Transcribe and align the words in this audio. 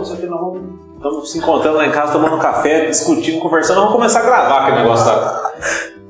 não 0.00 0.04
sei 0.06 0.16
o 0.16 0.18
que, 0.18 0.26
nós 0.26 0.40
vamos. 0.40 0.62
Estamos 0.96 1.32
se 1.32 1.38
encontrando 1.38 1.76
lá 1.78 1.86
em 1.86 1.92
casa, 1.92 2.12
tomando 2.12 2.38
café, 2.38 2.86
discutindo, 2.86 3.40
conversando, 3.40 3.80
vamos 3.80 3.92
começar 3.92 4.20
a 4.20 4.22
gravar 4.22 4.58
aquele 4.62 4.82
negócio 4.82 5.06
lá. 5.06 5.52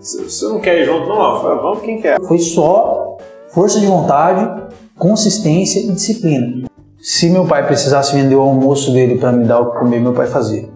Você 0.01 0.49
não 0.49 0.61
quer 0.61 0.81
ir 0.81 0.87
junto, 0.87 1.09
não? 1.09 1.43
Vamos 1.43 1.81
quem 1.83 2.01
quer. 2.01 2.21
Foi 2.21 2.39
só 2.39 3.19
força 3.53 3.79
de 3.79 3.87
vontade, 3.87 4.63
consistência 4.99 5.81
e 5.81 5.93
disciplina. 5.93 6.67
Se 6.99 7.31
meu 7.31 7.47
pai 7.47 7.67
precisasse 7.67 8.15
vender 8.15 8.35
o 8.35 8.43
almoço 8.43 8.93
dele 8.93 9.19
para 9.19 9.33
me 9.33 9.45
dar 9.45 9.61
o 9.61 9.73
que 9.73 9.79
comer, 9.79 10.01
meu 10.01 10.13
pai 10.13 10.27
fazia. 10.27 10.69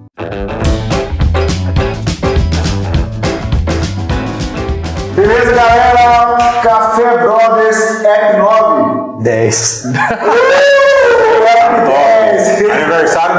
Beleza, 5.14 5.52
galera? 5.52 6.62
Café 6.62 7.18
Brothers 7.18 8.04
App 8.04 8.38
9. 8.38 9.22
10. 9.22 9.84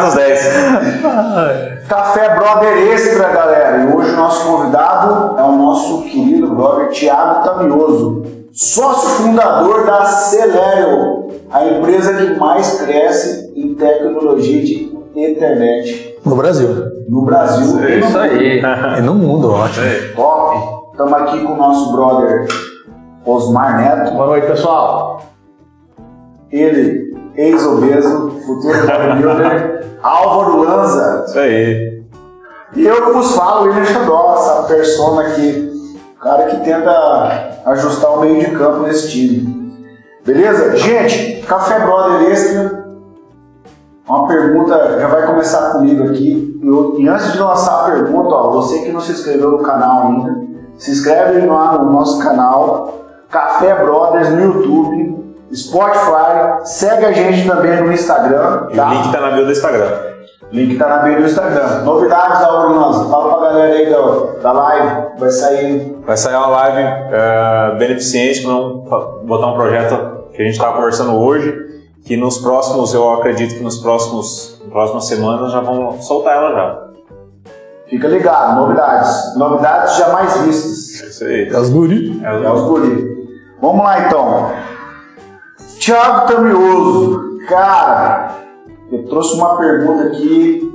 App 0.07 0.15
10. 0.15 0.55
Aniversário 0.55 1.27
dos 1.27 1.35
10. 1.73 1.87
Café 1.87 2.35
Brother 2.35 2.77
Extra, 2.91 3.29
galera. 3.29 3.77
E 3.83 3.93
hoje 3.95 4.11
o 4.11 4.15
nosso 4.15 4.47
convidado 4.47 5.37
é 5.39 5.43
o 5.43 5.51
nosso 5.53 6.03
querido 6.03 6.47
brother 6.55 6.89
Thiago 6.89 7.43
Tamioso, 7.43 8.23
sócio 8.51 9.09
fundador 9.23 9.85
da 9.85 10.05
Celero, 10.05 11.27
a 11.51 11.63
empresa 11.65 12.13
que 12.13 12.39
mais 12.39 12.81
cresce 12.81 13.51
em 13.55 13.73
tecnologia 13.75 14.63
de 14.63 14.95
internet 15.15 16.17
No 16.25 16.35
Brasil. 16.35 16.69
no 17.07 17.21
Brasil. 17.21 17.83
É 17.83 17.99
isso 17.99 18.17
aí. 18.17 18.61
E 18.97 19.01
no 19.01 19.13
mundo, 19.13 19.51
ótimo. 19.51 19.85
Top. 20.15 20.75
Estamos 20.91 21.13
aqui 21.13 21.39
com 21.45 21.53
o 21.53 21.57
nosso 21.57 21.91
brother 21.93 22.47
Osmar 23.25 23.77
Neto. 23.77 24.11
Boa 24.13 24.27
noite, 24.27 24.47
pessoal. 24.47 25.21
Ele, 26.51 27.04
ex-obeso, 27.37 28.31
futuro 28.45 28.77
bodybuilder, 28.85 29.85
Álvaro 30.01 30.61
Lanza. 30.63 31.25
Isso 31.27 31.39
aí. 31.39 32.03
E 32.75 32.85
eu 32.85 33.05
que 33.05 33.11
vos 33.11 33.35
falo, 33.35 33.67
William 33.67 33.85
Xandó, 33.85 34.35
essa 34.37 34.63
persona 34.63 35.21
aqui, 35.21 35.97
cara 36.21 36.45
que 36.47 36.57
tenta 36.57 37.61
ajustar 37.65 38.11
o 38.11 38.21
meio 38.21 38.39
de 38.39 38.51
campo 38.55 38.79
nesse 38.79 39.09
time. 39.09 39.73
Beleza? 40.25 40.75
Gente, 40.75 41.41
Café 41.47 41.79
Brother 41.79 42.29
Extra, 42.31 42.85
uma 44.07 44.27
pergunta, 44.27 44.97
já 44.99 45.07
vai 45.07 45.25
começar 45.25 45.71
comigo 45.71 46.03
aqui. 46.09 46.59
Eu- 46.63 46.95
e 46.99 47.07
antes 47.07 47.31
de 47.31 47.39
lançar 47.39 47.81
a 47.81 47.91
pergunta, 47.91 48.29
ó, 48.29 48.49
você 48.51 48.79
que 48.79 48.91
não 48.91 48.99
se 48.99 49.11
inscreveu 49.13 49.51
no 49.51 49.59
canal 49.59 50.07
ainda, 50.07 50.35
se 50.77 50.91
inscreve 50.91 51.45
lá 51.45 51.77
no 51.77 51.91
nosso 51.91 52.19
canal, 52.19 52.93
Café 53.29 53.75
Brothers 53.83 54.29
no 54.31 54.41
YouTube, 54.41 55.14
Spotify, 55.53 56.65
segue 56.65 57.05
a 57.05 57.11
gente 57.11 57.47
também 57.47 57.81
no 57.81 57.91
Instagram, 57.91 58.67
tá? 58.75 58.89
o 58.89 58.93
link 58.93 59.11
tá 59.11 59.21
na 59.21 59.31
bio 59.31 59.45
do 59.45 59.51
Instagram. 59.51 59.89
Link 60.51 60.77
tá 60.77 60.87
na 60.87 60.97
bio 60.99 61.17
do 61.17 61.25
Instagram. 61.25 61.83
Novidades 61.83 62.39
da 62.39 62.53
Orlanza. 62.53 63.09
Fala 63.09 63.37
pra 63.37 63.47
galera 63.49 63.73
aí 63.73 63.89
da, 63.89 64.41
da 64.41 64.51
live. 64.51 65.07
Vai 65.17 65.29
sair. 65.29 65.97
Vai 66.05 66.17
sair 66.17 66.35
uma 66.35 66.47
live 66.47 66.79
é, 66.81 67.75
beneficente 67.77 68.43
para 68.43 68.99
botar 69.23 69.47
um 69.47 69.55
projeto 69.55 70.25
que 70.33 70.41
a 70.41 70.45
gente 70.45 70.53
estava 70.55 70.75
conversando 70.75 71.15
hoje, 71.15 71.53
que 72.05 72.15
nos 72.17 72.37
próximos, 72.37 72.93
eu 72.93 73.13
acredito 73.13 73.55
que 73.55 73.63
nos 73.63 73.77
próximos 73.77 74.55
nas 74.65 74.71
próximas 74.71 75.05
semanas 75.07 75.51
já 75.51 75.61
vão 75.61 76.01
soltar 76.01 76.35
ela 76.35 76.53
já. 76.53 76.85
Fica 77.87 78.07
ligado. 78.07 78.55
Novidades. 78.59 79.35
Novidades 79.37 79.95
jamais 79.97 80.37
vistas. 80.41 81.01
É 81.01 81.07
isso 81.07 81.23
aí. 81.23 81.49
É 81.49 81.59
os 81.59 81.69
guri. 81.69 82.21
É 82.23 82.27
É 82.27 82.51
os 82.51 82.61
guri. 82.61 83.15
Vamos 83.61 83.83
lá 83.83 84.07
então. 84.07 84.51
Thiago 85.85 86.25
Tamioso. 86.25 87.37
Cara, 87.47 88.31
eu 88.91 89.03
trouxe 89.05 89.35
uma 89.35 89.55
pergunta 89.55 90.05
aqui. 90.07 90.71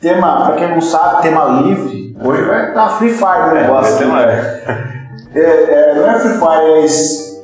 Tema, 0.00 0.46
pra 0.46 0.56
quem 0.56 0.70
não 0.74 0.80
sabe, 0.80 1.22
tema 1.22 1.44
livre. 1.62 2.16
Hoje 2.20 2.42
vai 2.42 2.68
estar 2.68 2.88
Free 2.98 3.10
Fire 3.12 3.50
o 3.50 3.54
negócio. 3.54 3.96
tema 3.98 4.26
né? 4.26 4.60
É, 5.36 5.40
é, 5.40 5.94
não 5.96 6.10
é 6.10 6.18
Free 6.18 6.34
Fire, 6.34 6.72
é. 6.80 6.84
es- 6.84 7.42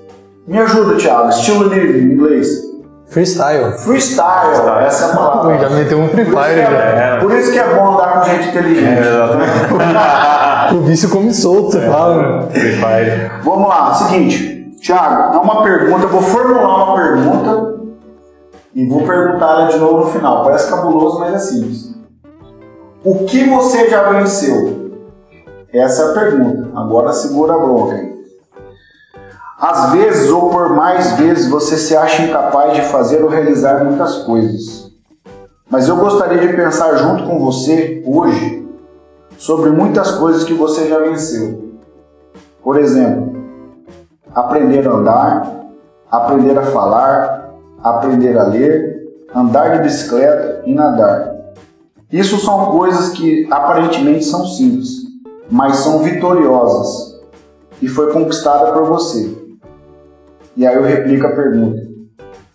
Me 0.49 0.59
ajuda, 0.59 0.97
Thiago. 0.97 1.29
Estilo 1.29 1.69
livre 1.69 2.01
em 2.01 2.13
inglês. 2.13 2.49
Freestyle. 3.07 3.73
Freestyle, 3.79 4.85
essa 4.85 5.07
é 5.07 5.13
a 5.13 5.17
palavra. 5.17 5.59
Já 5.59 5.71
meteu 5.71 5.99
um 5.99 6.09
Free 6.09 6.25
Por 6.25 6.33
isso, 6.33 6.43
Fire 6.45 6.61
é, 6.61 7.19
por 7.21 7.33
isso 7.33 7.53
que 7.53 7.59
é 7.59 7.75
bom 7.75 7.95
andar 7.95 8.13
com 8.21 8.25
gente 8.25 8.49
inteligente. 8.49 9.01
O 10.75 10.81
vício 10.83 11.09
come 11.09 11.33
solto, 11.35 11.73
você 11.73 11.81
fala. 11.89 12.49
Free 12.53 12.75
Fire. 12.77 13.31
Vamos 13.43 13.69
lá, 13.69 13.93
seguinte, 13.95 14.60
Thiago, 14.81 15.35
é 15.35 15.39
uma 15.39 15.63
pergunta, 15.63 16.07
vou 16.07 16.23
formular 16.23 16.85
uma 16.85 16.95
pergunta 16.95 17.81
e 18.75 18.89
vou 18.89 19.03
perguntar 19.03 19.53
ela 19.53 19.67
de 19.67 19.79
novo 19.79 19.99
no 19.99 20.07
final. 20.07 20.43
Parece 20.43 20.71
cabuloso, 20.71 21.21
mas 21.21 21.35
é 21.35 21.39
simples. 21.39 21.95
O 23.05 23.25
que 23.25 23.49
você 23.49 23.91
já 23.91 24.11
venceu? 24.11 24.91
Essa 25.73 26.03
é 26.03 26.11
a 26.11 26.15
pergunta. 26.15 26.71
Agora 26.75 27.13
segura 27.13 27.55
a 27.55 27.59
bronca. 27.59 28.11
Às 29.59 29.93
vezes 29.93 30.31
ou 30.31 30.49
por 30.49 30.71
mais 30.71 31.13
vezes 31.13 31.49
você 31.51 31.77
se 31.77 31.95
acha 31.95 32.23
incapaz 32.23 32.75
de 32.75 32.83
fazer 32.83 33.23
ou 33.23 33.29
realizar 33.29 33.85
muitas 33.85 34.23
coisas. 34.23 34.91
Mas 35.69 35.89
eu 35.89 35.97
gostaria 35.97 36.39
de 36.39 36.55
pensar 36.55 36.97
junto 36.97 37.25
com 37.25 37.39
você 37.39 38.03
hoje 38.07 38.67
sobre 39.37 39.71
muitas 39.71 40.13
coisas 40.13 40.45
que 40.45 40.55
você 40.55 40.89
já 40.89 40.99
venceu. 40.99 41.79
Por 42.63 42.79
exemplo, 42.79 43.40
aprender 44.35 44.87
a 44.87 44.93
andar, 44.93 45.61
aprender 46.11 46.59
a 46.59 46.63
falar, 46.67 47.51
aprender 47.83 48.37
a 48.39 48.45
ler, 48.45 49.09
andar 49.35 49.77
de 49.77 49.83
bicicleta 49.85 50.63
e 50.67 50.75
nadar. 50.75 51.35
Isso 52.11 52.39
são 52.39 52.73
coisas 52.73 53.11
que 53.11 53.47
aparentemente 53.51 54.25
são 54.25 54.45
simples, 54.45 54.89
mas 55.51 55.77
são 55.77 56.01
vitoriosas 56.01 57.21
e 57.81 57.89
foi 57.89 58.13
conquistada 58.13 58.73
por 58.73 58.85
você. 58.85 59.37
E 60.57 60.67
aí 60.67 60.75
eu 60.75 60.83
replico 60.83 61.27
a 61.27 61.31
pergunta: 61.31 61.81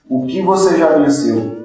O 0.10 0.26
que 0.26 0.42
você 0.42 0.78
já 0.78 0.98
venceu? 0.98 1.56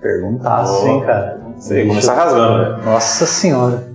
Perguntar 0.00 0.62
Assim, 0.62 1.00
cara. 1.00 1.40
Isso 1.56 1.72
aí, 1.72 1.86
começar 1.86 2.14
rasgando, 2.14 2.58
né? 2.58 2.82
Nossa 2.84 3.24
senhora. 3.24 3.91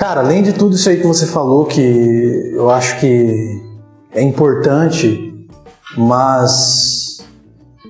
Cara, 0.00 0.20
além 0.22 0.42
de 0.42 0.54
tudo 0.54 0.76
isso 0.76 0.88
aí 0.88 0.96
que 0.96 1.06
você 1.06 1.26
falou, 1.26 1.66
que 1.66 2.52
eu 2.54 2.70
acho 2.70 2.98
que 2.98 3.62
é 4.14 4.22
importante, 4.22 5.46
mas 5.94 7.22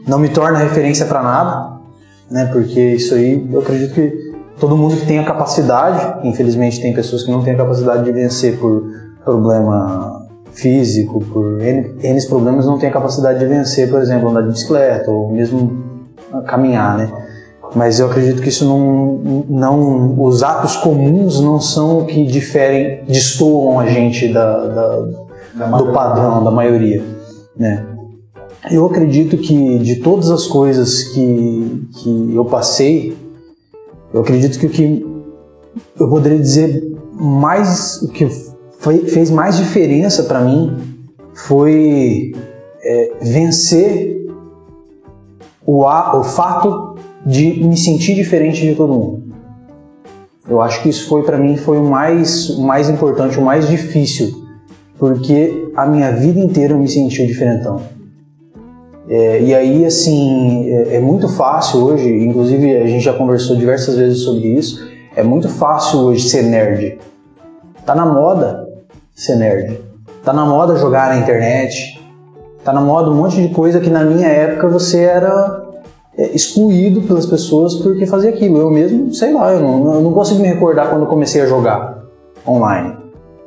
não 0.09 0.19
me 0.19 0.29
torna 0.29 0.59
referência 0.59 1.07
para 1.07 1.23
nada, 1.23 1.79
né? 2.29 2.47
Porque 2.47 2.81
isso 2.81 3.15
aí 3.15 3.49
eu 3.53 3.61
acredito 3.61 3.95
que 3.95 4.35
todo 4.59 4.77
mundo 4.77 4.97
que 4.97 5.07
tem 5.07 5.21
a 5.21 5.25
capacidade, 5.25 6.27
infelizmente 6.27 6.83
tem 6.83 6.93
pessoas 6.93 7.23
que 7.23 7.31
não 7.31 7.45
têm 7.45 7.55
a 7.55 7.59
capacidade 7.59 8.03
de 8.03 8.11
vencer 8.11 8.59
por 8.59 8.91
problema 9.25 10.27
físico, 10.53 11.21
por 11.27 11.61
N, 11.61 11.95
N 12.03 12.27
problemas, 12.27 12.67
não 12.67 12.77
tem 12.77 12.89
a 12.89 12.93
capacidade 12.93 13.39
de 13.39 13.47
vencer, 13.47 13.89
por 13.89 14.01
exemplo, 14.01 14.31
andar 14.31 14.43
de 14.43 14.49
bicicleta 14.49 15.09
ou 15.09 15.31
mesmo 15.31 15.81
caminhar, 16.45 16.99
né? 16.99 17.09
Mas 17.75 18.01
eu 18.01 18.07
acredito 18.07 18.43
que 18.43 18.49
isso 18.49 18.65
não, 18.65 19.45
não, 19.49 20.21
os 20.23 20.43
atos 20.43 20.77
comuns 20.77 21.41
não 21.41 21.61
são 21.61 21.99
o 22.01 22.07
que 22.07 22.25
diferem, 22.27 23.05
destoam 23.07 23.79
a 23.79 23.87
gente 23.87 24.33
da, 24.33 24.67
da- 24.67 25.01
do 25.79 25.93
padrão, 25.93 26.43
da 26.43 26.51
maioria, 26.51 27.05
né? 27.57 27.87
Eu 28.71 28.87
acredito 28.87 29.37
que 29.39 29.79
de 29.79 29.97
todas 29.97 30.31
as 30.31 30.47
coisas 30.47 31.05
que, 31.05 31.89
que 31.97 32.35
eu 32.35 32.45
passei, 32.45 33.17
eu 34.13 34.21
acredito 34.21 34.59
que 34.59 34.67
o 34.67 34.71
que 34.71 35.07
eu 35.99 36.09
poderia 36.09 36.39
dizer 36.39 36.83
mais, 37.13 38.03
o 38.03 38.09
que 38.09 38.29
foi- 38.81 39.07
fez 39.09 39.31
mais 39.31 39.57
diferença 39.57 40.25
para 40.25 40.41
mim 40.41 40.77
foi 41.35 42.33
é, 42.83 43.13
vencer 43.23 44.27
o, 45.67 45.85
a- 45.87 46.19
o 46.19 46.25
fato 46.25 46.90
de 47.25 47.63
me 47.65 47.77
sentir 47.77 48.15
diferente 48.15 48.61
de 48.61 48.75
todo 48.75 48.93
mundo. 48.93 49.23
Eu 50.49 50.61
acho 50.61 50.83
que 50.83 50.89
isso 50.89 51.09
foi 51.09 51.23
para 51.23 51.39
mim 51.39 51.57
foi 51.57 51.79
o 51.79 51.85
mais, 51.85 52.51
o 52.51 52.63
mais 52.63 52.89
importante, 52.89 53.39
o 53.39 53.43
mais 53.43 53.69
difícil, 53.69 54.45
porque 54.99 55.71
a 55.77 55.87
minha 55.87 56.11
vida 56.13 56.41
inteira 56.41 56.75
eu 56.75 56.79
me 56.79 56.89
senti 56.89 57.27
diferentão. 57.27 57.81
É, 59.09 59.43
e 59.43 59.55
aí, 59.55 59.85
assim, 59.85 60.71
é, 60.71 60.97
é 60.97 61.01
muito 61.01 61.29
fácil 61.29 61.85
hoje, 61.85 62.09
inclusive 62.09 62.77
a 62.77 62.87
gente 62.87 63.05
já 63.05 63.13
conversou 63.13 63.57
diversas 63.57 63.97
vezes 63.97 64.21
sobre 64.21 64.49
isso, 64.49 64.89
é 65.17 65.23
muito 65.23 65.49
fácil 65.49 66.01
hoje 66.01 66.29
ser 66.29 66.45
nerd. 66.45 66.99
Tá 67.85 67.95
na 67.95 68.07
moda 68.07 68.69
ser 69.15 69.37
nerd. 69.37 69.81
Tá 70.25 70.33
na 70.33 70.45
moda 70.45 70.77
jogar 70.77 71.15
na 71.15 71.21
internet. 71.21 72.01
Tá 72.65 72.73
na 72.73 72.81
moda 72.81 73.11
um 73.11 73.15
monte 73.15 73.41
de 73.41 73.53
coisa 73.55 73.81
que 73.81 73.91
na 73.91 74.05
minha 74.05 74.29
época 74.29 74.69
você 74.69 75.01
era 75.01 75.60
excluído 76.35 77.03
pelas 77.03 77.27
pessoas 77.27 77.77
porque 77.77 78.07
fazia 78.07 78.31
aquilo. 78.31 78.59
Eu 78.59 78.71
mesmo, 78.71 79.13
sei 79.15 79.33
lá, 79.33 79.53
eu 79.53 79.61
não, 79.61 79.95
eu 79.95 80.01
não 80.01 80.13
consigo 80.13 80.41
me 80.41 80.49
recordar 80.49 80.91
quando 80.91 81.03
eu 81.03 81.09
comecei 81.09 81.41
a 81.43 81.47
jogar 81.47 82.05
online. 82.47 82.97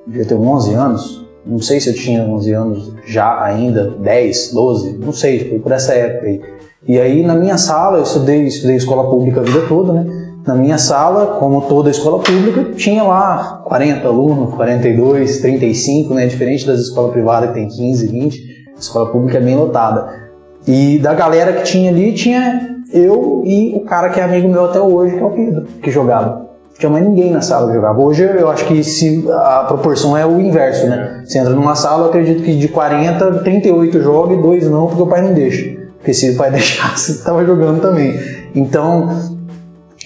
Devia 0.07 0.25
ter 0.25 0.35
11 0.35 0.73
anos. 0.73 1.23
Não 1.45 1.59
sei 1.59 1.79
se 1.79 1.89
eu 1.89 1.93
tinha 1.93 2.23
11 2.23 2.51
anos 2.53 2.93
já 3.05 3.43
ainda, 3.43 3.89
10, 3.99 4.53
12, 4.53 4.97
não 4.97 5.11
sei, 5.11 5.49
foi 5.49 5.59
por 5.59 5.73
essa 5.73 5.93
época 5.93 6.25
aí. 6.25 6.41
E 6.87 6.97
aí 6.97 7.21
na 7.21 7.35
minha 7.35 7.57
sala, 7.57 7.97
eu 7.97 8.03
estudei, 8.03 8.43
estudei 8.43 8.77
escola 8.77 9.09
pública 9.09 9.41
a 9.41 9.43
vida 9.43 9.61
toda, 9.67 9.91
né? 9.91 10.23
Na 10.45 10.55
minha 10.55 10.77
sala, 10.77 11.37
como 11.39 11.61
toda 11.61 11.89
escola 11.89 12.19
pública, 12.19 12.73
tinha 12.75 13.03
lá 13.03 13.61
40 13.65 14.07
alunos, 14.07 14.53
42, 14.55 15.39
35, 15.39 16.13
né? 16.13 16.27
Diferente 16.27 16.65
das 16.65 16.79
escolas 16.79 17.11
privadas 17.11 17.49
que 17.49 17.55
tem 17.55 17.67
15, 17.67 18.07
20, 18.07 18.65
a 18.75 18.79
escola 18.79 19.09
pública 19.09 19.37
é 19.37 19.41
bem 19.41 19.55
lotada. 19.55 20.22
E 20.67 20.97
da 20.99 21.13
galera 21.13 21.53
que 21.53 21.63
tinha 21.63 21.91
ali, 21.91 22.13
tinha 22.13 22.73
eu 22.93 23.41
e 23.43 23.73
o 23.75 23.81
cara 23.81 24.09
que 24.09 24.19
é 24.19 24.23
amigo 24.23 24.47
meu 24.47 24.65
até 24.65 24.79
hoje, 24.79 25.15
que 25.15 25.19
é 25.19 25.25
o 25.25 25.31
Pedro, 25.31 25.65
que 25.81 25.91
jogava. 25.91 26.43
Não 26.71 26.79
tinha 26.79 26.89
mais 26.89 27.05
ninguém 27.05 27.31
na 27.31 27.41
sala 27.41 27.67
que 27.67 27.73
jogava. 27.73 27.99
Hoje 28.01 28.23
eu 28.23 28.49
acho 28.49 28.65
que 28.65 28.83
se 28.83 29.25
a 29.31 29.65
proporção 29.67 30.15
é 30.15 30.25
o 30.25 30.39
inverso, 30.39 30.87
né? 30.87 31.23
Você 31.25 31.39
entra 31.39 31.53
numa 31.53 31.75
sala, 31.75 32.03
eu 32.03 32.09
acredito 32.09 32.43
que 32.43 32.55
de 32.55 32.67
40, 32.67 33.39
38 33.39 34.01
joga 34.01 34.33
e 34.33 34.41
dois 34.41 34.69
não, 34.69 34.87
porque 34.87 35.01
o 35.01 35.07
pai 35.07 35.21
não 35.21 35.33
deixa. 35.33 35.77
Porque 35.97 36.13
se 36.13 36.31
o 36.31 36.37
pai 36.37 36.49
deixasse, 36.51 37.23
tava 37.23 37.45
jogando 37.45 37.81
também. 37.81 38.19
Então, 38.55 39.09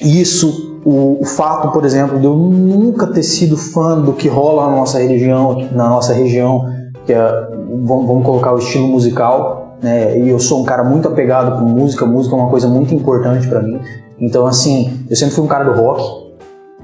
isso, 0.01 0.80
o, 0.86 1.25
fato, 1.25 1.71
por 1.71 1.83
exemplo, 1.86 2.19
de 2.19 2.25
eu 2.25 2.36
nunca 2.36 3.07
ter 3.07 3.24
sido 3.24 3.57
fã 3.57 4.00
do 4.00 4.13
que 4.13 4.27
rola 4.27 4.69
na 4.69 4.77
nossa 4.77 5.00
região, 5.00 5.68
na 5.71 5.89
nossa 5.89 6.13
região, 6.13 6.65
que 7.06 7.13
é, 7.13 7.48
vamos 7.83 8.25
colocar 8.25 8.54
o 8.54 8.59
estilo 8.59 8.88
musical, 8.88 9.66
né? 9.81 10.19
E 10.19 10.29
eu 10.29 10.39
sou 10.39 10.62
um 10.62 10.65
cara 10.65 10.83
muito 10.83 11.07
apegado 11.07 11.59
com 11.59 11.65
música, 11.65 12.06
música 12.06 12.35
é 12.35 12.39
uma 12.39 12.50
coisa 12.50 12.68
muito 12.68 12.94
importante 12.94 13.47
para 13.47 13.62
mim. 13.62 13.79
Então, 14.19 14.45
assim, 14.47 15.06
eu 15.09 15.15
sempre 15.15 15.35
fui 15.35 15.44
um 15.44 15.47
cara 15.47 15.63
do 15.63 15.79
rock, 15.79 16.03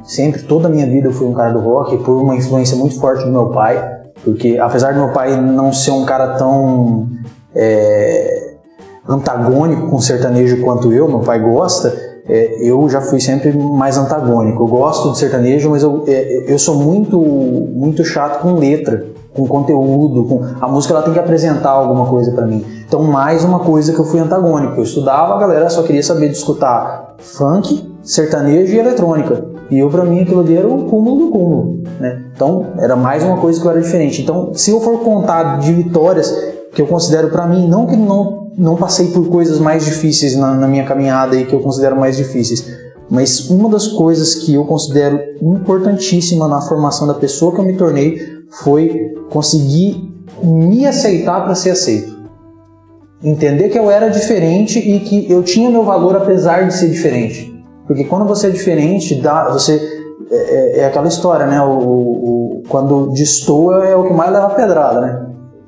sempre, 0.03 0.43
toda 0.43 0.67
a 0.67 0.71
minha 0.71 0.85
vida 0.85 1.07
eu 1.07 1.11
fui 1.11 1.27
um 1.27 1.33
cara 1.33 1.51
do 1.51 1.59
rock, 1.59 1.97
por 1.97 2.21
uma 2.21 2.35
influência 2.35 2.77
muito 2.77 2.99
forte 2.99 3.23
do 3.25 3.31
meu 3.31 3.49
pai, 3.49 4.01
porque 4.23 4.57
apesar 4.57 4.93
do 4.93 4.99
meu 4.99 5.09
pai 5.09 5.39
não 5.39 5.73
ser 5.73 5.91
um 5.91 6.05
cara 6.05 6.35
tão 6.35 7.07
é, 7.55 8.53
antagônico 9.07 9.87
com 9.89 9.99
sertanejo 9.99 10.61
quanto 10.61 10.93
eu, 10.93 11.07
meu 11.07 11.19
pai 11.19 11.39
gosta, 11.39 11.93
é, 12.27 12.57
eu 12.61 12.87
já 12.89 13.01
fui 13.01 13.19
sempre 13.19 13.51
mais 13.51 13.97
antagônico. 13.97 14.63
Eu 14.63 14.67
gosto 14.67 15.11
de 15.11 15.17
sertanejo, 15.17 15.69
mas 15.69 15.83
eu, 15.83 16.03
é, 16.07 16.51
eu 16.51 16.57
sou 16.57 16.75
muito, 16.75 17.19
muito 17.19 18.03
chato 18.05 18.41
com 18.41 18.53
letra, 18.53 19.05
com 19.33 19.47
conteúdo. 19.47 20.25
Com... 20.25 20.41
A 20.61 20.67
música 20.67 20.93
ela 20.93 21.03
tem 21.03 21.13
que 21.13 21.19
apresentar 21.19 21.71
alguma 21.71 22.05
coisa 22.05 22.31
para 22.31 22.45
mim. 22.45 22.63
Então, 22.85 23.03
mais 23.03 23.43
uma 23.43 23.59
coisa 23.59 23.93
que 23.93 23.99
eu 23.99 24.05
fui 24.05 24.19
antagônico. 24.19 24.77
Eu 24.77 24.83
estudava, 24.83 25.35
a 25.35 25.39
galera 25.39 25.69
só 25.69 25.83
queria 25.83 26.03
saber 26.03 26.29
de 26.29 26.37
escutar 26.37 27.15
funk, 27.17 27.93
sertanejo 28.03 28.73
e 28.73 28.79
eletrônica. 28.79 29.45
E 29.71 29.79
eu, 29.79 29.89
para 29.89 30.05
mim, 30.05 30.21
aquilo 30.21 30.41
ali 30.41 30.55
era 30.55 30.67
o 30.67 30.85
cúmulo 30.85 31.25
do 31.25 31.31
cúmulo. 31.31 31.83
Né? 31.99 32.23
Então, 32.35 32.67
era 32.77 32.95
mais 32.95 33.23
uma 33.23 33.37
coisa 33.37 33.59
que 33.59 33.65
eu 33.65 33.71
era 33.71 33.81
diferente. 33.81 34.21
Então, 34.21 34.53
se 34.53 34.71
eu 34.71 34.79
for 34.79 34.99
contar 34.99 35.59
de 35.59 35.73
vitórias 35.73 36.31
que 36.71 36.81
eu 36.81 36.87
considero 36.87 37.29
para 37.29 37.47
mim, 37.47 37.67
não 37.67 37.85
que 37.87 37.95
não 37.95 38.43
não 38.57 38.75
passei 38.75 39.07
por 39.07 39.27
coisas 39.29 39.59
mais 39.59 39.83
difíceis 39.83 40.35
na, 40.35 40.53
na 40.53 40.67
minha 40.67 40.85
caminhada 40.85 41.35
e 41.35 41.45
que 41.45 41.53
eu 41.53 41.59
considero 41.59 41.95
mais 41.95 42.17
difíceis. 42.17 42.65
Mas 43.09 43.49
uma 43.49 43.69
das 43.69 43.87
coisas 43.87 44.35
que 44.35 44.53
eu 44.53 44.65
considero 44.65 45.19
importantíssima 45.41 46.47
na 46.47 46.61
formação 46.61 47.05
da 47.05 47.13
pessoa 47.13 47.53
que 47.53 47.59
eu 47.59 47.65
me 47.65 47.75
tornei 47.75 48.17
foi 48.61 49.13
conseguir 49.29 50.11
me 50.41 50.85
aceitar 50.85 51.43
para 51.43 51.55
ser 51.55 51.71
aceito. 51.71 52.13
Entender 53.23 53.69
que 53.69 53.79
eu 53.79 53.89
era 53.89 54.09
diferente 54.09 54.79
e 54.79 54.99
que 54.99 55.31
eu 55.31 55.43
tinha 55.43 55.69
meu 55.69 55.83
valor 55.83 56.15
apesar 56.15 56.67
de 56.67 56.73
ser 56.73 56.89
diferente. 56.89 57.53
Porque 57.87 58.03
quando 58.03 58.25
você 58.25 58.47
é 58.47 58.49
diferente, 58.49 59.15
dá, 59.15 59.49
você 59.49 59.79
é, 60.29 60.35
é, 60.35 60.79
é 60.79 60.85
aquela 60.85 61.07
história, 61.07 61.45
né? 61.45 61.61
O, 61.61 61.71
o, 61.71 62.63
quando 62.67 63.11
destoa 63.11 63.85
é 63.85 63.95
o 63.95 64.07
que 64.07 64.13
mais 64.13 64.31
leva 64.31 64.49
pedrada, 64.49 65.01
né? 65.01 65.25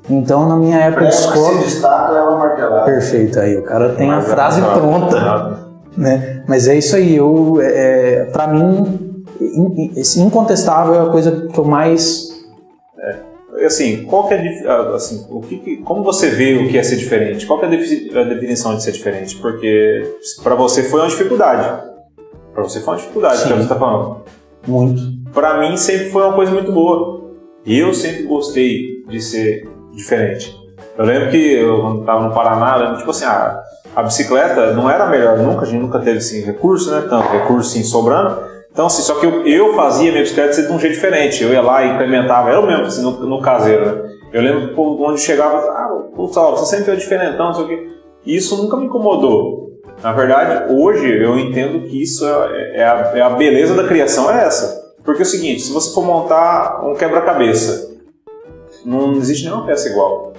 Então, 0.10 0.48
na 0.48 0.56
minha 0.56 0.78
época 0.78 1.06
de 1.06 1.14
escola. 1.14 1.58
Se 1.58 1.64
destaca, 1.64 2.14
ela 2.16 2.38
martelada. 2.38 2.86
Perfeito, 2.86 3.40
aí 3.40 3.58
o 3.58 3.64
cara 3.64 3.90
tem 3.94 4.12
a 4.12 4.22
frase 4.22 4.62
pronta. 4.62 5.60
Né? 5.98 6.44
Mas 6.48 6.68
é 6.68 6.76
isso 6.76 6.96
aí, 6.96 7.16
eu, 7.16 7.60
é, 7.62 7.66
é 7.66 8.26
para 8.26 8.48
mim, 8.48 9.24
incontestável 10.18 10.96
é 10.96 11.00
a 11.02 11.10
coisa 11.10 11.32
que 11.32 11.58
eu 11.58 11.66
mais. 11.66 12.25
É, 13.66 13.68
assim, 13.68 14.06
qual 14.06 14.28
que 14.28 14.34
é 14.36 14.94
assim, 14.94 15.26
o 15.28 15.42
que, 15.42 15.78
como 15.78 16.04
você 16.04 16.30
vê 16.30 16.56
o 16.56 16.70
que 16.70 16.78
é 16.78 16.84
ser 16.84 16.98
diferente? 16.98 17.48
Qual 17.48 17.60
que 17.60 17.66
é 17.66 17.68
a 17.68 18.24
definição 18.24 18.76
de 18.76 18.84
ser 18.84 18.92
diferente? 18.92 19.36
Porque 19.38 20.04
para 20.44 20.54
você 20.54 20.84
foi 20.84 21.02
uma 21.02 21.10
dificuldade. 21.10 21.84
Para 22.54 22.64
você 22.64 22.80
foi 22.80 22.94
uma 22.94 23.00
dificuldade, 23.00 23.38
Sim. 23.38 23.48
que 23.48 23.54
você 23.54 23.62
está 23.64 23.76
falando. 23.76 24.22
Muito. 24.68 25.02
Para 25.34 25.60
mim 25.60 25.76
sempre 25.78 26.10
foi 26.12 26.24
uma 26.24 26.34
coisa 26.34 26.52
muito 26.52 26.72
boa. 26.72 27.32
E 27.66 27.80
eu 27.80 27.92
sempre 27.94 28.24
gostei 28.24 29.04
de 29.10 29.20
ser 29.20 29.68
diferente. 29.94 30.56
Eu 30.96 31.04
lembro 31.04 31.32
que 31.32 31.54
eu, 31.54 31.82
quando 31.82 32.00
estava 32.02 32.28
no 32.28 32.34
Paraná, 32.34 32.76
lembro, 32.76 32.98
tipo 32.98 33.10
assim, 33.10 33.26
a, 33.26 33.64
a 33.96 34.04
bicicleta 34.04 34.74
não 34.74 34.88
era 34.88 35.08
melhor 35.08 35.40
nunca, 35.40 35.64
a 35.64 35.66
gente 35.66 35.82
nunca 35.82 36.00
teve 36.00 36.20
assim, 36.20 36.42
recurso, 36.42 36.92
né? 36.92 37.02
Tanto 37.10 37.30
recurso 37.30 37.72
assim, 37.72 37.84
sobrando. 37.84 38.38
Então, 38.76 38.88
assim, 38.88 39.04
só 39.04 39.16
que 39.22 39.26
eu, 39.26 39.48
eu 39.48 39.74
fazia 39.74 40.12
minha 40.12 40.22
bicicleta 40.22 40.62
de 40.62 40.70
um 40.70 40.78
jeito 40.78 40.96
diferente. 40.96 41.42
Eu 41.42 41.54
ia 41.54 41.62
lá 41.62 41.82
e 41.82 41.94
implementava, 41.94 42.50
eu 42.50 42.62
mesmo, 42.68 42.84
assim, 42.84 43.02
no, 43.02 43.12
no 43.26 43.42
caseiro, 43.42 43.86
né? 43.86 44.12
Eu 44.34 44.42
lembro 44.42 44.78
onde 45.02 45.22
chegava, 45.22 45.60
ah, 45.60 45.88
putz, 46.14 46.36
você 46.36 46.76
sempre 46.76 46.92
é 46.92 46.96
diferentão, 46.98 47.46
não 47.46 47.54
sei 47.54 47.64
o 47.64 47.68
quê. 47.70 47.88
E 48.26 48.36
isso 48.36 48.62
nunca 48.62 48.76
me 48.76 48.88
incomodou. 48.88 49.80
Na 50.04 50.12
verdade, 50.12 50.74
hoje 50.74 51.08
eu 51.08 51.40
entendo 51.40 51.88
que 51.88 52.04
isso 52.04 52.28
é, 52.28 52.80
é, 52.80 52.84
a, 52.84 53.14
é 53.16 53.22
a 53.22 53.30
beleza 53.30 53.76
da 53.76 53.88
criação, 53.88 54.30
é 54.30 54.44
essa. 54.44 54.94
Porque 55.06 55.22
é 55.22 55.24
o 55.24 55.26
seguinte, 55.26 55.62
se 55.62 55.72
você 55.72 55.94
for 55.94 56.04
montar 56.04 56.86
um 56.86 56.96
quebra-cabeça, 56.96 57.96
não 58.84 59.14
existe 59.14 59.46
nenhuma 59.46 59.66
peça 59.66 59.88
igual. 59.88 60.34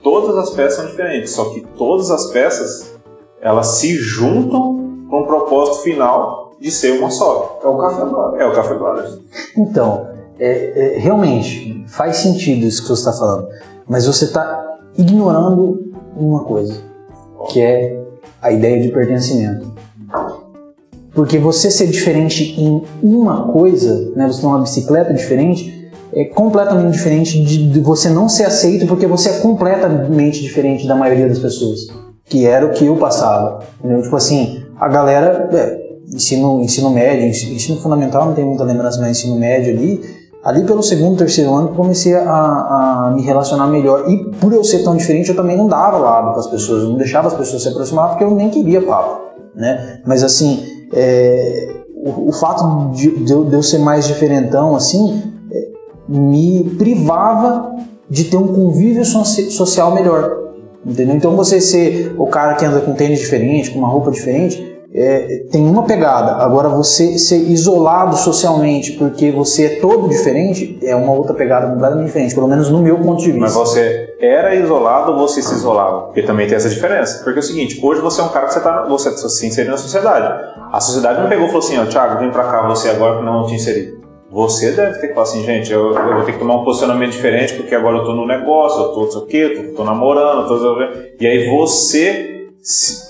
Todas 0.00 0.36
as 0.36 0.50
peças 0.50 0.74
são 0.76 0.86
diferentes, 0.86 1.32
só 1.32 1.46
que 1.46 1.66
todas 1.76 2.12
as 2.12 2.26
peças 2.26 2.94
elas 3.40 3.66
se 3.66 3.96
juntam 3.96 5.06
com 5.10 5.22
o 5.22 5.26
propósito 5.26 5.82
final 5.82 6.43
de 6.60 6.70
ser 6.70 6.98
uma 6.98 7.10
só. 7.10 7.60
É 7.62 7.66
o 7.66 7.76
Café 7.76 8.04
Brothers. 8.04 8.40
É 8.40 8.46
o 8.46 8.54
Café 8.54 8.74
Brothers. 8.74 9.18
Então, 9.56 10.06
é, 10.38 10.96
é, 10.96 10.98
realmente 10.98 11.84
faz 11.88 12.16
sentido 12.16 12.66
isso 12.66 12.82
que 12.82 12.88
você 12.88 13.08
está 13.08 13.12
falando, 13.12 13.48
mas 13.88 14.06
você 14.06 14.24
está 14.24 14.78
ignorando 14.96 15.92
uma 16.16 16.44
coisa, 16.44 16.74
que 17.48 17.60
é 17.60 18.00
a 18.40 18.52
ideia 18.52 18.80
de 18.80 18.88
pertencimento. 18.88 19.72
Porque 21.14 21.38
você 21.38 21.70
ser 21.70 21.86
diferente 21.86 22.60
em 22.60 22.82
uma 23.02 23.52
coisa, 23.52 24.12
né, 24.16 24.26
você 24.26 24.40
tem 24.40 24.50
uma 24.50 24.60
bicicleta 24.60 25.14
diferente, 25.14 25.90
é 26.12 26.24
completamente 26.24 26.92
diferente 26.92 27.42
de, 27.42 27.70
de, 27.70 27.80
você 27.80 28.08
não 28.08 28.28
ser 28.28 28.44
aceito 28.44 28.86
porque 28.86 29.06
você 29.06 29.30
é 29.30 29.38
completamente 29.40 30.40
diferente 30.40 30.86
da 30.86 30.94
maioria 30.94 31.28
das 31.28 31.38
pessoas. 31.38 31.88
Que 32.24 32.46
era 32.46 32.64
o 32.66 32.70
que 32.70 32.86
eu 32.86 32.96
passava. 32.96 33.62
Entendeu? 33.78 34.02
Tipo 34.02 34.16
assim, 34.16 34.64
a 34.78 34.88
galera, 34.88 35.48
é, 35.52 35.83
ensino, 36.12 36.60
ensino 36.60 36.90
médio, 36.90 37.26
ensino 37.26 37.78
fundamental, 37.80 38.26
não 38.26 38.34
tem 38.34 38.44
muita 38.44 38.64
lembrança, 38.64 39.00
mas 39.00 39.18
ensino 39.18 39.36
médio 39.36 39.72
ali, 39.72 40.00
ali 40.42 40.64
pelo 40.64 40.82
segundo, 40.82 41.16
terceiro 41.16 41.54
ano 41.54 41.68
comecei 41.68 42.14
a, 42.14 42.22
a, 42.22 43.12
me 43.14 43.22
relacionar 43.22 43.66
melhor. 43.66 44.10
E 44.10 44.30
por 44.36 44.52
eu 44.52 44.62
ser 44.62 44.84
tão 44.84 44.96
diferente, 44.96 45.30
eu 45.30 45.36
também 45.36 45.56
não 45.56 45.66
dava 45.66 45.98
lado 45.98 46.30
para 46.30 46.40
as 46.40 46.46
pessoas, 46.46 46.82
eu 46.82 46.90
não 46.90 46.96
deixava 46.96 47.28
as 47.28 47.34
pessoas 47.34 47.62
se 47.62 47.68
aproximar 47.68 48.10
porque 48.10 48.24
eu 48.24 48.30
nem 48.30 48.50
queria 48.50 48.82
papo. 48.82 49.24
Né? 49.54 50.00
Mas 50.04 50.22
assim, 50.22 50.64
é, 50.92 51.68
o, 51.94 52.28
o, 52.28 52.32
fato 52.32 52.90
de, 52.92 53.24
de, 53.24 53.32
eu, 53.32 53.44
de 53.44 53.54
eu 53.54 53.62
ser 53.62 53.78
mais 53.78 54.06
diferentão, 54.06 54.74
assim, 54.74 55.22
me 56.08 56.74
privava 56.76 57.74
de 58.08 58.24
ter 58.24 58.36
um 58.36 58.48
convívio 58.48 59.04
social 59.04 59.94
melhor. 59.94 60.44
Entendeu? 60.84 61.16
Então 61.16 61.34
você 61.34 61.60
ser 61.60 62.14
o 62.18 62.26
cara 62.26 62.54
que 62.54 62.64
anda 62.64 62.80
com 62.80 62.92
tênis 62.92 63.18
diferente, 63.18 63.70
com 63.70 63.78
uma 63.78 63.88
roupa 63.88 64.10
diferente, 64.10 64.73
é, 64.94 65.44
tem 65.50 65.66
uma 65.66 65.82
pegada. 65.82 66.42
Agora 66.42 66.68
você 66.68 67.18
ser 67.18 67.38
isolado 67.38 68.16
socialmente 68.16 68.92
porque 68.92 69.32
você 69.32 69.64
é 69.64 69.80
todo 69.80 70.08
diferente 70.08 70.78
é 70.82 70.94
uma 70.94 71.12
outra 71.12 71.34
pegada 71.34 71.66
completamente 71.66 72.06
diferente, 72.06 72.34
pelo 72.34 72.46
menos 72.46 72.70
no 72.70 72.78
meu 72.78 72.98
ponto 72.98 73.20
de 73.20 73.32
vista. 73.32 73.40
Mas 73.40 73.54
você 73.54 74.14
era 74.20 74.54
isolado 74.54 75.12
ou 75.12 75.18
você 75.18 75.42
se 75.42 75.52
isolava? 75.54 76.02
Porque 76.02 76.22
também 76.22 76.46
tem 76.46 76.56
essa 76.56 76.68
diferença. 76.68 77.24
Porque 77.24 77.40
é 77.40 77.42
o 77.42 77.44
seguinte, 77.44 77.80
hoje 77.82 78.00
você 78.00 78.20
é 78.20 78.24
um 78.24 78.28
cara 78.28 78.46
que 78.46 78.52
você 78.52 78.58
está 78.58 78.84
você 78.84 79.10
se 79.16 79.46
inserindo 79.46 79.72
na 79.72 79.78
sociedade. 79.78 80.54
A 80.72 80.80
sociedade 80.80 81.20
não 81.20 81.28
pegou 81.28 81.46
e 81.46 81.48
falou 81.48 81.64
assim, 81.64 81.78
ó, 81.78 81.86
Thiago, 81.86 82.20
vem 82.20 82.30
pra 82.30 82.44
cá 82.44 82.66
você 82.68 82.90
agora 82.90 83.18
que 83.18 83.24
não 83.24 83.46
te 83.46 83.54
inseri 83.54 84.04
você 84.34 84.72
deve 84.72 84.98
ter 84.98 85.06
que 85.06 85.14
falar 85.14 85.22
assim, 85.22 85.44
gente, 85.44 85.72
eu, 85.72 85.94
eu, 85.94 86.14
vou 86.16 86.24
ter 86.24 86.32
que 86.32 86.40
tomar 86.40 86.56
um 86.56 86.64
posicionamento 86.64 87.12
diferente 87.12 87.54
porque 87.54 87.72
agora 87.72 87.98
eu 87.98 88.04
tô 88.04 88.14
no 88.16 88.26
negócio, 88.26 88.82
eu 88.82 88.88
tô 88.88 89.02
não 89.02 89.10
sei 89.12 89.20
o 89.20 89.26
quê, 89.26 89.48
tô, 89.70 89.76
tô 89.76 89.84
namorando, 89.84 90.48
tô, 90.48 90.76
e 91.20 91.24
aí 91.24 91.48
você, 91.48 92.33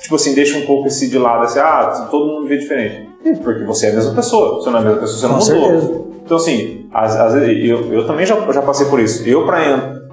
tipo 0.02 0.16
assim, 0.16 0.34
deixa 0.34 0.58
um 0.58 0.66
pouco 0.66 0.88
esse 0.88 1.08
de 1.08 1.18
lado, 1.18 1.44
assim, 1.44 1.60
ah, 1.60 2.08
todo 2.10 2.26
mundo 2.26 2.48
vê 2.48 2.58
diferente. 2.58 3.08
Porque 3.42 3.64
você 3.64 3.86
é 3.86 3.90
a 3.90 3.94
mesma 3.94 4.14
pessoa, 4.14 4.56
você 4.56 4.70
não 4.70 4.78
é 4.78 4.82
a 4.82 4.84
mesma 4.84 5.00
pessoa, 5.00 5.18
você 5.18 5.26
não 5.26 5.38
Com 5.38 5.68
mudou. 5.68 5.80
Certeza. 5.80 6.04
Então 6.24 6.36
assim, 6.36 6.86
às, 6.92 7.16
às 7.16 7.34
vezes, 7.34 7.68
eu, 7.68 7.92
eu 7.92 8.06
também 8.06 8.26
já, 8.26 8.38
já 8.52 8.62
passei 8.62 8.86
por 8.86 9.00
isso. 9.00 9.26
Eu 9.28 9.46
pra 9.46 9.60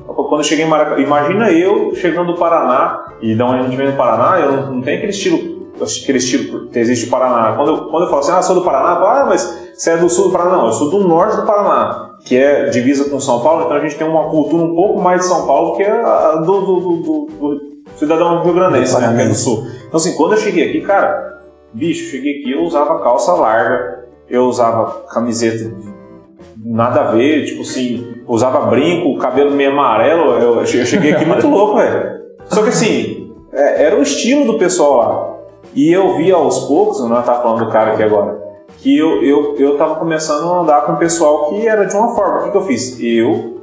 quando 0.06 0.42
eu 0.42 0.44
cheguei 0.44 0.66
em 0.66 0.68
Maracaju, 0.68 1.02
imagina 1.02 1.52
eu 1.52 1.94
chegando 1.96 2.34
do 2.34 2.40
Paraná, 2.40 3.16
e 3.22 3.36
da 3.36 3.46
onde 3.46 3.60
a 3.60 3.64
gente 3.64 3.76
vem 3.76 3.92
do 3.92 3.98
Paraná, 3.98 4.40
eu 4.40 4.52
não, 4.52 4.74
não 4.76 4.82
tenho 4.82 4.98
aquele 4.98 5.12
estilo 5.12 5.52
aquele 5.82 6.18
estilo 6.20 6.68
que 6.70 6.80
existe 6.80 7.06
no 7.06 7.12
Paraná. 7.12 7.56
Quando 7.56 7.70
eu, 7.70 7.78
quando 7.86 8.04
eu 8.04 8.10
falo 8.10 8.20
assim, 8.20 8.32
ah, 8.32 8.42
sou 8.42 8.56
do 8.56 8.64
Paraná, 8.64 8.92
ah, 8.92 9.26
mas 9.26 9.72
você 9.74 9.92
é 9.92 9.98
do 9.98 10.10
sul 10.10 10.26
do 10.26 10.32
Paraná? 10.32 10.58
Não, 10.58 10.68
eu 10.68 10.74
sou 10.74 10.90
do 10.90 11.08
norte 11.08 11.38
do 11.38 11.46
Paraná, 11.46 12.12
que 12.24 12.38
é 12.38 12.70
divisa 12.70 13.10
com 13.10 13.20
São 13.20 13.42
Paulo, 13.42 13.66
então 13.66 13.78
a 13.78 13.80
gente 13.80 13.96
tem 13.96 14.08
uma 14.08 14.30
cultura 14.30 14.64
um 14.64 14.76
pouco 14.76 15.02
mais 15.02 15.22
de 15.22 15.28
São 15.28 15.48
Paulo 15.48 15.76
que 15.76 15.84
é 15.84 15.92
a 15.92 16.36
do, 16.36 16.62
do, 16.62 16.80
do, 16.80 17.26
do 17.26 17.71
cidadão 17.96 18.44
rio 18.44 18.54
grandense, 18.54 19.00
né, 19.00 19.28
do 19.28 19.36
sul. 19.36 19.68
Então 19.88 19.98
assim, 19.98 20.16
quando 20.16 20.34
eu 20.34 20.38
cheguei 20.38 20.70
aqui, 20.70 20.82
cara, 20.82 21.40
bicho, 21.74 22.12
cheguei 22.12 22.40
aqui, 22.40 22.52
eu 22.52 22.64
usava 22.64 23.00
calça 23.00 23.34
larga, 23.34 24.06
eu 24.30 24.44
usava 24.46 25.06
camiseta 25.14 25.70
de 25.70 25.92
nada 26.64 27.02
a 27.02 27.12
ver, 27.12 27.46
tipo 27.46 27.62
assim, 27.62 28.22
usava 28.28 28.68
brinco, 28.68 29.18
cabelo 29.18 29.52
meio 29.52 29.72
amarelo, 29.72 30.38
eu, 30.38 30.60
eu 30.60 30.66
cheguei 30.66 31.14
aqui 31.14 31.26
muito 31.26 31.48
louco, 31.48 31.78
velho. 31.78 32.22
Só 32.46 32.64
que 32.64 32.70
assim, 32.70 33.34
é, 33.52 33.86
era 33.86 33.98
o 33.98 34.02
estilo 34.02 34.46
do 34.46 34.58
pessoal 34.58 34.98
lá. 34.98 35.32
E 35.74 35.92
eu 35.92 36.18
vi 36.18 36.32
aos 36.32 36.66
poucos, 36.66 37.00
não 37.02 37.22
tava 37.22 37.42
falando 37.42 37.66
do 37.66 37.72
cara 37.72 37.94
aqui 37.94 38.04
agora, 38.04 38.40
que 38.80 38.98
eu, 38.98 39.24
eu, 39.24 39.56
eu 39.58 39.78
tava 39.78 39.96
começando 39.96 40.52
a 40.52 40.62
andar 40.62 40.82
com 40.86 40.94
o 40.94 40.98
pessoal 40.98 41.50
que 41.50 41.68
era 41.68 41.86
de 41.86 41.96
uma 41.96 42.14
forma. 42.16 42.40
O 42.40 42.44
que, 42.46 42.52
que 42.52 42.58
eu 42.58 42.66
fiz? 42.66 43.00
Eu. 43.00 43.60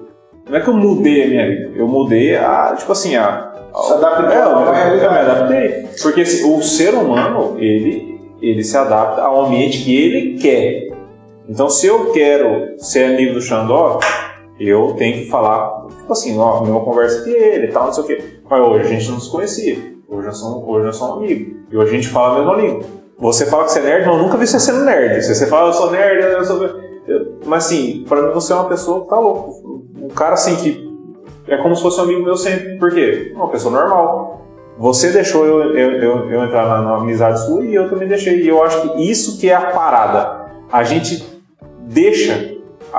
Não 0.48 0.56
é 0.56 0.60
que 0.60 0.68
eu 0.68 0.74
mudei 0.74 1.24
a 1.24 1.26
minha 1.26 1.46
vida, 1.46 1.72
eu 1.76 1.86
mudei 1.86 2.34
a, 2.36 2.74
tipo 2.78 2.90
assim, 2.92 3.16
a. 3.16 3.47
Se 3.74 3.92
adaptou 3.92 4.30
é, 4.30 4.36
à 4.36 4.44
eu, 4.44 4.50
eu, 4.50 4.72
realidade. 4.72 5.04
eu 5.04 5.10
me 5.10 5.18
adaptei. 5.18 5.88
Porque 6.02 6.20
assim, 6.22 6.52
o 6.54 6.62
ser 6.62 6.94
humano, 6.94 7.56
ele, 7.58 8.20
ele 8.40 8.62
se 8.64 8.76
adapta 8.76 9.22
ao 9.22 9.46
ambiente 9.46 9.82
que 9.84 9.96
ele 9.96 10.38
quer. 10.38 10.88
Então, 11.48 11.68
se 11.68 11.86
eu 11.86 12.12
quero 12.12 12.74
ser 12.78 13.04
amigo 13.14 13.34
do 13.34 13.40
Xandó, 13.40 13.98
eu 14.60 14.94
tenho 14.98 15.18
que 15.22 15.30
falar, 15.30 15.86
tipo 15.98 16.12
assim, 16.12 16.38
ó, 16.38 16.62
meu 16.62 16.80
conversa 16.80 17.22
com 17.22 17.30
ele 17.30 17.66
e 17.66 17.70
tal, 17.72 17.86
não 17.86 17.92
sei 17.92 18.04
o 18.04 18.06
quê. 18.06 18.24
Mas 18.50 18.60
hoje 18.60 18.84
a 18.84 18.88
gente 18.88 19.10
não 19.10 19.20
se 19.20 19.30
conhecia. 19.30 19.76
Hoje 20.08 20.26
nós 20.26 20.36
somos, 20.38 20.68
hoje 20.68 20.86
nós 20.86 20.96
somos 20.96 21.16
amigos. 21.18 21.56
E 21.70 21.76
hoje 21.76 21.90
a 21.90 21.94
gente 21.94 22.08
fala 22.08 22.34
a 22.34 22.38
mesma 22.38 22.54
língua. 22.56 22.82
Você 23.18 23.46
fala 23.46 23.64
que 23.64 23.72
você 23.72 23.80
é 23.80 23.82
nerd, 23.82 24.06
não, 24.06 24.16
eu 24.16 24.22
nunca 24.22 24.36
vi 24.36 24.46
você 24.46 24.60
sendo 24.60 24.84
nerd. 24.84 25.22
Se 25.22 25.34
você 25.34 25.46
fala, 25.46 25.68
eu 25.68 25.72
sou 25.72 25.90
nerd, 25.90 26.22
eu 26.24 26.44
sou. 26.44 26.64
eu- 26.64 27.38
mas 27.46 27.64
assim, 27.66 28.04
pra 28.08 28.22
mim 28.22 28.32
você 28.32 28.52
é 28.52 28.56
uma 28.56 28.68
pessoa 28.68 29.02
que 29.02 29.08
tá 29.08 29.18
louco. 29.18 29.82
Um 30.00 30.08
cara 30.08 30.34
assim 30.34 30.54
que 30.56 30.87
é 31.48 31.56
como 31.58 31.74
se 31.74 31.82
fosse 31.82 32.00
um 32.00 32.04
amigo 32.04 32.22
meu 32.22 32.36
sempre. 32.36 32.76
Por 32.78 32.92
quê? 32.92 33.32
Uma 33.34 33.48
pessoa 33.48 33.72
normal. 33.72 34.46
Você 34.78 35.10
deixou 35.10 35.44
eu, 35.44 35.74
eu, 35.74 35.90
eu, 36.02 36.30
eu 36.30 36.44
entrar 36.44 36.68
na, 36.68 36.82
na 36.82 36.96
amizade 36.96 37.44
sua 37.44 37.64
e 37.64 37.74
eu 37.74 37.90
também 37.90 38.06
deixei. 38.06 38.42
E 38.42 38.48
eu 38.48 38.62
acho 38.62 38.80
que 38.82 39.10
isso 39.10 39.38
que 39.38 39.48
é 39.48 39.54
a 39.54 39.70
parada. 39.72 40.46
A 40.70 40.84
gente 40.84 41.24
deixa 41.88 42.54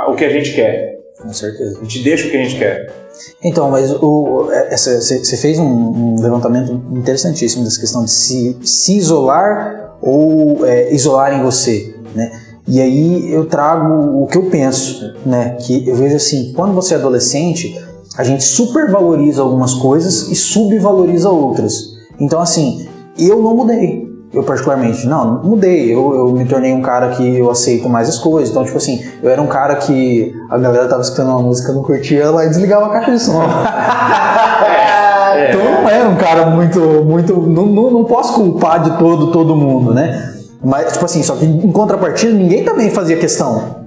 o 0.07 0.15
que 0.15 0.25
a 0.25 0.29
gente 0.29 0.53
quer. 0.53 0.99
Com 1.21 1.31
certeza. 1.33 1.79
A 1.79 1.83
gente 1.83 2.03
deixa 2.03 2.27
o 2.27 2.31
que 2.31 2.37
a 2.37 2.43
gente 2.43 2.57
quer. 2.57 2.93
Então, 3.43 3.69
mas 3.69 3.91
você 3.91 5.19
você 5.19 5.37
fez 5.37 5.59
um, 5.59 5.65
um 5.65 6.21
levantamento 6.21 6.71
interessantíssimo 6.91 7.63
dessa 7.63 7.79
questão 7.79 8.03
de 8.03 8.11
se, 8.11 8.57
se 8.63 8.97
isolar 8.97 9.97
ou 10.01 10.65
é, 10.65 10.93
isolarem 10.93 11.41
você, 11.41 11.95
né? 12.15 12.31
E 12.67 12.79
aí 12.79 13.33
eu 13.33 13.45
trago 13.45 14.21
o 14.21 14.27
que 14.27 14.37
eu 14.37 14.43
penso, 14.43 15.13
né? 15.25 15.57
Que 15.59 15.87
eu 15.87 15.95
vejo 15.95 16.15
assim, 16.15 16.53
quando 16.53 16.73
você 16.73 16.93
é 16.93 16.97
adolescente, 16.97 17.75
a 18.19 18.23
gente 18.25 18.43
supervaloriza 18.43 19.41
algumas 19.41 19.73
coisas 19.73 20.27
e 20.27 20.35
subvaloriza 20.35 21.29
outras. 21.29 21.93
Então, 22.19 22.41
assim, 22.41 22.85
eu 23.17 23.41
não 23.41 23.55
mudei. 23.55 24.09
Eu 24.33 24.43
particularmente, 24.43 25.07
não, 25.07 25.41
mudei. 25.41 25.95
Eu, 25.95 26.13
eu 26.13 26.33
me 26.33 26.43
tornei 26.43 26.73
um 26.73 26.81
cara 26.81 27.11
que 27.11 27.37
eu 27.37 27.49
aceito 27.49 27.87
mais 27.87 28.09
as 28.09 28.17
coisas. 28.17 28.49
Então, 28.49 28.65
tipo 28.65 28.75
assim, 28.75 29.01
eu 29.23 29.29
era 29.29 29.41
um 29.41 29.47
cara 29.47 29.77
que 29.77 30.33
a 30.49 30.57
galera 30.57 30.89
tava 30.89 31.01
escutando 31.01 31.29
uma 31.29 31.41
música, 31.41 31.71
não 31.71 31.81
curtia 31.81 32.29
lá 32.29 32.43
e 32.43 32.49
desligava 32.49 32.87
a 32.87 32.89
caixa 32.89 33.11
de 33.11 33.19
som. 33.21 33.41
Então 35.47 35.61
eu 35.61 35.71
não 35.71 35.89
era 35.89 36.09
um 36.09 36.17
cara 36.17 36.47
muito, 36.47 36.79
muito. 37.05 37.39
Não, 37.39 37.65
não, 37.67 37.91
não 37.91 38.03
posso 38.03 38.33
culpar 38.33 38.83
de 38.83 38.97
todo, 38.97 39.31
todo 39.31 39.55
mundo, 39.55 39.93
né? 39.93 40.33
Mas, 40.61 40.91
tipo 40.91 41.05
assim, 41.05 41.23
só 41.23 41.35
que 41.35 41.45
em 41.45 41.71
contrapartida, 41.71 42.33
ninguém 42.33 42.65
também 42.65 42.89
fazia 42.89 43.15
questão 43.15 43.78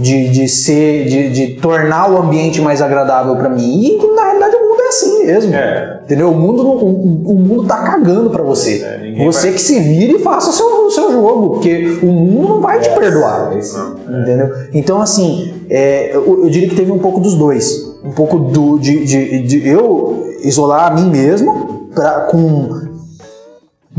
de, 0.00 0.28
de 0.30 0.48
ser, 0.48 1.04
de, 1.06 1.30
de 1.30 1.46
tornar 1.60 2.10
o 2.10 2.18
ambiente 2.18 2.60
mais 2.60 2.80
agradável 2.82 3.36
pra 3.36 3.48
mim. 3.48 3.82
E 3.82 4.14
na 4.14 4.22
realidade 4.24 4.56
o 4.56 4.68
mundo 4.68 4.80
é 4.82 4.88
assim 4.88 5.26
mesmo. 5.26 5.54
É. 5.54 6.00
Entendeu? 6.04 6.30
O 6.30 6.34
mundo, 6.36 6.62
o, 6.66 7.32
o 7.32 7.34
mundo 7.34 7.64
tá 7.66 7.78
cagando 7.82 8.30
pra 8.30 8.42
você. 8.42 8.82
É, 8.82 9.24
você 9.24 9.48
vai- 9.48 9.52
que 9.56 9.60
se 9.62 9.78
vire 9.78 10.14
e 10.16 10.18
faça 10.18 10.50
o 10.50 10.52
seu, 10.52 10.66
o 10.86 10.90
seu 10.90 11.12
jogo, 11.12 11.50
porque 11.50 11.98
o 12.02 12.06
mundo 12.06 12.48
não 12.48 12.60
vai 12.60 12.80
te 12.80 12.90
perdoar. 12.90 13.50
Não. 13.50 14.22
Entendeu? 14.22 14.48
Então, 14.74 15.00
assim, 15.00 15.54
é, 15.68 16.14
eu, 16.14 16.44
eu 16.44 16.50
diria 16.50 16.68
que 16.68 16.74
teve 16.74 16.90
um 16.90 16.98
pouco 16.98 17.20
dos 17.20 17.34
dois. 17.36 17.88
Um 18.04 18.12
pouco 18.12 18.38
do, 18.38 18.78
de, 18.78 19.04
de, 19.04 19.42
de 19.42 19.68
eu 19.68 20.24
isolar 20.42 20.90
a 20.90 20.94
mim 20.94 21.10
mesmo 21.10 21.88
pra, 21.94 22.22
com 22.30 22.89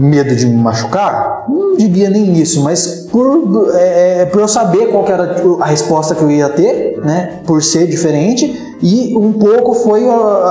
medo 0.02 0.36
de 0.36 0.46
me 0.46 0.56
machucar? 0.56 1.46
Não 1.48 1.76
diria 1.78 2.10
nem 2.10 2.34
isso, 2.34 2.62
mas 2.62 3.08
por, 3.12 3.72
é, 3.74 4.22
é, 4.22 4.26
por 4.26 4.42
eu 4.42 4.48
saber 4.48 4.88
qual 4.88 5.08
era 5.08 5.36
a 5.60 5.66
resposta 5.66 6.16
que 6.16 6.22
eu 6.22 6.32
ia 6.32 6.50
ter, 6.50 7.00
né? 7.04 7.42
Por 7.46 7.62
ser 7.62 7.88
diferente. 7.88 8.72
E 8.82 9.16
um 9.16 9.32
pouco 9.34 9.76
foi 9.76 10.04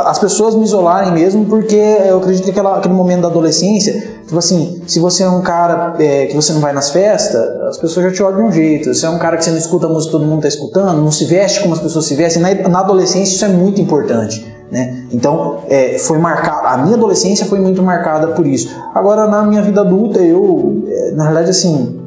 as 0.05 0.19
pessoas 0.19 0.55
me 0.55 0.65
isolarem 0.65 1.13
mesmo, 1.13 1.45
porque 1.47 1.75
eu 1.75 2.19
acredito 2.19 2.45
que 2.45 2.51
aquela, 2.51 2.79
aquele 2.79 2.95
momento 2.95 3.23
da 3.23 3.29
adolescência, 3.29 4.09
tipo 4.25 4.39
assim, 4.39 4.81
se 4.87 5.01
você 5.01 5.25
é 5.25 5.29
um 5.29 5.43
cara 5.43 5.97
é, 5.99 6.27
que 6.27 6.37
você 6.37 6.53
não 6.53 6.61
vai 6.61 6.73
nas 6.73 6.91
festas, 6.91 7.41
as 7.69 7.77
pessoas 7.77 8.07
já 8.07 8.13
te 8.13 8.23
olham 8.23 8.39
de 8.39 8.45
um 8.45 8.53
jeito. 8.53 8.95
Se 8.95 9.05
é 9.05 9.11
um 9.11 9.19
cara 9.19 9.37
que 9.37 9.45
você 9.45 9.51
não 9.51 9.59
escuta 9.59 9.87
a 9.87 9.89
música 9.89 10.13
todo 10.13 10.25
mundo 10.25 10.43
tá 10.43 10.49
escutando, 10.49 11.01
não 11.01 11.11
se 11.11 11.25
veste 11.25 11.61
como 11.61 11.75
as 11.75 11.81
pessoas 11.81 12.07
se 12.07 12.15
vestem, 12.15 12.41
na, 12.41 12.69
na 12.69 12.81
adolescência 12.81 13.35
isso 13.35 13.45
é 13.45 13.49
muito 13.49 13.81
importante. 13.81 14.60
Né? 14.71 15.09
Então, 15.13 15.59
é, 15.69 15.99
foi 15.99 16.19
marcado. 16.19 16.67
A 16.67 16.79
minha 16.79 16.97
adolescência 16.97 17.45
foi 17.47 17.59
muito 17.59 17.83
marcada 17.83 18.29
por 18.29 18.47
isso. 18.47 18.75
Agora, 18.95 19.27
na 19.27 19.43
minha 19.43 19.63
vida 19.63 19.81
adulta, 19.81 20.21
eu, 20.21 20.85
é, 20.87 21.11
na 21.13 21.25
realidade, 21.25 21.51
assim, 21.51 21.99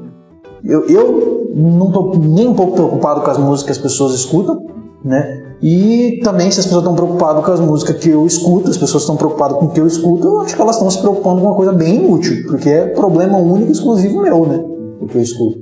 eu, 0.64 0.88
eu 0.88 1.46
não 1.54 1.92
tô 1.92 2.14
nem 2.18 2.48
um 2.48 2.54
pouco 2.54 2.74
preocupado 2.74 3.22
com 3.22 3.30
as 3.30 3.38
músicas 3.38 3.78
que 3.78 3.86
as 3.86 3.92
pessoas 3.92 4.14
escutam, 4.14 4.66
né? 5.04 5.44
E 5.62 6.20
também, 6.24 6.52
se 6.52 6.60
as 6.60 6.66
pessoas 6.66 6.84
estão 6.84 6.96
preocupadas 6.96 7.46
com 7.46 7.52
as 7.52 7.60
músicas 7.60 7.98
que 7.98 8.10
eu 8.10 8.26
escuto, 8.26 8.70
as 8.70 8.78
pessoas 8.78 9.04
estão 9.04 9.16
preocupadas 9.16 9.58
com 9.58 9.66
o 9.66 9.70
que 9.70 9.80
eu 9.80 9.88
escuto, 9.88 10.28
eu 10.28 10.42
acho 10.42 10.56
que 10.56 10.62
elas 10.62 10.76
estão 10.76 10.90
se 10.90 11.00
preocupando 11.00 11.42
com 11.42 11.48
uma 11.48 11.56
coisa 11.56 11.72
bem 11.72 11.96
inútil, 11.96 12.46
porque 12.48 12.70
é 12.70 12.88
problema 12.88 13.38
único 13.38 13.70
e 13.70 13.72
exclusivo 13.72 14.22
meu, 14.22 14.46
né? 14.46 14.64
O 15.02 15.08
que 15.08 15.18
eu 15.18 15.22
escuto. 15.22 15.60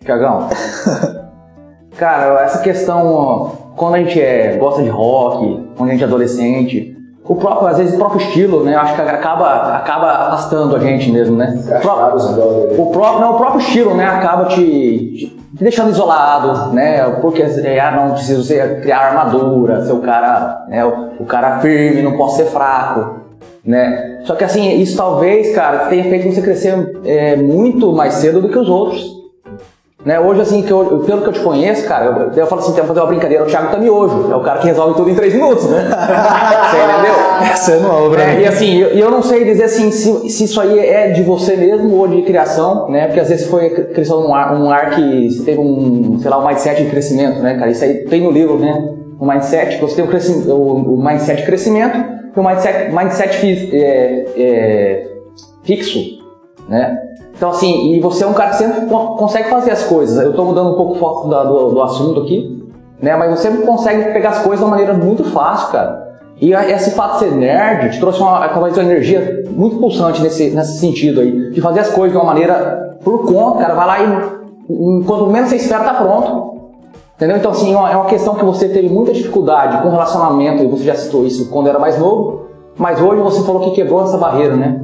Tiagão, 0.00 0.48
cara, 1.96 2.44
essa 2.44 2.58
questão, 2.58 3.06
ó, 3.06 3.65
quando 3.76 3.94
a 3.94 3.98
gente 3.98 4.20
é, 4.20 4.56
gosta 4.56 4.82
de 4.82 4.88
rock, 4.88 5.68
quando 5.76 5.90
a 5.90 5.92
gente 5.92 6.02
é 6.02 6.06
adolescente, 6.06 6.96
o 7.24 7.34
próprio, 7.34 7.68
às 7.68 7.78
vezes 7.78 7.94
o 7.94 7.98
próprio 7.98 8.20
estilo, 8.20 8.62
né, 8.62 8.76
acho 8.76 8.94
que 8.94 9.00
acaba, 9.00 9.76
acaba 9.76 10.10
afastando 10.12 10.76
a 10.76 10.78
gente 10.78 11.10
mesmo, 11.10 11.36
né? 11.36 11.60
O 11.66 11.80
próprio, 11.80 12.80
o 12.80 12.90
próprio, 12.92 13.20
não, 13.20 13.34
o 13.34 13.36
próprio 13.36 13.60
estilo, 13.60 13.94
né, 13.94 14.06
acaba 14.06 14.44
te, 14.44 14.60
te- 14.60 15.36
deixando 15.52 15.90
isolado, 15.90 16.72
né, 16.72 17.02
porque 17.20 17.42
é, 17.42 17.80
ah, 17.80 17.90
não 17.90 18.14
preciso 18.14 18.44
ser, 18.44 18.80
criar 18.80 19.08
armadura, 19.08 19.84
ser 19.84 19.92
o 19.92 19.98
cara, 19.98 20.66
né, 20.68 20.84
o, 20.84 21.22
o 21.22 21.26
cara 21.26 21.58
firme, 21.58 22.00
não 22.00 22.16
posso 22.16 22.36
ser 22.36 22.46
fraco, 22.46 23.16
né? 23.64 24.20
Só 24.24 24.36
que 24.36 24.44
assim, 24.44 24.80
isso 24.80 24.96
talvez, 24.96 25.52
cara, 25.54 25.86
tenha 25.86 26.04
feito 26.04 26.32
você 26.32 26.40
crescer 26.40 27.00
é, 27.04 27.34
muito 27.34 27.92
mais 27.92 28.14
cedo 28.14 28.40
do 28.40 28.48
que 28.48 28.58
os 28.58 28.68
outros. 28.68 29.15
Né, 30.06 30.20
hoje, 30.20 30.40
assim, 30.40 30.62
que 30.62 30.70
eu- 30.70 31.02
pelo 31.04 31.22
que 31.22 31.28
eu 31.30 31.32
te 31.32 31.40
conheço, 31.40 31.84
cara, 31.88 32.04
eu, 32.06 32.32
eu 32.40 32.46
falo 32.46 32.60
assim, 32.60 32.70
tem 32.74 32.80
que 32.82 32.86
fazer 32.86 33.00
uma 33.00 33.06
brincadeira, 33.08 33.42
o 33.42 33.46
Thiago 33.48 33.72
tá 33.72 33.76
miojo, 33.76 34.30
é 34.30 34.36
o 34.36 34.40
cara 34.40 34.60
que 34.60 34.68
resolve 34.68 34.94
tudo 34.94 35.10
em 35.10 35.16
três 35.16 35.34
minutos, 35.34 35.68
né? 35.68 35.82
Você 36.70 36.76
entendeu? 36.76 37.14
Essa 37.52 37.72
é 37.72 37.80
nova 37.80 38.10
pra 38.14 38.22
É, 38.22 38.36
mim. 38.36 38.42
e 38.42 38.46
assim, 38.46 38.78
eu, 38.78 38.88
eu 38.90 39.10
não 39.10 39.20
sei 39.20 39.44
dizer 39.44 39.64
assim 39.64 39.90
se, 39.90 40.30
se 40.30 40.44
isso 40.44 40.60
aí 40.60 40.78
é 40.78 41.10
de 41.10 41.24
você 41.24 41.56
mesmo 41.56 41.92
ou 41.96 42.06
de 42.06 42.22
criação, 42.22 42.88
né? 42.88 43.06
Porque 43.06 43.18
às 43.18 43.28
vezes 43.30 43.48
foi 43.48 43.68
cresceu 43.68 44.20
num 44.20 44.32
ar, 44.32 44.54
um 44.54 44.70
ar 44.70 44.90
que 44.94 45.28
você 45.28 45.42
teve 45.44 45.58
um, 45.58 46.20
sei 46.20 46.30
lá, 46.30 46.38
um 46.38 46.46
mindset 46.46 46.84
de 46.84 46.88
crescimento, 46.88 47.40
né, 47.40 47.54
cara? 47.58 47.68
Isso 47.72 47.82
aí 47.82 48.04
tem 48.04 48.22
no 48.22 48.30
livro, 48.30 48.60
né? 48.60 48.94
O 49.18 49.26
mindset, 49.26 49.80
você 49.80 49.96
tem 49.96 50.04
o, 50.04 50.52
o, 50.52 50.94
o 50.94 51.04
mindset 51.04 51.40
de 51.40 51.46
crescimento 51.46 51.96
e 52.36 52.38
o 52.38 52.44
mindset, 52.44 52.92
mindset 52.94 53.70
é, 53.74 54.24
é, 54.36 55.06
fixo, 55.64 55.98
né? 56.68 56.96
Então 57.36 57.50
assim, 57.50 57.92
e 57.92 58.00
você 58.00 58.24
é 58.24 58.26
um 58.26 58.32
cara 58.32 58.50
que 58.50 58.56
sempre 58.56 58.86
con- 58.86 59.16
consegue 59.16 59.50
fazer 59.50 59.70
as 59.70 59.84
coisas. 59.84 60.16
Eu 60.24 60.32
tô 60.32 60.44
mudando 60.44 60.70
um 60.70 60.74
pouco 60.74 60.94
o 60.94 60.96
foco 60.96 61.28
da- 61.28 61.44
do, 61.44 61.70
do 61.70 61.82
assunto 61.82 62.20
aqui, 62.20 62.64
né? 63.00 63.14
Mas 63.16 63.38
você 63.38 63.50
consegue 63.58 64.12
pegar 64.12 64.30
as 64.30 64.38
coisas 64.38 64.58
de 64.58 64.64
uma 64.64 64.70
maneira 64.70 64.94
muito 64.94 65.22
fácil, 65.24 65.70
cara. 65.72 66.06
E 66.40 66.52
esse 66.52 66.90
fato 66.92 67.14
de 67.14 67.18
ser 67.20 67.32
nerd 67.32 67.90
te 67.92 68.00
trouxe 68.00 68.20
uma, 68.20 68.46
talvez 68.48 68.76
uma 68.76 68.84
energia 68.84 69.42
muito 69.50 69.76
pulsante 69.76 70.22
nesse, 70.22 70.50
nesse 70.50 70.78
sentido 70.78 71.20
aí, 71.20 71.50
de 71.50 71.60
fazer 71.62 71.80
as 71.80 71.90
coisas 71.90 72.12
de 72.12 72.16
uma 72.18 72.26
maneira 72.26 72.98
por 73.02 73.24
conta, 73.26 73.58
cara, 73.60 73.74
vai 73.74 73.86
lá 73.86 74.02
e 74.02 75.04
quando 75.06 75.28
menos 75.28 75.48
você 75.48 75.56
espera 75.56 75.84
tá 75.84 75.94
pronto. 75.94 76.56
Entendeu? 77.16 77.38
Então 77.38 77.50
assim, 77.52 77.70
é 77.74 77.92
é 77.92 77.96
uma 77.96 78.04
questão 78.06 78.34
que 78.34 78.44
você 78.44 78.68
teve 78.68 78.88
muita 78.90 79.12
dificuldade 79.12 79.80
com 79.82 79.88
relacionamento, 79.88 80.62
e 80.62 80.66
você 80.66 80.84
já 80.84 80.94
citou 80.94 81.24
isso 81.24 81.48
quando 81.50 81.68
era 81.68 81.78
mais 81.78 81.98
novo, 81.98 82.42
mas 82.76 83.00
hoje 83.00 83.22
você 83.22 83.42
falou 83.42 83.62
que 83.62 83.70
quebrou 83.70 84.02
essa 84.02 84.18
barreira, 84.18 84.54
né? 84.56 84.80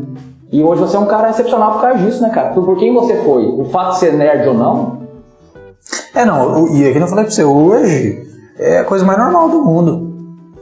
E 0.53 0.63
hoje 0.63 0.81
você 0.83 0.97
é 0.97 0.99
um 1.01 1.07
cara 1.07 1.31
excepcional 1.31 1.73
por 1.73 1.81
causa 1.81 1.99
disso, 1.99 2.23
né, 2.23 2.29
cara? 2.31 2.51
Por, 2.51 2.65
por 2.65 2.77
quem 2.77 2.93
você 2.93 3.17
foi? 3.23 3.45
O 3.47 3.65
fato 3.71 3.93
de 3.93 3.99
ser 4.01 4.13
nerd 4.13 4.47
ou 4.49 4.55
não, 4.55 5.01
É, 6.15 6.25
não, 6.27 6.65
o- 6.65 6.69
e 6.77 6.87
aqui 6.89 6.99
eu 6.99 7.07
falei 7.09 7.25
pra 7.25 7.33
você, 7.33 7.43
hoje 7.43 8.23
é 8.59 8.79
a 8.81 8.85
coisa 8.85 9.05
mais 9.05 9.19
normal 9.19 9.49
do 9.49 9.63
mundo. 9.65 10.13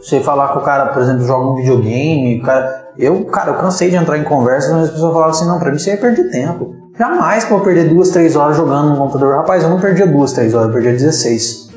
Você 0.00 0.20
falar 0.20 0.48
com 0.48 0.60
o 0.60 0.62
cara, 0.62 0.86
por 0.86 1.02
exemplo, 1.02 1.24
joga 1.26 1.44
um 1.50 1.56
videogame, 1.56 2.40
o 2.40 2.42
cara. 2.44 2.88
Eu, 2.96 3.24
cara, 3.26 3.50
eu 3.50 3.54
cansei 3.56 3.90
de 3.90 3.96
entrar 3.96 4.16
em 4.16 4.24
conversas 4.24 4.72
onde 4.72 4.84
as 4.84 4.90
pessoas 4.90 5.12
falavam 5.12 5.30
assim, 5.34 5.46
não, 5.46 5.58
pra 5.58 5.70
mim 5.72 5.78
você 5.78 5.90
ia 5.90 5.96
perder 5.98 6.30
tempo. 6.30 6.74
Jamais 6.98 7.44
que 7.44 7.52
eu 7.52 7.56
vou 7.56 7.64
perder 7.66 7.88
duas, 7.88 8.10
três 8.10 8.36
horas 8.36 8.56
jogando 8.56 8.90
no 8.90 8.96
computador. 8.96 9.36
Rapaz, 9.36 9.62
eu 9.62 9.70
não 9.70 9.80
perdia 9.80 10.06
duas, 10.06 10.32
três 10.32 10.54
horas, 10.54 10.68
eu 10.68 10.72
perdia 10.72 10.92
16. 10.92 11.68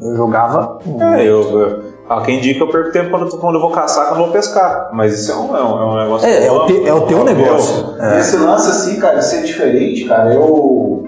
Eu 0.00 0.16
jogava. 0.16 0.78
É, 1.16 1.22
eu, 1.24 1.42
eu- 1.42 1.82
Há 2.08 2.22
quem 2.22 2.40
diga 2.40 2.56
que 2.56 2.62
eu 2.62 2.68
perco 2.70 2.90
tempo 2.90 3.10
quando, 3.10 3.28
quando 3.38 3.54
eu 3.56 3.60
vou 3.60 3.70
caçar, 3.70 4.06
quando 4.08 4.20
eu 4.20 4.24
vou 4.24 4.32
pescar. 4.32 4.90
Mas 4.92 5.12
isso 5.20 5.30
é 5.30 5.36
um, 5.36 5.56
é 5.56 5.62
um, 5.62 5.78
é 5.80 5.84
um 5.84 5.96
negócio. 6.04 6.26
É, 6.28 6.44
é 6.44 6.48
eu 6.48 6.54
o, 6.54 6.66
te- 6.66 6.86
é 6.88 6.94
o 6.94 7.00
teu 7.02 7.22
negócio. 7.24 7.94
É. 8.00 8.18
Esse 8.20 8.36
lance 8.38 8.68
assim, 8.70 8.98
cara, 8.98 9.16
de 9.18 9.24
ser 9.26 9.42
diferente, 9.42 10.04
cara, 10.06 10.32
eu. 10.32 11.04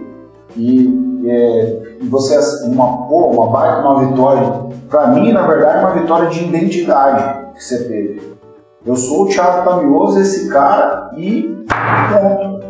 E, 0.57 1.23
é, 1.27 1.79
você, 2.03 2.37
uma, 2.67 3.07
pô, 3.07 3.29
uma 3.29 3.47
baita, 3.51 3.81
uma 3.89 4.05
vitória. 4.07 4.53
Pra 4.91 5.07
mim, 5.09 5.33
na 5.33 5.47
verdade, 5.47 5.79
é 5.79 5.81
uma 5.81 6.01
vitória 6.01 6.29
de 6.29 6.45
identidade 6.45 7.53
que 7.55 7.65
você 7.65 7.85
teve. 7.85 8.31
Eu 8.85 8.97
sou 8.97 9.23
o 9.25 9.29
Thiago 9.29 9.69
Tamioso, 9.69 10.19
esse 10.21 10.49
cara, 10.49 11.11
e 11.17 11.65
ponto. 12.13 12.61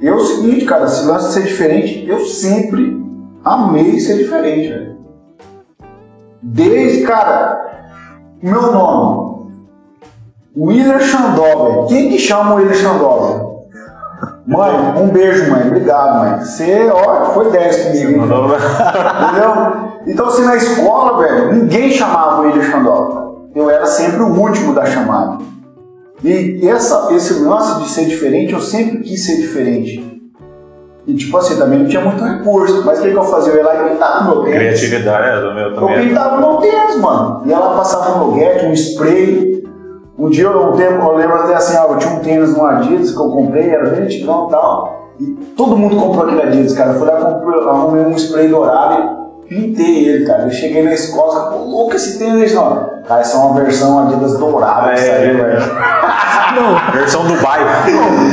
E 0.00 0.06
é 0.08 0.12
o 0.12 0.20
seguinte, 0.20 0.64
cara, 0.64 0.84
esse 0.84 1.04
lance 1.06 1.28
de 1.28 1.32
ser 1.34 1.42
diferente, 1.44 2.04
eu 2.08 2.20
sempre 2.20 3.00
amei 3.44 3.98
ser 4.00 4.18
diferente, 4.18 4.68
velho. 4.68 4.91
Desde, 6.42 7.04
cara, 7.04 7.86
meu 8.42 8.72
nome, 8.72 9.52
Willer 10.56 10.98
velho. 10.98 11.86
Quem 11.86 12.10
que 12.10 12.18
chama 12.18 12.54
o 12.54 12.56
Willer 12.56 12.76
velho? 12.76 13.52
Mãe, 14.46 14.74
um 15.00 15.08
beijo, 15.08 15.50
mãe. 15.50 15.68
Obrigado, 15.68 16.18
mãe. 16.18 16.40
Você, 16.40 16.90
ó, 16.92 17.26
foi 17.26 17.50
10 17.50 17.84
comigo, 17.84 18.24
Entendeu? 18.24 19.92
Então, 20.06 20.26
assim, 20.26 20.44
na 20.44 20.56
escola, 20.56 21.18
velho, 21.18 21.52
ninguém 21.52 21.90
chamava 21.92 22.42
o 22.42 22.46
William 22.46 22.62
Xandó. 22.62 23.36
Eu 23.54 23.70
era 23.70 23.86
sempre 23.86 24.22
o 24.22 24.34
último 24.34 24.74
da 24.74 24.84
chamada. 24.84 25.38
E 26.24 26.66
essa, 26.66 27.08
esse 27.12 27.34
lance 27.34 27.82
de 27.82 27.88
ser 27.88 28.06
diferente, 28.06 28.52
eu 28.52 28.60
sempre 28.60 28.98
quis 28.98 29.24
ser 29.24 29.36
diferente. 29.36 30.11
E, 31.06 31.14
tipo 31.14 31.36
assim, 31.36 31.56
também 31.58 31.80
não 31.80 31.88
tinha 31.88 32.02
muito 32.04 32.22
recurso. 32.22 32.84
Mas 32.84 32.98
o 32.98 33.02
que, 33.02 33.10
que 33.10 33.16
eu 33.16 33.24
fazia? 33.24 33.52
Eu 33.52 33.56
ia 33.58 33.64
lá 33.64 33.74
e 33.74 33.90
pintava 33.90 34.24
no 34.24 34.30
meu 34.30 34.44
tênis. 34.44 34.58
Criatividade, 34.58 35.28
é, 35.28 35.40
do 35.40 35.54
meu 35.54 35.64
Eu 35.64 35.74
também. 35.74 36.08
pintava 36.08 36.36
no 36.40 36.48
meu 36.48 36.56
tênis, 36.58 36.96
mano. 37.00 37.42
E 37.44 37.52
ela 37.52 37.76
passava 37.76 38.18
um 38.18 38.26
loguete, 38.26 38.66
um 38.66 38.72
spray. 38.72 39.64
Um 40.18 40.30
dia, 40.30 40.44
eu, 40.44 40.68
um 40.68 40.72
tempo, 40.72 41.02
eu 41.02 41.16
lembro 41.16 41.34
até 41.36 41.54
assim, 41.54 41.76
ah, 41.76 41.86
eu 41.88 41.98
tinha 41.98 42.14
um 42.14 42.20
tênis 42.20 42.56
no 42.56 42.64
Adidas 42.64 43.10
que 43.10 43.18
eu 43.18 43.30
comprei, 43.30 43.70
era 43.70 43.90
bem 43.90 44.04
antigão 44.04 44.46
e 44.46 44.50
tal. 44.52 45.10
E 45.18 45.26
todo 45.56 45.76
mundo 45.76 45.96
comprou 45.96 46.24
aquele 46.26 46.42
Adidas, 46.42 46.72
cara. 46.74 46.90
Eu 46.92 46.98
fui 46.98 47.08
lá, 47.08 47.16
comprei, 47.16 47.60
arrumei 47.68 48.04
um 48.04 48.16
spray 48.16 48.48
dourado 48.48 49.21
pintei 49.52 50.08
ele, 50.08 50.26
cara. 50.26 50.44
Eu 50.44 50.50
cheguei 50.50 50.82
na 50.82 50.92
escola, 50.92 51.44
falei, 51.44 51.58
pô, 51.58 51.64
louco 51.64 51.94
esse 51.96 52.18
tênis, 52.18 52.54
não. 52.54 52.90
Cara, 53.06 53.20
essa 53.20 53.36
é 53.36 53.40
uma 53.40 53.60
versão 53.60 53.98
Adidas 54.06 54.36
dourada 54.38 54.92
É. 54.92 55.32
velho. 55.32 55.62
Versão 56.92 57.26
Dubai. 57.26 57.60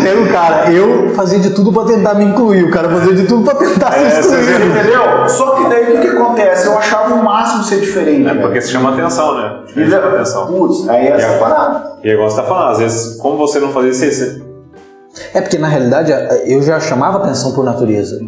Pega 0.04 0.22
o 0.22 0.28
cara, 0.30 0.70
eu 0.72 1.12
fazia 1.16 1.40
de 1.40 1.52
tudo 1.52 1.72
pra 1.72 1.86
tentar 1.86 2.16
me 2.16 2.26
incluir, 2.26 2.66
o 2.66 2.72
cara 2.72 2.90
fazia 2.90 3.14
de 3.16 3.26
tudo 3.26 3.44
pra 3.46 3.56
tentar 3.56 3.98
É, 3.98 4.10
se 4.10 4.24
você 4.30 4.40
excluir. 4.42 4.70
Entendeu? 4.72 5.30
Só 5.30 5.52
que 5.56 5.70
daí 5.70 5.84
o 5.84 6.02
que, 6.02 6.02
que 6.02 6.18
acontece? 6.18 6.68
Eu 6.68 6.78
achava 6.78 7.14
o 7.16 7.24
máximo 7.24 7.64
ser 7.64 7.80
diferente. 7.80 8.24
É 8.28 8.34
velho. 8.34 8.42
porque 8.42 8.62
se 8.62 8.72
chama 8.72 8.90
atenção, 8.94 9.36
né? 9.38 9.60
E 9.70 9.90
Chama 9.90 10.02
daí- 10.02 10.16
atenção. 10.16 10.48
Putz, 10.48 10.90
aí 10.90 11.08
é 11.08 11.12
essa 11.12 11.36
E 11.36 11.40
parada. 11.40 11.92
E 12.04 12.10
é 12.10 12.14
igual 12.14 12.30
você 12.30 12.36
tá 12.36 12.44
falando, 12.44 12.72
às 12.74 12.80
vezes, 12.80 13.16
como 13.22 13.38
você 13.38 13.60
não 13.60 13.70
fazia 13.72 13.90
isso, 13.92 14.06
você. 14.06 14.42
É 15.34 15.40
porque 15.42 15.58
na 15.58 15.68
realidade 15.70 16.12
eu 16.46 16.62
já 16.62 16.78
chamava 16.80 17.20
atenção 17.24 17.54
por 17.54 17.64
natureza, 17.64 18.20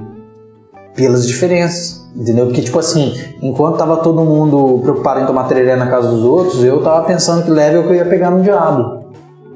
pelas 0.96 1.28
diferenças, 1.28 2.01
entendeu? 2.16 2.46
Porque 2.48 2.62
tipo 2.62 2.80
assim, 2.80 3.14
enquanto 3.42 3.78
tava 3.78 3.98
todo 3.98 4.22
mundo 4.22 4.80
preocupado 4.84 5.22
em 5.22 5.26
tomar 5.26 5.44
tereré 5.48 5.76
na 5.76 5.88
casa 5.88 6.08
dos 6.10 6.24
outros, 6.24 6.64
eu 6.64 6.82
tava 6.82 7.06
pensando 7.06 7.44
que 7.44 7.52
level 7.52 7.84
que 7.84 7.90
eu 7.90 7.96
ia 7.96 8.06
pegar 8.06 8.32
no 8.32 8.42
diabo. 8.42 9.02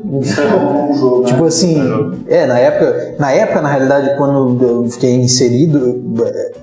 Jogo, 1.00 1.22
né? 1.22 1.28
Tipo 1.28 1.46
assim, 1.46 1.78
é, 2.28 2.46
na 2.46 2.60
época, 2.60 3.16
na 3.20 3.32
época, 3.32 3.62
na 3.62 3.70
realidade, 3.70 4.16
quando 4.18 4.64
eu 4.64 4.90
fiquei 4.90 5.16
inserido, 5.16 5.80
eu- 5.80 6.56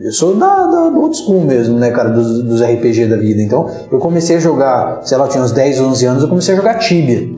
eu 0.00 0.12
sou 0.12 0.34
da, 0.34 0.66
da, 0.66 0.88
do 0.90 1.00
old 1.00 1.16
school 1.16 1.40
mesmo, 1.42 1.78
né, 1.78 1.90
cara, 1.90 2.10
dos, 2.10 2.42
dos 2.42 2.60
RPG 2.60 3.06
da 3.06 3.16
vida. 3.16 3.40
Então, 3.40 3.68
eu 3.90 3.98
comecei 3.98 4.36
a 4.36 4.40
jogar, 4.40 5.00
sei 5.04 5.16
lá, 5.16 5.24
eu 5.24 5.28
tinha 5.28 5.42
uns 5.44 5.52
10, 5.52 5.80
11 5.80 6.04
anos, 6.06 6.22
eu 6.22 6.28
comecei 6.28 6.54
a 6.54 6.56
jogar 6.56 6.74
Tibia. 6.78 7.30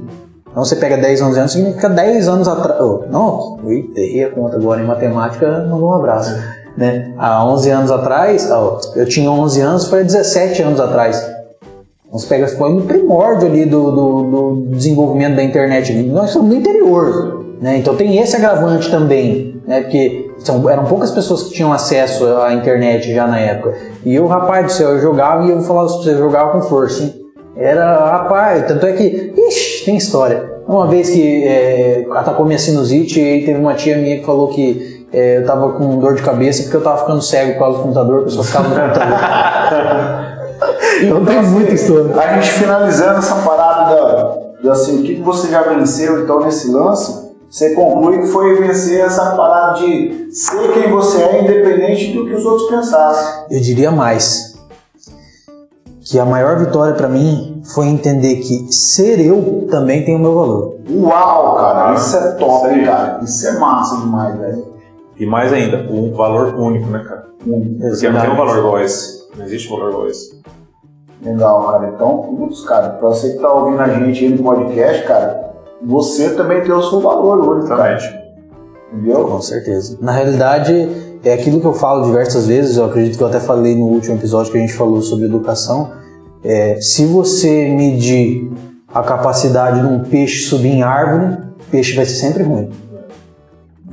Então, 0.50 0.64
você 0.64 0.76
pega 0.76 0.96
10, 0.96 1.20
11 1.20 1.38
anos, 1.38 1.52
significa 1.52 1.88
10 1.88 2.26
anos 2.28 2.49
atrás. 2.49 2.80
Oh, 2.80 3.02
não, 3.11 3.58
eita, 3.68 4.00
errei 4.00 4.25
a 4.25 4.30
conta 4.30 4.56
agora 4.56 4.80
em 4.82 4.87
matemática, 4.87 5.66
mandou 5.68 5.90
um 5.90 5.95
abraço. 5.95 6.34
Né? 6.76 7.13
Há 7.17 7.45
11 7.47 7.71
anos 7.71 7.91
atrás, 7.91 8.50
eu 8.97 9.06
tinha 9.06 9.30
11 9.30 9.60
anos, 9.60 9.89
foi 9.89 10.00
há 10.00 10.02
17 10.02 10.63
anos 10.63 10.80
atrás. 10.80 11.17
Então, 12.06 12.19
você 12.19 12.26
pega, 12.26 12.47
foi 12.49 12.73
no 12.73 12.82
primórdio 12.82 13.49
ali 13.49 13.65
do, 13.65 13.91
do, 13.91 14.23
do 14.23 14.67
desenvolvimento 14.76 15.37
da 15.37 15.43
internet. 15.43 15.93
Nós 16.04 16.30
somos 16.30 16.49
do 16.49 16.54
interior, 16.54 17.45
né? 17.60 17.78
Então 17.78 17.97
tem 17.97 18.19
esse 18.19 18.37
agravante 18.37 18.91
também, 18.91 19.60
né? 19.67 19.80
Porque 19.80 20.30
são, 20.39 20.69
eram 20.69 20.84
poucas 20.84 21.10
pessoas 21.10 21.45
que 21.45 21.54
tinham 21.54 21.73
acesso 21.73 22.26
à 22.39 22.52
internet 22.52 23.13
já 23.13 23.26
na 23.26 23.39
época. 23.39 23.75
E 24.04 24.15
eu, 24.15 24.26
rapaz 24.26 24.67
do 24.67 24.73
céu, 24.73 24.91
eu 24.91 25.00
jogava 25.00 25.45
e 25.45 25.50
eu 25.50 25.56
vou 25.56 25.65
falar 25.65 25.82
você, 25.84 26.10
eu 26.10 26.19
jogava 26.19 26.52
com 26.52 26.63
força, 26.63 27.02
hein? 27.02 27.15
Era, 27.56 28.10
rapaz, 28.10 28.67
tanto 28.67 28.84
é 28.87 28.93
que, 28.93 29.32
ixi, 29.37 29.84
tem 29.84 29.97
história. 29.97 30.52
Uma 30.67 30.87
vez 30.87 31.10
que 31.10 31.45
é, 31.45 32.04
atacou 32.10 32.45
minha 32.47 32.58
sinusite 32.58 33.21
e 33.21 33.45
teve 33.45 33.58
uma 33.58 33.75
tia 33.75 33.97
minha 33.97 34.19
que 34.19 34.25
falou 34.25 34.49
que 34.49 34.94
é, 35.15 35.39
eu 35.39 35.47
tava 35.47 35.73
com 35.73 35.99
dor 35.99 36.15
de 36.15 36.23
cabeça 36.23 36.65
porque 36.65 36.77
eu 36.77 36.83
tava 36.83 36.99
ficando 36.99 37.23
cego 37.23 37.53
por 37.53 37.59
causa 37.61 37.79
do 37.79 37.83
computador, 37.83 38.21
que 38.21 38.27
eu 38.27 38.31
só 38.31 38.43
ficava 38.43 38.69
no 38.69 38.75
computador. 38.75 40.35
Então 41.03 41.25
tem 41.25 41.43
muita 41.43 41.75
história. 41.75 42.15
A 42.15 42.35
gente 42.35 42.53
finalizando 42.53 43.19
essa 43.19 43.35
parada 43.37 43.95
da, 43.95 44.37
da 44.63 44.73
assim, 44.73 45.00
o 45.00 45.03
que 45.03 45.21
você 45.21 45.49
já 45.49 45.63
venceu 45.63 46.23
então 46.23 46.41
nesse 46.41 46.71
lance, 46.71 47.25
você 47.50 47.75
conclui 47.75 48.21
que 48.21 48.27
foi 48.29 48.55
vencer 48.57 49.00
essa 49.05 49.37
parada 49.37 49.79
de 49.79 50.29
ser 50.33 50.73
quem 50.73 50.91
você 50.91 51.23
é, 51.23 51.43
independente 51.43 52.13
do 52.13 52.27
que 52.27 52.35
os 52.35 52.45
outros 52.45 52.69
pensassem. 52.69 53.45
Eu 53.50 53.61
diria 53.61 53.91
mais. 53.91 54.55
Que 56.00 56.19
a 56.19 56.25
maior 56.25 56.59
vitória 56.59 56.95
pra 56.95 57.09
mim 57.09 57.63
foi 57.75 57.87
entender 57.87 58.37
que 58.37 58.73
ser 58.73 59.21
eu 59.21 59.67
também 59.71 60.05
tem 60.05 60.17
o 60.17 60.19
meu 60.19 60.35
valor. 60.35 60.75
Uau, 60.91 61.57
cara, 61.57 61.95
isso 61.95 62.17
é 62.17 62.33
top, 62.33 62.69
isso 62.69 62.85
cara. 62.85 63.21
Isso 63.23 63.49
é 63.49 63.53
massa 63.59 63.97
demais, 63.99 64.39
velho. 64.39 64.74
E 65.17 65.27
mais 65.27 65.53
ainda, 65.53 65.87
um 65.91 66.13
valor 66.13 66.55
único, 66.55 66.87
né, 66.91 67.05
cara? 67.07 67.27
Porque 67.39 68.09
não 68.09 68.21
tem 68.21 68.31
um 68.31 68.37
valor 68.37 68.59
igual 68.59 68.81
esse. 68.81 69.29
Não 69.37 69.45
existe 69.45 69.69
valor 69.69 69.91
igual 69.91 70.07
esse. 70.09 70.43
Legal, 71.23 71.67
cara. 71.67 71.93
Então, 71.95 72.37
putz, 72.37 72.63
cara, 72.65 72.91
pra 72.91 73.09
você 73.09 73.35
que 73.35 73.39
tá 73.39 73.53
ouvindo 73.53 73.81
a 73.81 73.89
gente 73.89 74.25
aí 74.25 74.31
no 74.31 74.43
podcast, 74.43 75.07
cara, 75.07 75.55
você 75.83 76.31
também 76.31 76.63
tem 76.63 76.73
o 76.73 76.83
seu 76.83 77.00
valor 77.00 77.49
hoje, 77.49 77.69
cara. 77.69 77.95
Exatamente. 77.95 78.25
Entendeu? 78.93 79.25
Com 79.27 79.41
certeza. 79.41 79.99
Na 80.00 80.13
realidade, 80.13 80.89
é 81.25 81.33
aquilo 81.33 81.61
que 81.61 81.67
eu 81.67 81.73
falo 81.73 82.05
diversas 82.05 82.47
vezes, 82.47 82.77
eu 82.77 82.85
acredito 82.85 83.17
que 83.17 83.23
eu 83.23 83.29
até 83.29 83.41
falei 83.41 83.75
no 83.75 83.87
último 83.87 84.15
episódio 84.17 84.53
que 84.53 84.59
a 84.59 84.61
gente 84.61 84.75
falou 84.75 85.00
sobre 85.03 85.27
educação. 85.27 85.93
É, 86.45 86.79
se 86.81 87.07
você 87.07 87.71
medir 87.71 88.50
a 88.93 89.03
capacidade 89.03 89.81
de 89.81 89.87
um 89.87 90.05
peixe 90.05 90.45
subir 90.45 90.69
em 90.69 90.83
árvore, 90.83 91.39
o 91.67 91.71
peixe 91.71 91.97
vai 91.97 92.05
ser 92.05 92.17
sempre 92.17 92.43
ruim. 92.43 92.71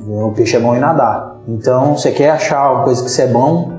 O 0.07 0.31
peixe 0.35 0.55
é 0.55 0.59
bom 0.59 0.75
em 0.75 0.79
nadar. 0.79 1.37
Então, 1.47 1.95
você 1.97 2.11
quer 2.11 2.31
achar 2.31 2.71
uma 2.73 2.83
coisa 2.83 3.03
que 3.03 3.09
você 3.09 3.23
é 3.23 3.27
bom, 3.27 3.73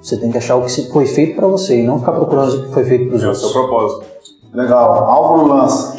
você 0.00 0.16
tem 0.16 0.30
que 0.30 0.38
achar 0.38 0.56
o 0.56 0.62
que 0.64 0.90
foi 0.92 1.06
feito 1.06 1.36
pra 1.36 1.46
você 1.46 1.82
e 1.82 1.86
não 1.86 1.98
ficar 1.98 2.12
procurando 2.12 2.52
o 2.54 2.62
que 2.66 2.72
foi 2.74 2.84
feito 2.84 3.08
pros 3.10 3.22
É 3.22 3.28
o 3.28 3.34
seu 3.34 3.48
outros. 3.48 3.66
propósito. 3.66 4.06
Legal. 4.52 5.04
Álvaro 5.04 5.48
Lança. 5.48 5.96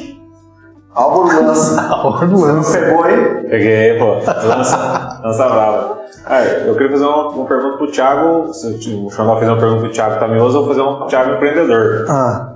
Álvaro 0.94 1.46
Lança. 1.46 1.82
Não 2.28 2.64
pegou 2.64 3.04
aí? 3.04 3.48
Peguei, 3.50 3.98
pô. 3.98 4.06
Lança, 4.48 5.20
lança 5.24 5.50
brava. 5.50 6.02
Ah, 6.26 6.44
eu 6.44 6.74
queria 6.74 6.92
fazer 6.92 7.06
uma, 7.06 7.30
uma 7.30 7.46
pergunta 7.46 7.78
pro 7.78 7.92
Thiago. 7.92 8.54
Se 8.54 8.68
o 8.94 9.10
Xandó 9.10 9.38
fez 9.38 9.50
uma 9.50 9.58
pergunta 9.60 9.82
pro 9.82 9.92
Thiago 9.92 10.20
Tamioso, 10.20 10.58
eu 10.58 10.62
vou 10.66 10.70
fazer 10.70 10.82
uma 10.82 10.98
pro 10.98 11.08
Thiago 11.08 11.32
Empreendedor. 11.36 12.06
Ah, 12.10 12.54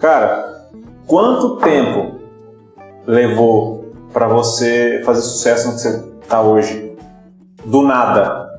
Cara, 0.00 0.44
quanto 1.06 1.56
tempo 1.58 2.16
levou 3.06 3.84
pra 4.12 4.26
você 4.26 5.00
fazer 5.04 5.20
sucesso 5.22 5.68
no 5.68 5.74
que 5.74 5.80
você 5.80 6.11
tá 6.28 6.40
hoje? 6.42 6.92
Do 7.64 7.82
nada. 7.82 8.50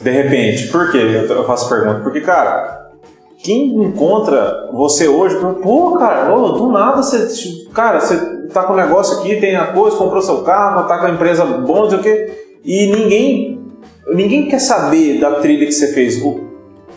De 0.00 0.10
repente. 0.10 0.68
Por 0.68 0.90
quê? 0.90 0.98
Eu, 0.98 1.44
faço 1.44 1.68
pergunta. 1.68 2.00
Porque, 2.00 2.20
cara, 2.20 2.90
quem 3.42 3.74
encontra 3.82 4.70
você 4.72 5.08
hoje, 5.08 5.36
pô, 5.62 5.96
cara, 5.98 6.28
do 6.52 6.70
nada 6.70 7.02
você. 7.02 7.28
Cara, 7.74 8.00
você 8.00 8.16
tá 8.48 8.64
com 8.64 8.72
um 8.72 8.76
negócio 8.76 9.18
aqui, 9.18 9.36
tem 9.40 9.56
a 9.56 9.68
coisa, 9.68 9.96
comprou 9.96 10.22
seu 10.22 10.42
carro, 10.42 10.86
tá 10.86 10.98
com 10.98 11.06
a 11.06 11.10
empresa 11.10 11.44
bom, 11.44 11.82
não 11.82 11.88
o 11.98 12.02
quê. 12.02 12.58
E 12.64 12.86
ninguém. 12.86 13.60
Ninguém 14.14 14.48
quer 14.48 14.58
saber 14.58 15.20
da 15.20 15.36
trilha 15.36 15.64
que 15.64 15.72
você 15.72 15.92
fez. 15.92 16.20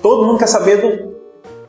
Todo 0.02 0.26
mundo 0.26 0.40
quer 0.40 0.48
saber 0.48 0.78
do, 0.82 1.16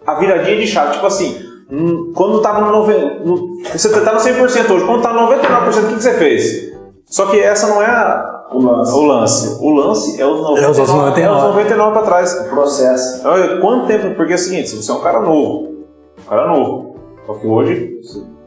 a 0.07 0.15
viradinha 0.15 0.57
de 0.59 0.67
chave. 0.67 0.95
Tipo 0.95 1.07
assim, 1.07 1.37
hum, 1.71 2.13
quando 2.15 2.41
tava 2.41 2.63
no, 2.63 2.73
noven- 2.73 3.21
no 3.25 3.57
Você 3.73 3.89
tá 4.01 4.13
no 4.15 4.21
100% 4.21 4.71
hoje, 4.71 4.85
quando 4.87 5.03
tá 5.03 5.13
no 5.13 5.29
99%, 5.29 5.85
o 5.85 5.89
que, 5.89 5.95
que 5.95 6.03
você 6.03 6.15
fez? 6.15 6.76
Só 7.07 7.27
que 7.27 7.41
essa 7.41 7.69
não 7.69 7.83
é 7.83 7.87
a- 7.87 8.33
O 8.53 8.61
lance. 8.61 8.93
o 8.95 9.03
lance. 9.07 9.59
O 9.61 9.75
lance 9.75 10.21
é 10.21 10.27
os 10.27 10.41
99, 10.41 10.61
É 10.67 10.71
os 10.71 10.79
outros 10.79 10.97
99. 10.97 11.35
é 11.35 11.37
os 11.39 11.55
99 11.55 11.93
pra 11.93 12.03
trás. 12.03 12.41
O 12.41 12.45
processo. 12.51 13.27
Olha, 13.29 13.61
quanto 13.61 13.87
tempo? 13.87 14.15
Porque 14.15 14.33
é 14.33 14.37
o 14.37 14.39
seguinte, 14.39 14.71
você 14.77 14.91
é 14.91 14.95
um 14.95 15.01
cara 15.01 15.21
novo. 15.21 15.75
Um 16.25 16.29
cara 16.29 16.47
novo. 16.49 16.97
Só 17.27 17.35
que 17.35 17.47
hoje, 17.47 17.99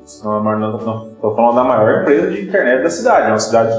você 0.04 0.24
não 0.26 0.38
é 0.38 0.56
não, 0.58 0.72
não, 0.78 1.08
tô 1.22 1.36
falando 1.36 1.56
da 1.56 1.64
maior 1.64 2.02
empresa 2.02 2.28
de 2.28 2.42
internet 2.42 2.84
da 2.84 2.90
cidade. 2.90 3.28
É 3.28 3.30
uma 3.30 3.40
cidade 3.40 3.72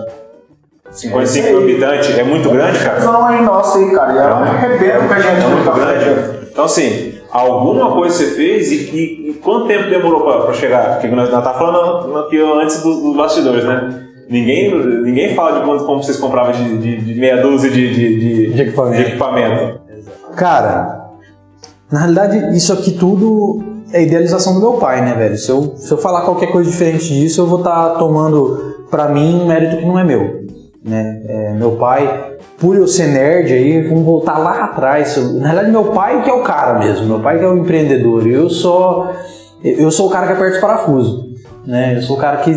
de 0.90 0.98
55 0.98 1.46
É 1.46 1.50
mil 1.52 1.60
habitantes, 1.62 2.18
é 2.18 2.22
muito 2.22 2.50
grande, 2.50 2.78
cara. 2.84 3.00
Não 3.00 3.30
é 3.32 3.40
nossa 3.42 3.78
aí, 3.78 3.90
cara. 3.94 4.12
E 4.12 4.18
ela 4.18 4.36
arrebenta 4.40 5.06
com 5.08 5.14
a 5.14 5.20
gente. 5.20 5.44
É 5.44 5.48
muito 5.48 5.64
café. 5.64 5.80
grande. 5.98 6.48
Então, 6.52 6.64
assim, 6.64 7.14
alguma 7.30 7.92
coisa 7.92 8.14
você 8.16 8.26
fez 8.34 8.70
e, 8.70 8.74
e- 8.74 9.30
e 9.30 9.34
quanto 9.34 9.66
tempo 9.68 9.88
demorou 9.88 10.22
pra, 10.22 10.40
pra 10.42 10.52
chegar? 10.52 10.94
Porque 10.94 11.08
nós, 11.08 11.30
nós 11.30 11.42
tá 11.44 11.54
falando 11.54 12.18
aqui 12.18 12.40
antes 12.42 12.82
dos, 12.82 13.00
dos 13.02 13.16
bastidores, 13.16 13.64
né? 13.64 14.06
Ninguém, 14.30 14.72
ninguém 15.02 15.34
fala 15.34 15.58
de 15.60 15.66
quanto 15.66 15.84
como 15.84 16.02
vocês 16.02 16.16
compravam 16.16 16.52
de, 16.52 16.78
de- 16.78 16.96
de 17.14 17.20
meia 17.20 17.42
dúzia 17.42 17.68
de, 17.70 17.92
de, 17.94 18.52
de- 18.52 18.62
equipamento. 18.62 19.02
equipamento. 19.08 19.80
Cara, 20.36 21.08
na 21.90 21.98
realidade, 22.00 22.56
isso 22.56 22.72
aqui 22.72 22.92
tudo 22.92 23.60
é 23.92 24.02
idealização 24.04 24.54
do 24.54 24.60
meu 24.60 24.72
pai, 24.74 25.00
né, 25.04 25.14
velho? 25.14 25.36
Se 25.36 25.50
eu, 25.50 25.74
se 25.76 25.90
eu 25.92 25.98
falar 25.98 26.20
qualquer 26.22 26.52
coisa 26.52 26.70
diferente 26.70 27.08
disso, 27.12 27.40
eu 27.40 27.46
vou 27.46 27.58
estar 27.58 27.90
tomando 27.98 28.84
pra 28.88 29.08
mim 29.08 29.40
um 29.42 29.46
mérito 29.46 29.78
que 29.78 29.84
não 29.86 29.98
é 29.98 30.04
meu. 30.04 30.40
Né? 30.84 31.22
É, 31.26 31.52
meu 31.54 31.72
pai, 31.72 32.36
por 32.58 32.76
eu 32.76 32.86
ser 32.86 33.08
nerd, 33.08 33.52
aí 33.52 33.82
vamos 33.88 34.04
voltar 34.04 34.38
lá 34.38 34.64
atrás. 34.64 35.16
Na 35.34 35.48
realidade, 35.48 35.72
meu 35.72 35.86
pai 35.92 36.22
que 36.22 36.30
é 36.30 36.32
o 36.32 36.42
cara 36.44 36.78
mesmo, 36.78 37.04
meu 37.06 37.20
pai 37.20 37.38
que 37.38 37.44
é 37.44 37.48
o 37.48 37.58
empreendedor. 37.58 38.24
Eu 38.28 38.48
só. 38.48 39.10
Eu 39.62 39.90
sou 39.90 40.06
o 40.06 40.10
cara 40.10 40.28
que 40.28 40.32
aperta 40.34 40.54
os 40.54 40.60
parafusos. 40.60 41.28
Né? 41.66 41.96
Eu 41.96 42.02
sou 42.02 42.16
o 42.16 42.20
cara 42.20 42.38
que 42.38 42.52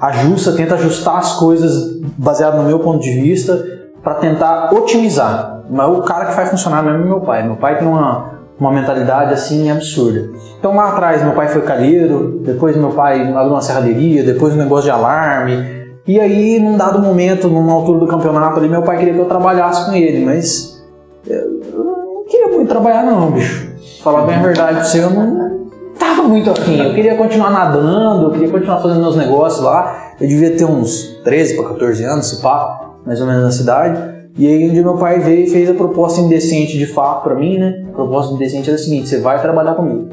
ajusta, 0.00 0.52
tenta 0.52 0.74
ajustar 0.74 1.18
as 1.18 1.34
coisas 1.34 1.98
baseado 2.18 2.58
no 2.58 2.64
meu 2.64 2.78
ponto 2.80 3.00
de 3.00 3.20
vista 3.20 3.64
para 4.02 4.14
tentar 4.14 4.72
otimizar. 4.72 5.62
Mas 5.68 5.88
o 5.88 6.02
cara 6.02 6.26
que 6.26 6.34
faz 6.34 6.50
funcionar 6.50 6.82
mesmo 6.82 7.02
é 7.02 7.06
meu 7.06 7.20
pai. 7.20 7.42
Meu 7.42 7.56
pai 7.56 7.78
tem 7.78 7.88
uma, 7.88 8.30
uma 8.58 8.70
mentalidade 8.70 9.32
assim 9.32 9.70
absurda. 9.70 10.28
Então 10.58 10.74
lá 10.74 10.90
atrás 10.90 11.22
meu 11.22 11.32
pai 11.32 11.48
foi 11.48 11.62
calheiro, 11.62 12.40
depois 12.44 12.76
meu 12.76 12.90
pai 12.90 13.22
abriu 13.22 13.52
uma 13.52 13.60
serralheria, 13.60 14.22
depois 14.22 14.54
um 14.54 14.58
negócio 14.58 14.84
de 14.84 14.90
alarme. 14.90 15.76
E 16.06 16.20
aí, 16.20 16.60
num 16.60 16.76
dado 16.76 17.00
momento, 17.00 17.48
numa 17.48 17.72
altura 17.72 17.98
do 17.98 18.06
campeonato 18.06 18.60
ali, 18.60 18.68
meu 18.68 18.82
pai 18.82 18.98
queria 18.98 19.12
que 19.12 19.18
eu 19.18 19.24
trabalhasse 19.24 19.86
com 19.86 19.92
ele, 19.92 20.24
mas 20.24 20.80
eu 21.26 21.84
não 21.84 22.24
queria 22.28 22.48
muito 22.48 22.68
trabalhar 22.68 23.02
não, 23.02 23.32
bicho. 23.32 23.74
Falar 24.04 24.22
bem 24.22 24.36
a 24.36 24.42
verdade 24.42 24.74
pra 24.74 24.84
você, 24.84 25.02
eu 25.02 25.10
não 25.10 25.55
tava 25.98 26.22
muito 26.22 26.50
afim. 26.50 26.80
Eu 26.82 26.94
queria 26.94 27.14
continuar 27.16 27.50
nadando, 27.50 28.26
eu 28.26 28.30
queria 28.30 28.48
continuar 28.48 28.80
fazendo 28.80 29.00
meus 29.00 29.16
negócios 29.16 29.62
lá. 29.64 30.14
Eu 30.20 30.26
devia 30.26 30.56
ter 30.56 30.64
uns 30.64 31.20
13 31.24 31.56
para 31.56 31.68
14 31.70 32.04
anos, 32.04 32.26
se 32.26 32.42
pá, 32.42 32.92
mais 33.04 33.20
ou 33.20 33.26
menos 33.26 33.42
na 33.42 33.50
cidade. 33.50 34.16
E 34.38 34.46
aí 34.46 34.68
um 34.68 34.72
dia 34.72 34.82
meu 34.82 34.96
pai 34.98 35.18
veio 35.20 35.46
e 35.46 35.50
fez 35.50 35.68
a 35.70 35.74
proposta 35.74 36.20
indecente 36.20 36.76
de 36.76 36.86
fato 36.86 37.22
pra 37.24 37.34
mim, 37.34 37.58
né? 37.58 37.86
A 37.88 37.92
proposta 37.92 38.34
indecente 38.34 38.68
era 38.68 38.76
a 38.76 38.78
seguinte, 38.82 39.08
você 39.08 39.18
vai 39.20 39.40
trabalhar 39.40 39.74
comigo. 39.74 40.08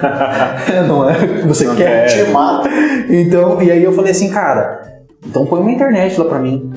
não 0.88 1.08
é? 1.08 1.14
Você 1.46 1.64
Não 1.66 1.76
quer? 1.76 2.06
quer. 2.08 2.24
Te 2.24 2.30
mata. 2.30 2.68
Então, 3.10 3.60
e 3.62 3.70
aí 3.70 3.84
eu 3.84 3.92
falei 3.92 4.12
assim, 4.12 4.30
cara, 4.30 4.80
então 5.26 5.44
põe 5.44 5.60
uma 5.60 5.70
internet 5.70 6.18
lá 6.18 6.24
pra 6.24 6.38
mim. 6.38 6.70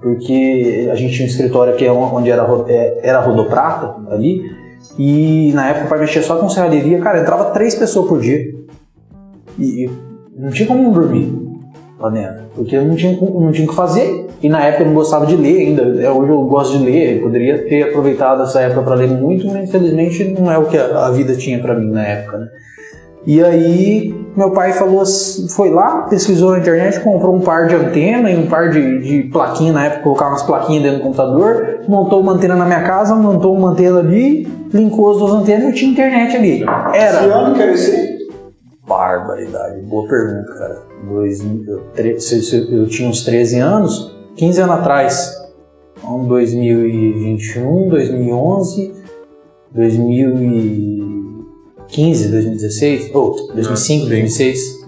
Porque 0.00 0.88
a 0.90 0.96
gente 0.96 1.14
tinha 1.14 1.26
um 1.26 1.30
escritório 1.30 1.76
que 1.76 1.84
é 1.84 1.92
onde 1.92 2.28
era, 2.28 2.44
é, 2.66 3.00
era 3.08 3.20
rodoprata 3.20 3.94
ali. 4.10 4.42
E 4.98 5.52
na 5.54 5.68
época 5.68 5.86
pai 5.86 6.00
mexia 6.00 6.22
só 6.22 6.36
com 6.36 6.48
serralheria, 6.48 7.00
cara, 7.00 7.20
entrava 7.20 7.50
três 7.50 7.74
pessoas 7.74 8.08
por 8.08 8.20
dia. 8.20 8.54
E, 9.58 9.84
e 9.84 9.90
não 10.36 10.50
tinha 10.50 10.66
como 10.66 10.92
dormir 10.92 11.32
lá 11.98 12.10
dentro. 12.10 12.42
Porque 12.54 12.78
não 12.78 12.94
tinha, 12.94 13.12
não 13.12 13.52
tinha 13.52 13.66
o 13.66 13.70
que 13.70 13.76
fazer. 13.76 14.26
E 14.42 14.48
na 14.48 14.64
época 14.64 14.82
eu 14.82 14.86
não 14.88 14.94
gostava 14.94 15.24
de 15.24 15.36
ler 15.36 15.68
ainda. 15.68 15.82
É, 16.02 16.10
Hoje 16.10 16.30
eu 16.30 16.42
gosto 16.44 16.78
de 16.78 16.84
ler. 16.84 17.16
Eu 17.16 17.22
poderia 17.22 17.66
ter 17.66 17.84
aproveitado 17.84 18.42
essa 18.42 18.60
época 18.60 18.82
para 18.82 18.94
ler 18.96 19.08
muito, 19.08 19.46
mas 19.46 19.68
infelizmente 19.68 20.24
não 20.24 20.50
é 20.50 20.58
o 20.58 20.66
que 20.66 20.76
a, 20.76 21.06
a 21.06 21.10
vida 21.10 21.34
tinha 21.36 21.58
para 21.60 21.74
mim 21.74 21.90
na 21.90 22.04
época, 22.04 22.38
né? 22.38 22.48
E 23.26 23.42
aí 23.42 24.14
meu 24.36 24.50
pai 24.50 24.72
falou, 24.72 25.00
assim- 25.02 25.46
foi 25.48 25.70
lá, 25.70 26.02
pesquisou 26.08 26.52
na 26.52 26.58
internet, 26.58 26.98
comprou 27.00 27.34
um 27.36 27.40
par 27.40 27.66
de 27.68 27.74
antena 27.76 28.30
e 28.30 28.36
um 28.36 28.46
par 28.46 28.70
de, 28.70 28.98
de 29.00 29.22
plaquinha, 29.30 29.72
na 29.72 29.84
época 29.86 30.02
colocava 30.02 30.30
umas 30.30 30.42
plaquinhas 30.42 30.82
dentro 30.82 30.98
do 30.98 31.02
computador, 31.04 31.80
montou 31.86 32.20
uma 32.20 32.32
antena 32.32 32.56
na 32.56 32.64
minha 32.64 32.82
casa, 32.82 33.14
montou 33.14 33.54
uma 33.56 33.70
antena 33.70 33.98
ali, 34.00 34.48
linkou 34.72 35.10
as 35.12 35.18
duas 35.18 35.32
antenas 35.34 35.68
e 35.70 35.72
tinha 35.74 35.90
internet 35.92 36.36
ali. 36.36 36.58
Que 36.92 36.96
Era. 36.98 37.18
ano 37.18 37.54
que 37.54 37.62
era 37.62 37.72
esse? 37.72 38.12
Barbaridade, 38.88 39.80
boa 39.82 40.08
pergunta, 40.08 40.52
cara. 40.58 40.82
Dois, 41.08 41.40
eu, 41.66 41.80
tre- 41.94 42.16
eu 42.70 42.86
tinha 42.88 43.08
uns 43.08 43.24
13 43.24 43.58
anos, 43.58 44.16
15 44.36 44.60
anos 44.60 44.74
atrás. 44.76 45.42
Então, 45.98 46.24
2021, 46.26 47.88
2011, 47.88 48.92
2015, 51.92 52.28
2016, 52.28 53.10
ou 53.14 53.36
2005, 53.54 54.06
2006. 54.06 54.82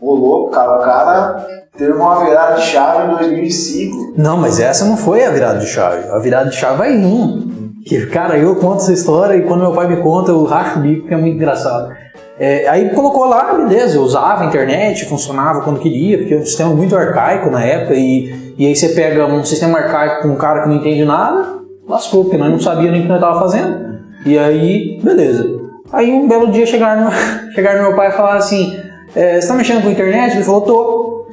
Ô 0.00 0.14
louco, 0.14 0.50
cara, 0.50 0.76
o 0.76 0.82
cara 0.82 1.46
teve 1.76 1.92
uma 1.92 2.24
virada 2.24 2.56
de 2.56 2.62
chave 2.62 3.12
em 3.12 3.16
2005. 3.16 4.14
Não, 4.16 4.38
mas 4.38 4.58
essa 4.58 4.84
não 4.86 4.96
foi 4.96 5.24
a 5.24 5.30
virada 5.30 5.58
de 5.58 5.66
chave. 5.66 6.08
A 6.08 6.18
virada 6.18 6.48
de 6.48 6.56
chave 6.56 6.78
vai 6.78 6.96
vir. 6.96 7.56
Que, 7.84 8.06
cara, 8.06 8.38
eu 8.38 8.56
conto 8.56 8.82
essa 8.82 8.92
história 8.92 9.36
e 9.36 9.42
quando 9.42 9.60
meu 9.60 9.72
pai 9.72 9.86
me 9.86 10.02
conta, 10.02 10.32
eu 10.32 10.42
racho 10.44 10.78
o 10.78 10.82
bico, 10.82 11.02
porque 11.02 11.14
é 11.14 11.18
muito 11.18 11.36
engraçado. 11.36 11.94
É, 12.38 12.68
aí 12.68 12.90
colocou 12.90 13.26
lá, 13.26 13.54
beleza, 13.54 13.96
eu 13.96 14.02
usava 14.02 14.42
a 14.42 14.46
internet, 14.46 15.06
funcionava 15.06 15.62
quando 15.62 15.78
queria, 15.78 16.18
porque 16.18 16.34
é 16.34 16.38
um 16.38 16.44
sistema 16.44 16.70
muito 16.70 16.96
arcaico 16.96 17.48
na 17.48 17.64
época, 17.64 17.94
e, 17.94 18.54
e 18.58 18.66
aí 18.66 18.76
você 18.76 18.90
pega 18.90 19.24
um 19.26 19.42
sistema 19.44 19.78
arcaico 19.78 20.22
com 20.22 20.28
um 20.34 20.36
cara 20.36 20.62
que 20.62 20.68
não 20.68 20.76
entende 20.76 21.04
nada, 21.04 21.60
lascou, 21.88 22.24
porque 22.24 22.36
nós 22.36 22.50
não 22.50 22.60
sabíamos 22.60 22.92
nem 22.92 23.00
o 23.00 23.02
que 23.04 23.08
nós 23.08 23.18
estávamos 23.18 23.52
fazendo. 23.52 23.86
E 24.26 24.36
aí, 24.36 25.00
beleza. 25.02 25.55
Aí 25.92 26.12
um 26.12 26.28
belo 26.28 26.50
dia 26.50 26.66
chegaram, 26.66 27.10
chegaram 27.54 27.82
meu 27.82 27.96
pai 27.96 28.08
e 28.08 28.12
falaram 28.12 28.38
assim, 28.38 28.78
é, 29.14 29.40
você 29.40 29.48
tá 29.48 29.54
mexendo 29.54 29.82
com 29.82 29.88
a 29.88 29.92
internet? 29.92 30.34
Ele 30.34 30.44
falou, 30.44 30.60
tô. 30.62 31.26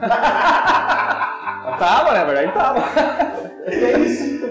Tava, 1.78 2.12
né? 2.12 2.18
Na 2.18 2.24
verdade, 2.24 2.52
tava. 2.52 2.84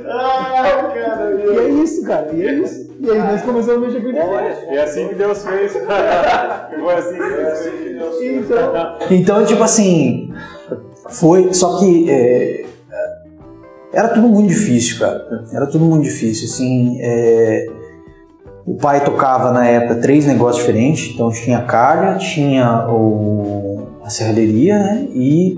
Ai, 0.06 0.94
cara, 0.94 1.36
E 1.36 1.58
é 1.58 1.70
isso, 1.70 2.04
cara, 2.04 2.30
e 2.34 2.46
é 2.46 2.54
isso. 2.56 2.94
E 3.00 3.10
aí 3.10 3.18
nós 3.18 3.42
começamos 3.42 3.84
a 3.84 3.88
mexer 3.88 4.02
com 4.02 4.08
a 4.08 4.12
internet. 4.12 4.66
E 4.72 4.78
é 4.78 4.84
assim 4.84 5.08
que 5.08 5.16
Deus 5.16 5.44
fez. 5.44 5.74
Foi 5.74 6.94
assim 6.94 7.16
que 7.16 7.94
Deus 7.94 8.18
fez. 8.18 8.46
Então, 8.46 8.98
então, 9.10 9.46
tipo 9.46 9.64
assim, 9.64 10.34
foi. 11.10 11.54
Só 11.54 11.80
que 11.80 12.10
é, 12.10 12.66
era 13.94 14.10
tudo 14.10 14.28
muito 14.28 14.50
difícil, 14.50 15.00
cara. 15.00 15.46
Era 15.54 15.68
tudo 15.68 15.86
muito 15.86 16.04
difícil. 16.04 16.48
Assim, 16.48 16.98
é, 17.02 17.66
o 18.66 18.76
pai 18.76 19.04
tocava 19.04 19.52
na 19.52 19.68
época 19.68 19.96
três 19.96 20.26
negócios 20.26 20.66
diferentes. 20.66 21.14
Então 21.14 21.30
tinha 21.32 21.60
a 21.60 21.64
calha, 21.64 22.18
tinha 22.18 22.88
o, 22.90 23.84
a 24.04 24.10
serralheria, 24.10 24.80
né? 24.80 25.08
E 25.14 25.58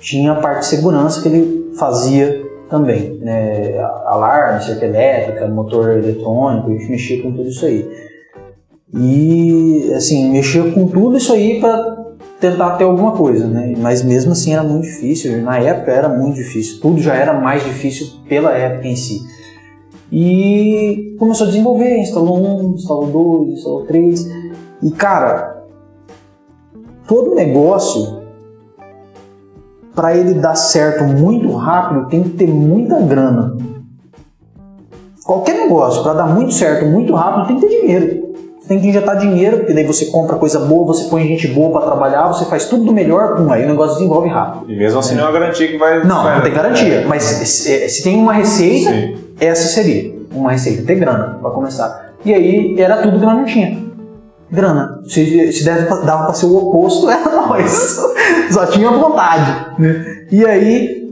tinha 0.00 0.32
a 0.32 0.36
parte 0.36 0.60
de 0.60 0.66
segurança 0.66 1.22
que 1.22 1.28
ele 1.28 1.72
fazia 1.78 2.44
também, 2.68 3.18
né? 3.20 3.78
Alarme, 4.06 4.62
cerca 4.62 4.84
elétrica, 4.84 5.48
motor 5.48 5.90
eletrônico, 5.90 6.70
a 6.70 6.72
gente 6.72 6.90
mexia 6.90 7.22
com 7.22 7.32
tudo 7.32 7.48
isso 7.48 7.64
aí. 7.64 7.88
E 8.96 9.92
assim, 9.94 10.30
mexia 10.30 10.70
com 10.70 10.86
tudo 10.86 11.16
isso 11.16 11.32
aí 11.32 11.58
para 11.58 12.04
tentar 12.38 12.72
ter 12.76 12.84
alguma 12.84 13.12
coisa, 13.12 13.46
né? 13.46 13.74
Mas 13.78 14.02
mesmo 14.02 14.32
assim 14.32 14.52
era 14.52 14.62
muito 14.62 14.82
difícil. 14.84 15.40
Na 15.42 15.58
época 15.58 15.90
era 15.90 16.08
muito 16.08 16.36
difícil. 16.36 16.80
Tudo 16.80 17.00
já 17.00 17.14
era 17.14 17.32
mais 17.32 17.64
difícil 17.64 18.06
pela 18.28 18.52
época 18.52 18.86
em 18.86 18.96
si. 18.96 19.20
E 20.16 21.16
começou 21.18 21.46
a 21.46 21.50
desenvolver, 21.50 21.98
instalou 21.98 22.38
um, 22.38 22.74
instalou 22.74 23.06
dois, 23.08 23.58
instalou 23.58 23.84
três. 23.84 24.24
E 24.80 24.90
cara, 24.92 25.64
todo 27.08 27.34
negócio 27.34 28.22
para 29.92 30.16
ele 30.16 30.34
dar 30.34 30.54
certo 30.54 31.02
muito 31.02 31.50
rápido 31.52 32.06
tem 32.08 32.22
que 32.22 32.30
ter 32.30 32.46
muita 32.46 33.00
grana. 33.00 33.56
Qualquer 35.24 35.54
negócio 35.64 36.02
para 36.04 36.12
dar 36.14 36.26
muito 36.26 36.52
certo 36.54 36.86
muito 36.86 37.12
rápido 37.14 37.46
tem 37.48 37.58
que 37.58 37.66
ter 37.66 37.80
dinheiro. 37.80 38.24
Você 38.60 38.68
tem 38.68 38.80
que 38.80 38.88
injetar 38.88 39.18
dinheiro, 39.18 39.58
porque 39.58 39.74
daí 39.74 39.84
você 39.84 40.06
compra 40.06 40.36
coisa 40.36 40.60
boa, 40.60 40.86
você 40.86 41.08
põe 41.10 41.26
gente 41.26 41.48
boa 41.48 41.70
para 41.70 41.90
trabalhar, 41.90 42.28
você 42.28 42.44
faz 42.44 42.66
tudo 42.66 42.84
do 42.84 42.92
melhor, 42.92 43.36
pum, 43.36 43.50
aí 43.52 43.64
o 43.64 43.68
negócio 43.68 43.96
desenvolve 43.96 44.28
rápido. 44.28 44.70
E 44.72 44.76
mesmo 44.76 45.00
assim 45.00 45.16
não 45.16 45.24
é 45.24 45.26
uma 45.26 45.32
garantia 45.32 45.66
que 45.68 45.76
vai. 45.76 46.04
Não, 46.04 46.22
vai- 46.22 46.36
não 46.36 46.42
tem 46.44 46.52
garantia, 46.54 47.04
mas 47.08 47.24
se, 47.24 47.88
se 47.88 48.02
tem 48.04 48.16
uma 48.16 48.32
receita, 48.32 48.90
Sim. 48.90 49.16
Essa 49.40 49.68
seria 49.68 50.14
uma 50.32 50.52
receita, 50.52 50.82
ter 50.82 50.96
grana 50.96 51.38
para 51.40 51.50
começar. 51.50 52.12
E 52.24 52.32
aí 52.32 52.80
era 52.80 53.02
tudo 53.02 53.18
que 53.18 53.24
nós 53.24 53.36
não 53.36 53.44
tinha. 53.44 53.84
Grana. 54.50 55.00
Se, 55.04 55.52
se 55.52 55.64
deve, 55.64 55.88
dava 56.04 56.24
para 56.24 56.34
ser 56.34 56.46
o 56.46 56.56
oposto, 56.56 57.08
era 57.10 57.46
nós. 57.46 58.00
Só 58.50 58.66
tinha 58.66 58.90
vontade. 58.90 59.80
Né? 59.80 60.26
E 60.30 60.44
aí. 60.44 61.04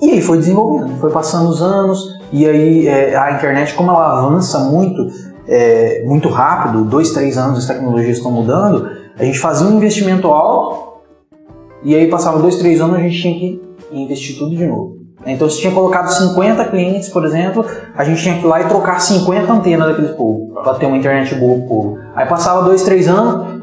E 0.00 0.10
aí 0.10 0.20
foi 0.20 0.38
desenvolvendo, 0.38 0.98
foi 0.98 1.12
passando 1.12 1.48
os 1.48 1.62
anos, 1.62 2.18
e 2.32 2.44
aí 2.44 2.88
é, 2.88 3.16
a 3.16 3.36
internet, 3.36 3.72
como 3.74 3.92
ela 3.92 4.18
avança 4.18 4.58
muito, 4.58 5.06
é, 5.46 6.02
muito 6.04 6.28
rápido, 6.28 6.84
dois, 6.84 7.12
três 7.12 7.38
anos 7.38 7.58
as 7.58 7.66
tecnologias 7.66 8.16
estão 8.16 8.32
mudando, 8.32 8.90
a 9.16 9.22
gente 9.22 9.38
fazia 9.38 9.64
um 9.64 9.76
investimento 9.76 10.26
alto, 10.26 11.02
e 11.84 11.94
aí 11.94 12.08
passava 12.08 12.40
dois, 12.40 12.56
três 12.56 12.80
anos 12.80 12.96
a 12.96 12.98
gente 12.98 13.20
tinha 13.20 13.38
que 13.38 13.62
investir 13.92 14.36
tudo 14.36 14.56
de 14.56 14.66
novo. 14.66 15.01
Então 15.26 15.48
se 15.48 15.60
tinha 15.60 15.72
colocado 15.72 16.08
50 16.08 16.64
clientes, 16.66 17.08
por 17.08 17.24
exemplo, 17.24 17.64
a 17.96 18.04
gente 18.04 18.22
tinha 18.22 18.36
que 18.36 18.44
ir 18.44 18.46
lá 18.46 18.60
e 18.60 18.64
trocar 18.64 19.00
50 19.00 19.52
antenas 19.52 19.88
daqueles 19.88 20.10
povo, 20.12 20.52
para 20.62 20.74
ter 20.74 20.86
uma 20.86 20.96
internet 20.96 21.34
boa 21.34 21.58
pro 21.58 21.68
povo. 21.68 21.98
Aí 22.14 22.26
passava 22.26 22.62
dois, 22.62 22.82
três 22.82 23.08
anos, 23.08 23.62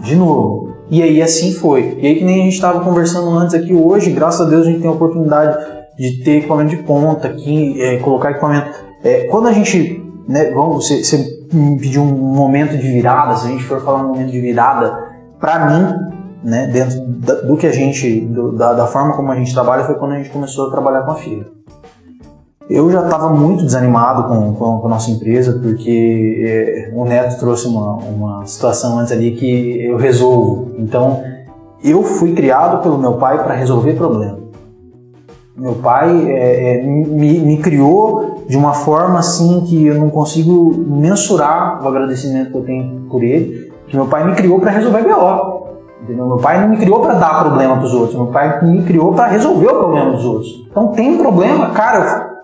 de 0.00 0.16
novo. 0.16 0.74
E 0.90 1.02
aí 1.02 1.20
assim 1.20 1.52
foi. 1.52 1.98
E 2.00 2.06
aí 2.06 2.14
que 2.16 2.24
nem 2.24 2.42
a 2.42 2.44
gente 2.44 2.54
estava 2.54 2.80
conversando 2.80 3.30
antes 3.30 3.54
aqui 3.54 3.74
hoje, 3.74 4.10
graças 4.10 4.46
a 4.46 4.50
Deus 4.50 4.66
a 4.66 4.70
gente 4.70 4.80
tem 4.80 4.88
a 4.88 4.92
oportunidade 4.92 5.56
de 5.98 6.22
ter 6.22 6.38
equipamento 6.38 6.76
de 6.76 6.82
ponta 6.82 7.28
aqui, 7.28 7.80
é, 7.80 7.96
colocar 7.98 8.30
equipamento. 8.30 8.70
É, 9.02 9.26
quando 9.26 9.48
a 9.48 9.52
gente 9.52 10.04
né, 10.26 10.50
vamos, 10.50 10.86
você, 10.86 11.02
você 11.02 11.44
me 11.52 11.78
pediu 11.78 12.02
um 12.02 12.34
momento 12.34 12.76
de 12.76 12.90
virada, 12.90 13.36
se 13.36 13.46
a 13.46 13.50
gente 13.50 13.64
for 13.64 13.80
falar 13.82 14.02
um 14.02 14.08
momento 14.08 14.30
de 14.30 14.40
virada, 14.40 15.12
para 15.38 15.66
mim, 15.66 16.13
né, 16.44 16.66
dentro 16.66 17.00
do 17.46 17.56
que 17.56 17.66
a 17.66 17.72
gente, 17.72 18.20
do- 18.20 18.52
da, 18.52 18.74
da 18.74 18.86
forma 18.86 19.14
como 19.16 19.32
a 19.32 19.36
gente 19.36 19.52
trabalha, 19.52 19.84
foi 19.84 19.94
quando 19.96 20.12
a 20.12 20.16
gente 20.18 20.30
começou 20.30 20.68
a 20.68 20.70
trabalhar 20.70 21.02
com 21.02 21.12
a 21.12 21.14
fibra. 21.16 21.46
Eu 22.68 22.90
já 22.90 23.04
estava 23.04 23.28
muito 23.30 23.64
desanimado 23.64 24.24
com, 24.28 24.54
com, 24.54 24.78
com 24.78 24.86
a 24.86 24.90
nossa 24.90 25.10
empresa, 25.10 25.58
porque 25.62 26.88
eh, 26.90 26.92
o 26.94 27.04
Neto 27.04 27.38
trouxe 27.38 27.66
uma, 27.68 27.94
uma 27.96 28.46
situação 28.46 28.98
antes 28.98 29.12
ali 29.12 29.32
que 29.32 29.84
eu 29.84 29.96
resolvo. 29.98 30.70
Então, 30.78 31.22
eu 31.82 32.02
fui 32.02 32.32
criado 32.32 32.82
pelo 32.82 32.96
meu 32.96 33.14
pai 33.14 33.42
para 33.44 33.54
resolver 33.54 33.92
problema. 33.94 34.38
Meu 35.56 35.74
pai 35.74 36.26
eh, 36.26 36.80
eh, 36.80 36.82
me, 36.86 37.38
me 37.40 37.58
criou 37.58 38.42
de 38.48 38.56
uma 38.56 38.72
forma 38.72 39.18
assim 39.18 39.60
que 39.66 39.86
eu 39.86 39.96
não 39.96 40.08
consigo 40.08 40.74
mensurar 40.88 41.84
o 41.84 41.88
agradecimento 41.88 42.50
que 42.50 42.56
eu 42.56 42.64
tenho 42.64 43.00
por 43.10 43.22
ele, 43.22 43.70
que 43.88 43.94
meu 43.94 44.06
pai 44.06 44.26
me 44.26 44.34
criou 44.34 44.58
para 44.58 44.70
resolver 44.70 45.02
BO. 45.02 45.53
Entendeu? 46.04 46.26
Meu 46.26 46.36
pai 46.36 46.60
não 46.60 46.68
me 46.68 46.76
criou 46.76 47.00
para 47.00 47.14
dar 47.14 47.40
problema 47.40 47.76
para 47.76 47.86
os 47.86 47.94
outros, 47.94 48.14
meu 48.14 48.26
pai 48.26 48.62
me 48.62 48.82
criou 48.82 49.14
para 49.14 49.28
resolver 49.28 49.68
o 49.68 49.78
problema 49.78 50.10
dos 50.10 50.24
outros. 50.24 50.66
Então 50.70 50.88
tem 50.88 51.16
problema, 51.16 51.70
cara, 51.70 52.42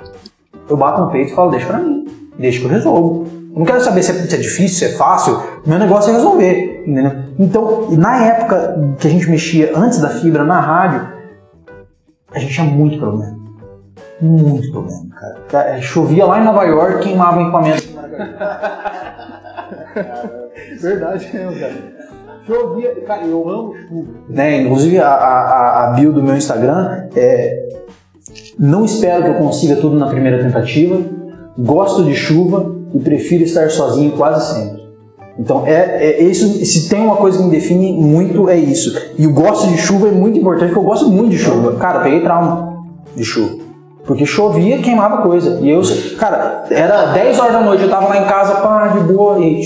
eu 0.67 0.71
eu 0.71 0.77
bato 0.77 1.01
no 1.03 1.11
peito 1.11 1.33
e 1.33 1.35
falo, 1.35 1.51
deixa 1.51 1.67
pra 1.67 1.79
mim, 1.79 2.07
deixa 2.39 2.61
que 2.61 2.65
eu 2.65 2.71
resolvo. 2.71 3.27
Eu 3.53 3.59
não 3.59 3.67
quero 3.67 3.83
saber 3.83 4.03
se 4.03 4.13
é, 4.13 4.15
se 4.15 4.35
é 4.35 4.39
difícil, 4.39 4.79
se 4.79 4.87
é 4.95 4.97
fácil, 4.97 5.39
meu 5.67 5.79
negócio 5.79 6.11
é 6.11 6.15
resolver, 6.15 6.85
entendeu? 6.87 7.13
Então, 7.39 7.91
na 7.91 8.25
época 8.25 8.95
que 8.99 9.07
a 9.07 9.11
gente 9.11 9.29
mexia 9.29 9.77
antes 9.77 10.01
da 10.01 10.09
fibra 10.09 10.43
na 10.43 10.59
rádio, 10.59 11.07
a 12.33 12.39
gente 12.39 12.55
tinha 12.55 12.67
muito 12.67 12.99
problema. 12.99 13.39
Muito 14.23 14.71
problema, 14.71 15.07
cara. 15.19 15.37
Cara, 15.49 15.83
Chovia 15.83 16.25
lá 16.25 16.41
em 16.41 16.45
Nova 16.45 16.65
York, 16.65 17.01
queimava 17.01 17.39
o 17.39 17.43
equipamento. 17.43 17.91
Verdade 20.81 21.29
mesmo, 21.33 21.59
cara. 21.59 21.75
Chovia, 22.47 22.95
cara, 23.07 23.25
eu 23.25 23.49
amo 23.49 23.75
chuva. 23.77 24.09
Né? 24.29 24.63
Inclusive 24.63 24.99
a, 24.99 25.09
a, 25.09 25.85
a 25.85 25.93
bio 25.93 26.13
do 26.13 26.23
meu 26.23 26.37
Instagram 26.37 27.09
é 27.15 27.69
não 28.59 28.85
espero 28.85 29.23
que 29.23 29.29
eu 29.31 29.35
consiga 29.35 29.77
tudo 29.77 29.99
na 29.99 30.07
primeira 30.07 30.43
tentativa. 30.43 31.01
Gosto 31.59 32.05
de 32.05 32.15
chuva 32.15 32.75
e 32.95 32.99
prefiro 32.99 33.45
estar 33.45 33.71
sozinho 33.71 34.13
quase 34.13 34.55
sempre. 34.55 34.81
Então 35.39 35.67
é, 35.67 36.05
é 36.05 36.23
isso. 36.23 36.65
Se 36.65 36.89
tem 36.89 37.01
uma 37.01 37.17
coisa 37.17 37.39
que 37.39 37.45
me 37.45 37.51
define 37.51 37.93
muito 37.95 38.49
é 38.49 38.57
isso. 38.57 38.95
E 39.19 39.27
o 39.27 39.33
gosto 39.33 39.69
de 39.69 39.79
chuva 39.79 40.09
é 40.09 40.13
muito 40.13 40.39
importante, 40.39 40.73
porque 40.73 40.81
eu 40.81 40.89
gosto 40.89 41.09
muito 41.09 41.31
de 41.31 41.39
chuva. 41.39 41.77
Cara, 41.77 42.01
peguei 42.01 42.21
trauma 42.21 42.85
de 43.17 43.25
chuva. 43.25 43.59
Porque 44.05 44.27
chovia 44.27 44.79
queimava 44.79 45.23
coisa. 45.23 45.59
E 45.61 45.71
eu, 45.71 45.81
cara, 46.19 46.65
era 46.71 47.13
10 47.13 47.39
horas 47.39 47.53
da 47.53 47.61
noite, 47.63 47.83
eu 47.85 47.91
tava 47.91 48.09
lá 48.09 48.19
em 48.19 48.25
casa, 48.25 48.57
pá, 48.57 48.89
de 48.89 49.01
boa, 49.13 49.39
e 49.39 49.63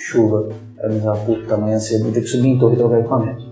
chuva. 0.00 0.48
Pensava, 0.80 1.16
puta, 1.18 1.54
amanhã 1.54 1.78
cedo 1.78 2.04
vou 2.04 2.12
ter 2.12 2.20
que 2.20 2.26
subir 2.26 2.48
em 2.48 2.58
torre 2.58 2.74
e 2.74 2.78
trocar 2.78 3.00
equipamento. 3.00 3.48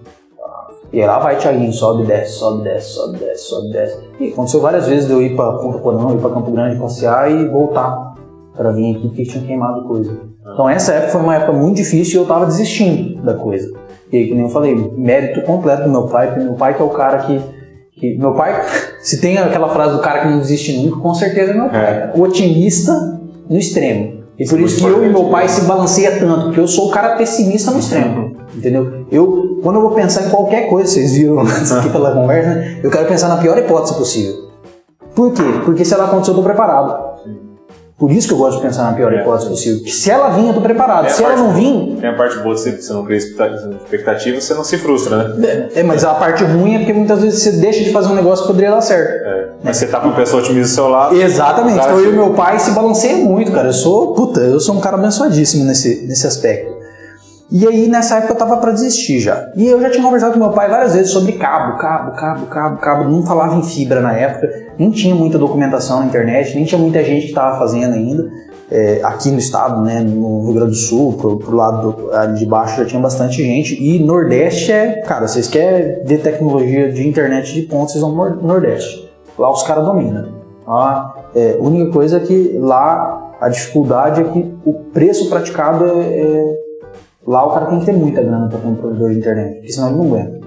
E 0.92 1.00
aí 1.00 1.06
lá 1.06 1.18
vai 1.18 1.36
Thiaguinho, 1.36 1.72
sobe, 1.72 2.04
desce, 2.04 2.34
sobe, 2.34 2.62
desce, 2.62 2.90
sobe, 2.90 3.18
desce, 3.18 3.44
sobe, 3.44 3.72
desce. 3.72 3.98
E 4.20 4.28
aconteceu 4.28 4.60
várias 4.60 4.86
vezes 4.86 5.06
de 5.06 5.12
eu 5.12 5.20
ir 5.20 5.34
pra 5.34 5.52
Ponta 5.52 5.78
Porão, 5.78 6.14
ir 6.14 6.20
pra 6.20 6.30
Campo 6.30 6.50
Grande 6.52 6.80
passear 6.80 7.30
e 7.30 7.48
voltar 7.48 8.14
pra 8.56 8.72
vir 8.72 8.96
aqui 8.96 9.08
porque 9.08 9.24
tinha 9.24 9.44
queimado 9.44 9.86
coisa. 9.86 10.16
Então 10.52 10.68
essa 10.68 10.92
época 10.92 11.12
foi 11.12 11.20
uma 11.20 11.34
época 11.34 11.52
muito 11.52 11.76
difícil 11.76 12.20
e 12.20 12.24
eu 12.24 12.26
tava 12.26 12.46
desistindo 12.46 13.20
da 13.22 13.34
coisa. 13.34 13.70
E 14.10 14.16
aí, 14.16 14.28
que 14.28 14.34
nem 14.34 14.44
eu 14.44 14.48
falei, 14.48 14.74
mérito 14.96 15.42
completo 15.42 15.82
do 15.82 15.90
meu 15.90 16.06
pai, 16.06 16.28
porque 16.28 16.44
meu 16.44 16.54
pai 16.54 16.74
que 16.74 16.80
é 16.80 16.84
o 16.84 16.90
cara 16.90 17.18
que. 17.18 17.40
que 17.98 18.16
meu 18.16 18.34
pai, 18.34 18.64
se 19.00 19.20
tem 19.20 19.36
aquela 19.36 19.68
frase 19.68 19.96
do 19.96 20.00
cara 20.00 20.20
que 20.20 20.28
não 20.28 20.38
desiste 20.38 20.80
nunca, 20.80 21.00
com 21.00 21.12
certeza 21.12 21.50
é 21.50 21.54
meu 21.54 21.68
pai. 21.68 21.84
É. 21.84 22.12
O 22.14 22.22
otimista 22.22 23.20
no 23.50 23.58
extremo. 23.58 24.15
E 24.38 24.44
por 24.46 24.58
Muito 24.58 24.70
isso 24.70 24.80
que 24.84 24.90
eu 24.90 25.04
e 25.04 25.08
meu 25.08 25.24
pai 25.30 25.48
se 25.48 25.62
balanceia 25.62 26.18
tanto, 26.18 26.44
porque 26.46 26.60
eu 26.60 26.68
sou 26.68 26.88
o 26.88 26.90
cara 26.90 27.16
pessimista 27.16 27.70
no 27.70 27.78
extremo. 27.78 28.36
Entendeu? 28.54 29.06
Eu, 29.10 29.60
quando 29.62 29.76
eu 29.76 29.82
vou 29.82 29.92
pensar 29.92 30.26
em 30.26 30.30
qualquer 30.30 30.68
coisa, 30.68 30.90
vocês 30.92 31.12
viram 31.14 31.40
aqui 31.40 31.88
pela 31.90 32.12
conversa, 32.12 32.50
né? 32.54 32.80
eu 32.82 32.90
quero 32.90 33.06
pensar 33.08 33.28
na 33.28 33.38
pior 33.38 33.56
hipótese 33.58 33.94
possível. 33.94 34.34
Por 35.14 35.32
quê? 35.32 35.42
Porque 35.64 35.84
se 35.84 35.94
ela 35.94 36.04
acontecer, 36.04 36.32
eu 36.32 36.34
tô 36.34 36.42
preparado. 36.42 37.16
Por 37.98 38.10
isso 38.12 38.28
que 38.28 38.34
eu 38.34 38.38
gosto 38.38 38.58
de 38.58 38.62
pensar 38.66 38.82
na 38.84 38.92
pior 38.92 39.10
É. 39.10 39.22
hipótese 39.22 39.48
possível. 39.48 39.82
Que 39.82 39.90
se 39.90 40.10
ela 40.10 40.28
vir, 40.28 40.48
eu 40.48 40.52
tô 40.52 40.60
preparado. 40.60 41.06
É 41.06 41.08
se 41.08 41.24
ela 41.24 41.34
não 41.34 41.52
vir, 41.54 41.96
Tem 41.98 42.10
a 42.10 42.14
parte 42.14 42.36
boa 42.40 42.54
de 42.54 42.60
você, 42.60 42.72
você 42.72 42.92
não 42.92 43.04
cria 43.06 43.16
expectativa, 43.16 44.38
você 44.38 44.52
não 44.52 44.62
se 44.64 44.76
frustra, 44.76 45.28
né? 45.28 45.68
é, 45.74 45.82
mas 45.82 46.04
a 46.04 46.12
parte 46.12 46.44
ruim 46.44 46.74
é 46.74 46.78
porque 46.80 46.92
muitas 46.92 47.22
vezes 47.22 47.42
você 47.42 47.52
deixa 47.52 47.82
de 47.82 47.90
fazer 47.92 48.08
um 48.08 48.14
negócio 48.14 48.44
que 48.44 48.52
poderia 48.52 48.70
dar 48.70 48.82
certo. 48.82 49.24
É. 49.26 49.45
Mas 49.66 49.76
você 49.76 49.86
tá 49.86 50.00
com 50.00 50.08
uma 50.08 50.16
pessoa 50.16 50.40
otimista 50.42 50.68
do 50.70 50.74
seu 50.74 50.88
lado. 50.88 51.14
Exatamente. 51.16 51.78
Então 51.78 52.00
eu 52.00 52.12
e 52.12 52.14
meu 52.16 52.30
pai 52.34 52.58
se 52.58 52.70
balanceia 52.70 53.16
muito, 53.16 53.52
cara. 53.52 53.68
Eu 53.68 53.72
sou, 53.72 54.14
puta, 54.14 54.40
eu 54.40 54.58
sou 54.60 54.74
um 54.76 54.80
cara 54.80 54.96
abençoadíssimo 54.96 55.64
nesse, 55.64 56.06
nesse 56.06 56.26
aspecto. 56.26 56.74
E 57.50 57.64
aí, 57.66 57.86
nessa 57.86 58.16
época, 58.16 58.32
eu 58.32 58.36
tava 58.38 58.56
pra 58.56 58.72
desistir 58.72 59.20
já. 59.20 59.48
E 59.54 59.66
eu 59.68 59.80
já 59.80 59.88
tinha 59.90 60.02
conversado 60.02 60.32
com 60.32 60.40
meu 60.40 60.50
pai 60.50 60.68
várias 60.68 60.94
vezes 60.94 61.10
sobre 61.12 61.32
cabo, 61.32 61.78
cabo, 61.78 62.10
cabo, 62.16 62.46
cabo, 62.46 62.76
cabo. 62.78 63.04
Não 63.08 63.24
falava 63.24 63.54
em 63.56 63.62
fibra 63.62 64.00
na 64.00 64.12
época, 64.12 64.48
nem 64.76 64.90
tinha 64.90 65.14
muita 65.14 65.38
documentação 65.38 66.00
na 66.00 66.06
internet, 66.06 66.54
nem 66.56 66.64
tinha 66.64 66.78
muita 66.80 67.04
gente 67.04 67.28
que 67.28 67.32
tava 67.32 67.56
fazendo 67.58 67.94
ainda. 67.94 68.28
É, 68.68 68.98
aqui 69.04 69.30
no 69.30 69.38
estado, 69.38 69.80
né, 69.84 70.00
no 70.00 70.42
Rio 70.46 70.54
Grande 70.54 70.70
do 70.72 70.76
Sul, 70.76 71.12
pro, 71.12 71.36
pro 71.38 71.54
lado 71.54 71.92
do- 71.92 72.12
ali 72.12 72.36
de 72.36 72.46
baixo 72.46 72.78
já 72.78 72.84
tinha 72.84 73.00
bastante 73.00 73.36
gente. 73.36 73.80
E 73.80 74.00
Nordeste 74.04 74.72
é, 74.72 75.02
cara, 75.06 75.28
vocês 75.28 75.46
querem 75.46 76.04
ver 76.04 76.18
tecnologia 76.20 76.90
de 76.90 77.06
internet 77.06 77.54
de 77.54 77.62
ponta, 77.62 77.92
vocês 77.92 78.00
vão 78.02 78.10
no 78.10 78.16
Nor- 78.16 78.42
Nordeste. 78.42 79.05
Lá 79.38 79.50
os 79.50 79.62
caras 79.62 79.84
dominam. 79.84 80.28
Lá, 80.66 81.14
é, 81.34 81.56
a 81.58 81.62
única 81.62 81.92
coisa 81.92 82.16
é 82.16 82.20
que 82.20 82.58
lá 82.60 83.32
a 83.40 83.48
dificuldade 83.48 84.20
é 84.20 84.24
que 84.24 84.54
o 84.64 84.72
preço 84.92 85.28
praticado 85.28 85.84
é, 85.84 86.00
é- 86.20 86.66
Lá 87.26 87.44
o 87.44 87.50
cara 87.50 87.66
tem 87.66 87.80
que 87.80 87.86
ter 87.86 87.92
muita 87.92 88.22
grana 88.22 88.48
para 88.48 88.58
ter 88.60 88.68
um 88.68 88.76
provedor 88.76 89.10
de 89.10 89.18
internet, 89.18 89.54
porque 89.56 89.72
senão 89.72 89.88
ele 89.88 89.96
não 89.98 90.04
aguenta. 90.06 90.40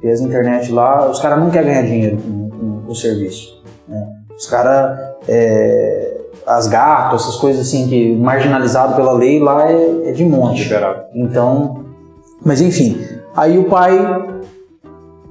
E 0.00 0.08
as 0.08 0.20
internet 0.20 0.70
lá, 0.70 1.10
os 1.10 1.18
caras 1.18 1.40
não 1.40 1.50
querem 1.50 1.66
ganhar 1.70 1.82
dinheiro 1.82 2.18
com, 2.18 2.48
com- 2.50 2.80
com 2.86 2.92
o 2.92 2.94
serviço. 2.94 3.60
né? 3.88 4.06
Os 4.38 4.46
caras, 4.46 4.96
é, 5.28 6.20
as 6.46 6.68
gatos, 6.68 7.22
essas 7.22 7.34
coisas 7.34 7.66
assim, 7.66 7.88
que 7.88 8.14
marginalizado 8.14 8.94
pela 8.94 9.10
lei, 9.12 9.40
lá 9.40 9.68
é, 9.72 10.10
é 10.10 10.12
de 10.12 10.24
monte. 10.24 10.62
Liberado. 10.62 11.00
Então, 11.16 11.84
mas 12.44 12.60
enfim, 12.60 12.96
aí 13.36 13.58
o 13.58 13.64
pai, 13.68 13.98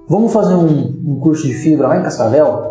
vamos 0.08 0.34
fazer 0.34 0.54
um, 0.54 1.02
um 1.08 1.20
curso 1.22 1.48
de 1.48 1.54
fibra 1.54 1.88
lá 1.88 1.98
em 1.98 2.04
Cascavel? 2.04 2.69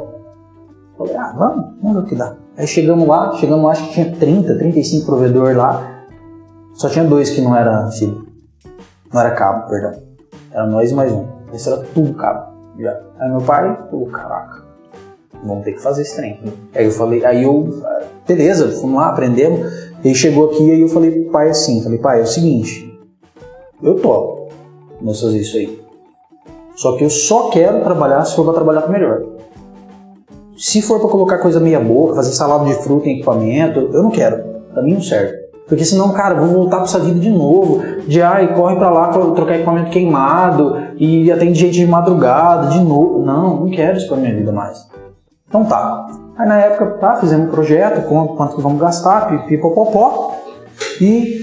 Falei, 0.99 1.17
ah, 1.17 1.33
vamos, 1.39 1.67
vamos 1.81 1.97
ver 1.97 2.03
o 2.03 2.07
que 2.07 2.15
dá. 2.17 2.37
Aí 2.57 2.67
chegamos 2.67 3.07
lá, 3.07 3.33
chegamos 3.35 3.65
lá, 3.65 3.71
acho 3.71 3.87
que 3.87 3.93
tinha 3.93 4.17
30, 4.17 4.59
35 4.59 5.07
provedores 5.07 5.57
lá, 5.57 6.05
só 6.75 6.89
tinha 6.89 7.05
dois 7.05 7.31
que 7.31 7.41
não 7.41 7.57
era 7.57 7.89
fibra, 7.93 8.21
não 9.13 9.21
era 9.21 9.31
cabo, 9.31 9.69
perdão. 9.69 10.03
Era 10.51 10.67
nós 10.67 10.91
e 10.91 10.95
mais 10.95 11.13
um. 11.13 11.25
Esse 11.53 11.69
era 11.69 11.79
tudo 11.95 12.15
cabo, 12.15 12.53
já. 12.81 13.01
Aí 13.21 13.31
meu 13.31 13.41
pai, 13.41 13.87
pô, 13.89 14.07
caraca, 14.07 14.65
vamos 15.45 15.65
ter 15.65 15.75
que 15.75 15.81
fazer 15.81 16.03
esse 16.03 16.17
trem. 16.17 16.43
Aí 16.75 16.85
eu 16.85 16.91
falei, 16.91 17.25
aí 17.25 17.45
eu, 17.45 17.69
beleza, 18.27 18.69
fomos 18.81 18.97
lá, 18.97 19.11
aprendemos. 19.11 19.61
E 20.03 20.09
aí 20.09 20.15
chegou 20.17 20.47
aqui, 20.51 20.69
aí 20.69 20.81
eu 20.81 20.89
falei 20.89 21.13
pro 21.13 21.31
pai 21.31 21.49
assim, 21.49 21.81
falei, 21.81 21.99
pai, 21.99 22.19
é 22.21 22.23
o 22.25 22.27
seguinte, 22.27 22.93
eu 23.81 23.95
topo, 23.95 24.49
vamos 25.01 25.21
fazer 25.21 25.39
isso 25.39 25.57
aí. 25.57 25.81
Só 26.75 26.97
que 26.97 27.05
eu 27.05 27.11
só 27.11 27.51
quero 27.51 27.85
trabalhar 27.85 28.25
se 28.25 28.35
for 28.35 28.45
pra 28.45 28.55
trabalhar 28.55 28.83
com 28.83 28.93
melhor. 28.93 29.38
Se 30.59 30.83
for 30.83 30.99
pra 30.99 31.09
colocar 31.09 31.39
coisa 31.39 31.61
meia 31.61 31.79
boca, 31.79 32.17
fazer 32.17 32.33
salada 32.33 32.65
de 32.65 32.75
fruta 32.83 33.09
em 33.09 33.15
equipamento, 33.15 33.91
eu 33.93 34.03
não 34.03 34.11
quero. 34.11 34.43
Pra 34.75 34.83
mim 34.83 34.95
não 34.95 35.01
serve. 35.01 35.39
Porque 35.69 35.85
senão, 35.85 36.13
cara, 36.13 36.35
vou 36.35 36.49
voltar 36.49 36.79
pra 36.79 36.87
essa 36.87 36.99
vida 36.99 37.21
de 37.21 37.31
novo. 37.31 37.81
De 38.09 38.21
ai, 38.21 38.57
corre 38.57 38.75
pra 38.75 38.91
lá 38.91 39.09
trocar 39.09 39.55
equipamento 39.55 39.91
queimado 39.91 40.77
e 40.97 41.31
atende 41.31 41.61
gente 41.61 41.75
de 41.75 41.87
madrugada, 41.87 42.71
de 42.71 42.81
novo. 42.81 43.25
Não, 43.25 43.61
não 43.61 43.71
quero 43.71 43.99
isso 43.99 44.09
pra 44.09 44.17
minha 44.17 44.35
vida 44.35 44.51
mais. 44.51 44.85
Então 45.47 45.65
tá. 45.65 46.09
Aí 46.37 46.49
na 46.49 46.59
época, 46.59 46.87
tá, 46.99 47.17
fizemos 47.17 47.47
um 47.47 47.51
projeto, 47.53 48.09
quanto, 48.09 48.35
quanto 48.35 48.57
que 48.57 48.63
vamos 48.63 48.81
gastar, 48.81 49.29
pipipopopó. 49.29 50.35
E 51.01 51.39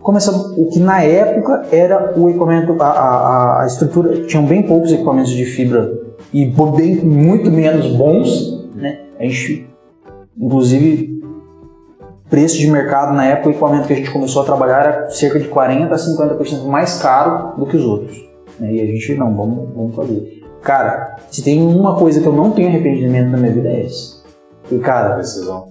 começamos 0.00 0.56
o 0.56 0.68
que 0.68 0.78
na 0.78 1.02
época 1.02 1.66
era 1.72 2.12
o 2.16 2.28
equipamento, 2.28 2.80
a, 2.80 2.86
a, 2.86 3.62
a 3.62 3.66
estrutura, 3.66 4.24
tinham 4.26 4.44
bem 4.44 4.62
poucos 4.62 4.92
equipamentos 4.92 5.32
de 5.32 5.44
fibra 5.44 6.03
e 6.34 6.44
bem, 6.76 6.96
muito 6.96 7.50
menos 7.50 7.86
bons, 7.96 8.68
né? 8.74 8.98
A 9.18 9.22
gente, 9.22 9.66
inclusive, 10.36 11.22
preço 12.28 12.58
de 12.58 12.66
mercado 12.70 13.14
na 13.14 13.24
época, 13.26 13.48
o 13.48 13.52
equipamento 13.52 13.86
que 13.86 13.92
a 13.92 13.96
gente 13.96 14.10
começou 14.10 14.42
a 14.42 14.44
trabalhar 14.44 14.80
era 14.84 15.10
cerca 15.10 15.38
de 15.38 15.48
40 15.48 15.94
a 15.94 15.96
50% 15.96 16.64
mais 16.64 17.00
caro 17.00 17.56
do 17.56 17.66
que 17.66 17.76
os 17.76 17.84
outros. 17.84 18.16
né? 18.58 18.72
E 18.74 18.80
a 18.80 18.86
gente, 18.86 19.14
não, 19.14 19.34
vamos, 19.34 19.68
vamos 19.74 19.94
fazer. 19.94 20.42
Cara, 20.62 21.16
se 21.30 21.42
tem 21.42 21.62
uma 21.62 21.94
coisa 21.96 22.20
que 22.20 22.26
eu 22.26 22.32
não 22.32 22.50
tenho 22.50 22.68
arrependimento 22.68 23.30
na 23.30 23.36
minha 23.38 23.52
vida 23.52 23.68
é 23.68 23.84
essa. 23.84 24.22
E, 24.72 24.78
cara, 24.78 25.16
Decisão. 25.16 25.66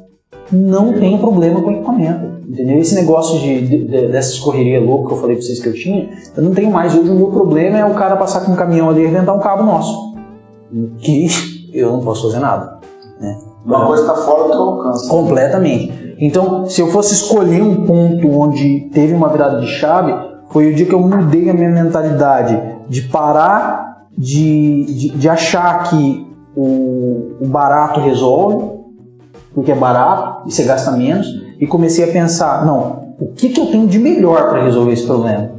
não 0.52 0.94
tem 0.94 1.18
problema 1.18 1.62
com 1.62 1.72
equipamento. 1.72 2.32
Entendeu? 2.48 2.78
Esse 2.78 2.94
negócio 2.96 3.40
de, 3.40 3.62
de- 3.88 4.08
dessas 4.10 4.38
correrias 4.38 4.84
loucas 4.86 5.08
que 5.08 5.14
eu 5.14 5.18
falei 5.22 5.36
pra 5.38 5.44
vocês 5.46 5.60
que 5.60 5.68
eu 5.70 5.74
tinha, 5.74 6.10
eu 6.38 6.44
não 6.44 6.52
tenho 6.54 6.70
mais. 6.70 6.94
Hoje 6.96 7.10
o 7.10 7.16
meu 7.16 7.28
problema 7.32 7.80
é 7.80 7.86
o 7.86 7.96
cara 7.96 8.16
passar 8.16 8.42
com 8.46 8.52
um 8.52 8.56
caminhão 8.56 8.90
ali 8.90 9.02
e 9.02 9.06
arrebentar 9.08 9.34
um 9.34 9.40
cabo 9.40 9.64
nosso. 9.64 10.13
Que 11.00 11.28
eu 11.74 11.92
não 11.92 12.00
posso 12.02 12.28
fazer 12.28 12.40
nada. 12.40 12.80
Uma 13.66 13.86
coisa 13.86 14.04
está 14.04 14.16
fora 14.16 14.44
do 14.44 14.50
teu 14.50 14.62
alcance. 14.62 15.10
Completamente. 15.10 16.16
Então, 16.20 16.66
se 16.66 16.82
eu 16.82 16.88
fosse 16.88 17.14
escolher 17.14 17.62
um 17.62 17.86
ponto 17.86 18.30
onde 18.30 18.90
teve 18.94 19.14
uma 19.14 19.30
virada 19.30 19.60
de 19.60 19.68
chave, 19.68 20.14
foi 20.50 20.72
o 20.72 20.76
dia 20.76 20.86
que 20.86 20.94
eu 20.94 21.00
mudei 21.00 21.50
a 21.50 21.54
minha 21.54 21.70
mentalidade 21.70 22.62
de 22.88 23.02
parar 23.04 24.08
de, 24.18 24.86
de, 24.86 25.10
de 25.10 25.30
achar 25.30 25.90
que 25.90 26.28
o, 26.56 27.38
o 27.42 27.48
barato 27.48 28.00
resolve, 28.00 28.72
porque 29.54 29.72
é 29.72 29.76
barato 29.76 30.48
e 30.48 30.52
você 30.52 30.64
gasta 30.64 30.92
menos, 30.92 31.28
e 31.60 31.66
comecei 31.66 32.04
a 32.04 32.12
pensar, 32.12 32.66
não, 32.66 33.16
o 33.20 33.28
que, 33.34 33.50
que 33.50 33.60
eu 33.60 33.68
tenho 33.68 33.88
de 33.88 33.98
melhor 33.98 34.50
para 34.50 34.64
resolver 34.64 34.94
esse 34.94 35.06
problema? 35.06 35.52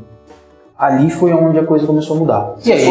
Ali 0.77 1.11
foi 1.11 1.33
onde 1.33 1.59
a 1.59 1.65
coisa 1.65 1.87
começou 1.87 2.17
a 2.17 2.21
mudar. 2.21 2.55
E 2.65 2.73
aí, 2.73 2.89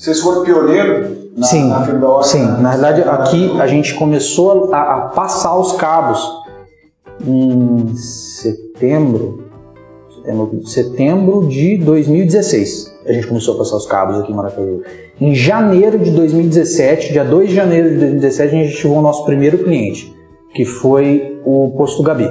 Vocês 0.00 0.18
foram 0.20 0.42
pioneiro 0.42 1.30
na, 1.36 1.46
sim, 1.46 1.68
na 1.68 1.84
fibra 1.84 2.08
ótica? 2.08 2.38
sim. 2.38 2.62
Na 2.62 2.70
verdade, 2.70 3.02
aqui 3.02 3.60
a 3.60 3.66
gente 3.66 3.94
começou 3.96 4.72
a, 4.72 4.94
a 4.94 5.00
passar 5.08 5.54
os 5.58 5.72
cabos 5.72 6.26
em 7.26 7.94
setembro, 7.94 9.44
setembro, 10.16 10.66
setembro 10.66 11.46
de 11.46 11.76
2016. 11.76 12.98
A 13.04 13.12
gente 13.12 13.26
começou 13.26 13.56
a 13.56 13.58
passar 13.58 13.76
os 13.76 13.84
cabos 13.84 14.20
aqui 14.20 14.32
em 14.32 14.34
Maracaju. 14.34 14.80
Em 15.20 15.34
janeiro 15.34 15.98
de 15.98 16.12
2017, 16.12 17.12
dia 17.12 17.22
2 17.22 17.50
de 17.50 17.54
janeiro 17.54 17.90
de 17.90 17.96
2017, 17.96 18.54
a 18.54 18.58
gente 18.58 18.72
ativou 18.72 19.00
o 19.00 19.02
nosso 19.02 19.26
primeiro 19.26 19.58
cliente, 19.58 20.16
que 20.54 20.64
foi 20.64 21.38
o 21.44 21.74
Posto 21.76 22.02
Gabi. 22.02 22.26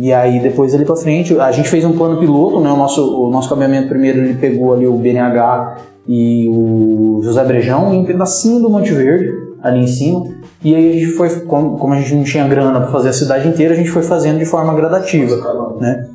E 0.00 0.12
aí 0.12 0.38
depois 0.38 0.72
ali 0.76 0.84
pra 0.84 0.94
frente, 0.94 1.36
a 1.40 1.50
gente 1.50 1.68
fez 1.68 1.84
um 1.84 1.90
plano 1.90 2.20
piloto, 2.20 2.60
né? 2.60 2.70
O 2.70 2.76
nosso, 2.76 3.26
o 3.26 3.28
nosso 3.30 3.48
cabeamento 3.48 3.88
primeiro 3.88 4.20
ele 4.20 4.34
pegou 4.34 4.72
ali 4.72 4.86
o 4.86 4.92
BNH 4.92 5.78
e 6.06 6.48
o 6.48 7.20
José 7.24 7.44
Brejão 7.44 7.92
em 7.92 7.98
um 7.98 8.04
pedacinho 8.04 8.60
do 8.62 8.70
Monte 8.70 8.94
Verde, 8.94 9.34
ali 9.60 9.80
em 9.80 9.88
cima. 9.88 10.24
E 10.62 10.72
aí 10.72 10.90
a 10.90 10.92
gente 10.92 11.06
foi, 11.06 11.28
como, 11.40 11.76
como 11.78 11.94
a 11.94 11.96
gente 11.96 12.14
não 12.14 12.22
tinha 12.22 12.46
grana 12.46 12.80
para 12.80 12.92
fazer 12.92 13.08
a 13.08 13.12
cidade 13.12 13.48
inteira, 13.48 13.74
a 13.74 13.76
gente 13.76 13.90
foi 13.90 14.02
fazendo 14.02 14.38
de 14.38 14.44
forma 14.44 14.72
gradativa, 14.72 15.34
né? 15.80 16.08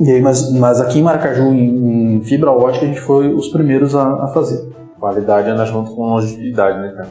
E 0.00 0.10
aí, 0.10 0.20
mas, 0.20 0.50
mas 0.50 0.80
aqui 0.80 0.98
em 0.98 1.02
Maracaju, 1.04 1.54
em, 1.54 2.16
em 2.16 2.20
fibra 2.22 2.50
ótica, 2.50 2.84
a 2.84 2.88
gente 2.88 3.00
foi 3.00 3.32
os 3.32 3.46
primeiros 3.46 3.94
a, 3.94 4.24
a 4.24 4.26
fazer. 4.34 4.68
Qualidade 4.98 5.48
anda 5.48 5.64
junto 5.64 5.94
com 5.94 6.02
longevidade, 6.02 6.80
né, 6.80 6.92
cara? 6.96 7.08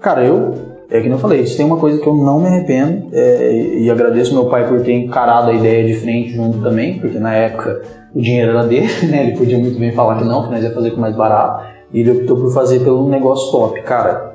Cara, 0.00 0.24
eu, 0.24 0.54
é 0.90 1.00
que 1.00 1.08
eu 1.08 1.18
falei, 1.18 1.46
se 1.46 1.56
tem 1.56 1.64
uma 1.64 1.76
coisa 1.76 2.00
que 2.00 2.06
eu 2.06 2.16
não 2.16 2.40
me 2.40 2.48
arrependo, 2.48 3.08
é, 3.12 3.52
e, 3.52 3.84
e 3.84 3.90
agradeço 3.90 4.34
meu 4.34 4.46
pai 4.46 4.68
por 4.68 4.80
ter 4.82 4.92
encarado 4.92 5.50
a 5.50 5.54
ideia 5.54 5.86
de 5.86 5.94
frente 5.94 6.30
junto 6.30 6.58
também, 6.60 6.98
porque 6.98 7.18
na 7.18 7.32
época 7.32 7.80
o 8.12 8.20
dinheiro 8.20 8.50
era 8.50 8.66
dele, 8.66 8.88
né? 9.08 9.28
Ele 9.28 9.36
podia 9.36 9.58
muito 9.58 9.78
bem 9.78 9.92
falar 9.92 10.18
que 10.18 10.24
não, 10.24 10.42
que 10.42 10.50
nós 10.50 10.64
ia 10.64 10.72
fazer 10.72 10.90
com 10.90 11.00
mais 11.00 11.14
barato, 11.14 11.64
e 11.92 12.00
ele 12.00 12.10
optou 12.10 12.36
por 12.36 12.52
fazer 12.52 12.80
pelo 12.80 13.08
negócio 13.08 13.52
top. 13.52 13.80
Cara, 13.82 14.34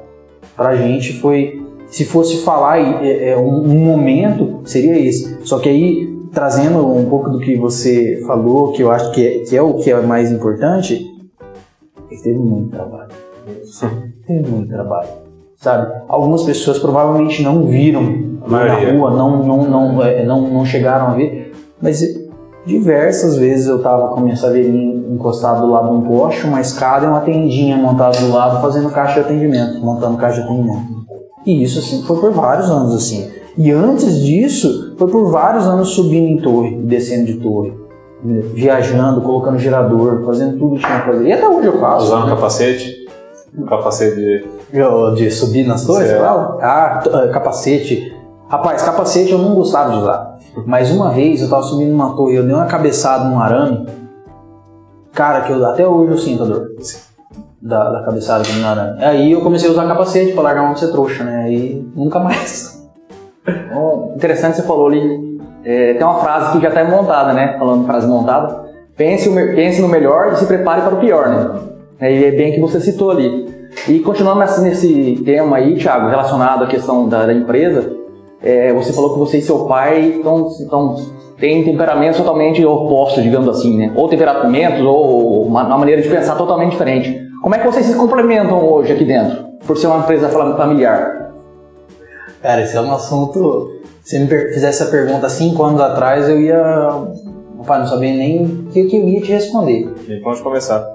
pra 0.56 0.78
gente 0.78 1.14
foi, 1.20 1.62
se 1.88 2.06
fosse 2.06 2.38
falar 2.38 2.80
é, 2.80 3.32
é, 3.32 3.38
um, 3.38 3.64
um 3.64 3.80
momento, 3.80 4.62
seria 4.64 4.98
esse. 4.98 5.46
Só 5.46 5.60
que 5.60 5.68
aí, 5.68 6.08
trazendo 6.32 6.88
um 6.88 7.06
pouco 7.10 7.30
do 7.30 7.40
que 7.40 7.58
você 7.58 8.24
falou, 8.26 8.72
que 8.72 8.82
eu 8.82 8.92
acho 8.92 9.12
que 9.12 9.28
é, 9.28 9.40
que 9.40 9.58
é 9.58 9.62
o 9.62 9.74
que 9.74 9.92
é 9.92 10.02
mais 10.02 10.32
importante, 10.32 11.06
ele 12.10 12.22
teve 12.22 12.40
muito 12.40 12.70
trabalho. 12.70 13.12
Teve 14.26 14.50
muito 14.50 14.70
trabalho. 14.70 15.25
Sabe? 15.66 15.92
Algumas 16.08 16.44
pessoas 16.44 16.78
provavelmente 16.78 17.42
não 17.42 17.66
viram 17.66 18.04
na 18.48 18.76
rua, 18.76 19.10
não, 19.10 19.44
não, 19.44 19.64
não, 19.64 20.04
é, 20.04 20.24
não, 20.24 20.42
não 20.42 20.64
chegaram 20.64 21.08
a 21.08 21.14
ver, 21.16 21.54
mas 21.82 22.04
diversas 22.68 23.36
vezes 23.36 23.66
eu 23.66 23.82
tava 23.82 24.10
com 24.10 24.20
a 24.20 24.22
minha 24.22 24.36
saveirinha 24.36 24.94
encostado 25.12 25.62
do 25.66 25.72
lado 25.72 25.90
de 25.90 25.96
um 25.96 26.02
poste, 26.02 26.46
uma 26.46 26.62
escada 26.62 27.08
e 27.08 27.10
uma 27.10 27.22
tendinha 27.22 27.76
montada 27.78 28.16
do 28.20 28.32
lado 28.32 28.62
fazendo 28.62 28.92
caixa 28.92 29.16
de 29.16 29.20
atendimento, 29.22 29.80
montando 29.84 30.18
caixa 30.18 30.42
de 30.42 30.46
atendimento. 30.46 30.84
E 31.44 31.64
isso 31.64 31.80
assim 31.80 32.04
foi 32.04 32.20
por 32.20 32.32
vários 32.32 32.70
anos 32.70 32.94
assim. 32.94 33.28
E 33.58 33.72
antes 33.72 34.20
disso, 34.20 34.94
foi 35.00 35.10
por 35.10 35.32
vários 35.32 35.66
anos 35.66 35.90
subindo 35.96 36.28
em 36.28 36.38
torre, 36.38 36.76
descendo 36.84 37.26
de 37.26 37.40
torre, 37.40 37.74
né, 38.24 38.40
viajando, 38.54 39.20
colocando 39.22 39.58
gerador, 39.58 40.24
fazendo 40.28 40.60
tudo 40.60 40.76
que 40.76 40.86
tinha 40.86 41.00
que 41.00 41.08
fazer. 41.08 41.28
E 41.28 41.34
até 41.34 41.50
hoje 41.50 41.66
eu 41.70 41.80
faço. 41.80 42.06
Usando 42.06 42.30
capacete. 42.30 43.08
Capacete 43.68 44.16
de. 44.16 44.55
De 45.16 45.32
subir 45.32 45.66
nas 45.66 45.86
torres? 45.86 46.12
Ah, 46.62 47.04
ah, 47.04 47.28
capacete. 47.32 48.14
Rapaz, 48.50 48.82
capacete 48.84 49.32
eu 49.32 49.38
não 49.40 49.56
gostava 49.56 49.92
de 49.92 49.98
usar. 49.98 50.38
Mas 50.66 50.92
uma 50.92 51.12
vez 51.12 51.42
eu 51.42 51.50
tava 51.50 51.64
subindo 51.64 51.90
numa 51.92 52.16
torre 52.16 52.34
e 52.34 52.38
eu 52.38 52.44
dei 52.44 52.54
uma 52.54 52.66
cabeçada 52.66 53.26
num 53.26 53.40
arame. 53.40 53.88
Cara, 55.14 55.42
que 55.42 55.52
eu, 55.52 55.66
até 55.66 55.88
hoje 55.88 56.12
eu 56.12 56.18
sinto 56.18 56.44
a 56.44 56.46
dor. 56.46 56.68
Da, 57.62 57.90
da 57.90 58.04
cabeçada 58.04 58.44
que 58.44 58.54
no 58.54 58.68
arame. 58.68 59.04
Aí 59.04 59.32
eu 59.32 59.42
comecei 59.42 59.68
a 59.68 59.72
usar 59.72 59.88
capacete 59.88 60.34
pra 60.34 60.44
largar 60.44 60.64
mão 60.64 60.74
de 60.74 60.82
ser 60.82 60.92
trouxa, 60.92 61.24
né? 61.24 61.44
Aí 61.46 61.88
nunca 61.96 62.20
mais. 62.20 62.86
Bom, 63.74 64.14
interessante 64.16 64.58
você 64.58 64.64
falou 64.64 64.88
ali. 64.88 65.40
é, 65.64 65.94
tem 65.94 66.04
uma 66.04 66.20
frase 66.20 66.52
que 66.52 66.62
já 66.62 66.70
está 66.70 66.84
montada, 66.84 67.34
né? 67.34 67.58
Falando 67.58 67.86
frase 67.86 68.08
montada. 68.08 68.66
Pense, 68.96 69.30
pense 69.56 69.82
no 69.82 69.88
melhor 69.88 70.34
e 70.34 70.36
se 70.38 70.46
prepare 70.46 70.82
para 70.82 70.96
o 70.96 71.00
pior, 71.00 71.28
né? 71.28 71.60
E 72.02 72.26
é 72.26 72.32
bem 72.32 72.54
que 72.54 72.62
você 72.62 72.80
citou 72.80 73.12
ali. 73.12 73.55
E 73.88 74.00
continuando 74.00 74.40
nesse, 74.40 74.62
nesse 74.62 75.22
tema 75.24 75.58
aí, 75.58 75.76
Thiago, 75.76 76.10
relacionado 76.10 76.64
à 76.64 76.68
questão 76.68 77.08
da, 77.08 77.26
da 77.26 77.34
empresa, 77.34 77.92
é, 78.42 78.74
você 78.74 78.92
falou 78.94 79.14
que 79.14 79.20
você 79.20 79.38
e 79.38 79.42
seu 79.42 79.66
pai 79.66 80.20
tão, 80.24 80.48
tão, 80.70 80.96
têm 81.40 81.64
temperamentos 81.64 82.18
totalmente 82.18 82.66
opostos, 82.66 83.22
digamos 83.24 83.48
assim, 83.48 83.78
né? 83.78 83.94
Ou 83.96 84.08
temperamentos, 84.08 84.82
ou 84.82 85.44
uma, 85.46 85.64
uma 85.66 85.78
maneira 85.78 86.02
de 86.02 86.10
pensar 86.10 86.36
totalmente 86.36 86.72
diferente. 86.72 87.16
Como 87.42 87.54
é 87.54 87.60
que 87.60 87.66
vocês 87.68 87.86
se 87.86 87.96
complementam 87.96 88.64
hoje 88.68 88.94
aqui 88.94 89.06
dentro, 89.06 89.46
por 89.68 89.78
ser 89.78 89.88
uma 89.88 90.00
empresa 90.00 90.30
fam- 90.30 90.56
familiar? 90.58 91.32
Cara, 92.42 92.62
esse 92.62 92.76
é 92.76 92.82
um 92.82 92.92
assunto. 92.92 93.72
Se 94.04 94.20
me 94.20 94.28
fizesse 94.28 94.82
essa 94.84 94.86
pergunta 94.92 95.28
cinco 95.30 95.64
anos 95.64 95.82
atrás, 95.82 96.28
eu 96.30 96.40
ia. 96.40 96.58
Rapaz, 97.58 97.82
não 97.82 97.88
sabia 97.88 98.14
nem 98.14 98.46
o 98.46 98.72
que, 98.72 98.86
que 98.86 98.98
eu 98.98 99.08
ia 99.08 99.22
te 99.22 99.32
responder. 99.32 99.92
E 100.08 100.20
pode 100.22 100.42
começar. 100.42 100.95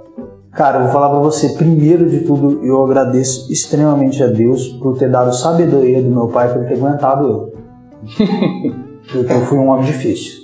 Cara, 0.53 0.79
eu 0.79 0.83
vou 0.85 0.93
falar 0.93 1.11
pra 1.11 1.21
você, 1.21 1.51
primeiro 1.51 2.09
de 2.11 2.21
tudo, 2.21 2.65
eu 2.65 2.85
agradeço 2.85 3.51
extremamente 3.53 4.23
a 4.23 4.27
Deus 4.27 4.69
por 4.69 4.99
ter 4.99 5.09
dado 5.09 5.35
sabedoria 5.35 6.03
do 6.03 6.11
meu 6.11 6.27
pai 6.27 6.53
por 6.53 6.67
ter 6.67 6.75
aguentado 6.75 7.27
eu. 7.27 7.53
Porque 9.13 9.33
eu 9.33 9.41
fui 9.43 9.59
um 9.59 9.69
homem 9.69 9.87
difícil. 9.87 10.41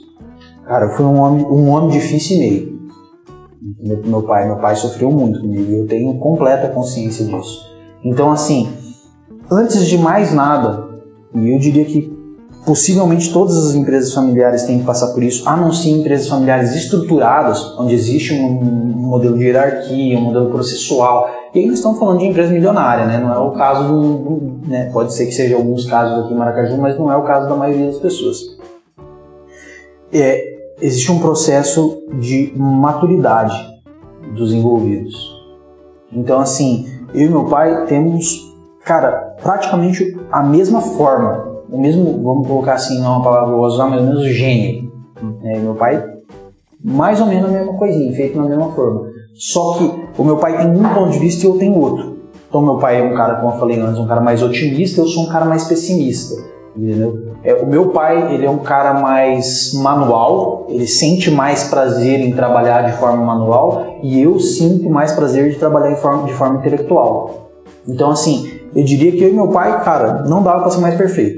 Cara, 0.64 0.87
eu 0.87 0.90
fui 0.90 1.05
um 1.05 1.21
homem, 1.21 1.45
um 1.45 1.69
homem 1.71 1.90
difícil 1.90 2.37
e 2.37 2.38
meio. 2.38 2.77
Meu, 3.81 4.03
meu 4.05 4.23
pai, 4.23 4.47
meu 4.47 4.57
pai 4.57 4.77
sofreu 4.77 5.11
muito 5.11 5.40
comigo 5.40 5.71
e 5.73 5.79
eu 5.79 5.87
tenho 5.87 6.16
completa 6.19 6.69
consciência 6.69 7.25
disso. 7.27 7.66
Então, 8.05 8.31
assim, 8.31 8.73
antes 9.51 9.87
de 9.87 9.99
mais 9.99 10.33
nada, 10.33 10.88
e 11.35 11.53
eu 11.53 11.59
diria 11.59 11.85
que 11.85 12.15
possivelmente 12.66 13.33
todas 13.33 13.57
as 13.57 13.74
empresas 13.76 14.12
familiares 14.12 14.64
têm 14.64 14.81
que 14.81 14.85
passar 14.85 15.14
por 15.14 15.22
isso, 15.22 15.48
a 15.48 15.57
não 15.57 15.72
ser 15.72 15.90
empresas 15.90 16.26
familiares 16.29 16.74
estruturadas, 16.74 17.79
onde 17.79 17.94
existe 17.94 18.35
um, 18.35 18.59
um 18.59 19.07
modelo 19.07 19.38
de 19.38 19.44
hierarquia, 19.44 20.18
um 20.18 20.22
modelo 20.22 20.50
processual. 20.50 21.31
E 21.55 21.61
aí 21.61 21.66
nós 21.66 21.76
estamos 21.76 21.98
falando 21.98 22.18
de 22.18 22.26
empresa 22.26 22.52
milionária, 22.52 23.07
né? 23.07 23.18
Não 23.18 23.33
é 23.33 23.38
o 23.38 23.52
caso 23.52 23.87
do, 23.88 24.00
do- 24.18 24.68
né? 24.68 24.90
Pode 24.92 25.14
ser 25.14 25.26
que 25.26 25.33
seja 25.33 25.55
alguns 25.55 25.87
casos 25.87 26.24
aqui 26.24 26.35
em 26.35 26.37
Maracaju, 26.37 26.76
mas 26.76 26.98
não 26.98 27.11
é 27.11 27.16
o 27.16 27.22
caso 27.22 27.48
da 27.48 27.55
maioria 27.55 27.87
das 27.87 27.98
pessoas. 27.98 28.38
É, 30.12 30.59
existe 30.83 31.11
um 31.12 31.20
processo 31.20 32.02
de 32.18 32.52
maturidade 32.57 33.55
dos 34.35 34.52
envolvidos. 34.52 35.14
Então, 36.12 36.40
assim, 36.40 36.87
eu 37.14 37.26
e 37.26 37.29
meu 37.29 37.44
pai 37.44 37.87
temos, 37.87 38.52
cara, 38.85 39.37
praticamente 39.42 40.16
a 40.33 40.42
mesma 40.42 40.81
forma, 40.81 41.56
o 41.70 41.79
mesmo, 41.79 42.22
vamos 42.22 42.46
colocar 42.46 42.74
assim, 42.74 43.00
não 43.00 43.07
é 43.07 43.16
uma 43.16 43.24
palavra 43.24 43.55
vou 43.55 43.64
usar, 43.64 43.87
mas 43.87 44.00
o 44.00 44.05
mesmo 44.05 44.24
gênio. 44.24 44.92
né? 45.42 45.59
meu 45.59 45.74
pai, 45.74 46.02
mais 46.83 47.20
ou 47.20 47.26
menos 47.26 47.48
a 47.48 47.52
mesma 47.52 47.74
coisinha, 47.74 48.12
feito 48.12 48.40
da 48.40 48.48
mesma 48.48 48.70
forma. 48.72 49.11
Só 49.35 49.74
que 49.74 49.92
o 50.16 50.24
meu 50.24 50.37
pai 50.37 50.57
tem 50.57 50.70
um 50.70 50.94
ponto 50.94 51.11
de 51.11 51.18
vista 51.18 51.44
e 51.44 51.48
eu 51.48 51.59
tenho 51.59 51.79
outro. 51.79 52.16
Então, 52.48 52.62
meu 52.62 52.76
pai 52.76 53.00
é 53.00 53.02
um 53.02 53.14
cara, 53.14 53.37
como 53.37 53.52
eu 53.52 53.59
falei 53.59 53.79
antes, 53.81 53.98
um 53.98 54.07
cara 54.07 54.20
mais 54.20 54.42
otimista, 54.42 55.00
eu 55.00 55.07
sou 55.07 55.24
um 55.24 55.29
cara 55.29 55.44
mais 55.44 55.64
pessimista. 55.64 56.37
Entendeu? 56.76 57.33
É, 57.42 57.55
o 57.55 57.67
meu 57.67 57.88
pai, 57.88 58.35
ele 58.35 58.46
é 58.46 58.50
um 58.50 58.58
cara 58.58 58.94
mais 58.94 59.73
manual, 59.75 60.67
ele 60.69 60.87
sente 60.87 61.31
mais 61.31 61.64
prazer 61.64 62.21
em 62.21 62.33
trabalhar 62.33 62.83
de 62.83 62.96
forma 62.98 63.25
manual 63.25 63.98
e 64.02 64.21
eu 64.21 64.38
sinto 64.38 64.88
mais 64.88 65.12
prazer 65.12 65.50
de 65.50 65.58
trabalhar 65.58 65.90
em 65.90 65.96
forma, 65.96 66.25
de 66.25 66.33
forma 66.35 66.58
intelectual. 66.58 67.50
Então, 67.88 68.10
assim, 68.10 68.50
eu 68.75 68.85
diria 68.85 69.12
que 69.12 69.23
eu 69.23 69.31
e 69.31 69.33
meu 69.33 69.48
pai, 69.48 69.83
cara, 69.85 70.25
não 70.29 70.42
dava 70.42 70.60
pra 70.60 70.71
ser 70.71 70.81
mais 70.81 70.94
perfeito 70.96 71.36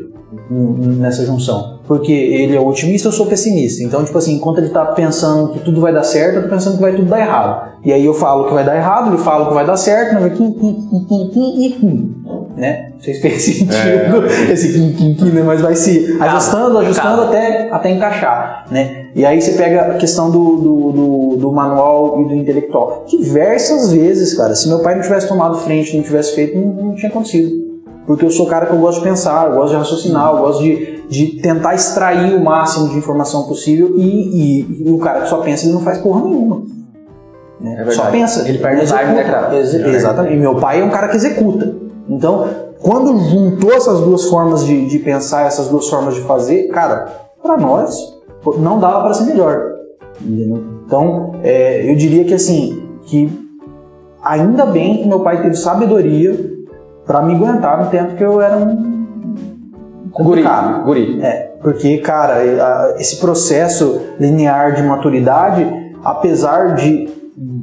nessa 0.51 1.25
junção. 1.25 1.79
Porque 1.87 2.13
ele 2.13 2.57
é 2.57 2.61
otimista, 2.61 3.09
eu 3.09 3.13
sou 3.13 3.27
pessimista. 3.27 3.83
Então, 3.83 4.05
tipo 4.05 4.17
assim, 4.17 4.35
enquanto 4.35 4.59
ele 4.59 4.69
tá 4.69 4.85
pensando 4.87 5.53
que 5.53 5.61
tudo 5.61 5.81
vai 5.81 5.93
dar 5.93 6.03
certo, 6.03 6.37
eu 6.37 6.43
tô 6.43 6.49
pensando 6.49 6.77
que 6.77 6.83
vai 6.83 6.95
tudo 6.95 7.09
dar 7.09 7.21
errado. 7.21 7.69
E 7.85 7.93
aí 7.93 8.05
eu 8.05 8.13
falo 8.13 8.47
que 8.47 8.55
vai 8.55 8.65
dar 8.65 8.77
errado, 8.77 9.09
ele 9.09 9.19
fala 9.23 9.49
que 9.49 9.55
vai 9.55 9.67
dar 9.67 9.77
certo, 9.77 10.15
mas 10.15 10.23
vai 10.23 10.31
quim, 10.31 10.53
quim, 10.53 10.89
quim, 10.91 11.07
quim, 11.07 11.31
quim, 11.33 11.71
quim. 11.81 12.15
Né? 12.57 12.91
Não 12.95 13.01
sei 13.01 13.15
se 13.15 13.21
fez 13.21 13.41
sentido 13.43 14.27
esse 14.51 14.73
quim, 14.73 14.93
quim, 14.93 15.15
quim, 15.15 15.31
né? 15.31 15.43
mas 15.43 15.61
vai 15.61 15.75
se 15.75 16.19
ajustando, 16.21 16.79
ajustando 16.79 17.23
até, 17.23 17.71
até 17.71 17.91
encaixar, 17.91 18.67
né? 18.71 19.07
E 19.15 19.25
aí 19.25 19.41
você 19.41 19.53
pega 19.53 19.93
a 19.93 19.95
questão 19.95 20.31
do, 20.31 20.57
do, 20.57 20.93
do, 20.93 21.37
do 21.37 21.53
manual 21.53 22.21
e 22.21 22.29
do 22.29 22.35
intelectual. 22.35 23.05
Diversas 23.09 23.93
vezes, 23.93 24.35
cara, 24.35 24.55
se 24.55 24.69
meu 24.69 24.81
pai 24.81 24.97
não 24.97 25.03
tivesse 25.03 25.29
tomado 25.29 25.57
frente, 25.59 25.97
não 25.97 26.03
tivesse 26.03 26.35
feito, 26.35 26.59
não, 26.59 26.73
não 26.73 26.95
tinha 26.95 27.09
acontecido. 27.09 27.68
Porque 28.09 28.25
eu 28.25 28.31
sou 28.31 28.47
o 28.47 28.49
cara 28.49 28.67
que 28.67 28.73
eu 28.73 28.79
gosto 28.79 28.99
de 28.99 29.05
pensar, 29.05 29.49
eu 29.49 29.55
gosto 29.55 29.71
de 29.71 29.77
raciocinar, 29.77 30.33
eu 30.35 30.39
gosto 30.39 30.63
de, 30.65 31.03
de 31.09 31.27
tentar 31.41 31.75
extrair 31.77 32.35
o 32.35 32.43
máximo 32.43 32.89
de 32.89 32.97
informação 32.99 33.45
possível 33.47 33.93
e, 33.97 34.03
e- 34.03 34.89
e 34.89 34.91
o 34.91 34.99
cara 34.99 35.21
que 35.21 35.29
só 35.29 35.37
pensa, 35.43 35.67
ele 35.67 35.75
não 35.75 35.83
faz 35.83 35.99
porra 35.99 36.23
nenhuma. 36.25 36.63
né? 37.61 37.85
É 37.87 37.91
só 37.93 38.07
pensa. 38.11 38.49
Ele 38.49 38.59
perde 38.59 38.83
o 38.83 38.87
time, 38.87 39.13
né, 39.15 39.25
cara? 39.25 39.55
Ex- 39.57 39.75
É 39.75 39.89
exatamente. 39.91 40.35
E 40.35 40.39
meu 40.39 40.57
pai 40.57 40.81
é 40.81 40.85
um 40.85 40.91
cara 40.91 41.09
que 41.09 41.17
executa. 41.17 41.77
Então, 42.09 42.49
quando 42.81 43.19
juntou 43.29 43.73
essas 43.73 44.01
duas 44.01 44.25
formas 44.31 44.65
de, 44.65 44.87
de 44.87 44.99
pensar, 45.01 45.47
essas 45.47 45.69
duas 45.69 45.89
formas 45.89 46.15
de 46.15 46.23
fazer, 46.23 46.69
cara, 46.69 47.07
pra 47.43 47.57
nós, 47.57 47.95
não 48.59 48.79
dava 48.81 49.03
para 49.03 49.13
ser 49.15 49.25
melhor. 49.25 49.61
entendeu? 50.21 50.65
Então, 50.87 51.33
é, 51.43 51.91
eu 51.91 51.95
diria 51.97 52.25
que 52.25 52.33
assim, 52.33 52.83
que 53.03 53.31
ainda 54.23 54.65
bem 54.67 55.03
que 55.03 55.09
meu 55.09 55.21
pai 55.21 55.43
teve 55.43 55.55
sabedoria 55.57 56.57
para 57.09 57.23
me 57.23 57.35
aguentar 57.35 57.83
no 57.85 57.91
tempo 57.91 58.15
que 58.15 58.23
eu 58.23 58.41
era 58.41 58.57
um 58.57 58.99
Guri, 60.13 60.13
complicado. 60.13 60.85
guri. 60.85 61.21
É, 61.23 61.51
porque, 61.63 61.99
cara, 61.99 62.95
esse 62.99 63.17
processo 63.17 64.01
linear 64.21 64.75
de 64.77 64.83
maturidade, 64.83 65.67
apesar 66.05 66.75
de, 66.77 67.09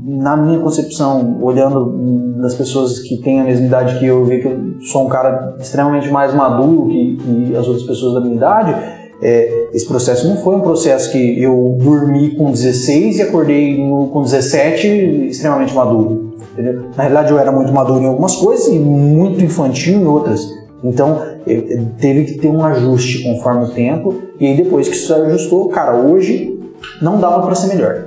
na 0.05 0.35
minha 0.35 0.59
concepção, 0.59 1.37
olhando 1.41 2.35
das 2.41 2.53
pessoas 2.55 2.99
que 2.99 3.17
têm 3.21 3.39
a 3.41 3.43
mesma 3.43 3.65
idade 3.67 3.99
que 3.99 4.05
eu, 4.05 4.25
ver 4.25 4.41
que 4.41 4.47
eu 4.47 4.57
sou 4.81 5.05
um 5.05 5.09
cara 5.09 5.55
extremamente 5.59 6.09
mais 6.09 6.33
maduro 6.33 6.87
que, 6.87 7.17
que 7.17 7.55
as 7.55 7.65
outras 7.67 7.85
pessoas 7.85 8.13
da 8.15 8.21
minha 8.21 8.35
idade, 8.35 8.75
é, 9.21 9.69
esse 9.73 9.87
processo 9.87 10.27
não 10.27 10.37
foi 10.37 10.55
um 10.55 10.61
processo 10.61 11.11
que 11.11 11.41
eu 11.41 11.77
dormi 11.79 12.35
com 12.35 12.51
16 12.51 13.17
e 13.19 13.21
acordei 13.21 13.77
no- 13.87 14.07
com 14.09 14.21
17 14.23 14.87
extremamente 15.29 15.73
maduro. 15.73 16.24
Entendeu? 16.57 16.89
Na 16.95 17.03
realidade, 17.03 17.31
eu 17.31 17.37
era 17.39 17.51
muito 17.51 17.71
maduro 17.71 18.01
em 18.01 18.07
algumas 18.07 18.35
coisas 18.35 18.67
e 18.67 18.79
muito 18.79 19.43
infantil 19.43 19.99
em 19.99 20.05
outras. 20.05 20.41
Então, 20.83 21.21
eu- 21.47 21.61
eu- 21.67 21.85
teve 21.99 22.25
que 22.25 22.33
ter 22.39 22.47
um 22.49 22.63
ajuste 22.63 23.23
conforme 23.23 23.65
o 23.65 23.69
tempo. 23.69 24.15
E 24.39 24.45
aí, 24.47 24.55
depois 24.57 24.87
que 24.87 24.95
isso 24.95 25.07
se 25.07 25.13
ajustou, 25.13 25.69
cara, 25.69 25.95
hoje 25.95 26.59
não 27.01 27.19
dava 27.19 27.41
para 27.45 27.55
ser 27.55 27.67
melhor. 27.67 28.05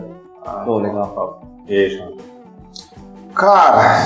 Pô, 0.64 0.78
legal. 0.78 1.42
E 1.68 1.74
aí, 1.74 1.90
João? 1.90 2.16
Cara, 3.34 4.05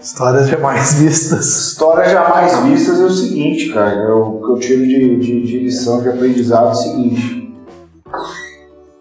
Histórias 0.00 0.48
jamais 0.48 0.94
vistas. 1.00 1.46
histórias 1.46 2.12
jamais 2.12 2.58
vistas 2.60 3.00
é 3.00 3.04
o 3.04 3.10
seguinte, 3.10 3.72
cara. 3.72 3.92
é 4.02 4.12
O 4.12 4.38
que 4.40 4.50
eu 4.52 4.58
tiro 4.58 4.86
de, 4.86 5.16
de, 5.18 5.42
de 5.46 5.58
lição, 5.60 6.02
de 6.02 6.08
aprendizado 6.10 6.68
é 6.68 6.72
o 6.72 6.74
seguinte. 6.74 7.54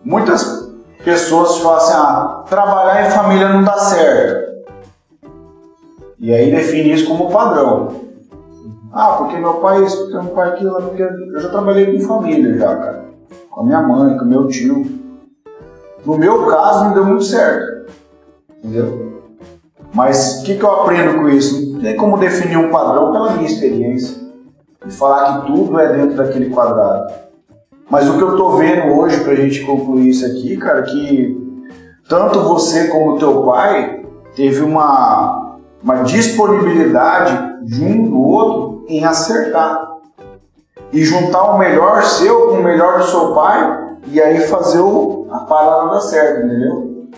Muitas 0.03 0.52
pessoas 1.03 1.57
falam 1.57 1.77
assim, 1.77 1.93
ah, 1.93 2.43
trabalhar 2.49 3.05
em 3.05 3.11
família 3.11 3.49
não 3.49 3.63
dá 3.63 3.77
certo. 3.77 4.53
E 6.19 6.33
aí 6.33 6.51
define 6.51 6.93
isso 6.93 7.07
como 7.07 7.31
padrão. 7.31 8.01
Ah, 8.91 9.15
porque 9.17 9.37
meu 9.37 9.55
pai 9.55 9.83
isso, 9.83 9.97
porque 9.97 10.13
meu 10.13 10.33
pai 10.33 10.49
aquilo, 10.49 10.77
eu 10.77 11.39
já 11.39 11.49
trabalhei 11.49 11.97
com 11.97 12.07
família 12.07 12.57
já, 12.57 12.75
cara. 12.75 13.05
Com 13.49 13.61
a 13.61 13.63
minha 13.65 13.81
mãe, 13.81 14.17
com 14.17 14.25
meu 14.25 14.47
tio. 14.47 14.85
No 16.05 16.17
meu 16.17 16.47
caso 16.47 16.85
não 16.85 16.93
deu 16.93 17.05
muito 17.05 17.23
certo. 17.23 17.91
Entendeu? 18.57 19.21
Mas 19.93 20.41
o 20.41 20.43
que, 20.43 20.55
que 20.55 20.63
eu 20.63 20.71
aprendo 20.71 21.19
com 21.19 21.29
isso? 21.29 21.73
Não 21.73 21.81
tem 21.81 21.95
como 21.95 22.17
definir 22.17 22.57
um 22.57 22.71
padrão 22.71 23.11
pela 23.11 23.31
minha 23.31 23.45
experiência 23.45 24.17
e 24.85 24.91
falar 24.91 25.41
que 25.41 25.47
tudo 25.47 25.79
é 25.79 25.93
dentro 25.93 26.15
daquele 26.15 26.49
quadrado. 26.49 27.13
Mas 27.93 28.09
o 28.09 28.17
que 28.17 28.23
eu 28.23 28.35
tô 28.35 28.57
vendo 28.57 28.91
hoje 28.97 29.23
pra 29.23 29.35
gente 29.35 29.63
concluir 29.63 30.09
isso 30.09 30.25
aqui, 30.25 30.57
cara, 30.57 30.81
que 30.81 31.61
tanto 32.09 32.39
você 32.39 32.87
como 32.87 33.19
teu 33.19 33.43
pai 33.43 34.03
teve 34.35 34.63
uma, 34.63 35.59
uma 35.83 35.97
disponibilidade 35.97 37.63
de 37.67 37.83
um 37.83 38.09
do 38.09 38.19
outro 38.19 38.83
em 38.89 39.05
acertar. 39.05 39.91
E 40.91 41.03
juntar 41.03 41.51
o 41.51 41.59
melhor 41.59 42.01
seu 42.03 42.47
com 42.47 42.55
o 42.55 42.63
melhor 42.63 42.97
do 42.97 43.05
seu 43.05 43.35
pai 43.35 43.97
e 44.07 44.19
aí 44.19 44.39
fazer 44.47 44.79
o, 44.79 45.27
a 45.29 45.41
parada 45.41 45.91
dar 45.91 45.99
certo, 45.99 46.47
entendeu? 46.47 47.11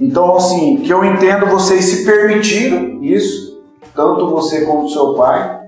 Então, 0.00 0.34
assim, 0.34 0.78
que 0.78 0.90
eu 0.90 1.04
entendo 1.04 1.44
vocês 1.44 1.84
se 1.84 2.06
permitiram 2.06 3.02
isso, 3.02 3.62
tanto 3.94 4.30
você 4.30 4.64
como 4.64 4.88
seu 4.88 5.12
pai, 5.12 5.60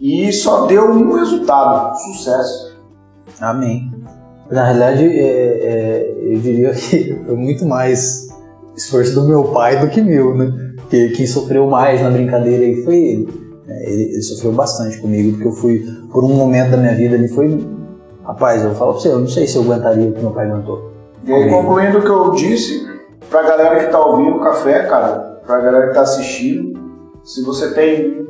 e 0.00 0.32
só 0.32 0.66
deu 0.66 0.90
um 0.90 1.12
resultado, 1.12 1.96
sucesso. 1.96 2.69
Amém. 3.40 3.90
Na 4.50 4.64
realidade, 4.64 5.04
é, 5.04 5.22
é, 5.22 6.14
eu 6.20 6.40
diria 6.40 6.70
que 6.72 7.14
foi 7.24 7.36
muito 7.36 7.64
mais 7.64 8.28
esforço 8.76 9.14
do 9.14 9.26
meu 9.26 9.44
pai 9.44 9.78
do 9.78 9.88
que 9.88 10.00
meu, 10.00 10.36
né? 10.36 10.52
Porque 10.76 11.10
quem 11.10 11.26
sofreu 11.26 11.68
mais 11.68 12.02
na 12.02 12.10
brincadeira 12.10 12.64
aí 12.64 12.82
foi 12.82 12.96
ele. 12.96 13.50
É, 13.68 13.90
Ele, 13.90 14.02
ele 14.14 14.22
sofreu 14.22 14.52
bastante 14.52 14.98
comigo, 14.98 15.32
porque 15.32 15.48
eu 15.48 15.52
fui, 15.52 15.86
por 16.12 16.24
um 16.24 16.34
momento 16.34 16.72
da 16.72 16.76
minha 16.76 16.94
vida, 16.94 17.14
ele 17.14 17.28
foi. 17.28 17.64
Rapaz, 18.24 18.64
eu 18.64 18.74
falo 18.74 18.92
pra 18.92 19.00
você, 19.00 19.08
eu 19.08 19.20
não 19.20 19.28
sei 19.28 19.46
se 19.46 19.56
eu 19.56 19.62
aguentaria 19.62 20.08
o 20.08 20.12
que 20.12 20.20
meu 20.20 20.32
pai 20.32 20.50
aguentou. 20.50 20.90
E 21.24 21.32
aí, 21.32 21.48
concluindo 21.48 21.98
o 21.98 22.02
que 22.02 22.08
eu 22.08 22.30
disse, 22.32 22.86
pra 23.28 23.42
galera 23.42 23.84
que 23.84 23.92
tá 23.92 24.04
ouvindo 24.04 24.36
o 24.36 24.40
café, 24.40 24.86
cara, 24.86 25.40
pra 25.46 25.60
galera 25.60 25.88
que 25.88 25.94
tá 25.94 26.02
assistindo, 26.02 26.78
se 27.22 27.44
você 27.44 27.72
tem 27.72 28.26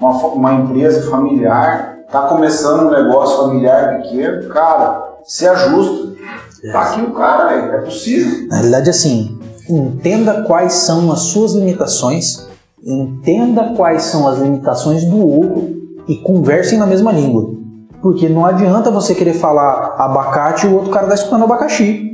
uma, 0.00 0.10
uma 0.28 0.54
empresa 0.54 1.08
familiar, 1.10 1.99
tá 2.10 2.22
começando 2.22 2.88
um 2.88 2.90
negócio 2.90 3.44
familiar 3.44 4.02
pequeno, 4.02 4.48
cara, 4.48 5.18
se 5.24 5.46
ajusta. 5.46 6.10
Tá 6.72 6.82
aqui 6.82 7.00
o 7.00 7.12
cara, 7.12 7.48
velho, 7.48 7.74
é 7.74 7.80
possível. 7.82 8.48
Na 8.48 8.56
realidade, 8.56 8.90
assim, 8.90 9.38
entenda 9.68 10.42
quais 10.42 10.74
são 10.74 11.10
as 11.10 11.20
suas 11.20 11.52
limitações, 11.52 12.46
entenda 12.84 13.72
quais 13.76 14.02
são 14.02 14.28
as 14.28 14.38
limitações 14.38 15.04
do 15.04 15.26
outro 15.26 15.70
e 16.06 16.16
conversem 16.16 16.78
na 16.78 16.86
mesma 16.86 17.12
língua. 17.12 17.54
Porque 18.02 18.28
não 18.28 18.44
adianta 18.44 18.90
você 18.90 19.14
querer 19.14 19.34
falar 19.34 19.94
abacate 19.96 20.66
e 20.66 20.70
o 20.70 20.74
outro 20.74 20.90
cara 20.90 21.06
tá 21.06 21.14
escutando 21.14 21.44
abacaxi. 21.44 22.09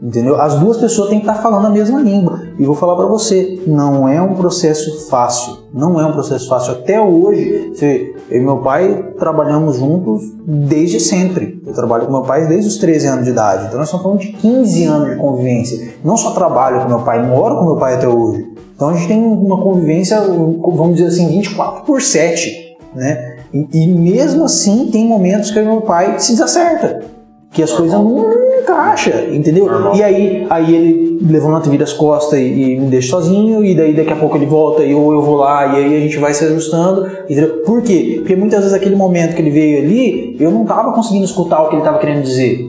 Entendeu? 0.00 0.40
As 0.40 0.54
duas 0.60 0.76
pessoas 0.76 1.08
têm 1.08 1.18
que 1.20 1.28
estar 1.28 1.42
falando 1.42 1.66
a 1.66 1.70
mesma 1.70 2.00
língua. 2.00 2.42
E 2.58 2.64
vou 2.64 2.74
falar 2.76 2.94
pra 2.94 3.06
você, 3.06 3.60
não 3.66 4.08
é 4.08 4.22
um 4.22 4.34
processo 4.34 5.08
fácil. 5.08 5.58
Não 5.74 6.00
é 6.00 6.06
um 6.06 6.12
processo 6.12 6.48
fácil. 6.48 6.72
Até 6.72 7.00
hoje, 7.00 7.72
você- 7.74 8.14
eu 8.30 8.40
e 8.40 8.44
meu 8.44 8.58
pai 8.58 9.12
trabalhamos 9.18 9.76
juntos 9.76 10.22
desde 10.46 11.00
sempre. 11.00 11.60
Eu 11.66 11.74
trabalho 11.74 12.06
com 12.06 12.12
meu 12.12 12.22
pai 12.22 12.46
desde 12.46 12.68
os 12.68 12.76
13 12.78 13.06
anos 13.08 13.24
de 13.24 13.30
idade. 13.30 13.64
Então 13.66 13.78
nós 13.78 13.88
estamos 13.88 14.02
falando 14.04 14.20
de 14.20 14.32
15 14.34 14.84
anos 14.84 15.10
de 15.10 15.16
convivência. 15.16 15.88
Não 16.04 16.16
só 16.16 16.30
trabalho 16.30 16.80
com 16.82 16.88
meu 16.88 17.00
pai, 17.00 17.26
moro 17.26 17.56
com 17.58 17.64
meu 17.64 17.76
pai 17.76 17.94
até 17.94 18.06
hoje. 18.06 18.46
Então 18.76 18.90
a 18.90 18.94
gente 18.94 19.08
tem 19.08 19.20
uma 19.20 19.60
convivência, 19.60 20.20
vamos 20.20 20.94
dizer 20.96 21.08
assim, 21.08 21.26
24 21.28 21.84
por 21.84 22.00
7. 22.00 22.76
Né? 22.94 23.36
E, 23.52 23.66
e 23.72 23.86
mesmo 23.88 24.44
assim 24.44 24.88
tem 24.92 25.06
momentos 25.06 25.50
que 25.50 25.58
eu 25.58 25.64
meu 25.64 25.80
pai 25.80 26.18
se 26.20 26.32
desacerta. 26.32 27.17
Que 27.58 27.64
as 27.64 27.72
coisas 27.72 27.92
não 27.98 28.24
encaixam, 28.62 29.34
entendeu? 29.34 29.66
Normal. 29.66 29.96
E 29.96 30.00
aí, 30.04 30.46
aí 30.48 30.76
ele 30.76 31.18
levanta, 31.28 31.68
vira 31.68 31.82
as 31.82 31.92
costas 31.92 32.38
e, 32.38 32.44
e 32.44 32.78
me 32.78 32.86
deixa 32.86 33.10
sozinho, 33.10 33.64
e 33.64 33.74
daí 33.74 33.94
daqui 33.96 34.12
a 34.12 34.16
pouco 34.16 34.36
ele 34.36 34.46
volta 34.46 34.84
e 34.84 34.94
ou 34.94 35.12
eu 35.12 35.20
vou 35.20 35.34
lá, 35.38 35.66
e 35.66 35.84
aí 35.84 35.96
a 35.96 36.00
gente 36.00 36.18
vai 36.18 36.32
se 36.32 36.44
ajustando, 36.44 37.04
entendeu? 37.24 37.64
Por 37.66 37.82
quê? 37.82 38.14
Porque 38.20 38.36
muitas 38.36 38.60
vezes 38.60 38.72
aquele 38.72 38.94
momento 38.94 39.34
que 39.34 39.42
ele 39.42 39.50
veio 39.50 39.82
ali, 39.82 40.36
eu 40.38 40.52
não 40.52 40.64
tava 40.64 40.92
conseguindo 40.92 41.24
escutar 41.24 41.60
o 41.64 41.68
que 41.68 41.74
ele 41.74 41.82
tava 41.82 41.98
querendo 41.98 42.22
dizer. 42.22 42.60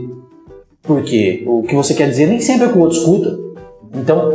Por 0.82 1.04
quê? 1.04 1.44
O 1.46 1.62
que 1.62 1.76
você 1.76 1.94
quer 1.94 2.10
dizer 2.10 2.26
nem 2.26 2.40
sempre 2.40 2.66
é 2.66 2.70
o 2.70 2.72
que 2.72 2.78
o 2.80 2.82
outro 2.82 2.98
escuta. 2.98 3.38
Então, 3.96 4.34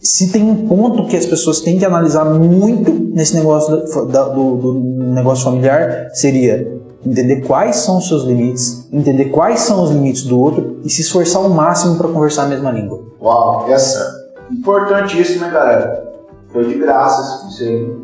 se 0.00 0.30
tem 0.30 0.42
um 0.42 0.66
ponto 0.66 1.06
que 1.06 1.16
as 1.16 1.24
pessoas 1.24 1.60
têm 1.60 1.78
que 1.78 1.84
analisar 1.86 2.26
muito 2.26 2.92
nesse 3.14 3.34
negócio 3.34 3.74
da- 4.08 4.28
do, 4.28 4.56
do 4.56 4.74
negócio 5.14 5.44
familiar, 5.44 6.08
seria 6.12 6.78
entender 7.04 7.42
quais 7.42 7.76
são 7.76 7.98
os 7.98 8.08
seus 8.08 8.24
limites, 8.24 8.88
entender 8.92 9.26
quais 9.26 9.60
são 9.60 9.82
os 9.82 9.90
limites 9.90 10.24
do 10.24 10.38
outro 10.38 10.80
e 10.84 10.90
se 10.90 11.00
esforçar 11.02 11.42
ao 11.42 11.48
máximo 11.50 11.96
para 11.96 12.08
conversar 12.08 12.44
a 12.44 12.46
mesma 12.46 12.70
língua. 12.70 13.02
Uau, 13.20 13.66
essa 13.68 14.20
importantíssimo, 14.50 15.46
né, 15.46 15.50
galera? 15.50 16.10
Foi 16.52 16.64
de 16.64 16.74
graça 16.74 17.48
isso 17.48 17.62
aí. 17.62 17.96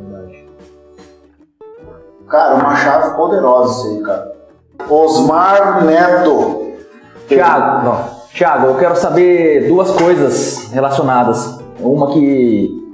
Verdade. 0.00 0.46
Cara, 2.28 2.54
uma 2.56 2.76
chave 2.76 3.16
poderosa 3.16 3.72
isso 3.72 3.96
aí, 3.96 4.02
cara. 4.02 4.32
Osmar 4.88 5.84
Neto. 5.84 6.72
Tiago, 7.26 7.84
não. 7.84 8.18
Tiago, 8.32 8.66
eu 8.68 8.78
quero 8.78 8.96
saber 8.96 9.68
duas 9.68 9.90
coisas 9.90 10.68
relacionadas. 10.72 11.58
Uma 11.80 12.12
que. 12.12 12.87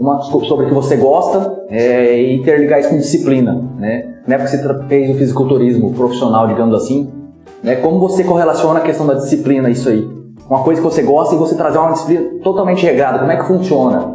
Uma 0.00 0.20
so- 0.22 0.44
sobre 0.46 0.64
o 0.64 0.68
que 0.68 0.74
você 0.74 0.96
gosta 0.96 1.64
é, 1.68 2.18
e 2.20 2.36
interligar 2.36 2.80
isso 2.80 2.88
com 2.88 2.96
disciplina, 2.96 3.52
né? 3.78 4.14
Na 4.26 4.36
época 4.36 4.50
que 4.50 4.56
você 4.56 4.84
fez 4.88 5.10
o 5.14 5.18
fisiculturismo 5.18 5.92
profissional, 5.92 6.46
digamos 6.48 6.74
assim, 6.74 7.10
né? 7.62 7.76
Como 7.76 7.98
você 8.00 8.24
correlaciona 8.24 8.78
a 8.80 8.82
questão 8.82 9.06
da 9.06 9.14
disciplina, 9.14 9.68
isso 9.68 9.88
aí? 9.90 10.08
Uma 10.48 10.62
coisa 10.62 10.80
que 10.80 10.86
você 10.86 11.02
gosta 11.02 11.34
e 11.34 11.38
você 11.38 11.54
trazer 11.54 11.78
uma 11.78 11.92
disciplina 11.92 12.40
totalmente 12.42 12.84
regrada, 12.84 13.18
como 13.18 13.30
é 13.30 13.36
que 13.36 13.44
funciona? 13.46 14.14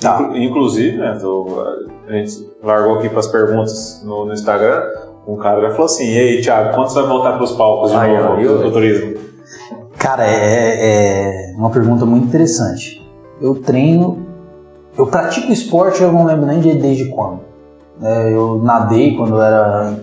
Tá. 0.00 0.20
Inclu- 0.22 0.36
Inclusive, 0.36 0.96
né, 0.96 1.18
tô- 1.20 1.46
a 2.08 2.12
gente 2.12 2.48
largou 2.62 2.94
aqui 2.98 3.08
para 3.08 3.18
as 3.18 3.26
perguntas 3.26 4.00
no, 4.04 4.26
no 4.26 4.32
Instagram. 4.32 4.80
Um 5.26 5.36
cara 5.36 5.60
já 5.60 5.70
falou 5.70 5.86
assim: 5.86 6.04
E 6.08 6.18
aí, 6.18 6.40
Thiago, 6.40 6.74
quando 6.74 6.88
você 6.88 7.00
vai 7.00 7.08
voltar 7.08 7.32
para 7.32 7.42
os 7.42 7.52
palcos 7.52 7.90
de 7.90 7.96
novo 7.96 8.40
eu- 8.40 8.62
do 8.62 8.70
turismo? 8.70 9.18
Cara, 9.98 10.24
é, 10.24 11.50
é 11.50 11.54
uma 11.56 11.70
pergunta 11.70 12.06
muito 12.06 12.28
interessante. 12.28 13.04
Eu 13.40 13.56
treino 13.56 14.27
eu 14.98 15.06
pratico 15.06 15.52
esporte, 15.52 16.02
eu 16.02 16.12
não 16.12 16.26
lembro 16.26 16.44
nem 16.44 16.58
de, 16.60 16.74
desde 16.74 17.04
quando. 17.06 17.40
É, 18.02 18.32
eu 18.32 18.60
nadei 18.62 19.16
quando 19.16 19.36
eu 19.36 19.42
era 19.42 19.94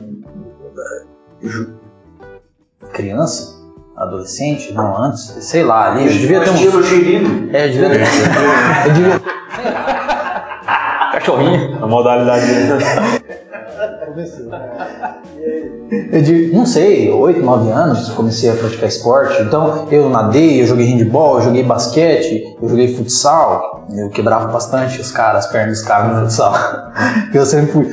eh, 1.44 1.66
criança, 2.94 3.62
adolescente, 3.96 4.74
não 4.74 4.98
antes, 4.98 5.22
sei 5.46 5.64
lá, 5.64 5.92
ali, 5.92 6.06
eu 6.06 6.12
devia 6.12 6.42
ter 6.42 6.84
girino. 6.84 7.56
É, 7.56 7.68
eu 7.68 7.72
devia 7.72 7.90
ter. 7.90 8.88
eu 8.88 8.94
devia 8.94 9.22
Cachorrinho. 11.12 11.80
A 11.84 11.88
modalidade 11.88 12.46
Eu 16.12 16.22
de, 16.22 16.52
não 16.52 16.66
sei, 16.66 17.12
8, 17.12 17.42
9 17.42 17.70
anos 17.70 18.10
comecei 18.10 18.50
a 18.50 18.56
praticar 18.56 18.90
esporte. 18.90 19.42
Então 19.44 19.88
eu 19.92 20.10
nadei, 20.10 20.62
eu 20.62 20.66
joguei 20.66 20.88
handball, 20.88 21.36
eu 21.38 21.44
joguei 21.44 21.64
basquete, 21.64 22.58
eu 22.60 22.68
joguei 22.68 22.94
futsal. 22.96 23.86
Eu 23.96 24.10
quebrava 24.10 24.48
bastante 24.52 25.00
os 25.00 25.12
caras, 25.12 25.46
as 25.46 25.52
pernas 25.52 25.78
dos 25.80 25.88
caras 25.88 26.12
no 26.12 26.22
futsal. 26.22 26.54
eu 27.34 27.46
sempre 27.46 27.72
fui. 27.72 27.88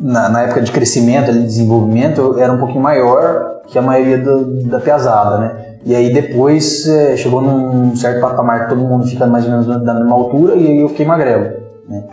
Na, 0.00 0.28
na 0.28 0.42
época 0.42 0.60
de 0.60 0.70
crescimento, 0.70 1.32
de 1.32 1.42
desenvolvimento, 1.42 2.20
eu 2.20 2.38
era 2.38 2.52
um 2.52 2.58
pouquinho 2.58 2.80
maior 2.80 3.62
que 3.66 3.76
a 3.76 3.82
maioria 3.82 4.18
do- 4.18 4.62
da 4.68 4.78
pesada, 4.78 5.38
né? 5.38 5.56
E 5.84 5.94
aí 5.94 6.12
depois 6.12 6.86
eh, 6.86 7.16
chegou 7.16 7.42
num 7.42 7.96
certo 7.96 8.20
patamar 8.20 8.64
que 8.64 8.68
todo 8.68 8.80
mundo 8.80 9.06
fica 9.06 9.26
mais 9.26 9.44
ou 9.44 9.50
menos 9.50 9.66
da 9.66 9.94
mesma 9.94 10.14
altura 10.14 10.54
e 10.54 10.66
aí 10.66 10.78
eu 10.80 10.88
fiquei 10.88 11.04
magrelo. 11.06 11.50
Né? 11.88 12.04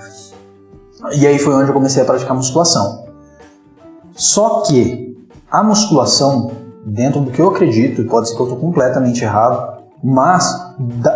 E 1.12 1.28
aí 1.28 1.38
foi 1.38 1.54
onde 1.54 1.68
eu 1.70 1.74
comecei 1.74 2.02
a 2.02 2.06
praticar 2.06 2.36
musculação. 2.36 3.06
Só 4.14 4.62
que 4.62 5.18
a 5.52 5.64
musculação, 5.64 6.52
dentro 6.86 7.22
do 7.22 7.32
que 7.32 7.42
eu 7.42 7.50
acredito, 7.50 8.02
e 8.02 8.06
pode 8.06 8.30
ser 8.30 8.36
que 8.36 8.42
eu 8.42 8.46
estou 8.46 8.60
completamente 8.60 9.24
errado, 9.24 9.84
mas 10.04 10.46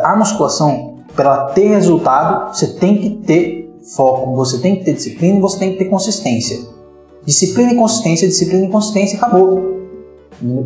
a 0.04 0.16
musculação, 0.16 0.98
para 1.16 1.26
ela 1.26 1.46
ter 1.52 1.68
resultado, 1.68 2.56
você 2.56 2.68
tem 2.68 2.98
que 2.98 3.10
ter 3.26 3.76
foco, 3.96 4.36
você 4.36 4.60
tem 4.60 4.76
que 4.76 4.86
ter 4.86 4.94
disciplina 4.94 5.38
e 5.38 5.42
você 5.42 5.60
tem 5.60 5.72
que 5.72 5.78
ter 5.78 5.86
consistência. 5.86 6.60
Disciplina 7.26 7.74
e 7.74 7.76
consistência, 7.76 8.28
disciplina 8.28 8.66
e 8.66 8.70
consistência, 8.70 9.18
acabou. 9.18 9.78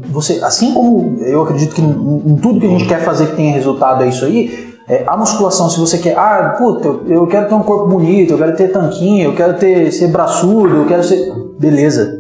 Você, 0.10 0.44
assim 0.44 0.74
como 0.74 1.24
eu 1.24 1.44
acredito 1.44 1.74
que 1.74 1.82
em 1.82 2.36
tudo 2.36 2.60
que 2.60 2.66
a 2.66 2.70
gente 2.70 2.88
quer 2.88 3.04
fazer 3.04 3.28
que 3.28 3.36
tenha 3.38 3.54
resultado 3.54 4.04
é 4.04 4.10
isso 4.10 4.26
aí, 4.26 4.71
é, 4.92 5.06
a 5.08 5.16
musculação, 5.16 5.70
se 5.70 5.80
você 5.80 5.98
quer, 6.00 6.18
ah, 6.18 6.54
puta, 6.58 6.90
eu, 7.10 7.26
quero 7.26 7.48
ter 7.48 7.54
um 7.54 7.64
corpo 7.64 7.88
bonito, 7.88 8.34
eu 8.34 8.38
quero 8.38 8.58
ter 8.58 8.74
tanquinho, 8.74 9.30
eu 9.30 9.34
quero 9.34 9.58
ter, 9.58 9.90
ser 9.90 10.10
braçudo, 10.10 10.76
eu 10.76 10.86
quero 10.86 11.02
ser. 11.02 11.32
Beleza. 11.58 12.20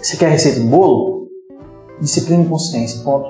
Você 0.00 0.16
quer 0.16 0.30
receita 0.30 0.60
do 0.60 0.66
bolo? 0.66 1.26
Disciplina 2.00 2.44
e 2.44 2.46
consistência, 2.46 3.02
ponto. 3.02 3.28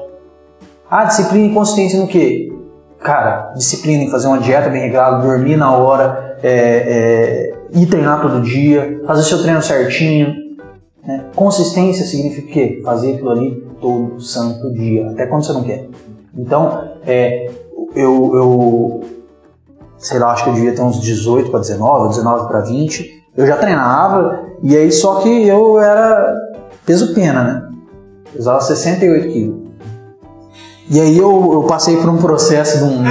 Ah, 0.90 1.04
disciplina 1.06 1.46
e 1.46 1.54
consistência 1.54 1.98
no 1.98 2.06
quê? 2.06 2.52
Cara, 2.98 3.54
disciplina 3.56 4.04
em 4.04 4.10
fazer 4.10 4.26
uma 4.26 4.40
dieta 4.40 4.68
bem 4.68 4.82
regrada, 4.82 5.26
dormir 5.26 5.56
na 5.56 5.74
hora, 5.74 6.36
é, 6.42 6.50
é, 6.52 7.78
ir 7.80 7.86
treinar 7.86 8.20
todo 8.20 8.42
dia, 8.42 9.00
fazer 9.06 9.22
seu 9.22 9.40
treino 9.40 9.62
certinho. 9.62 10.34
né? 11.02 11.24
Consistência 11.34 12.04
significa 12.04 12.46
o 12.46 12.52
quê? 12.52 12.82
Fazer 12.84 13.14
aquilo 13.14 13.30
ali 13.30 13.66
todo 13.80 14.20
santo 14.20 14.70
dia, 14.74 15.08
até 15.08 15.24
quando 15.24 15.46
você 15.46 15.52
não 15.54 15.62
quer. 15.62 15.88
Então, 16.36 16.90
é, 17.06 17.50
eu, 17.94 18.30
eu 18.34 19.00
sei 19.98 20.18
lá, 20.18 20.32
acho 20.32 20.44
que 20.44 20.50
eu 20.50 20.54
devia 20.54 20.74
ter 20.74 20.82
uns 20.82 21.00
18 21.00 21.50
para 21.50 21.60
19, 21.60 22.08
19 22.08 22.48
para 22.48 22.60
20. 22.60 23.24
Eu 23.36 23.46
já 23.46 23.56
treinava, 23.56 24.40
e 24.62 24.76
aí 24.76 24.90
só 24.90 25.20
que 25.20 25.46
eu 25.46 25.78
era 25.80 26.34
peso 26.84 27.14
pena, 27.14 27.44
né? 27.44 27.68
Pesava 28.32 28.60
68 28.60 29.32
quilos. 29.32 29.70
E 30.90 31.00
aí 31.00 31.16
eu, 31.16 31.52
eu 31.52 31.62
passei 31.64 31.96
por 31.96 32.08
um 32.08 32.16
processo 32.18 32.78
de 32.78 32.84
um. 32.84 33.04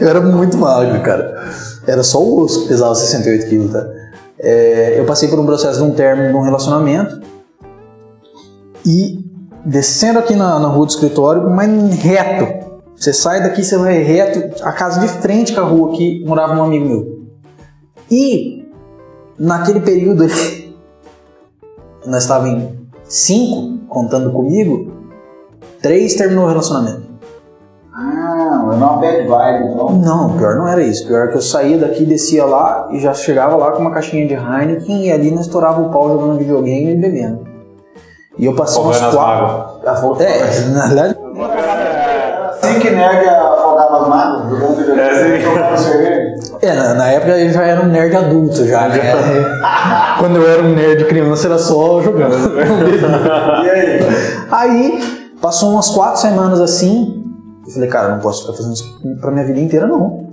eu 0.00 0.08
era 0.08 0.20
muito 0.20 0.56
magro, 0.58 1.00
cara. 1.02 1.48
Era 1.86 2.02
só 2.02 2.20
o 2.20 2.40
osso 2.42 2.62
que 2.62 2.68
pesava 2.68 2.94
68 2.94 3.48
quilos, 3.48 3.72
tá? 3.72 3.86
É, 4.38 4.98
eu 4.98 5.04
passei 5.04 5.28
por 5.28 5.38
um 5.38 5.46
processo 5.46 5.78
de 5.78 5.84
um 5.84 5.94
término 5.94 6.30
de 6.30 6.34
um 6.34 6.40
relacionamento 6.40 7.20
e 8.84 9.29
descendo 9.64 10.18
aqui 10.18 10.34
na, 10.34 10.58
na 10.58 10.68
rua 10.68 10.86
do 10.86 10.90
escritório, 10.90 11.50
mas 11.50 11.94
reto. 11.96 12.70
Você 12.96 13.12
sai 13.12 13.42
daqui, 13.42 13.64
você 13.64 13.78
vai 13.78 14.02
reto, 14.02 14.62
a 14.62 14.72
casa 14.72 15.00
de 15.00 15.08
frente 15.08 15.54
com 15.54 15.60
a 15.60 15.64
rua 15.64 15.92
aqui, 15.92 16.22
morava 16.26 16.54
um 16.54 16.64
amigo 16.64 16.86
meu. 16.86 17.20
E 18.10 18.68
naquele 19.38 19.80
período 19.80 20.24
nós 22.04 22.22
estávamos 22.22 22.62
em 22.62 22.78
cinco, 23.04 23.86
contando 23.88 24.30
comigo, 24.30 24.92
três 25.80 26.14
terminou 26.14 26.44
o 26.44 26.48
relacionamento. 26.48 27.08
Ah, 27.92 28.68
é 28.70 28.74
uma 28.74 28.96
bad 28.96 29.26
vibe, 29.26 29.72
então. 29.72 29.92
Não, 29.98 30.36
pior 30.36 30.56
não 30.56 30.68
era 30.68 30.82
isso. 30.82 31.06
Pior 31.06 31.28
que 31.28 31.36
eu 31.36 31.42
saía 31.42 31.78
daqui, 31.78 32.04
descia 32.04 32.44
lá 32.44 32.88
e 32.92 33.00
já 33.00 33.14
chegava 33.14 33.56
lá 33.56 33.72
com 33.72 33.80
uma 33.80 33.90
caixinha 33.90 34.26
de 34.26 34.34
Heineken 34.34 35.06
e 35.06 35.12
ali 35.12 35.30
nós 35.30 35.46
estourava 35.46 35.80
o 35.80 35.90
pau 35.90 36.08
jogando 36.08 36.38
videogame 36.38 36.92
e 36.92 36.96
bebendo. 36.96 37.49
E 38.40 38.46
eu 38.46 38.54
passei 38.54 38.82
umas 38.82 38.96
Afogando 39.02 39.16
quatro. 39.18 39.88
Afo- 39.90 40.16
É, 40.22 40.60
na 40.70 40.86
verdade. 40.86 41.16
Assim 42.50 42.78
que 42.78 42.90
nerd 42.90 43.28
afogava 43.28 44.48
jogando 44.48 44.76
videogame, 44.76 45.44
É. 46.62 46.66
É, 46.70 46.74
na, 46.74 46.94
na 46.94 47.08
época 47.08 47.38
eu 47.38 47.50
já 47.50 47.62
era 47.64 47.82
um 47.82 47.86
nerd 47.86 48.16
adulto 48.16 48.66
já, 48.66 48.88
né? 48.88 48.98
Quando 50.18 50.36
eu 50.36 50.48
era 50.50 50.62
um 50.62 50.74
nerd 50.74 51.04
criança 51.06 51.48
era 51.48 51.58
só 51.58 52.00
jogando. 52.02 52.34
E 53.64 53.70
aí? 53.70 54.00
Aí, 54.50 55.28
passou 55.40 55.70
umas 55.72 55.90
quatro 55.90 56.20
semanas 56.20 56.60
assim, 56.60 57.22
eu 57.66 57.72
falei, 57.74 57.88
cara, 57.88 58.08
eu 58.08 58.12
não 58.12 58.18
posso 58.20 58.42
ficar 58.42 58.54
fazendo 58.56 58.72
isso 58.74 59.00
pra 59.20 59.30
minha 59.30 59.44
vida 59.44 59.60
inteira 59.60 59.86
não. 59.86 60.28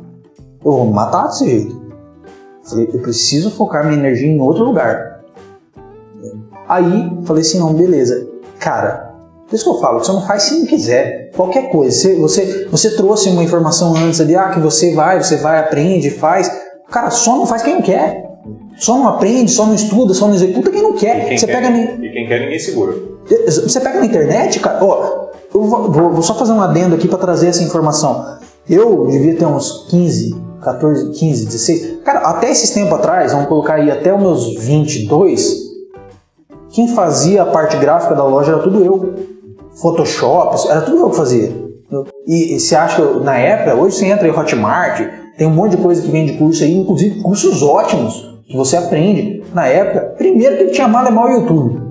Eu 0.64 0.72
vou 0.72 0.86
me 0.86 0.94
matar 0.94 1.28
desse 1.28 1.46
jeito. 1.46 1.76
Eu 1.76 2.70
Falei, 2.70 2.90
eu 2.94 3.02
preciso 3.02 3.52
focar 3.52 3.86
minha 3.86 3.98
energia 3.98 4.30
em 4.30 4.40
outro 4.40 4.64
lugar. 4.64 5.17
Aí, 6.68 7.12
falei 7.26 7.42
assim, 7.42 7.60
não, 7.60 7.74
beleza. 7.74 8.28
Cara, 8.60 9.12
por 9.48 9.56
isso 9.56 9.64
que 9.64 9.70
eu 9.70 9.80
falo, 9.80 10.00
você 10.04 10.12
não 10.12 10.22
faz 10.26 10.44
se 10.44 10.60
não 10.60 10.66
quiser. 10.66 11.32
Qualquer 11.36 11.70
coisa. 11.70 11.96
Você, 11.96 12.16
você, 12.16 12.68
você 12.70 12.96
trouxe 12.96 13.30
uma 13.30 13.44
informação 13.44 13.96
antes 13.96 14.20
ali, 14.20 14.36
ah, 14.36 14.50
que 14.50 14.60
você 14.60 14.94
vai, 14.94 15.22
você 15.24 15.38
vai, 15.38 15.60
aprende, 15.60 16.10
faz. 16.10 16.52
Cara, 16.90 17.10
só 17.10 17.38
não 17.38 17.46
faz 17.46 17.62
quem 17.64 17.76
não 17.76 17.82
quer. 17.82 18.26
Só 18.78 18.96
não 18.98 19.08
aprende, 19.08 19.50
só 19.52 19.66
não 19.66 19.74
estuda, 19.74 20.14
só 20.14 20.28
não 20.28 20.36
executa 20.36 20.70
quem 20.70 20.82
não 20.84 20.94
quer. 20.94 21.28
quem, 21.28 21.38
Você 21.38 21.46
quer, 21.48 21.54
pega 21.56 21.70
nem. 21.70 21.84
e 22.06 22.12
quem 22.12 22.28
quer, 22.28 22.42
ninguém 22.42 22.60
segura. 22.60 22.94
Você 23.48 23.80
pega 23.80 24.00
na 24.00 24.06
internet, 24.06 24.60
cara, 24.60 24.84
ó, 24.84 25.28
eu 25.54 25.64
vou, 25.64 25.92
vou- 25.92 26.12
vou 26.12 26.22
só 26.22 26.36
fazer 26.36 26.52
um 26.52 26.62
adendo 26.62 26.96
aqui 26.96 27.08
pra 27.08 27.18
trazer 27.18 27.48
essa 27.48 27.64
informação. 27.64 28.38
Eu 28.70 29.08
devia 29.08 29.36
ter 29.36 29.46
uns 29.46 29.88
15, 29.90 30.36
14, 30.62 31.10
15, 31.12 31.46
16. 31.46 32.00
Cara, 32.04 32.20
até 32.20 32.52
esses 32.52 32.70
tempos 32.72 32.94
atrás, 32.94 33.32
vamos 33.32 33.48
colocar 33.48 33.76
aí 33.76 33.90
até 33.90 34.14
os 34.14 34.22
meus 34.22 34.56
22, 34.64 35.67
quem 36.72 36.88
fazia 36.90 37.44
a 37.44 37.46
parte 37.46 37.78
gráfica 37.78 38.16
da 38.16 38.24
loja 38.24 38.54
era 38.54 38.62
tudo 38.62 38.84
eu. 38.84 39.14
Photoshop, 39.82 40.70
era 40.70 40.82
tudo 40.82 40.98
eu 40.98 41.10
que 41.10 41.18
fazia. 41.18 41.68
E, 42.28 42.60
você 42.60 42.76
acha 42.76 43.02
na 43.20 43.38
época, 43.38 43.76
hoje 43.76 43.98
você 43.98 44.08
entra 44.08 44.28
em 44.28 44.32
Hotmart, 44.32 45.08
tem 45.38 45.48
um 45.48 45.52
monte 45.52 45.78
de 45.78 45.84
coisa 45.84 46.02
que 46.02 46.10
vem 46.10 46.26
de 46.26 46.34
curso 46.34 46.64
aí, 46.64 46.76
inclusive 46.76 47.22
cursos 47.22 47.62
ótimos 47.62 48.42
que 48.48 48.58
você 48.58 48.76
aprende. 48.76 49.44
Na 49.54 49.68
época, 49.68 50.16
primeiro 50.18 50.58
que 50.58 50.72
tinha 50.72 50.88
mal 50.88 51.06
é 51.06 51.12
mal 51.12 51.28
o 51.28 51.32
YouTube. 51.32 51.82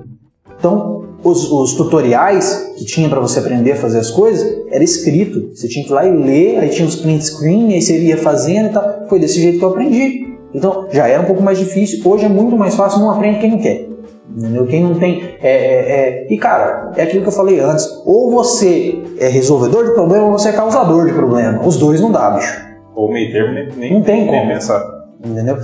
Então, 0.59 0.97
os, 1.23 1.51
os 1.51 1.73
tutoriais 1.73 2.73
que 2.77 2.85
tinha 2.85 3.09
para 3.09 3.19
você 3.19 3.39
aprender 3.39 3.71
a 3.71 3.75
fazer 3.75 3.99
as 3.99 4.11
coisas 4.11 4.47
era 4.69 4.83
escrito. 4.83 5.55
Você 5.55 5.67
tinha 5.67 5.83
que 5.85 5.91
ir 5.91 5.93
lá 5.93 6.05
e 6.05 6.11
ler, 6.11 6.59
aí 6.59 6.69
tinha 6.69 6.87
os 6.87 6.95
print 6.95 7.25
screen, 7.25 7.73
aí 7.73 7.81
você 7.81 7.99
ia 7.99 8.17
fazendo 8.17 8.69
e 8.69 8.73
tal. 8.73 9.05
Foi 9.07 9.19
desse 9.19 9.41
jeito 9.41 9.59
que 9.59 9.65
eu 9.65 9.69
aprendi. 9.69 10.36
Então, 10.53 10.87
já 10.91 11.07
era 11.07 11.21
um 11.21 11.25
pouco 11.25 11.41
mais 11.41 11.57
difícil. 11.57 11.99
Hoje 12.09 12.25
é 12.25 12.29
muito 12.29 12.55
mais 12.57 12.75
fácil, 12.75 12.99
não 12.99 13.11
aprende 13.11 13.39
quem 13.39 13.51
não 13.51 13.59
quer. 13.59 13.87
Entendeu? 14.35 14.65
Quem 14.67 14.83
não 14.83 14.95
tem. 14.95 15.23
É, 15.41 15.49
é, 15.49 16.25
é- 16.25 16.27
E, 16.33 16.37
cara, 16.37 16.91
é 16.95 17.03
aquilo 17.03 17.21
que 17.23 17.27
eu 17.29 17.33
falei 17.33 17.59
antes. 17.59 17.85
Ou 18.05 18.31
você 18.31 19.01
é 19.19 19.27
resolvedor 19.27 19.85
de 19.85 19.91
problema 19.93 20.25
ou 20.25 20.31
você 20.31 20.49
é 20.49 20.53
causador 20.53 21.05
de 21.07 21.13
problema. 21.13 21.65
Os 21.65 21.77
dois 21.77 21.99
não 22.01 22.11
dá, 22.11 22.31
bicho. 22.31 22.65
Ou 22.95 23.11
meio 23.11 23.31
termo, 23.31 23.53
nem, 23.53 23.69
nem, 23.77 23.93
Não 23.93 24.01
tem 24.01 24.27
como. 24.27 24.47
pensar. 24.47 24.83
Entendeu? 25.25 25.57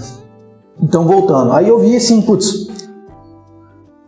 Então, 0.81 1.05
voltando. 1.05 1.51
Aí 1.53 1.67
eu 1.67 1.77
vi 1.79 1.95
assim, 1.95 2.21
putz, 2.21 2.67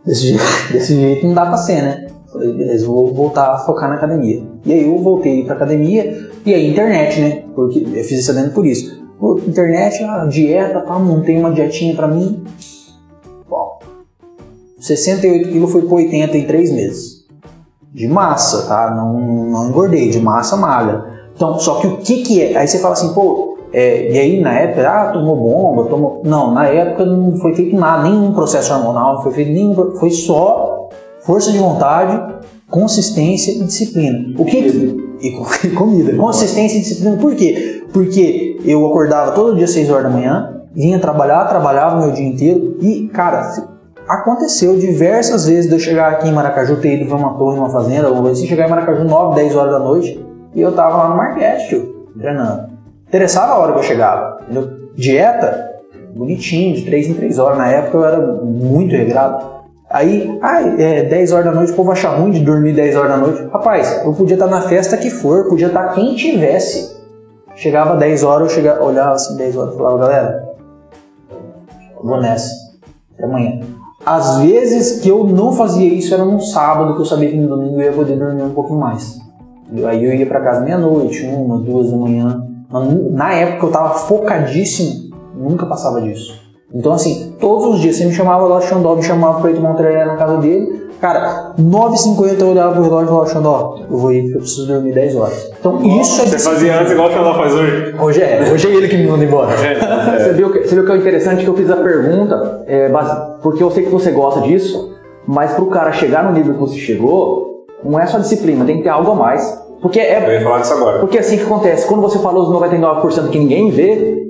desse 0.04 0.28
jeito, 0.28 0.42
desse 0.72 0.94
jeito 0.94 1.26
não 1.26 1.34
dá 1.34 1.46
pra 1.46 1.56
ser, 1.58 1.82
né? 1.82 2.06
Falei, 2.32 2.52
beleza, 2.52 2.86
vou 2.86 3.12
voltar 3.14 3.52
a 3.54 3.58
focar 3.58 3.88
na 3.88 3.94
academia. 3.96 4.42
E 4.64 4.72
aí 4.72 4.84
eu 4.84 4.98
voltei 4.98 5.44
pra 5.44 5.54
academia 5.54 6.28
e 6.44 6.52
aí 6.54 6.70
internet, 6.70 7.20
né? 7.20 7.42
Porque 7.54 7.80
eu 7.80 8.04
fiz 8.04 8.18
esse 8.20 8.30
adendo 8.30 8.50
por 8.50 8.66
isso. 8.66 8.95
Pô, 9.18 9.38
internet, 9.46 10.02
ah, 10.04 10.26
dieta, 10.26 10.80
tá, 10.80 10.98
montei 10.98 11.38
uma 11.38 11.50
dietinha 11.50 11.96
pra 11.96 12.06
mim. 12.06 12.44
Bom, 13.48 13.78
68 14.78 15.48
quilos 15.48 15.72
foi 15.72 15.82
pra 15.82 15.96
80 15.96 16.36
em 16.36 16.46
3 16.46 16.72
meses. 16.72 17.26
De 17.92 18.06
massa, 18.06 18.68
tá? 18.68 18.94
Não, 18.94 19.18
não 19.18 19.68
engordei, 19.68 20.10
de 20.10 20.20
massa 20.20 20.56
magra. 20.56 21.30
Então, 21.34 21.58
só 21.58 21.80
que 21.80 21.86
o 21.86 21.96
que 21.98 22.22
que 22.22 22.42
é? 22.42 22.56
Aí 22.58 22.68
você 22.68 22.78
fala 22.78 22.92
assim, 22.92 23.14
pô, 23.14 23.58
é, 23.72 24.10
e 24.10 24.18
aí 24.18 24.40
na 24.40 24.52
época, 24.52 24.88
ah, 24.88 25.12
tomou 25.12 25.36
bomba, 25.36 25.88
tomou. 25.88 26.22
Não, 26.24 26.52
na 26.52 26.66
época 26.66 27.04
não 27.04 27.36
foi 27.36 27.54
feito 27.54 27.74
nada, 27.76 28.04
nenhum 28.04 28.32
processo 28.32 28.72
hormonal, 28.72 29.14
não 29.14 29.22
foi 29.22 29.32
feito 29.32 29.50
nenhum. 29.50 29.74
Foi 29.98 30.10
só 30.10 30.88
força 31.20 31.50
de 31.50 31.58
vontade 31.58 32.36
consistência 32.70 33.52
e 33.52 33.64
disciplina. 33.64 34.34
O 34.38 34.44
que 34.44 34.58
e, 35.20 35.30
com- 35.32 35.46
e 35.66 35.70
comida. 35.70 36.16
Consistência 36.16 36.78
e 36.78 36.80
disciplina. 36.80 37.16
Por 37.16 37.34
quê? 37.34 37.84
Porque 37.92 38.60
eu 38.64 38.86
acordava 38.86 39.32
todo 39.32 39.54
dia 39.54 39.64
às 39.64 39.70
6 39.70 39.90
horas 39.90 40.04
da 40.04 40.10
manhã, 40.10 40.62
vinha 40.74 40.98
trabalhar, 40.98 41.44
trabalhava 41.46 41.96
o 41.96 42.02
meu 42.02 42.12
dia 42.12 42.26
inteiro 42.26 42.76
e, 42.80 43.08
cara, 43.08 43.50
aconteceu 44.08 44.76
diversas 44.76 45.46
vezes 45.46 45.68
de 45.68 45.74
eu 45.74 45.78
chegar 45.80 46.12
aqui 46.12 46.28
em 46.28 46.32
Maracaju, 46.32 46.76
ter 46.76 46.96
ido 46.96 47.06
ver 47.08 47.14
uma 47.14 47.34
torre, 47.34 47.58
uma 47.58 47.70
fazenda, 47.70 48.10
coisa 48.10 48.32
assim, 48.32 48.46
chegar 48.46 48.66
em 48.66 48.70
Maracaju 48.70 49.04
9, 49.04 49.34
10 49.36 49.56
horas 49.56 49.72
da 49.72 49.78
noite 49.78 50.22
e 50.54 50.60
eu 50.60 50.72
tava 50.72 50.96
lá 50.96 51.08
no 51.10 51.16
Marquete, 51.16 51.68
tio, 51.68 52.06
treinando. 52.18 52.66
Interessava 53.08 53.52
a 53.52 53.58
hora 53.58 53.72
que 53.72 53.78
eu 53.78 53.82
chegava, 53.84 54.40
entendeu? 54.42 54.68
Dieta, 54.94 55.70
bonitinho, 56.14 56.74
de 56.74 56.82
3 56.82 57.08
em 57.08 57.14
3 57.14 57.38
horas. 57.38 57.58
Na 57.58 57.68
época 57.70 57.96
eu 57.98 58.04
era 58.04 58.18
muito 58.42 58.90
regrado. 58.94 59.55
Aí, 59.96 60.38
ai, 60.42 60.76
é 60.78 61.02
10 61.04 61.32
horas 61.32 61.46
da 61.46 61.52
noite, 61.52 61.72
o 61.72 61.74
povo 61.74 61.90
acha 61.90 62.10
ruim 62.10 62.30
de 62.30 62.40
dormir 62.40 62.74
10 62.74 62.96
horas 62.96 63.10
da 63.12 63.16
noite. 63.16 63.48
Rapaz, 63.50 64.02
eu 64.04 64.12
podia 64.12 64.34
estar 64.34 64.46
na 64.46 64.60
festa 64.60 64.94
que 64.98 65.08
for, 65.08 65.48
podia 65.48 65.68
estar 65.68 65.94
quem 65.94 66.14
tivesse. 66.14 66.94
Chegava 67.54 67.96
10 67.96 68.22
horas, 68.22 68.50
eu 68.50 68.54
chegava, 68.54 68.84
olhava 68.84 69.12
assim, 69.12 69.34
10 69.38 69.56
horas, 69.56 69.74
falava, 69.74 69.96
galera, 69.96 70.54
vou 72.04 72.20
nessa, 72.20 72.52
até 73.14 73.24
amanhã. 73.24 73.60
Às 74.04 74.40
vezes 74.40 75.00
que 75.00 75.08
eu 75.08 75.24
não 75.24 75.54
fazia 75.54 75.88
isso 75.88 76.12
era 76.12 76.26
num 76.26 76.40
sábado, 76.40 76.94
que 76.94 77.00
eu 77.00 77.06
sabia 77.06 77.30
que 77.30 77.36
no 77.38 77.48
domingo 77.48 77.80
eu 77.80 77.86
ia 77.86 77.92
poder 77.92 78.18
dormir 78.18 78.42
um 78.42 78.52
pouquinho 78.52 78.78
mais. 78.78 79.18
Aí 79.88 80.04
eu 80.04 80.14
ia 80.14 80.26
pra 80.26 80.42
casa 80.42 80.60
meia-noite, 80.60 81.26
uma, 81.26 81.56
duas 81.56 81.90
da 81.90 81.96
manhã. 81.96 82.46
Na 83.12 83.32
época 83.32 83.64
eu 83.64 83.72
tava 83.72 83.94
focadíssimo, 83.94 85.16
nunca 85.34 85.64
passava 85.64 86.02
disso. 86.02 86.45
Então, 86.74 86.92
assim, 86.92 87.34
todos 87.40 87.74
os 87.74 87.80
dias 87.80 87.96
você 87.96 88.04
me 88.04 88.12
chamava 88.12 88.44
lá, 88.46 88.56
o 88.58 88.60
Xandó 88.62 88.96
me 88.96 89.02
chamava 89.02 89.40
pra 89.40 89.50
ir 89.50 89.54
tomar 89.54 89.70
um 89.70 89.74
trelé 89.76 90.04
na 90.04 90.16
casa 90.16 90.38
dele. 90.38 90.86
Cara, 91.00 91.54
9h50 91.60 92.40
eu 92.40 92.48
olhava 92.48 92.72
pro 92.72 92.82
relógio 92.82 93.04
e 93.04 93.08
falava, 93.08 93.26
Xandó, 93.28 93.78
eu 93.90 93.96
vou 93.98 94.12
ir 94.12 94.22
porque 94.22 94.36
eu 94.36 94.40
preciso 94.40 94.66
dormir 94.66 94.92
10 94.92 95.16
horas. 95.16 95.50
Então, 95.60 95.84
isso 95.84 96.22
é 96.22 96.26
Você 96.26 96.38
fazia 96.38 96.80
antes 96.80 96.92
igual 96.92 97.08
que 97.10 97.14
ela 97.14 97.34
faz 97.34 97.52
hoje. 97.54 97.94
Hoje 98.00 98.22
é, 98.22 98.50
hoje 98.52 98.66
é 98.66 98.74
ele 98.74 98.88
que 98.88 98.96
me 98.96 99.06
manda 99.06 99.24
embora. 99.24 99.54
Você 100.18 100.32
viu, 100.32 100.50
que, 100.52 100.66
você 100.66 100.74
viu 100.74 100.84
que 100.86 100.92
é 100.92 100.96
interessante 100.96 101.44
que 101.44 101.50
eu 101.50 101.54
fiz 101.54 101.70
a 101.70 101.76
pergunta, 101.76 102.64
é, 102.66 102.90
porque 103.42 103.62
eu 103.62 103.70
sei 103.70 103.84
que 103.84 103.90
você 103.90 104.10
gosta 104.10 104.40
disso, 104.40 104.94
mas 105.26 105.52
pro 105.52 105.66
cara 105.66 105.92
chegar 105.92 106.24
no 106.24 106.32
nível 106.32 106.54
que 106.54 106.60
você 106.60 106.76
chegou, 106.76 107.66
não 107.84 108.00
é 108.00 108.06
só 108.06 108.18
disciplina, 108.18 108.64
tem 108.64 108.78
que 108.78 108.82
ter 108.82 108.88
algo 108.88 109.12
a 109.12 109.14
mais. 109.14 109.64
Porque 109.80 109.98
Eu 109.98 110.02
é, 110.02 110.34
ia 110.34 110.42
falar 110.42 110.60
disso 110.60 110.72
agora. 110.72 110.98
porque 111.00 111.18
é 111.18 111.20
assim 111.20 111.36
que 111.36 111.44
acontece. 111.44 111.86
Quando 111.86 112.00
você 112.00 112.18
falou 112.18 112.42
os 112.44 112.48
99% 112.48 113.28
que 113.28 113.38
ninguém 113.38 113.70
vê, 113.70 114.25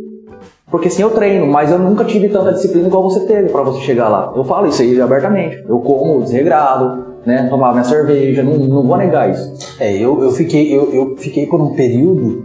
porque 0.70 0.88
assim 0.88 1.02
eu 1.02 1.10
treino, 1.10 1.46
mas 1.46 1.70
eu 1.70 1.78
nunca 1.78 2.04
tive 2.04 2.28
tanta 2.28 2.52
disciplina 2.52 2.88
igual 2.88 3.04
você 3.04 3.20
teve 3.20 3.50
pra 3.50 3.62
você 3.62 3.80
chegar 3.80 4.08
lá. 4.08 4.32
Eu 4.34 4.42
falo 4.44 4.66
isso 4.66 4.82
aí 4.82 5.00
abertamente. 5.00 5.64
Eu 5.68 5.78
como 5.78 6.22
desregrado, 6.22 7.04
né? 7.24 7.46
Tomava 7.48 7.74
minha 7.74 7.84
cerveja, 7.84 8.42
não, 8.42 8.54
não 8.54 8.82
vou 8.82 8.96
negar 8.96 9.30
isso. 9.30 9.52
É, 9.78 9.94
eu, 9.94 10.20
eu, 10.22 10.32
fiquei, 10.32 10.74
eu, 10.76 10.92
eu 10.92 11.16
fiquei 11.16 11.46
por 11.46 11.60
um 11.60 11.74
período. 11.74 12.44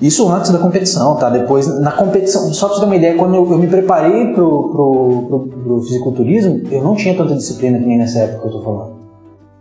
Isso 0.00 0.26
antes 0.28 0.50
da 0.50 0.58
competição, 0.58 1.14
tá? 1.16 1.28
Depois, 1.30 1.68
na 1.80 1.92
competição, 1.92 2.52
só 2.54 2.66
pra 2.66 2.76
você 2.76 2.80
ter 2.80 2.86
uma 2.86 2.96
ideia, 2.96 3.16
quando 3.16 3.34
eu, 3.36 3.48
eu 3.52 3.58
me 3.58 3.66
preparei 3.66 4.32
pro, 4.32 4.70
pro, 4.70 5.26
pro, 5.28 5.40
pro 5.62 5.82
fisiculturismo, 5.82 6.62
eu 6.72 6.82
não 6.82 6.96
tinha 6.96 7.14
tanta 7.14 7.34
disciplina 7.34 7.78
que 7.78 7.84
nem 7.84 7.98
nessa 7.98 8.20
época 8.20 8.40
que 8.40 8.46
eu 8.48 8.52
tô 8.52 8.62
falando. 8.62 8.98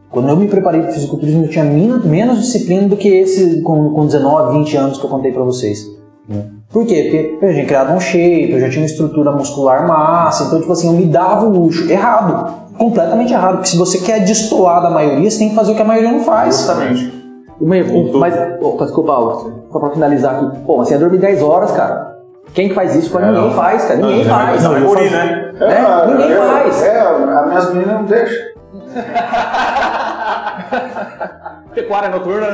Quando 0.09 0.29
eu 0.29 0.37
me 0.37 0.47
preparei 0.47 0.81
pro 0.81 0.93
fisiculturismo, 0.93 1.43
eu 1.43 1.49
tinha 1.49 1.65
menos 1.65 2.39
disciplina 2.39 2.87
do 2.87 2.95
que 2.95 3.09
esse 3.09 3.61
com, 3.61 3.93
com 3.93 4.05
19, 4.05 4.57
20 4.59 4.77
anos 4.77 4.97
que 4.97 5.05
eu 5.05 5.09
contei 5.09 5.31
pra 5.31 5.43
vocês. 5.43 5.85
né? 6.27 6.58
Por 6.71 6.85
quê? 6.85 7.03
Porque 7.03 7.37
eu 7.41 7.47
já 7.49 7.53
tinha 7.55 7.65
criado 7.65 7.93
um 7.93 7.99
shape, 7.99 8.51
eu 8.51 8.59
já 8.59 8.69
tinha 8.69 8.81
uma 8.81 8.85
estrutura 8.85 9.31
muscular 9.31 9.87
massa, 9.87 10.43
então, 10.45 10.59
tipo 10.59 10.71
assim, 10.71 10.87
eu 10.87 10.93
me 10.93 11.05
dava 11.07 11.45
o 11.45 11.49
luxo. 11.49 11.89
Errado. 11.91 12.59
Completamente 12.77 13.33
errado. 13.33 13.55
Porque 13.55 13.69
se 13.69 13.77
você 13.77 13.97
quer 13.99 14.19
destoar 14.23 14.81
da 14.81 14.89
maioria, 14.89 15.29
você 15.29 15.39
tem 15.39 15.49
que 15.49 15.55
fazer 15.55 15.71
o 15.71 15.75
que 15.75 15.81
a 15.81 15.85
maioria 15.85 16.11
não 16.11 16.19
faz. 16.21 16.55
Justamente. 16.57 17.11
Uma, 17.59 17.83
Voltou. 17.83 18.19
mas, 18.21 18.35
oh, 18.61 18.77
desculpa, 18.83 19.11
Alves, 19.11 19.51
só 19.71 19.79
pra 19.79 19.89
finalizar 19.89 20.35
aqui. 20.35 20.59
Pô, 20.65 20.77
mas 20.77 20.87
você 20.87 20.93
ia 20.93 20.99
dormir 20.99 21.17
10 21.17 21.41
horas, 21.41 21.71
cara. 21.71 22.07
Quem 22.53 22.69
que 22.69 22.75
faz 22.75 22.95
isso? 22.95 23.15
É, 23.17 23.21
ninguém 23.25 23.41
não. 23.41 23.51
faz, 23.51 23.83
cara. 23.85 23.99
Ninguém 23.99 24.23
Não, 24.25 24.35
faz. 24.35 24.63
Não, 24.63 24.71
eu 24.71 24.77
é 24.77 24.81
por 24.81 24.97
faço- 24.97 25.11
né? 25.11 25.51
É, 25.59 26.07
ninguém 26.07 26.29
eu- 26.29 26.43
faz. 26.43 26.83
É, 26.83 26.99
as 27.01 27.47
minhas 27.47 27.73
meninas 27.73 27.95
não 27.95 28.05
deixam. 28.05 28.49
Pecuária 31.81 32.09
noturna. 32.09 32.47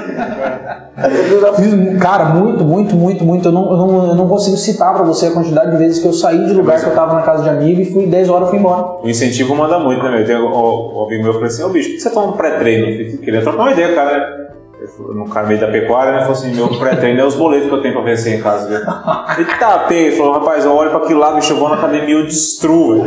Eu 1.29 1.41
já 1.41 1.53
fiz, 1.53 1.99
cara, 1.99 2.25
muito, 2.25 2.63
muito, 2.63 2.95
muito, 2.95 3.23
muito. 3.23 3.47
Eu 3.47 3.51
não, 3.51 3.71
eu 3.71 3.77
não, 3.77 4.07
eu 4.09 4.15
não 4.15 4.27
consigo 4.27 4.55
citar 4.55 4.93
pra 4.93 5.03
você 5.03 5.27
a 5.27 5.31
quantidade 5.31 5.71
de 5.71 5.77
vezes 5.77 5.99
que 5.99 6.07
eu 6.07 6.13
saí 6.13 6.45
de 6.45 6.53
lugar 6.53 6.79
que 6.79 6.85
eu 6.87 6.93
tava 6.93 7.15
na 7.15 7.21
casa 7.21 7.43
de 7.43 7.49
amigo 7.49 7.81
e 7.81 7.85
fui 7.85 8.05
10 8.05 8.29
horas 8.29 8.47
e 8.47 8.51
fui 8.51 8.59
embora. 8.59 9.03
O 9.03 9.09
incentivo 9.09 9.55
manda 9.55 9.79
muito, 9.79 10.03
né, 10.03 10.11
meu? 10.11 10.25
Tem 10.25 10.35
o, 10.35 10.45
o, 10.47 11.01
o 11.01 11.05
amigo 11.05 11.23
meu 11.23 11.33
falou 11.33 11.47
assim, 11.47 11.63
ô 11.63 11.69
bicho, 11.69 11.89
por 11.89 11.95
que 11.95 12.01
você 12.01 12.09
toma 12.11 12.27
um 12.27 12.37
pré-treino? 12.37 12.87
Eu 12.87 12.91
falei, 12.93 13.17
Queria 13.17 13.41
trocar 13.41 13.61
uma 13.63 13.71
ideia, 13.71 13.95
cara. 13.95 14.17
né? 14.17 14.45
Ele 14.77 14.87
falou, 14.87 15.15
No 15.15 15.29
cara 15.29 15.47
meio 15.47 15.59
da 15.59 15.67
pecuária, 15.67 16.11
né? 16.11 16.19
Falou 16.19 16.33
assim, 16.33 16.53
meu 16.53 16.67
pré-treino 16.77 17.19
é 17.19 17.25
os 17.25 17.35
boletos 17.35 17.67
que 17.69 17.73
eu 17.73 17.81
tenho 17.81 17.93
pra 17.95 18.03
vencer 18.03 18.37
em 18.37 18.41
casa, 18.41 18.67
viu? 18.67 18.77
Ele 18.77 19.57
tá, 19.59 19.79
tem. 19.87 20.07
Ele 20.07 20.15
falou, 20.15 20.33
rapaz, 20.33 20.63
eu 20.65 20.73
olho 20.75 20.89
pra 20.91 20.99
aquele 20.99 21.19
lado, 21.19 21.35
bicho, 21.35 21.53
eu 21.53 21.57
vou 21.57 21.69
na 21.69 21.75
academia, 21.75 22.15
eu 22.15 22.25
destruo. 22.25 23.03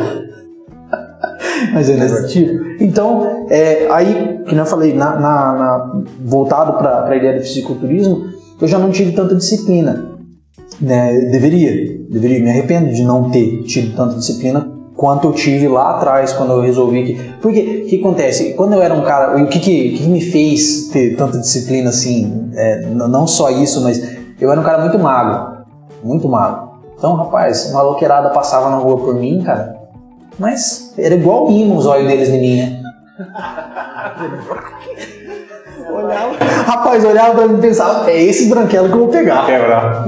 Mas 1.72 1.88
é 1.90 1.96
desse 1.96 2.28
tipo. 2.28 2.64
Então, 2.80 3.46
é, 3.50 3.88
aí, 3.90 4.40
que 4.46 4.54
eu 4.54 4.66
falei, 4.66 4.92
na, 4.94 5.16
na- 5.18 5.52
na- 5.52 6.02
voltado 6.24 6.74
para 6.78 7.08
a 7.08 7.16
ideia 7.16 7.34
do 7.38 7.42
fisiculturismo, 7.42 8.26
eu 8.60 8.68
já 8.68 8.78
não 8.78 8.90
tive 8.90 9.12
tanta 9.12 9.34
disciplina. 9.34 10.12
Né? 10.80 11.28
Deveria, 11.32 11.98
deveria. 12.10 12.40
Me 12.40 12.50
arrependo 12.50 12.92
de 12.92 13.02
não 13.02 13.30
ter 13.30 13.62
tido 13.64 13.96
tanta 13.96 14.16
disciplina 14.16 14.70
quanto 14.94 15.28
eu 15.28 15.32
tive 15.32 15.68
lá 15.68 15.96
atrás, 15.96 16.32
quando 16.32 16.52
eu 16.52 16.60
resolvi 16.60 17.04
que. 17.04 17.30
Porque 17.40 17.82
o 17.84 17.88
que 17.88 18.00
acontece? 18.00 18.54
Quando 18.54 18.74
eu 18.74 18.82
era 18.82 18.94
um 18.94 19.02
cara. 19.02 19.42
O 19.42 19.46
que, 19.48 19.58
que, 19.58 19.98
que 19.98 20.06
me 20.08 20.20
fez 20.20 20.88
ter 20.88 21.16
tanta 21.16 21.38
disciplina 21.38 21.90
assim? 21.90 22.50
é, 22.54 22.86
não 22.86 23.26
só 23.26 23.50
isso, 23.50 23.82
mas 23.82 24.02
eu 24.40 24.50
era 24.50 24.60
um 24.60 24.64
cara 24.64 24.82
muito 24.82 24.98
magro. 24.98 25.58
Muito 26.02 26.28
magro. 26.28 26.68
Então, 26.96 27.14
rapaz, 27.14 27.70
uma 27.70 27.82
loqueirada 27.82 28.30
passava 28.30 28.70
na 28.70 28.76
rua 28.76 28.98
por 28.98 29.14
mim, 29.14 29.40
cara. 29.44 29.77
Mas 30.38 30.94
era 30.96 31.14
igual 31.14 31.50
imã 31.50 31.74
os 31.74 31.86
olhos 31.86 32.06
deles 32.06 32.28
em 32.28 32.40
mim, 32.40 32.56
né? 32.56 32.82
olhava, 35.90 36.36
rapaz, 36.66 37.04
olhava 37.04 37.34
pra 37.34 37.48
mim 37.48 37.58
e 37.58 37.60
pensava, 37.60 38.10
é 38.10 38.22
esse 38.22 38.48
branquelo 38.48 38.88
que 38.88 38.94
eu 38.94 38.98
vou 38.98 39.08
pegar. 39.08 39.46
Quebrar. 39.46 40.06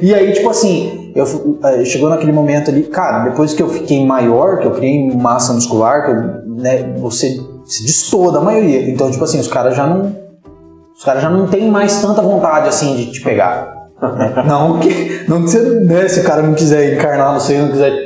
E 0.00 0.14
aí, 0.14 0.32
tipo 0.32 0.48
assim, 0.48 1.12
eu, 1.14 1.24
eh, 1.64 1.84
chegou 1.84 2.08
naquele 2.08 2.32
momento 2.32 2.70
ali, 2.70 2.84
cara, 2.84 3.24
depois 3.24 3.54
que 3.54 3.62
eu 3.62 3.68
fiquei 3.68 4.04
maior, 4.04 4.58
que 4.58 4.66
eu 4.66 4.72
criei 4.72 5.14
massa 5.14 5.52
muscular, 5.52 6.04
que 6.04 6.10
eu, 6.10 6.54
né, 6.62 6.94
você 6.96 7.40
se 7.64 7.82
destoa 7.84 8.32
da 8.32 8.40
maioria. 8.40 8.90
Então, 8.90 9.10
tipo 9.10 9.24
assim, 9.24 9.38
os 9.38 9.48
caras 9.48 9.76
já 9.76 9.86
não. 9.86 10.24
Os 10.96 11.02
caras 11.04 11.22
já 11.22 11.30
não 11.30 11.46
têm 11.48 11.70
mais 11.70 12.00
tanta 12.00 12.22
vontade 12.22 12.68
assim 12.68 12.94
de 12.94 13.10
te 13.10 13.20
pegar. 13.20 13.74
né? 14.00 14.44
não 14.46 14.78
que, 14.78 15.24
não 15.28 15.42
que 15.42 15.50
você, 15.50 15.60
né, 15.80 16.08
se 16.08 16.20
o 16.20 16.24
cara 16.24 16.42
não 16.42 16.54
quiser 16.54 16.94
encarnar 16.94 17.32
no 17.32 17.40
você, 17.40 17.58
não 17.58 17.68
quiser 17.68 18.03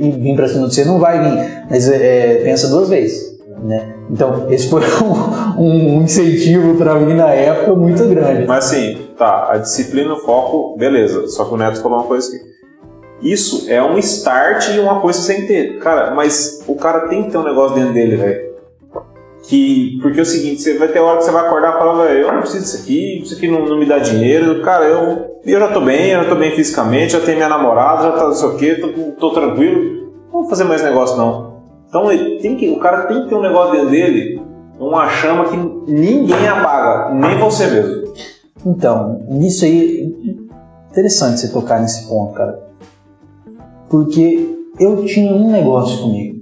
vir 0.00 0.36
pra 0.36 0.48
cima 0.48 0.68
de 0.68 0.74
você, 0.74 0.84
não 0.84 0.98
vai 0.98 1.18
vir. 1.18 1.66
Mas 1.68 1.88
eh, 1.88 2.40
pensa 2.44 2.68
duas 2.68 2.88
vezes. 2.88 3.38
Né? 3.62 3.94
Então, 4.10 4.46
esse 4.50 4.68
foi 4.68 4.82
um, 5.58 5.98
um 5.98 6.02
incentivo 6.02 6.76
pra 6.76 6.94
mim 6.94 7.14
na 7.14 7.30
época 7.30 7.74
muito 7.74 8.04
grande. 8.04 8.46
Mas 8.46 8.66
assim, 8.66 9.08
tá, 9.18 9.52
a 9.52 9.58
disciplina, 9.58 10.14
o 10.14 10.20
foco, 10.20 10.76
beleza. 10.78 11.26
Só 11.28 11.44
que 11.44 11.54
o 11.54 11.56
Neto 11.56 11.80
falou 11.82 11.98
uma 11.98 12.06
coisa 12.06 12.30
que. 12.30 12.50
Isso 13.22 13.70
é 13.70 13.82
um 13.82 13.98
start 13.98 14.70
e 14.74 14.78
uma 14.78 15.00
coisa 15.00 15.20
sem 15.20 15.46
ter. 15.46 15.78
Cara, 15.78 16.14
mas 16.14 16.64
o 16.66 16.74
cara 16.74 17.00
tem 17.08 17.24
que 17.24 17.30
ter 17.30 17.36
um 17.36 17.44
negócio 17.44 17.76
dentro 17.76 17.92
dele, 17.92 18.16
velho. 18.16 18.49
Que, 19.42 19.98
porque 20.02 20.18
é 20.18 20.22
o 20.22 20.26
seguinte, 20.26 20.60
você 20.60 20.78
vai 20.78 20.88
ter 20.88 21.00
hora 21.00 21.18
que 21.18 21.24
você 21.24 21.30
vai 21.30 21.46
acordar 21.46 21.74
e 21.74 21.78
falar, 21.78 22.12
eu 22.12 22.30
não 22.30 22.40
preciso 22.40 22.62
disso 22.62 22.82
aqui, 22.82 23.22
isso 23.22 23.34
aqui 23.34 23.48
não, 23.48 23.66
não 23.66 23.78
me 23.78 23.86
dá 23.86 23.98
dinheiro, 23.98 24.62
cara, 24.62 24.84
eu, 24.84 25.40
eu 25.44 25.60
já 25.60 25.68
tô 25.72 25.80
bem, 25.80 26.10
eu 26.10 26.22
já 26.22 26.28
tô 26.28 26.36
bem 26.36 26.50
fisicamente, 26.50 27.14
já 27.14 27.20
tenho 27.20 27.38
minha 27.38 27.48
namorada, 27.48 28.02
já 28.02 28.12
tá 28.12 28.24
não 28.26 28.32
sei 28.34 28.48
o 28.48 28.56
quê, 28.56 28.74
tô, 28.76 28.88
tô 29.12 29.30
tranquilo, 29.30 30.12
não 30.30 30.42
vou 30.42 30.48
fazer 30.48 30.64
mais 30.64 30.82
negócio 30.82 31.16
não. 31.16 31.50
Então 31.88 32.06
tem 32.40 32.54
que, 32.56 32.68
o 32.68 32.78
cara 32.78 33.06
tem 33.06 33.22
que 33.22 33.28
ter 33.28 33.34
um 33.34 33.42
negócio 33.42 33.72
dentro 33.72 33.90
dele, 33.90 34.42
uma 34.78 35.08
chama 35.08 35.44
que 35.44 35.56
ninguém 35.90 36.46
apaga, 36.46 37.14
nem 37.14 37.38
você 37.38 37.66
mesmo. 37.66 38.12
Então, 38.64 39.22
nisso 39.28 39.64
aí, 39.64 40.36
interessante 40.90 41.40
você 41.40 41.48
tocar 41.50 41.80
nesse 41.80 42.06
ponto, 42.06 42.34
cara. 42.34 42.62
Porque 43.88 44.56
eu 44.78 45.04
tinha 45.04 45.32
um 45.32 45.50
negócio 45.50 46.02
comigo. 46.02 46.40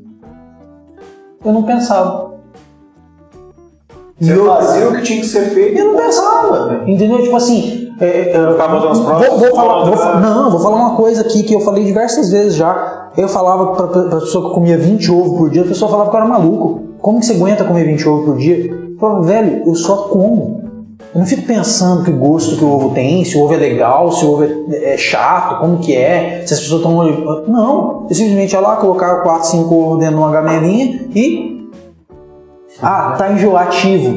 Eu 1.45 1.53
não 1.53 1.63
pensava. 1.63 2.28
Você 4.21 4.33
E 4.33 4.37
eu, 4.37 4.47
fazia 4.47 4.89
o 4.89 4.95
que 4.95 5.03
tinha 5.03 5.21
que 5.21 5.27
ser 5.27 5.51
feito. 5.51 5.79
eu 5.79 5.93
não 5.93 5.97
pensava. 5.97 6.83
Entendeu? 6.87 7.23
Tipo 7.23 7.37
assim. 7.37 7.89
É, 8.01 8.31
é, 8.31 8.41
vou, 8.41 9.39
vou 9.39 9.57
falar, 9.57 9.85
vou, 9.85 9.97
né? 9.97 10.21
não, 10.21 10.51
vou 10.53 10.61
falar 10.61 10.77
uma 10.77 10.95
coisa 10.95 11.23
aqui 11.23 11.43
que 11.43 11.53
eu 11.53 11.61
falei 11.61 11.85
diversas 11.85 12.31
vezes 12.31 12.55
já. 12.55 13.11
Eu 13.17 13.29
falava 13.29 13.73
pra 13.73 13.87
pra 14.05 14.21
pessoa 14.21 14.49
que 14.49 14.55
comia 14.55 14.79
20 14.79 15.11
ovos 15.11 15.37
por 15.37 15.51
dia, 15.51 15.63
a 15.63 15.67
pessoa 15.67 15.91
falava 15.91 16.09
que 16.11 16.17
eu 16.17 16.21
era 16.21 16.29
maluco. 16.29 16.83
Como 17.01 17.19
que 17.19 17.27
você 17.27 17.33
aguenta 17.33 17.65
comer 17.65 17.85
20 17.85 18.09
ovos 18.09 18.25
por 18.25 18.37
dia? 18.37 18.71
Eu 18.71 18.99
falava, 19.01 19.23
velho, 19.23 19.63
eu 19.67 19.75
só 19.75 19.97
como. 20.09 20.63
Eu 21.15 21.21
não 21.21 21.27
fico 21.27 21.43
pensando 21.43 22.05
que 22.05 22.11
gosto 22.13 22.57
que 22.57 22.65
o 22.65 22.71
ovo 22.71 22.91
tem, 22.91 23.25
se 23.25 23.37
o 23.37 23.43
ovo 23.43 23.55
é 23.55 23.57
legal, 23.57 24.13
se 24.13 24.25
o 24.25 24.33
ovo 24.33 24.45
é, 24.45 24.95
é 24.95 24.97
chato, 24.97 25.59
como 25.59 25.79
que 25.79 25.97
é, 25.97 26.43
se 26.47 26.55
as 26.55 26.61
pessoas 26.61 26.81
estão. 26.83 27.45
Não. 27.49 28.07
Eu 28.09 28.15
simplesmente 28.15 28.53
ia 28.53 28.61
lá, 28.61 28.77
colocava 28.77 29.23
4, 29.23 29.49
5 29.49 29.75
ovos 29.75 29.99
dentro 29.99 30.15
de 30.17 30.21
uma 30.21 30.31
gamelinha 30.31 31.01
e 31.15 31.58
Ah, 32.83 33.15
tá 33.19 33.33
enjoativo. 33.33 34.17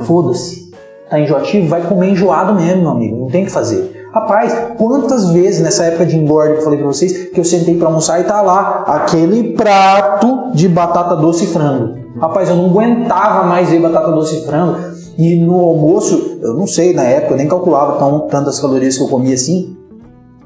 Foda-se. 0.00 0.70
Tá 1.08 1.18
enjoativo? 1.18 1.68
Vai 1.68 1.82
comer 1.82 2.10
enjoado 2.10 2.54
mesmo, 2.54 2.82
meu 2.82 2.90
amigo. 2.90 3.16
Não 3.16 3.28
tem 3.28 3.42
o 3.42 3.46
que 3.46 3.52
fazer. 3.52 4.08
Rapaz, 4.12 4.54
quantas 4.78 5.30
vezes 5.30 5.60
nessa 5.60 5.84
época 5.84 6.06
de 6.06 6.16
engorde 6.16 6.54
que 6.54 6.58
eu 6.60 6.64
falei 6.64 6.78
pra 6.78 6.88
vocês 6.88 7.28
que 7.28 7.38
eu 7.38 7.44
sentei 7.44 7.76
pra 7.76 7.88
almoçar 7.88 8.20
e 8.20 8.24
tá 8.24 8.40
lá 8.40 8.82
aquele 8.86 9.52
prato 9.52 10.52
de 10.54 10.68
batata 10.68 11.14
doce 11.16 11.44
e 11.44 11.48
frango. 11.48 11.98
Rapaz, 12.18 12.48
eu 12.48 12.56
não 12.56 12.66
aguentava 12.66 13.44
mais 13.44 13.68
ver 13.68 13.80
batata 13.80 14.10
doce 14.10 14.38
e 14.38 14.46
frango. 14.46 14.78
E 15.18 15.36
no 15.36 15.60
almoço, 15.60 16.38
eu 16.42 16.54
não 16.54 16.66
sei, 16.66 16.94
na 16.94 17.02
época 17.02 17.34
eu 17.34 17.36
nem 17.36 17.48
calculava 17.48 17.98
tão, 17.98 18.20
tantas 18.20 18.58
calorias 18.58 18.96
que 18.96 19.02
eu 19.02 19.08
comia 19.08 19.34
assim. 19.34 19.76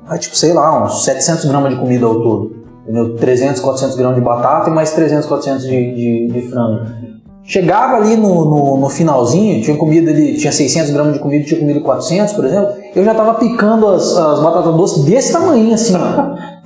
Mas 0.08 0.20
tipo, 0.20 0.36
sei 0.36 0.52
lá, 0.52 0.84
uns 0.84 1.04
700 1.04 1.44
gramas 1.44 1.72
de 1.72 1.78
comida 1.78 2.06
ao 2.06 2.20
todo. 2.20 2.59
Entendeu? 2.90 3.14
300, 3.14 3.60
400 3.60 3.96
gramas 3.96 4.16
de 4.16 4.20
batata 4.20 4.68
e 4.68 4.72
mais 4.72 4.92
300, 4.92 5.26
400 5.26 5.62
de, 5.64 5.94
de, 5.94 6.26
de 6.32 6.42
frango. 6.48 6.80
Chegava 7.44 7.96
ali 7.96 8.16
no, 8.16 8.44
no, 8.44 8.76
no, 8.78 8.88
finalzinho, 8.88 9.62
tinha 9.62 9.76
comido 9.76 10.10
ali, 10.10 10.36
tinha 10.36 10.52
600 10.52 10.90
gramas 10.90 11.14
de 11.14 11.20
comida, 11.20 11.44
tinha 11.44 11.58
comido 11.58 11.80
400, 11.80 12.34
por 12.34 12.44
exemplo, 12.44 12.68
eu 12.94 13.04
já 13.04 13.14
tava 13.14 13.34
picando 13.34 13.88
as, 13.88 14.16
as 14.16 14.40
batatas 14.40 14.74
doces 14.74 15.04
desse 15.04 15.32
tamanho, 15.32 15.72
assim, 15.72 15.94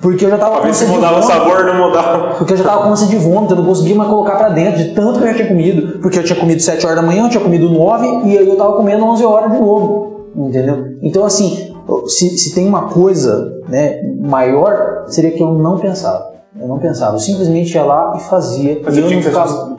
porque 0.01 0.25
eu 0.25 0.31
já 0.31 0.39
tava 0.39 0.61
com 0.61 0.73
se 0.73 0.85
de 0.85 0.93
mudava 0.93 1.19
o 1.19 1.23
vômito. 1.23 1.39
sabor, 1.39 1.65
não 1.65 1.89
mudava. 1.89 2.35
Porque 2.35 2.53
eu 2.53 2.57
já 2.57 2.65
tava 2.65 2.83
com 2.83 2.91
ânsia 2.91 3.07
de 3.07 3.17
vômito, 3.17 3.55
eu 3.55 3.59
não 3.59 3.65
conseguia 3.65 3.95
mais 3.95 4.11
colocar 4.11 4.37
pra 4.37 4.49
dentro, 4.49 4.83
de 4.83 4.95
tanto 4.95 5.19
que 5.19 5.25
eu 5.25 5.29
já 5.29 5.35
tinha 5.35 5.49
comido. 5.49 5.99
Porque 6.01 6.19
eu 6.19 6.25
tinha 6.25 6.39
comido 6.39 6.61
7 6.61 6.85
horas 6.85 6.97
da 6.97 7.03
manhã, 7.03 7.25
eu 7.25 7.31
tinha 7.31 7.43
comido 7.43 7.71
9, 7.71 8.07
e 8.27 8.39
aí 8.39 8.49
eu 8.49 8.57
tava 8.57 8.73
comendo 8.73 9.05
11 9.05 9.25
horas 9.25 9.53
de 9.53 9.61
novo. 9.61 10.31
Entendeu? 10.37 10.97
Então, 11.01 11.25
assim, 11.25 11.64
se, 12.07 12.39
se 12.39 12.55
tem 12.55 12.67
uma 12.67 12.89
coisa 12.89 13.61
né, 13.69 14.01
maior, 14.21 15.05
seria 15.09 15.31
que 15.31 15.43
eu 15.43 15.53
não 15.53 15.79
pensava. 15.79 16.35
Eu 16.59 16.69
não 16.69 16.79
pensava, 16.79 17.17
eu 17.17 17.19
simplesmente 17.19 17.75
ia 17.75 17.83
lá 17.83 18.15
e 18.17 18.21
fazia. 18.21 18.81
Mas 18.85 18.97
e 18.97 19.01
eu 19.01 19.09
tinha 19.09 19.17
não 19.17 19.27
ficava, 19.27 19.77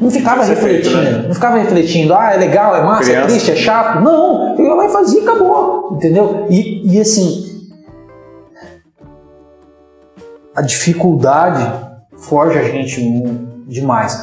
não 0.00 0.10
ficava 0.10 0.40
que 0.40 0.46
ser 0.46 0.56
feito, 0.56 0.88
refletindo, 0.88 1.02
né? 1.02 1.24
não 1.28 1.34
ficava 1.34 1.58
refletindo, 1.58 2.14
ah, 2.14 2.32
é 2.34 2.36
legal, 2.36 2.74
é 2.74 2.82
massa, 2.82 3.04
é 3.04 3.14
Criança. 3.14 3.28
triste, 3.28 3.50
é 3.52 3.56
chato. 3.56 4.02
Não, 4.02 4.56
eu 4.58 4.64
ia 4.64 4.74
lá 4.74 4.86
e 4.86 4.88
fazia 4.88 5.20
e 5.20 5.22
acabou, 5.22 5.92
entendeu? 5.92 6.46
E, 6.50 6.92
e 6.92 7.00
assim, 7.00 7.48
a 10.56 10.62
dificuldade 10.62 11.72
forja 12.16 12.58
a 12.58 12.64
gente 12.64 13.00
demais. 13.68 14.20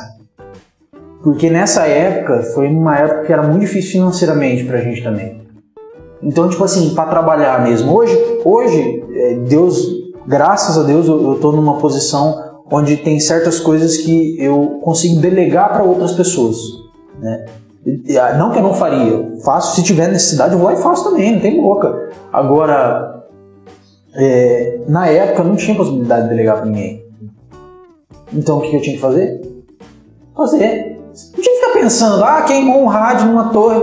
Porque 1.23 1.49
nessa 1.49 1.87
época 1.87 2.43
foi 2.53 2.67
uma 2.67 2.97
época 2.97 3.23
que 3.23 3.31
era 3.31 3.41
muito 3.43 3.61
difícil 3.61 3.93
financeiramente 3.93 4.65
pra 4.65 4.79
gente 4.79 5.01
também. 5.01 5.44
Então, 6.25 6.49
tipo 6.49 6.63
assim, 6.63 6.95
pra 6.95 7.05
trabalhar 7.05 7.63
mesmo. 7.63 7.95
Hoje, 7.95 8.17
hoje, 8.43 9.05
é, 9.13 9.35
Deus, 9.35 9.87
graças 10.25 10.75
a 10.75 10.81
Deus, 10.81 11.07
eu, 11.07 11.37
tô 11.39 11.51
numa 11.51 11.77
posição 11.77 12.43
onde 12.71 12.97
tem 12.97 13.19
certas 13.19 13.59
coisas 13.59 13.97
que 13.97 14.35
eu 14.43 14.79
consigo 14.81 15.21
delegar 15.21 15.71
para 15.71 15.83
outras 15.83 16.13
pessoas, 16.13 16.57
né? 17.19 17.45
Ah, 18.19 18.35
Não 18.35 18.51
que 18.51 18.57
eu 18.57 18.63
não 18.63 18.73
faria, 18.73 19.07
eu 19.07 19.39
faço, 19.41 19.75
se 19.75 19.83
tiver 19.83 20.07
necessidade 20.07 20.53
eu 20.53 20.59
vou 20.59 20.71
e 20.71 20.77
faço 20.77 21.03
também, 21.03 21.33
não 21.33 21.39
tem 21.39 21.61
boca. 21.61 22.09
Agora, 22.33 23.23
é, 24.15 24.79
na 24.87 25.07
época 25.07 25.43
eu 25.43 25.45
não 25.45 25.55
tinha 25.55 25.77
possibilidade 25.77 26.23
de 26.23 26.29
delegar 26.29 26.57
para 26.57 26.65
ninguém. 26.65 27.05
Então 28.33 28.57
o 28.57 28.61
que 28.61 28.75
eu 28.75 28.81
tinha 28.81 28.95
que 28.95 29.01
fazer? 29.01 29.39
Fazer. 30.35 30.97
Não 30.97 31.43
tinha 31.43 31.55
que 31.55 31.65
ficar 31.65 31.79
pensando, 31.79 32.23
ah, 32.23 32.41
queimou 32.41 32.81
um 32.81 32.87
rádio 32.87 33.27
numa 33.27 33.49
torre, 33.49 33.79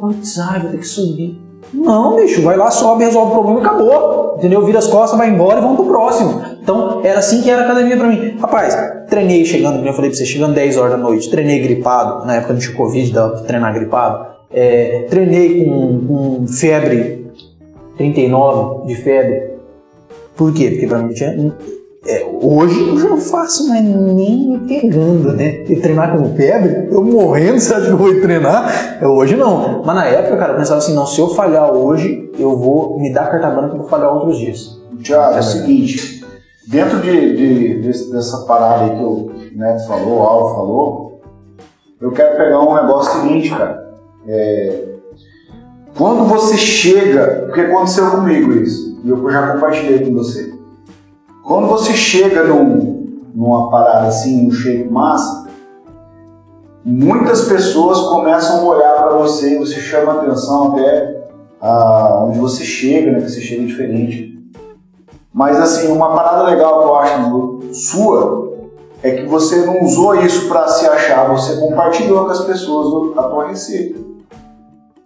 putz, 0.00 0.38
ai, 0.38 0.60
vou 0.60 0.70
ter 0.70 0.78
que 0.78 0.86
subir. 0.86 1.51
Não, 1.72 2.16
bicho, 2.16 2.42
vai 2.42 2.56
lá, 2.56 2.70
sobe, 2.70 3.04
resolve 3.04 3.30
o 3.30 3.34
problema 3.34 3.60
e 3.60 3.62
acabou. 3.64 4.34
Entendeu? 4.38 4.64
Vira 4.64 4.78
as 4.78 4.86
costas, 4.86 5.18
vai 5.18 5.30
embora 5.30 5.58
e 5.58 5.62
vamos 5.62 5.76
pro 5.76 5.86
próximo. 5.86 6.42
Então, 6.60 7.00
era 7.02 7.18
assim 7.18 7.42
que 7.42 7.50
era 7.50 7.62
a 7.62 7.64
academia 7.64 7.96
pra 7.96 8.08
mim. 8.08 8.36
Rapaz, 8.38 8.76
treinei 9.08 9.44
chegando, 9.44 9.76
como 9.76 9.88
eu 9.88 9.92
falei 9.92 10.10
pra 10.10 10.18
você, 10.18 10.26
chegando 10.26 10.54
10 10.54 10.76
horas 10.76 10.92
da 10.92 10.98
noite, 10.98 11.30
treinei 11.30 11.60
gripado, 11.60 12.26
na 12.26 12.36
época 12.36 12.52
não 12.52 12.60
tinha 12.60 12.74
Covid, 12.74 13.12
dava 13.12 13.30
pra 13.34 13.42
treinar 13.42 13.74
gripado. 13.74 14.26
É, 14.50 15.06
treinei 15.08 15.64
com, 15.64 16.06
com 16.06 16.46
febre, 16.46 17.26
39 17.96 18.86
de 18.86 18.94
febre. 18.96 19.52
Por 20.36 20.52
quê? 20.52 20.70
Porque 20.70 20.86
pra 20.86 20.98
mim 20.98 21.14
tinha. 21.14 21.54
É, 22.06 22.26
hoje 22.42 22.80
eu 22.80 22.94
não 23.10 23.16
faço 23.18 23.68
mais 23.68 23.82
nem 23.84 24.50
me 24.50 24.58
pegando, 24.66 25.32
né? 25.32 25.64
E 25.68 25.76
treinar 25.76 26.16
com 26.16 26.34
febre, 26.34 26.88
eu 26.90 27.02
morrendo, 27.04 27.60
você 27.60 27.72
acha 27.74 27.86
que 27.86 27.92
eu 27.92 27.96
vou 27.96 28.20
treinar? 28.20 28.98
É, 29.00 29.06
Hoje 29.06 29.36
não. 29.36 29.82
Mas 29.84 29.94
na 29.94 30.04
época, 30.06 30.36
cara, 30.36 30.52
eu 30.54 30.56
pensava 30.58 30.78
assim: 30.78 30.94
não, 30.94 31.06
se 31.06 31.20
eu 31.20 31.28
falhar 31.28 31.72
hoje, 31.72 32.30
eu 32.38 32.56
vou 32.58 32.98
me 32.98 33.12
dar 33.12 33.30
carta 33.30 33.48
branca 33.50 33.68
que 33.70 33.74
eu 33.76 33.80
vou 33.80 33.88
falhar 33.88 34.12
outros 34.12 34.38
dias. 34.38 34.80
Tiago, 35.00 35.36
é 35.36 35.40
o 35.40 35.42
seguinte, 35.42 36.24
dentro 36.68 37.00
de, 37.00 37.36
de- 37.36 37.82
desse- 37.82 38.10
dessa 38.12 38.38
parada 38.46 38.84
aí 38.84 38.90
que 38.96 39.02
o 39.04 39.30
Neto 39.54 39.86
falou, 39.86 40.18
o 40.18 40.22
Alvo 40.22 40.54
falou, 40.54 41.20
eu 42.00 42.10
quero 42.12 42.36
pegar 42.36 42.60
um 42.60 42.74
negócio 42.74 43.20
seguinte, 43.20 43.50
cara. 43.50 43.80
É, 44.26 44.84
quando 45.96 46.24
você 46.24 46.56
chega, 46.56 47.44
porque 47.46 47.60
aconteceu 47.62 48.10
comigo 48.12 48.52
isso, 48.52 49.00
e 49.04 49.08
eu 49.10 49.30
já 49.30 49.52
compartilhei 49.52 50.04
com 50.06 50.14
você. 50.14 50.51
Quando 51.42 51.66
você 51.66 51.92
chega 51.92 52.44
num, 52.44 53.20
numa 53.34 53.68
parada 53.68 54.06
assim, 54.06 54.46
um 54.46 54.50
shape 54.50 54.88
massa, 54.88 55.48
muitas 56.84 57.46
pessoas 57.46 58.00
começam 58.02 58.60
a 58.60 58.74
olhar 58.74 58.94
para 58.94 59.16
você 59.16 59.54
e 59.54 59.58
você 59.58 59.80
chama 59.80 60.12
atenção 60.12 60.72
até 60.72 61.22
ah, 61.60 62.24
onde 62.26 62.38
você 62.38 62.64
chega, 62.64 63.10
né? 63.10 63.20
Que 63.20 63.30
você 63.30 63.40
chega 63.40 63.66
diferente. 63.66 64.38
Mas 65.32 65.58
assim, 65.58 65.90
uma 65.90 66.14
parada 66.14 66.42
legal 66.44 66.80
que 66.80 66.86
eu 66.86 66.96
acho 66.96 67.74
sua 67.74 68.52
é 69.02 69.10
que 69.10 69.26
você 69.26 69.64
não 69.64 69.82
usou 69.82 70.14
isso 70.16 70.48
para 70.48 70.68
se 70.68 70.86
achar, 70.86 71.28
você 71.28 71.56
compartilhou 71.56 72.24
com 72.24 72.30
as 72.30 72.44
pessoas 72.44 73.18
a 73.18 73.22
tua 73.24 73.48
receita. 73.48 73.98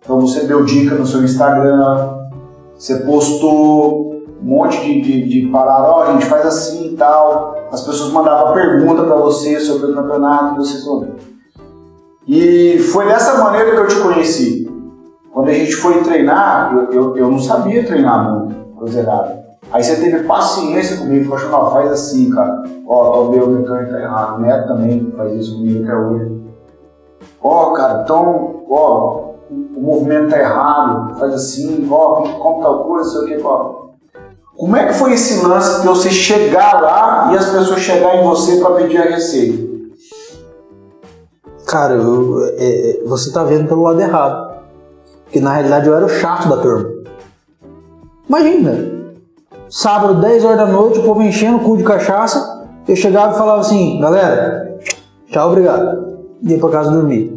Então 0.02 0.20
você 0.20 0.40
deu 0.40 0.64
dica 0.64 0.94
no 0.94 1.06
seu 1.06 1.22
Instagram, 1.24 2.28
você 2.76 2.96
postou 3.00 4.05
um 4.42 4.46
monte 4.46 4.80
de, 4.80 5.00
de, 5.00 5.28
de 5.28 5.50
ó, 5.54 6.02
a 6.02 6.12
gente 6.12 6.26
faz 6.26 6.46
assim 6.46 6.92
e 6.92 6.96
tal. 6.96 7.56
As 7.70 7.82
pessoas 7.82 8.12
mandavam 8.12 8.54
pergunta 8.54 9.02
para 9.02 9.16
você 9.16 9.58
sobre 9.60 9.90
o 9.90 9.94
campeonato, 9.94 10.56
você 10.56 10.78
soube. 10.78 11.12
E 12.26 12.78
foi 12.78 13.06
dessa 13.06 13.42
maneira 13.42 13.72
que 13.72 13.76
eu 13.76 13.88
te 13.88 14.00
conheci. 14.00 14.66
Quando 15.32 15.48
a 15.48 15.52
gente 15.52 15.74
foi 15.76 16.02
treinar, 16.02 16.72
eu, 16.74 16.92
eu, 16.92 17.16
eu 17.16 17.30
não 17.30 17.38
sabia 17.38 17.84
treinar 17.84 18.32
muito, 18.32 18.96
errada. 18.96 19.44
Aí 19.72 19.82
você 19.82 19.96
teve 19.96 20.24
paciência 20.24 20.96
comigo, 20.96 21.36
falou, 21.36 21.66
assim, 21.66 21.74
faz 21.74 21.92
assim, 21.92 22.30
cara. 22.30 22.64
Ó, 22.86 23.10
tô 23.10 23.30
meu 23.30 23.48
mecânico 23.48 23.92
tá 23.92 24.00
errado. 24.00 24.36
O 24.36 24.40
Neto 24.40 24.68
também 24.68 25.12
faz 25.16 25.32
isso 25.34 25.56
comigo 25.56 25.84
até 25.84 25.94
hoje. 25.94 26.36
Ó, 27.42 27.72
cara, 27.72 28.02
então, 28.02 28.64
ó, 28.68 29.34
o 29.50 29.80
movimento 29.80 30.30
tá 30.30 30.38
errado, 30.38 31.14
faz 31.18 31.34
assim, 31.34 31.86
ó, 31.90 32.22
como 32.38 32.62
tal 32.62 32.84
coisa, 32.84 33.10
sei 33.10 33.20
o 33.20 33.26
que, 33.26 33.46
ó. 33.46 33.85
Como 34.56 34.76
é 34.76 34.86
que 34.86 34.94
foi 34.94 35.12
esse 35.12 35.44
lance 35.44 35.80
de 35.82 35.86
você 35.86 36.10
chegar 36.10 36.80
lá 36.80 37.30
e 37.32 37.36
as 37.36 37.46
pessoas 37.50 37.80
chegarem 37.80 38.20
em 38.20 38.24
você 38.24 38.56
para 38.60 38.74
pedir 38.76 38.98
a 38.98 39.02
receita? 39.04 39.66
Cara, 41.66 41.94
eu- 41.94 42.38
é, 42.56 42.90
é, 43.00 43.02
você 43.04 43.32
tá 43.32 43.44
vendo 43.44 43.68
pelo 43.68 43.82
lado 43.82 44.00
errado. 44.00 44.56
Porque 45.24 45.40
na 45.40 45.52
realidade 45.52 45.88
eu 45.88 45.94
era 45.96 46.06
o 46.06 46.08
chato 46.08 46.48
da 46.48 46.56
turma. 46.58 46.88
Imagina, 48.28 49.12
sábado, 49.68 50.20
10 50.20 50.44
horas 50.44 50.58
da 50.58 50.66
noite, 50.66 51.00
o 51.00 51.02
povo 51.02 51.22
enchendo 51.22 51.58
o 51.58 51.60
cu 51.60 51.76
de 51.76 51.84
cachaça. 51.84 52.64
Eu 52.88 52.96
chegava 52.96 53.34
e 53.34 53.38
falava 53.38 53.60
assim, 53.60 54.00
galera, 54.00 54.78
tchau, 55.28 55.48
obrigado. 55.50 56.16
Ia 56.42 56.58
pra 56.58 56.68
casa 56.70 56.90
dormir. 56.92 57.35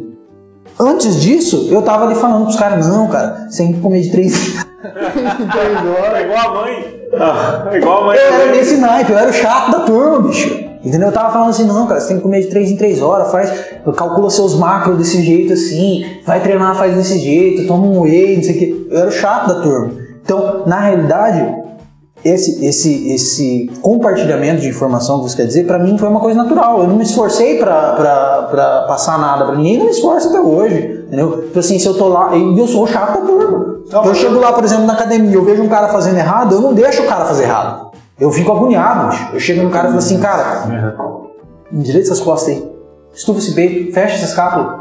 Antes 0.78 1.20
disso, 1.20 1.68
eu 1.70 1.82
tava 1.82 2.06
ali 2.06 2.14
falando 2.14 2.44
pros 2.44 2.56
caras, 2.56 2.86
não, 2.88 3.08
cara, 3.08 3.46
você 3.48 3.64
tem 3.64 3.72
que 3.72 3.80
comer 3.80 4.00
de 4.00 4.10
três. 4.10 4.64
É 4.82 6.22
igual 6.22 6.38
a 6.38 6.54
mãe. 6.54 7.00
Ah, 7.12 7.68
é 7.70 7.76
igual 7.76 8.02
a 8.02 8.06
mãe. 8.06 8.16
Eu 8.16 8.34
era 8.34 8.50
nesse 8.52 8.76
naipe, 8.78 9.12
eu 9.12 9.18
era 9.18 9.28
o 9.28 9.32
chato 9.32 9.72
da 9.72 9.80
turma, 9.80 10.20
bicho. 10.20 10.70
Entendeu? 10.82 11.08
Eu 11.08 11.12
tava 11.12 11.30
falando 11.30 11.50
assim, 11.50 11.66
não, 11.66 11.86
cara, 11.86 12.00
você 12.00 12.08
tem 12.08 12.16
que 12.16 12.22
comer 12.22 12.40
de 12.40 12.48
3 12.48 12.70
em 12.70 12.76
3 12.76 13.02
horas, 13.02 13.30
faz, 13.30 13.52
calcula 13.94 14.30
seus 14.30 14.54
macros 14.54 14.96
desse 14.96 15.22
jeito 15.22 15.52
assim, 15.52 16.06
vai 16.24 16.40
treinar, 16.40 16.74
faz 16.74 16.94
desse 16.94 17.18
jeito, 17.18 17.66
toma 17.66 17.86
um 17.86 18.00
whey, 18.00 18.36
não 18.36 18.42
sei 18.42 18.54
o 18.54 18.58
que. 18.58 18.88
Eu 18.90 18.98
era 19.00 19.08
o 19.08 19.12
chato 19.12 19.48
da 19.48 19.60
turma. 19.60 19.92
Então, 20.24 20.62
na 20.66 20.80
realidade, 20.80 21.59
esse, 22.24 22.64
esse, 22.64 23.12
esse 23.12 23.70
compartilhamento 23.80 24.60
de 24.60 24.68
informação 24.68 25.18
que 25.22 25.30
você 25.30 25.36
quer 25.36 25.46
dizer, 25.46 25.66
pra 25.66 25.78
mim 25.78 25.96
foi 25.96 26.08
uma 26.08 26.20
coisa 26.20 26.42
natural. 26.42 26.80
Eu 26.80 26.88
não 26.88 26.96
me 26.96 27.02
esforcei 27.02 27.58
pra, 27.58 27.94
pra, 27.94 28.42
pra 28.50 28.82
passar 28.82 29.18
nada 29.18 29.46
pra 29.46 29.54
ninguém, 29.56 29.78
não 29.78 29.86
me 29.86 29.90
esforço 29.90 30.28
até 30.28 30.40
hoje. 30.40 31.04
Entendeu? 31.06 31.44
Então, 31.50 31.60
assim, 31.60 31.78
se 31.78 31.86
eu 31.86 31.94
tô 31.94 32.08
lá, 32.08 32.36
e 32.36 32.58
eu 32.58 32.66
sou 32.66 32.86
chato 32.86 33.26
turma. 33.26 33.80
Não, 33.90 34.04
eu 34.04 34.14
chego 34.14 34.38
lá, 34.38 34.52
por 34.52 34.64
exemplo, 34.64 34.86
na 34.86 34.92
academia, 34.92 35.34
eu 35.34 35.44
vejo 35.44 35.62
um 35.62 35.68
cara 35.68 35.88
fazendo 35.88 36.18
errado, 36.18 36.54
eu 36.54 36.60
não 36.60 36.74
deixo 36.74 37.02
o 37.02 37.06
cara 37.06 37.24
fazer 37.24 37.44
errado. 37.44 37.90
Eu 38.18 38.30
fico 38.30 38.52
agoniado, 38.52 39.08
bicho. 39.08 39.28
Eu 39.32 39.40
chego 39.40 39.62
no 39.62 39.70
cara 39.70 39.86
e 39.86 39.88
falo 39.88 39.98
assim, 39.98 40.20
cara, 40.20 40.94
endireita 41.72 42.08
essas 42.08 42.20
costas 42.20 42.54
aí. 42.54 42.70
Estufa 43.14 43.38
esse 43.38 43.54
peito, 43.54 43.92
fecha 43.92 44.14
essa 44.14 44.26
escápula. 44.26 44.79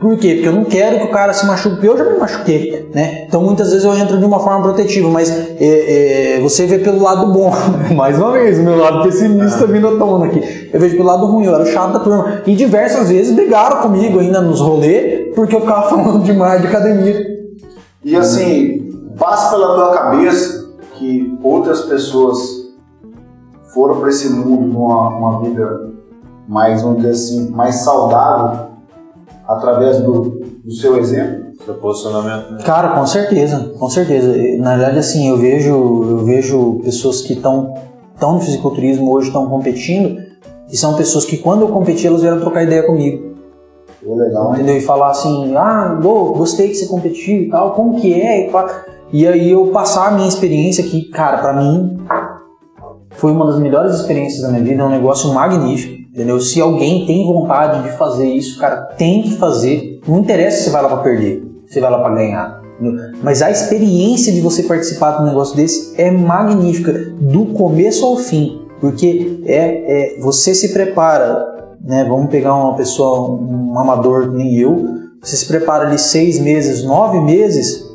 Por 0.00 0.18
quê? 0.18 0.34
Porque 0.34 0.48
eu 0.48 0.52
não 0.52 0.64
quero 0.64 0.98
que 0.98 1.04
o 1.04 1.10
cara 1.12 1.32
se 1.32 1.46
machuque, 1.46 1.76
porque 1.76 1.88
eu 1.88 1.96
já 1.96 2.04
me 2.04 2.18
machuquei, 2.18 2.90
né? 2.92 3.26
Então 3.28 3.40
muitas 3.40 3.70
vezes 3.70 3.84
eu 3.84 3.94
entro 3.94 4.18
de 4.18 4.24
uma 4.24 4.40
forma 4.40 4.60
protetiva, 4.60 5.08
mas 5.08 5.30
é, 5.30 6.36
é, 6.36 6.40
você 6.40 6.66
vê 6.66 6.80
pelo 6.80 7.00
lado 7.00 7.32
bom. 7.32 7.52
Mais 7.94 8.18
uma 8.18 8.32
vez, 8.32 8.58
o 8.58 8.62
meu 8.62 8.76
lado 8.76 9.04
pessimista 9.04 9.64
vindo 9.66 9.86
à 9.86 9.96
tona 9.96 10.26
aqui. 10.26 10.68
Eu 10.72 10.80
vejo 10.80 10.96
pelo 10.96 11.06
lado 11.06 11.26
ruim, 11.26 11.44
eu 11.44 11.54
era 11.54 11.62
o 11.62 11.66
chato 11.66 11.92
da 11.92 12.00
turma. 12.00 12.42
E 12.44 12.56
diversas 12.56 13.08
vezes 13.08 13.36
brigaram 13.36 13.80
comigo 13.82 14.18
ainda 14.18 14.40
nos 14.40 14.60
rolês, 14.60 15.32
porque 15.32 15.54
eu 15.54 15.60
ficava 15.60 15.86
falando 15.88 16.24
demais 16.24 16.60
de 16.60 16.66
academia. 16.66 17.24
E 18.04 18.16
assim, 18.16 18.90
passa 19.16 19.50
pela 19.50 19.76
tua 19.76 19.94
cabeça 19.94 20.72
que 20.94 21.38
outras 21.40 21.82
pessoas 21.82 22.40
foram 23.72 24.00
para 24.00 24.08
esse 24.08 24.28
mundo 24.28 24.66
numa 24.66 25.08
uma 25.08 25.40
vida 25.40 25.92
mais, 26.48 26.82
vamos 26.82 26.96
dizer 26.96 27.10
assim, 27.10 27.50
mais 27.50 27.76
saudável 27.76 28.71
através 29.56 30.00
do, 30.00 30.40
do 30.64 30.72
seu 30.72 30.96
exemplo? 30.98 31.52
Seu 31.64 31.74
posicionamento. 31.74 32.52
Né? 32.52 32.62
Cara, 32.64 32.90
com 32.90 33.06
certeza, 33.06 33.72
com 33.78 33.88
certeza. 33.88 34.34
Na 34.58 34.76
verdade, 34.76 34.98
assim, 34.98 35.28
eu 35.28 35.36
vejo, 35.36 35.70
eu 35.70 36.18
vejo 36.18 36.80
pessoas 36.82 37.20
que 37.22 37.34
estão 37.34 37.74
tão 38.18 38.34
no 38.34 38.40
fisiculturismo 38.40 39.12
hoje, 39.12 39.28
estão 39.28 39.48
competindo, 39.48 40.20
e 40.70 40.76
são 40.76 40.94
pessoas 40.94 41.24
que 41.24 41.36
quando 41.36 41.62
eu 41.62 41.68
competi, 41.68 42.06
elas 42.06 42.22
vieram 42.22 42.40
trocar 42.40 42.62
ideia 42.62 42.82
comigo. 42.84 43.32
Pô, 44.04 44.16
legal, 44.16 44.54
Entendeu? 44.54 44.76
E 44.76 44.80
falar 44.80 45.10
assim, 45.10 45.54
ah, 45.56 45.98
Lô, 46.02 46.32
gostei 46.32 46.68
que 46.68 46.74
você 46.74 46.86
competiu 46.86 47.42
e 47.42 47.50
tal, 47.50 47.72
como 47.72 48.00
que 48.00 48.12
é? 48.12 48.48
E, 48.48 48.52
e 49.12 49.26
aí 49.26 49.50
eu 49.50 49.66
passar 49.68 50.08
a 50.08 50.10
minha 50.12 50.28
experiência 50.28 50.82
que, 50.82 51.08
cara, 51.10 51.38
pra 51.38 51.52
mim, 51.52 51.98
foi 53.10 53.30
uma 53.30 53.46
das 53.46 53.58
melhores 53.58 53.94
experiências 53.94 54.42
da 54.42 54.48
minha 54.48 54.64
vida, 54.64 54.82
é 54.82 54.84
um 54.84 54.90
negócio 54.90 55.32
magnífico. 55.32 56.01
Entendeu? 56.12 56.38
Se 56.40 56.60
alguém 56.60 57.06
tem 57.06 57.26
vontade 57.26 57.82
de 57.84 57.96
fazer 57.96 58.28
isso, 58.28 58.58
cara, 58.58 58.82
tem 58.98 59.22
que 59.22 59.34
fazer. 59.36 59.98
Não 60.06 60.18
interessa 60.18 60.64
se 60.64 60.70
vai 60.70 60.82
lá 60.82 60.88
para 60.88 60.98
perder, 60.98 61.42
se 61.66 61.80
vai 61.80 61.90
lá 61.90 61.98
para 62.00 62.14
ganhar. 62.14 62.62
Mas 63.22 63.40
a 63.40 63.50
experiência 63.50 64.32
de 64.32 64.40
você 64.40 64.64
participar 64.64 65.16
de 65.16 65.22
um 65.22 65.26
negócio 65.26 65.56
desse 65.56 65.98
é 66.00 66.10
magnífica, 66.10 66.92
do 67.18 67.46
começo 67.46 68.04
ao 68.04 68.16
fim, 68.16 68.60
porque 68.80 69.40
é, 69.46 70.16
é 70.16 70.20
você 70.20 70.54
se 70.54 70.72
prepara, 70.72 71.46
né? 71.82 72.04
Vamos 72.04 72.28
pegar 72.28 72.54
uma 72.54 72.74
pessoa, 72.74 73.30
um 73.30 73.78
amador 73.78 74.32
nem 74.32 74.58
eu, 74.58 74.84
você 75.22 75.36
se 75.36 75.46
prepara 75.46 75.86
ali 75.86 75.98
seis 75.98 76.40
meses, 76.40 76.84
nove 76.84 77.20
meses, 77.20 77.90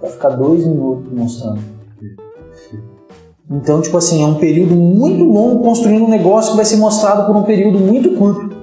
vai 0.00 0.10
ficar 0.10 0.30
dois 0.30 0.66
minutos 0.66 1.12
mostrando 1.12 1.69
então, 3.50 3.80
tipo 3.80 3.96
assim, 3.96 4.22
é 4.22 4.26
um 4.26 4.36
período 4.36 4.76
muito 4.76 5.24
longo 5.24 5.64
construindo 5.64 6.04
um 6.04 6.08
negócio 6.08 6.52
que 6.52 6.56
vai 6.56 6.64
ser 6.64 6.76
mostrado 6.76 7.26
por 7.26 7.34
um 7.34 7.42
período 7.42 7.80
muito 7.80 8.10
curto. 8.10 8.60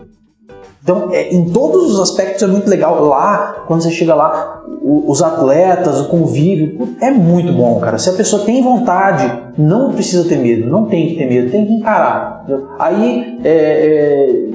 Então, 0.81 1.09
é, 1.11 1.33
em 1.33 1.49
todos 1.49 1.91
os 1.91 1.99
aspectos 1.99 2.41
é 2.41 2.47
muito 2.47 2.69
legal. 2.69 3.03
Lá, 3.03 3.65
quando 3.67 3.81
você 3.83 3.91
chega 3.91 4.15
lá, 4.15 4.63
o, 4.81 5.11
os 5.11 5.21
atletas, 5.21 5.99
o 5.99 6.07
convívio, 6.07 6.95
é 7.01 7.11
muito 7.11 7.51
bom, 7.51 7.77
cara. 7.81 7.97
Se 7.97 8.09
a 8.09 8.13
pessoa 8.13 8.45
tem 8.45 8.63
vontade, 8.63 9.29
não 9.57 9.91
precisa 9.91 10.23
ter 10.23 10.37
medo, 10.37 10.69
não 10.69 10.85
tem 10.85 11.09
que 11.09 11.15
ter 11.17 11.27
medo, 11.27 11.51
tem 11.51 11.65
que 11.65 11.73
encarar. 11.73 12.43
Entendeu? 12.43 12.69
Aí, 12.79 13.37
é, 13.43 13.49
é, 13.49 14.49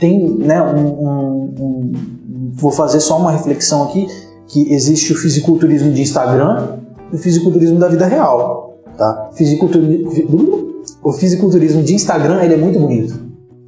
tem, 0.00 0.28
né, 0.40 0.60
um, 0.60 0.86
um, 0.86 1.54
um, 1.60 1.92
vou 2.54 2.72
fazer 2.72 2.98
só 2.98 3.16
uma 3.16 3.30
reflexão 3.30 3.84
aqui, 3.84 4.08
que 4.48 4.74
existe 4.74 5.12
o 5.12 5.16
fisiculturismo 5.16 5.92
de 5.92 6.02
Instagram 6.02 6.78
e 7.12 7.14
o 7.14 7.18
fisiculturismo 7.18 7.78
da 7.78 7.86
vida 7.86 8.06
real. 8.06 8.61
Tá? 8.96 9.30
Fisiculturismo, 9.34 10.72
o 11.02 11.12
fisiculturismo 11.12 11.82
de 11.82 11.94
Instagram 11.94 12.42
ele 12.42 12.54
é 12.54 12.56
muito 12.56 12.78
bonito. 12.78 13.20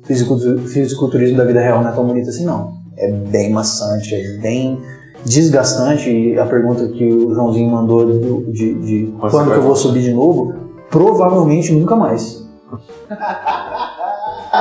O 0.03 0.69
fisiculturismo 0.69 1.37
da 1.37 1.45
vida 1.45 1.61
real 1.61 1.83
não 1.83 1.89
é 1.89 1.93
tão 1.93 2.07
bonito 2.07 2.29
assim, 2.29 2.45
não. 2.45 2.73
É 2.97 3.11
bem 3.11 3.51
maçante, 3.51 4.15
é 4.15 4.37
bem 4.39 4.79
desgastante. 5.25 6.11
E 6.11 6.39
a 6.39 6.47
pergunta 6.47 6.87
que 6.89 7.05
o 7.07 7.35
Joãozinho 7.35 7.71
mandou 7.71 8.05
de, 8.07 8.53
de, 8.53 8.75
de 8.75 9.15
quando 9.19 9.51
que 9.51 9.57
eu 9.57 9.63
vou 9.63 9.75
subir 9.75 10.03
de 10.03 10.13
novo, 10.13 10.55
provavelmente 10.91 11.73
nunca 11.73 11.97
mais. 11.97 12.45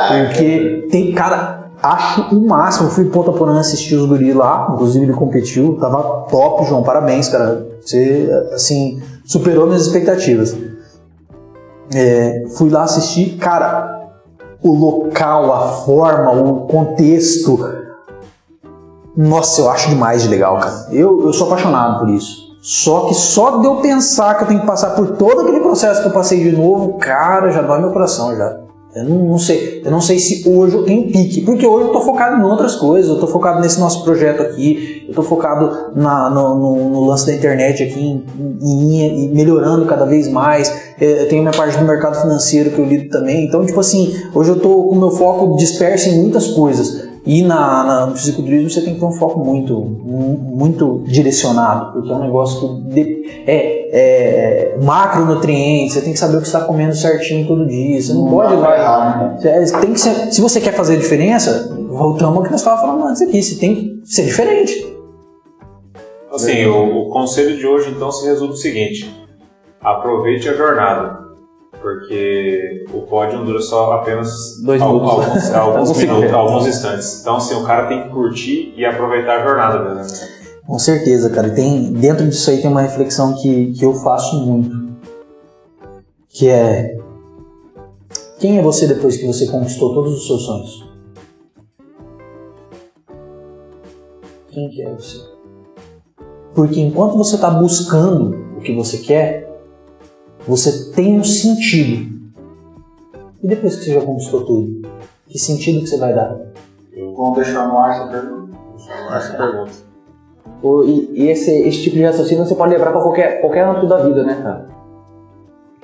Porque 0.07 0.87
tem, 0.89 1.11
cara, 1.13 1.69
acho 1.81 2.35
o 2.35 2.47
máximo. 2.47 2.87
Eu 2.87 2.91
fui 2.91 3.05
Ponta 3.05 3.31
Porã 3.31 3.59
assistir 3.59 3.95
os 3.95 4.07
guris 4.07 4.33
lá, 4.33 4.69
inclusive 4.73 5.05
ele 5.05 5.13
competiu, 5.13 5.77
tava 5.79 6.25
top, 6.29 6.65
João, 6.65 6.81
parabéns, 6.83 7.29
cara. 7.29 7.67
Você, 7.81 8.29
assim, 8.53 9.01
superou 9.23 9.67
minhas 9.67 9.87
expectativas. 9.87 10.55
É, 11.93 12.45
fui 12.57 12.69
lá 12.69 12.83
assistir, 12.83 13.37
cara, 13.37 14.09
o 14.61 14.73
local, 14.73 15.53
a 15.53 15.67
forma, 15.85 16.31
o 16.31 16.61
contexto. 16.67 17.59
Nossa, 19.15 19.61
eu 19.61 19.69
acho 19.69 19.89
demais 19.89 20.23
de 20.23 20.29
legal, 20.29 20.57
cara. 20.59 20.87
Eu, 20.91 21.25
eu 21.25 21.33
sou 21.33 21.47
apaixonado 21.47 21.99
por 21.99 22.09
isso. 22.09 22.43
Só 22.61 23.07
que 23.07 23.13
só 23.13 23.57
de 23.57 23.67
eu 23.67 23.75
pensar 23.81 24.35
que 24.35 24.43
eu 24.45 24.47
tenho 24.47 24.61
que 24.61 24.65
passar 24.65 24.91
por 24.91 25.17
todo 25.17 25.41
aquele 25.41 25.59
processo 25.59 26.01
que 26.01 26.07
eu 26.07 26.13
passei 26.13 26.41
de 26.41 26.55
novo, 26.55 26.97
cara, 26.97 27.51
já 27.51 27.61
dói 27.61 27.81
meu 27.81 27.91
coração 27.91 28.35
já. 28.35 28.62
Eu 28.95 29.05
não, 29.05 29.25
não, 29.25 29.39
sei, 29.39 29.81
eu 29.83 29.89
não 29.89 29.99
sei 29.99 30.19
se 30.19 30.47
hoje 30.47 30.75
eu 30.75 30.83
tenho 30.83 31.11
pique, 31.11 31.41
porque 31.41 31.65
hoje 31.65 31.85
eu 31.85 31.87
estou 31.87 32.03
focado 32.03 32.39
em 32.39 32.45
outras 32.47 32.75
coisas, 32.75 33.09
eu 33.09 33.15
estou 33.15 33.27
focado 33.27 33.59
nesse 33.59 33.79
nosso 33.79 34.03
projeto 34.03 34.43
aqui, 34.43 35.01
eu 35.05 35.09
estou 35.09 35.23
focado 35.23 35.91
na, 35.95 36.29
no, 36.29 36.55
no, 36.55 36.89
no, 36.91 37.05
lance 37.05 37.25
da 37.25 37.33
internet 37.33 37.81
aqui, 37.81 37.99
em, 37.99 38.23
em, 38.61 39.25
em, 39.25 39.29
melhorando 39.33 39.85
cada 39.87 40.05
vez 40.05 40.27
mais. 40.27 40.71
É, 41.01 41.23
eu 41.23 41.27
tenho 41.27 41.41
minha 41.41 41.53
parte 41.53 41.75
do 41.75 41.85
mercado 41.85 42.21
financeiro 42.21 42.69
que 42.69 42.79
eu 42.79 42.85
lido 42.85 43.09
também, 43.09 43.47
então, 43.47 43.65
tipo 43.65 43.79
assim, 43.79 44.13
hoje 44.31 44.51
eu 44.51 44.57
estou 44.57 44.89
com 44.89 44.95
o 44.95 44.99
meu 44.99 45.09
foco 45.09 45.55
disperso 45.55 46.09
em 46.09 46.21
muitas 46.21 46.49
coisas. 46.49 47.12
E 47.25 47.41
na, 47.41 47.83
na, 47.83 48.05
no 48.07 48.15
fisiculturismo 48.17 48.69
você 48.69 48.81
tem 48.81 48.95
que 48.95 48.99
ter 48.99 49.05
um 49.05 49.11
foco 49.13 49.39
muito, 49.39 49.79
muito 49.79 51.03
direcionado, 51.05 51.93
porque 51.93 52.11
é 52.11 52.15
um 52.15 52.19
negócio 52.19 52.59
que 52.59 52.89
de, 52.89 53.43
é, 53.47 54.73
é 54.73 54.77
macronutrientes, 54.83 55.93
você 55.93 56.01
tem 56.01 56.11
que 56.11 56.19
saber 56.19 56.37
o 56.37 56.41
que 56.41 56.47
você 56.47 56.57
está 56.57 56.67
comendo 56.67 56.93
certinho 56.93 57.47
todo 57.47 57.65
dia, 57.65 58.01
você 58.01 58.13
não, 58.13 58.25
não 58.25 58.31
pode 58.31 58.55
vai, 58.57 58.77
né? 58.77 59.37
tem 59.79 59.93
que 59.93 59.99
ser, 60.01 60.33
Se 60.33 60.41
você 60.41 60.59
quer 60.59 60.73
fazer 60.73 60.95
a 60.95 60.99
diferença, 60.99 61.73
voltamos 61.89 62.37
ao 62.37 62.43
que 62.43 62.51
nós 62.51 62.59
estávamos 62.59 62.85
falando 62.85 63.09
antes 63.09 63.21
aqui, 63.21 63.41
você 63.41 63.55
tem 63.55 63.75
que 63.75 64.01
ser 64.03 64.25
diferente. 64.25 64.93
Assim, 66.29 66.65
o, 66.65 67.07
o 67.07 67.09
conselho 67.09 67.55
de 67.57 67.65
hoje 67.65 67.89
então 67.89 68.11
se 68.11 68.25
resume 68.25 68.49
no 68.49 68.57
seguinte: 68.57 69.09
aproveite 69.79 70.49
a 70.49 70.53
jornada 70.53 71.23
porque 71.83 72.85
o 72.91 73.01
pódio 73.01 73.43
dura 73.43 73.61
só 73.61 73.91
apenas 73.93 74.59
Dois 74.63 74.81
alguns, 74.81 75.11
alguns, 75.11 75.51
alguns 75.51 75.97
minutos, 75.99 76.33
alguns 76.33 76.67
instantes. 76.67 77.21
Então, 77.21 77.35
assim, 77.35 77.53
o 77.53 77.63
cara 77.63 77.87
tem 77.87 78.03
que 78.03 78.09
curtir 78.09 78.73
e 78.75 78.85
aproveitar 78.85 79.41
a 79.41 79.43
jornada 79.43 79.79
mesmo. 79.83 79.95
Né? 79.95 80.29
Com 80.65 80.79
certeza, 80.79 81.29
cara. 81.29 81.49
tem, 81.49 81.91
dentro 81.91 82.25
disso 82.25 82.49
aí 82.49 82.61
tem 82.61 82.71
uma 82.71 82.81
reflexão 82.81 83.35
que, 83.35 83.73
que 83.73 83.85
eu 83.85 83.93
faço 83.93 84.43
muito, 84.45 84.93
que 86.29 86.47
é 86.47 86.97
quem 88.39 88.57
é 88.57 88.61
você 88.61 88.87
depois 88.87 89.17
que 89.17 89.25
você 89.25 89.45
conquistou 89.47 89.93
todos 89.93 90.13
os 90.13 90.27
seus 90.27 90.41
sonhos? 90.41 90.89
Quem 94.49 94.69
que 94.69 94.81
é 94.81 94.89
você? 94.93 95.17
Porque 96.53 96.79
enquanto 96.79 97.17
você 97.17 97.35
está 97.35 97.49
buscando 97.49 98.57
o 98.57 98.61
que 98.61 98.73
você 98.73 98.97
quer, 98.97 99.52
você 100.47 100.91
tem 100.91 101.19
um 101.19 101.23
sentido. 101.23 102.13
E 103.41 103.47
depois 103.47 103.75
que 103.75 103.85
você 103.85 103.93
já 103.93 104.01
conquistou 104.01 104.45
tudo, 104.45 104.81
que 105.27 105.37
sentido 105.37 105.81
que 105.81 105.87
você 105.87 105.97
vai 105.97 106.13
dar? 106.13 106.37
Vamos 107.15 107.35
deixar 107.35 107.67
no 107.67 107.77
ar 107.77 107.91
essa 107.91 108.07
pergunta. 108.07 108.57
Deixar 108.75 109.03
no 109.03 109.09
ar 109.09 109.17
essa 109.17 109.33
pergunta. 109.33 109.71
e, 110.85 111.23
e 111.23 111.29
esse, 111.29 111.51
esse 111.51 111.83
tipo 111.83 111.95
de 111.95 112.03
raciocínio 112.03 112.45
você 112.45 112.55
pode 112.55 112.71
levar 112.71 112.91
para 112.91 113.01
qualquer, 113.01 113.41
qualquer 113.41 113.65
âmbito 113.65 113.87
da 113.87 113.97
vida, 113.97 114.23
né, 114.23 114.39
cara? 114.41 114.67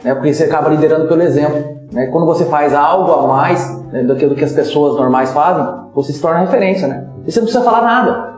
Né, 0.03 0.15
porque 0.15 0.33
você 0.33 0.45
acaba 0.45 0.69
liderando 0.69 1.07
pelo 1.07 1.21
exemplo. 1.21 1.79
Né? 1.91 2.07
Quando 2.07 2.25
você 2.25 2.45
faz 2.45 2.73
algo 2.73 3.11
a 3.11 3.27
mais 3.27 3.83
né, 3.91 4.03
do, 4.03 4.15
que, 4.15 4.27
do 4.27 4.35
que 4.35 4.43
as 4.43 4.53
pessoas 4.53 4.95
normais 4.95 5.31
fazem, 5.31 5.89
você 5.93 6.13
se 6.13 6.21
torna 6.21 6.39
referência, 6.39 6.87
né? 6.87 7.09
E 7.25 7.31
você 7.31 7.39
não 7.39 7.45
precisa 7.47 7.63
falar 7.63 7.81
nada. 7.81 8.28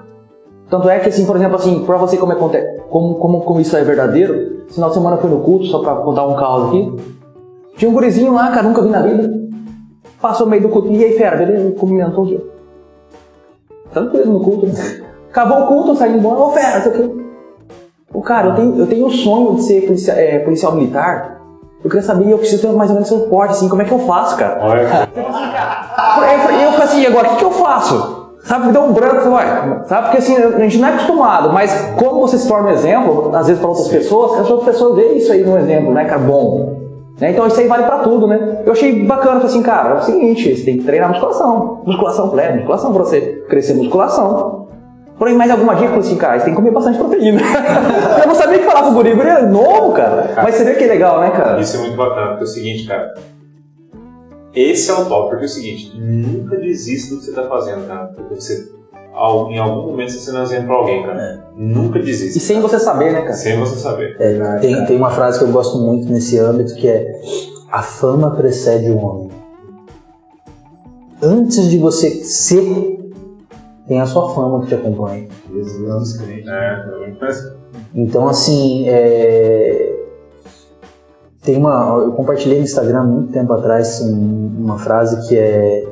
Tanto 0.71 0.89
é 0.89 0.99
que, 0.99 1.09
assim, 1.09 1.25
por 1.25 1.35
exemplo, 1.35 1.57
assim, 1.57 1.83
para 1.83 1.97
você 1.97 2.15
como, 2.15 2.31
é, 2.31 2.35
como, 2.89 3.15
como, 3.15 3.41
como 3.41 3.59
isso 3.59 3.75
é 3.75 3.83
verdadeiro, 3.83 4.63
final 4.69 4.87
de 4.87 4.95
semana 4.95 5.17
foi 5.17 5.29
no 5.29 5.41
culto, 5.41 5.65
só 5.65 5.79
para 5.79 5.95
contar 5.95 6.25
um 6.25 6.35
caos 6.37 6.69
aqui. 6.69 6.95
Tinha 7.75 7.91
um 7.91 7.93
gurizinho 7.93 8.33
lá, 8.33 8.49
cara, 8.51 8.63
nunca 8.63 8.81
vi 8.81 8.87
na 8.87 9.01
vida. 9.01 9.29
Passou 10.21 10.45
no 10.45 10.51
meio 10.51 10.63
do 10.63 10.69
culto, 10.69 10.87
e 10.87 11.03
aí, 11.03 11.17
fera, 11.17 11.43
ele 11.43 11.73
cumprimentou 11.73 12.23
aqui. 12.23 12.41
Tranquilo 13.91 14.31
no 14.31 14.39
culto, 14.39 14.67
né? 14.67 15.01
Acabou 15.29 15.59
o 15.59 15.67
culto, 15.67 15.95
saindo 15.97 16.19
embora, 16.19 16.39
ô 16.39 16.51
fera, 16.51 16.79
isso 16.79 16.87
aqui. 16.87 17.21
O 18.13 18.21
cara, 18.21 18.47
eu 18.47 18.55
tenho, 18.55 18.77
eu 18.77 18.87
tenho 18.87 19.05
o 19.07 19.11
sonho 19.11 19.55
de 19.55 19.63
ser 19.63 19.81
policial, 19.81 20.17
é, 20.17 20.39
policial 20.39 20.73
militar. 20.73 21.41
Eu 21.83 21.89
queria 21.89 22.05
saber, 22.05 22.31
eu 22.31 22.37
preciso 22.37 22.61
ter 22.61 22.73
mais 22.73 22.89
ou 22.89 22.93
menos 22.93 23.09
seu 23.09 23.19
porte, 23.21 23.55
assim, 23.55 23.67
como 23.67 23.81
é 23.81 23.85
que 23.85 23.91
eu 23.91 23.99
faço, 23.99 24.37
cara? 24.37 24.57
Olha. 24.63 25.09
E 26.53 26.63
eu 26.63 26.71
falei 26.71 26.85
assim, 26.85 27.05
agora, 27.05 27.27
o 27.27 27.31
que, 27.31 27.37
que 27.39 27.45
eu 27.45 27.51
faço? 27.51 28.10
Sabe, 28.51 28.69
deu 28.73 28.83
um 28.83 28.91
branco, 28.91 29.29
ué, 29.29 29.81
sabe? 29.85 30.07
Porque 30.07 30.17
assim, 30.17 30.35
a 30.35 30.59
gente 30.59 30.77
não 30.77 30.89
é 30.89 30.91
acostumado, 30.91 31.53
mas 31.53 31.93
como 31.97 32.19
você 32.19 32.37
se 32.37 32.49
torna 32.49 32.67
um 32.67 32.73
exemplo, 32.73 33.33
às 33.33 33.47
vezes 33.47 33.61
para 33.61 33.69
outras 33.69 33.87
pessoas, 33.87 34.41
as 34.41 34.49
outras 34.51 34.73
pessoas 34.73 34.95
veem 34.97 35.19
isso 35.19 35.31
aí 35.31 35.41
no 35.41 35.57
exemplo, 35.57 35.93
né, 35.93 36.03
cara? 36.03 36.19
Bom. 36.19 36.75
Né? 37.17 37.31
Então 37.31 37.47
isso 37.47 37.57
aí 37.61 37.67
vale 37.69 37.83
pra 37.83 37.99
tudo, 37.99 38.27
né? 38.27 38.61
Eu 38.65 38.73
achei 38.73 39.05
bacana, 39.05 39.35
falei 39.35 39.47
assim, 39.47 39.63
cara, 39.63 39.91
é 39.91 39.93
o 39.99 40.01
seguinte, 40.01 40.53
você 40.53 40.65
tem 40.65 40.77
que 40.79 40.83
treinar 40.83 41.07
musculação. 41.07 41.81
Musculação, 41.85 42.37
é, 42.37 42.55
musculação 42.57 42.93
pra 42.93 43.03
você 43.03 43.21
crescer 43.47 43.73
musculação. 43.73 44.67
Porém, 45.17 45.33
mais 45.33 45.49
alguma 45.49 45.73
dica? 45.73 45.85
Eu 45.85 45.89
falei 45.91 46.05
assim, 46.05 46.17
cara, 46.17 46.37
você 46.37 46.43
tem 46.43 46.53
que 46.53 46.59
comer 46.59 46.71
bastante 46.71 46.97
proteína. 46.97 47.39
eu 48.21 48.27
não 48.27 48.35
sabia 48.35 48.57
o 48.57 48.59
que 48.59 48.65
falar 48.65 48.83
pro 48.83 48.91
guri, 48.91 49.13
o 49.13 49.15
guri 49.15 49.29
é 49.29 49.43
novo, 49.43 49.93
cara. 49.93 50.33
Mas 50.35 50.55
você 50.55 50.65
vê 50.65 50.73
que 50.73 50.83
é 50.83 50.87
legal, 50.87 51.21
né, 51.21 51.31
cara? 51.31 51.57
Isso 51.57 51.77
é 51.77 51.79
muito 51.79 51.95
bacana, 51.95 52.31
porque 52.31 52.43
é 52.43 52.47
o 52.47 52.47
seguinte, 52.47 52.85
cara. 52.85 53.13
Esse 54.53 54.89
é 54.91 54.93
o 54.93 55.05
top, 55.05 55.29
porque 55.29 55.43
é 55.43 55.47
o 55.47 55.49
seguinte, 55.49 55.97
nunca 55.97 56.57
desista 56.57 57.15
do 57.15 57.19
que 57.21 57.25
você 57.27 57.31
tá 57.33 57.47
fazendo, 57.47 57.87
cara. 57.87 58.07
Porque 58.07 58.35
você, 58.35 58.69
em 59.49 59.57
algum 59.59 59.87
momento, 59.91 60.11
você 60.11 60.17
está 60.17 60.31
sendo 60.31 60.43
exemplo 60.43 60.67
pra 60.67 60.75
alguém, 60.75 61.03
cara. 61.03 61.45
Nunca 61.55 61.99
desista. 61.99 62.37
E 62.37 62.41
sem 62.41 62.59
você 62.59 62.79
saber, 62.79 63.13
né, 63.13 63.21
cara? 63.21 63.33
Sem 63.33 63.57
você 63.59 63.77
saber. 63.77 64.15
É, 64.19 64.57
tem, 64.59 64.85
tem 64.85 64.97
uma 64.97 65.09
frase 65.11 65.39
que 65.39 65.45
eu 65.45 65.51
gosto 65.51 65.77
muito 65.77 66.11
nesse 66.11 66.37
âmbito 66.37 66.75
que 66.75 66.87
é 66.87 67.21
a 67.71 67.81
fama 67.81 68.31
precede 68.35 68.89
o 68.91 68.97
homem. 68.97 69.29
Antes 71.23 71.69
de 71.69 71.77
você 71.77 72.09
ser, 72.23 72.99
tem 73.87 74.01
a 74.01 74.05
sua 74.05 74.33
fama 74.33 74.61
que 74.61 74.67
te 74.67 74.75
acompanha. 74.75 75.27
Jesus 75.53 76.17
Cristo. 76.17 76.49
É, 76.49 76.85
é 77.07 77.21
mais- 77.21 77.53
Então, 77.93 78.27
assim, 78.27 78.85
é, 78.89 80.00
tem 81.41 81.57
uma. 81.57 82.01
Eu 82.03 82.11
compartilhei 82.13 82.57
no 82.59 82.63
Instagram 82.63 83.03
muito 83.03 83.31
tempo 83.33 83.51
atrás 83.53 84.01
um- 84.01 84.51
uma 84.59 84.77
frase 84.77 85.27
que 85.27 85.37
é 85.37 85.87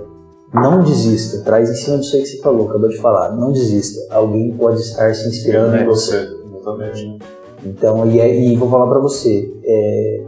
não 0.53 0.83
desista, 0.83 1.43
traz 1.43 1.69
em 1.69 1.75
cima 1.75 1.97
disso 1.99 2.15
aí 2.15 2.23
que 2.23 2.27
você 2.29 2.37
falou, 2.41 2.67
acabou 2.69 2.89
de 2.89 2.97
falar, 2.97 3.35
não 3.35 3.51
desista. 3.51 3.99
Alguém 4.13 4.51
pode 4.55 4.79
estar 4.79 5.13
se 5.13 5.27
inspirando 5.27 5.75
em 5.75 5.85
você. 5.85 6.27
Exatamente. 6.55 7.19
Então, 7.65 8.09
e, 8.09 8.19
é- 8.19 8.35
e 8.45 8.55
vou 8.55 8.69
falar 8.69 8.87
pra 8.87 8.99
você, 8.99 9.53
é, 9.63 10.23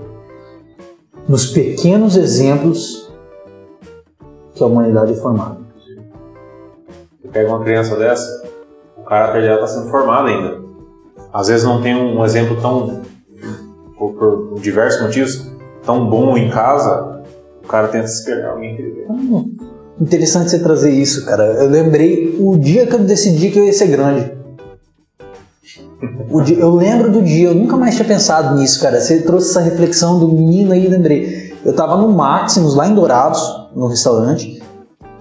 nos 1.27 1.47
pequenos 1.47 2.15
exemplos 2.17 3.09
que 4.53 4.63
a 4.63 4.67
humanidade 4.67 5.13
é 5.13 5.15
formada. 5.15 5.57
Você 7.21 7.27
pega 7.29 7.49
uma 7.49 7.63
criança 7.63 7.95
dessa, 7.95 8.43
o 8.97 9.03
caráter 9.03 9.41
dela 9.43 9.63
está 9.63 9.67
sendo 9.67 9.89
formado 9.89 10.27
ainda. 10.27 10.59
Às 11.33 11.47
vezes 11.47 11.65
não 11.65 11.81
tem 11.81 11.95
um 11.95 12.23
exemplo 12.25 12.57
tão, 12.61 13.01
por, 14.09 14.49
por 14.49 14.59
diversos 14.59 15.01
motivos, 15.01 15.51
tão 15.85 16.09
bom 16.09 16.37
em 16.37 16.49
casa, 16.49 17.21
o 17.63 17.67
cara 17.67 17.87
tenta 17.87 18.07
se 18.07 18.29
em 18.31 18.43
alguém 18.45 18.75
que 18.75 18.81
ele 18.81 18.91
vê. 18.91 19.05
Interessante 19.99 20.49
você 20.49 20.59
trazer 20.59 20.91
isso, 20.91 21.25
cara. 21.25 21.43
Eu 21.43 21.69
lembrei 21.69 22.35
o 22.39 22.57
dia 22.57 22.87
que 22.87 22.95
eu 22.95 22.99
decidi 22.99 23.51
que 23.51 23.59
eu 23.59 23.65
ia 23.65 23.73
ser 23.73 23.87
grande. 23.87 24.31
Dia- 26.45 26.57
eu 26.57 26.73
lembro 26.75 27.11
do 27.11 27.21
dia, 27.21 27.49
eu 27.49 27.55
nunca 27.55 27.77
mais 27.77 27.95
tinha 27.95 28.07
pensado 28.07 28.55
nisso, 28.57 28.81
cara. 28.81 28.99
Você 28.99 29.21
trouxe 29.21 29.51
essa 29.51 29.59
reflexão 29.61 30.17
do 30.17 30.27
menino 30.27 30.71
aí, 30.71 30.87
lembrei. 30.87 31.53
Eu 31.63 31.73
tava 31.75 31.97
no 31.97 32.09
Maximus, 32.09 32.73
lá 32.73 32.87
em 32.87 32.95
Dourados, 32.95 33.69
no 33.75 33.87
restaurante, 33.87 34.61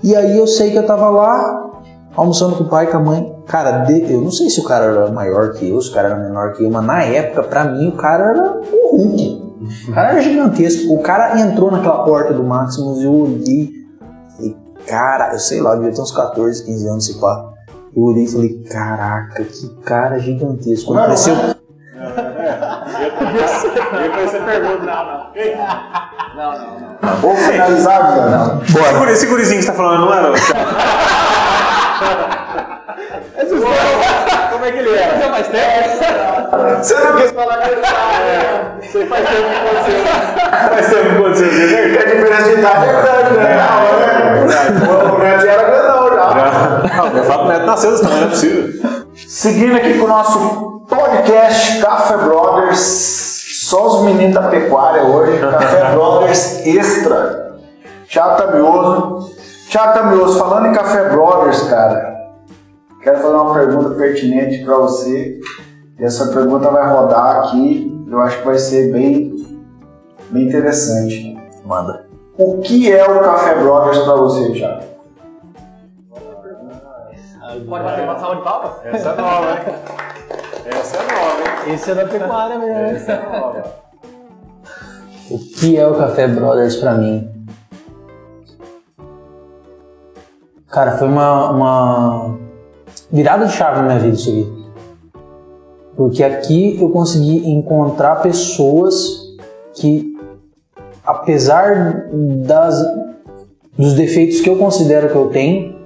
e 0.02 0.16
aí 0.16 0.38
eu 0.38 0.46
sei 0.46 0.70
que 0.70 0.78
eu 0.78 0.86
tava 0.86 1.10
lá, 1.10 1.70
almoçando 2.16 2.56
com 2.56 2.64
o 2.64 2.68
pai 2.68 2.86
e 2.86 2.88
com 2.88 2.96
a 2.96 3.00
mãe. 3.00 3.34
Cara, 3.50 3.78
de- 3.78 4.12
eu 4.12 4.20
não 4.20 4.30
sei 4.30 4.48
se 4.48 4.60
o 4.60 4.64
cara 4.64 4.84
era 4.84 5.10
maior 5.10 5.50
que 5.52 5.68
eu, 5.68 5.80
se 5.80 5.90
o 5.90 5.92
cara 5.92 6.08
era 6.10 6.16
menor 6.16 6.52
que 6.52 6.62
eu, 6.62 6.70
mas 6.70 6.84
na 6.84 7.02
época, 7.02 7.42
pra 7.42 7.64
mim, 7.64 7.88
o 7.88 7.96
cara 7.96 8.30
era 8.30 8.40
um 8.42 8.60
Hulk. 8.96 9.50
O 9.88 9.92
cara 9.92 10.10
era 10.12 10.22
gigantesco. 10.22 10.94
O 10.94 11.02
cara 11.02 11.36
entrou 11.40 11.68
naquela 11.70 12.04
porta 12.04 12.32
do 12.32 12.44
Maximus 12.44 13.00
e 13.00 13.04
eu 13.04 13.12
olhei. 13.12 13.70
Falei, 14.36 14.56
cara, 14.86 15.32
eu 15.32 15.38
sei 15.40 15.60
lá, 15.60 15.72
eu 15.72 15.78
devia 15.78 15.92
ter 15.94 16.00
uns 16.00 16.12
14, 16.12 16.64
15 16.64 16.88
anos, 16.88 17.04
se 17.06 17.20
pá. 17.20 17.44
Eu 17.96 18.04
olhei 18.04 18.22
e 18.24 18.28
falei, 18.28 18.62
caraca, 18.70 19.42
que 19.42 19.68
cara 19.84 20.16
gigantesco. 20.20 20.86
Quando 20.94 21.00
Não, 21.00 21.08
não 21.08 21.12
E 21.12 21.16
depois 24.02 24.30
você 24.30 24.38
pergunta, 24.38 24.86
não, 24.86 25.06
não. 25.06 25.26
Não, 26.36 26.52
não, 26.52 26.78
não. 27.02 27.16
Vou 27.16 27.34
finalizar. 27.34 28.60
Esse 28.62 28.72
guri- 28.98 29.10
Esse 29.12 29.26
gurizinho 29.26 29.58
que 29.58 29.64
você 29.66 29.72
tá 29.72 29.76
falando, 29.76 30.02
não 30.06 30.14
era? 30.14 30.30
Como 34.52 34.64
é 34.64 34.72
que 34.72 34.78
ele 34.78 34.98
era? 34.98 35.16
Não, 35.18 35.30
mais 35.30 35.48
tempo? 35.48 36.80
Você 36.82 36.94
não 36.94 37.16
quis 37.16 37.30
falar 37.30 37.58
que 37.58 37.70
ele 37.70 37.82
sabe. 37.84 38.86
Você 38.86 39.06
faz 39.06 39.28
tempo 39.28 39.48
que 39.48 39.56
aconteceu. 39.56 40.04
Faz 40.70 40.86
tempo 40.86 41.08
que 41.08 41.16
aconteceu 41.16 41.78
é 41.78 41.82
Porque 41.82 41.98
a 41.98 42.14
diferença 42.14 42.42
de 42.42 42.52
idade 42.58 42.84
é 42.84 42.92
grande, 42.92 43.36
né? 43.36 43.56
Não, 43.56 44.88
né? 44.88 45.14
O 45.14 45.18
Neto 45.18 45.46
era 45.46 45.62
grandão 45.64 46.08
já. 46.14 46.32
verdade. 46.32 47.18
Eu 47.18 47.24
falo 47.24 47.42
que 47.42 47.46
o 47.46 47.52
Neto 47.52 47.66
nasceu 47.66 48.00
tamanho, 48.00 48.20
não 48.20 48.26
é 48.26 48.30
possível. 48.30 48.90
Seguindo 49.28 49.76
aqui 49.76 49.98
com 49.98 50.04
o 50.04 50.08
nosso 50.08 50.86
podcast 50.88 51.80
Café 51.80 52.16
Brothers, 52.16 52.78
só 53.68 53.86
os 53.86 54.04
meninos 54.04 54.34
da 54.34 54.42
pecuária 54.48 55.02
hoje, 55.04 55.38
Café 55.38 55.90
Brothers 55.94 56.66
Extra. 56.66 57.50
Chata 58.08 58.48
Mioso. 58.48 59.30
Chata 59.68 60.02
Mioso, 60.04 60.38
falando 60.38 60.66
em 60.66 60.72
Café 60.72 61.10
Brothers, 61.10 61.62
cara, 61.68 62.09
quero 63.00 63.18
fazer 63.18 63.34
uma 63.34 63.54
pergunta 63.54 63.90
pertinente 63.90 64.64
para 64.64 64.76
você. 64.78 65.40
E 65.98 66.04
essa 66.04 66.32
pergunta 66.32 66.70
vai 66.70 66.88
rodar 66.88 67.36
aqui, 67.38 68.04
eu 68.08 68.20
acho 68.20 68.38
que 68.38 68.44
vai 68.46 68.58
ser 68.58 68.92
bem, 68.92 69.34
bem 70.30 70.48
interessante. 70.48 71.38
manda. 71.64 72.06
O 72.38 72.58
que 72.58 72.90
é 72.90 73.04
o 73.04 73.20
Café 73.20 73.56
Brothers 73.56 73.98
para 73.98 74.14
você, 74.14 74.52
Thiago? 74.52 74.90
Pode 77.68 77.84
bater 77.84 78.04
uma 78.04 78.18
salva 78.18 78.36
de 78.36 78.42
palmas? 78.42 78.72
Essa 78.84 79.10
é 79.10 79.20
nova, 79.20 79.50
hein? 79.50 79.58
Essa 80.66 80.96
é 80.96 81.00
nova, 81.02 81.40
hein? 81.66 81.74
Esse 81.74 81.90
é 81.90 81.94
da 81.94 82.06
pecuária 82.06 82.58
mesmo. 82.58 82.78
Essa 82.78 83.12
é 83.12 83.40
nova. 83.40 83.74
O 85.30 85.38
que 85.38 85.76
é 85.76 85.86
o 85.86 85.94
Café 85.94 86.26
Brothers 86.28 86.76
pra 86.76 86.94
mim? 86.94 87.30
Cara, 90.68 90.92
foi 90.92 91.08
uma, 91.08 91.50
uma 91.50 92.38
virada 93.12 93.46
de 93.46 93.52
chave 93.52 93.80
na 93.80 93.86
minha 93.86 93.98
vida 93.98 94.14
isso 94.14 94.30
aqui. 94.30 94.60
Porque 95.96 96.22
aqui 96.22 96.78
eu 96.80 96.90
consegui 96.90 97.50
encontrar 97.50 98.16
pessoas 98.22 99.36
que, 99.74 100.16
apesar 101.04 102.08
das, 102.46 102.74
dos 103.76 103.94
defeitos 103.94 104.40
que 104.40 104.48
eu 104.48 104.56
considero 104.56 105.10
que 105.10 105.16
eu 105.16 105.28
tenho, 105.28 105.76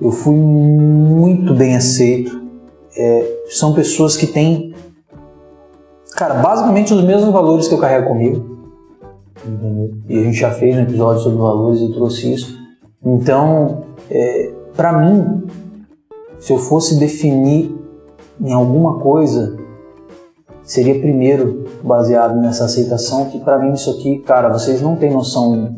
eu 0.00 0.12
fui 0.12 0.34
muito 0.34 1.54
bem 1.54 1.76
aceito. 1.76 2.40
É, 2.96 3.42
são 3.48 3.72
pessoas 3.72 4.16
que 4.16 4.26
têm, 4.26 4.74
cara, 6.16 6.34
basicamente 6.34 6.92
os 6.92 7.02
mesmos 7.04 7.32
valores 7.32 7.68
que 7.68 7.74
eu 7.74 7.78
carrego 7.78 8.08
comigo. 8.08 8.58
E 10.08 10.18
a 10.18 10.22
gente 10.22 10.38
já 10.38 10.50
fez 10.50 10.76
um 10.76 10.82
episódio 10.82 11.22
sobre 11.22 11.38
valores 11.38 11.80
e 11.80 11.92
trouxe 11.92 12.32
isso. 12.32 12.58
Então, 13.04 13.84
é, 14.10 14.52
para 14.76 14.92
mim, 14.92 15.42
se 16.40 16.52
eu 16.52 16.58
fosse 16.58 16.98
definir 16.98 17.78
em 18.40 18.52
alguma 18.52 18.98
coisa, 18.98 19.56
seria 20.62 20.98
primeiro 20.98 21.66
baseado 21.84 22.40
nessa 22.40 22.64
aceitação 22.64 23.26
que 23.26 23.38
para 23.38 23.58
mim 23.58 23.74
isso 23.74 23.90
aqui, 23.90 24.18
cara, 24.20 24.48
vocês 24.48 24.80
não 24.80 24.96
têm 24.96 25.12
noção 25.12 25.76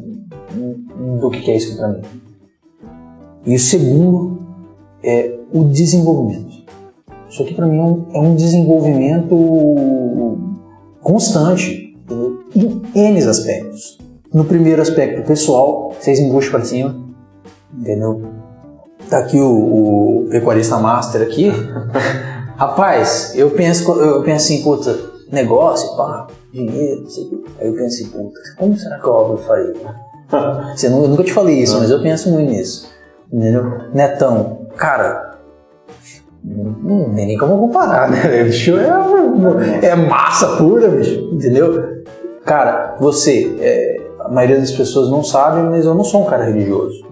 do 1.20 1.30
que 1.30 1.50
é 1.50 1.56
isso 1.56 1.76
para 1.76 1.88
mim. 1.88 2.02
E 3.44 3.56
o 3.56 3.58
segundo 3.58 4.40
é 5.02 5.36
o 5.52 5.64
desenvolvimento. 5.64 6.62
Isso 7.28 7.42
aqui 7.42 7.54
para 7.54 7.66
mim 7.66 7.78
é 7.78 7.82
um, 7.82 8.06
é 8.12 8.20
um 8.20 8.36
desenvolvimento 8.36 10.38
constante 11.00 11.98
em 12.54 12.82
N 12.94 13.18
aspectos. 13.24 13.98
No 14.32 14.44
primeiro 14.44 14.80
aspecto 14.80 15.26
pessoal, 15.26 15.92
vocês 15.98 16.20
embucham 16.20 16.52
para 16.52 16.64
cima, 16.64 16.96
entendeu? 17.76 18.31
Tá 19.12 19.18
aqui 19.18 19.38
o, 19.38 20.24
o 20.24 20.28
pecuarista 20.30 20.78
master 20.78 21.20
aqui. 21.20 21.52
Rapaz, 22.56 23.34
eu 23.36 23.50
penso, 23.50 23.92
eu 24.00 24.22
penso 24.22 24.46
assim, 24.46 24.62
puta, 24.62 24.98
negócio, 25.30 25.94
pá, 25.98 26.28
dinheiro, 26.50 27.02
não 27.02 27.10
sei 27.10 27.24
o 27.24 27.28
quê. 27.28 27.44
Aí 27.60 27.68
eu 27.68 27.74
penso 27.74 28.02
assim, 28.02 28.06
puta, 28.08 28.40
como 28.56 28.74
será 28.74 28.98
que 28.98 29.06
eu 29.06 29.36
faria? 29.36 29.74
Você 30.74 30.86
eu 30.86 30.92
nunca 30.92 31.24
te 31.24 31.30
falei 31.30 31.58
isso, 31.58 31.78
mas 31.78 31.90
eu 31.90 32.00
penso 32.00 32.30
muito 32.30 32.50
nisso. 32.52 32.88
Entendeu? 33.30 33.64
Netão, 33.92 34.66
cara, 34.78 35.36
não 36.42 37.14
tem 37.14 37.26
nem 37.26 37.36
como 37.36 37.58
comparar, 37.58 38.10
né? 38.10 38.44
Bicho 38.44 38.78
é, 38.78 39.88
é 39.88 39.94
massa 39.94 40.56
pura, 40.56 40.88
bicho, 40.88 41.20
entendeu? 41.34 42.02
Cara, 42.46 42.96
você, 42.98 43.54
é, 43.60 43.96
a 44.20 44.30
maioria 44.30 44.58
das 44.58 44.72
pessoas 44.72 45.10
não 45.10 45.22
sabe, 45.22 45.60
mas 45.68 45.84
eu 45.84 45.94
não 45.94 46.02
sou 46.02 46.22
um 46.22 46.24
cara 46.24 46.44
religioso, 46.44 47.04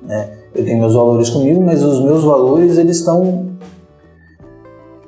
né? 0.00 0.38
Eu 0.54 0.64
tenho 0.64 0.78
meus 0.78 0.94
valores 0.94 1.30
comigo, 1.30 1.62
mas 1.62 1.82
os 1.82 2.02
meus 2.02 2.24
valores, 2.24 2.76
eles 2.76 2.98
estão... 2.98 3.50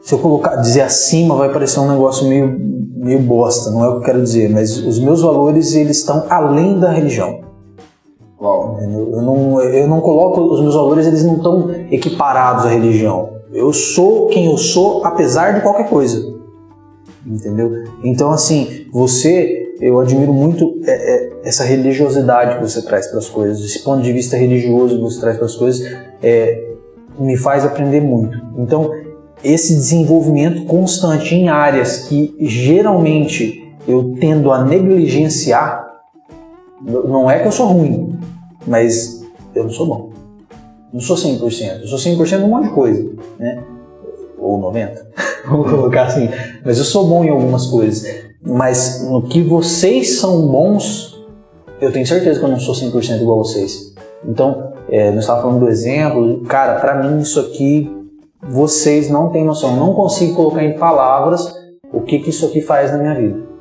Se 0.00 0.14
eu 0.14 0.18
colocar, 0.18 0.56
dizer 0.56 0.82
acima, 0.82 1.36
vai 1.36 1.52
parecer 1.52 1.78
um 1.80 1.88
negócio 1.88 2.26
meio, 2.28 2.58
meio 2.96 3.20
bosta, 3.20 3.70
não 3.70 3.84
é 3.84 3.88
o 3.88 3.92
que 3.92 3.98
eu 3.98 4.02
quero 4.02 4.22
dizer, 4.22 4.50
mas 4.50 4.76
os 4.78 4.98
meus 4.98 5.22
valores, 5.22 5.74
eles 5.74 5.98
estão 5.98 6.24
além 6.28 6.78
da 6.78 6.90
religião. 6.90 7.40
Uau. 8.40 8.78
Eu 8.80 9.22
não, 9.22 9.60
eu 9.60 9.86
não 9.86 10.00
coloco 10.00 10.40
os 10.40 10.60
meus 10.60 10.74
valores, 10.74 11.06
eles 11.06 11.24
não 11.24 11.36
estão 11.36 11.70
equiparados 11.90 12.66
à 12.66 12.68
religião. 12.68 13.30
Eu 13.52 13.72
sou 13.72 14.26
quem 14.26 14.46
eu 14.46 14.56
sou, 14.56 15.04
apesar 15.04 15.52
de 15.52 15.60
qualquer 15.60 15.88
coisa. 15.88 16.32
Entendeu? 17.24 17.84
Então, 18.02 18.32
assim, 18.32 18.86
você 18.92 19.61
eu 19.82 19.98
admiro 19.98 20.32
muito 20.32 20.80
é, 20.86 20.92
é, 20.92 21.32
essa 21.42 21.64
religiosidade 21.64 22.54
que 22.54 22.62
você 22.62 22.80
traz 22.82 23.08
para 23.08 23.18
as 23.18 23.28
coisas, 23.28 23.64
esse 23.64 23.82
ponto 23.82 24.00
de 24.00 24.12
vista 24.12 24.36
religioso 24.36 24.94
que 24.94 25.02
você 25.02 25.20
traz 25.20 25.36
para 25.36 25.46
as 25.46 25.56
coisas, 25.56 25.84
é, 26.22 26.68
me 27.18 27.36
faz 27.36 27.64
aprender 27.64 28.00
muito. 28.00 28.40
Então, 28.56 28.92
esse 29.42 29.74
desenvolvimento 29.74 30.66
constante 30.66 31.34
em 31.34 31.48
áreas 31.48 32.06
que 32.06 32.32
geralmente 32.42 33.74
eu 33.88 34.14
tendo 34.20 34.52
a 34.52 34.64
negligenciar, 34.64 35.84
não 36.80 37.28
é 37.28 37.40
que 37.40 37.48
eu 37.48 37.52
sou 37.52 37.66
ruim, 37.66 38.20
mas 38.64 39.26
eu 39.52 39.64
não 39.64 39.70
sou 39.70 39.86
bom. 39.86 40.10
Não 40.92 41.00
sou 41.00 41.16
100%, 41.16 41.80
eu 41.80 41.88
sou 41.88 41.98
100% 41.98 42.38
em 42.38 42.44
um 42.44 42.48
monte 42.48 42.68
de 42.68 42.74
coisa, 42.74 43.10
né? 43.36 43.64
Ou 44.38 44.60
90%, 44.60 44.96
vamos 45.50 45.68
colocar 45.68 46.04
assim. 46.04 46.28
Mas 46.64 46.78
eu 46.78 46.84
sou 46.84 47.08
bom 47.08 47.24
em 47.24 47.30
algumas 47.30 47.66
coisas. 47.66 48.31
Mas 48.44 49.02
no 49.08 49.22
que 49.22 49.42
vocês 49.42 50.18
são 50.18 50.48
bons, 50.48 51.24
eu 51.80 51.92
tenho 51.92 52.06
certeza 52.06 52.38
que 52.38 52.44
eu 52.44 52.50
não 52.50 52.58
sou 52.58 52.74
100% 52.74 53.20
igual 53.20 53.40
a 53.40 53.44
vocês. 53.44 53.94
Então, 54.24 54.72
é, 54.88 55.10
nós 55.10 55.20
estávamos 55.20 55.44
falando 55.44 55.60
do 55.60 55.68
exemplo, 55.68 56.40
cara, 56.42 56.80
para 56.80 57.02
mim 57.02 57.20
isso 57.20 57.40
aqui, 57.40 57.90
vocês 58.48 59.08
não 59.08 59.30
têm 59.30 59.44
noção. 59.44 59.70
Eu 59.70 59.76
não 59.76 59.94
consigo 59.94 60.34
colocar 60.34 60.64
em 60.64 60.76
palavras 60.76 61.54
o 61.92 62.00
que, 62.00 62.18
que 62.18 62.30
isso 62.30 62.46
aqui 62.46 62.60
faz 62.60 62.90
na 62.90 62.98
minha 62.98 63.14
vida 63.14 63.52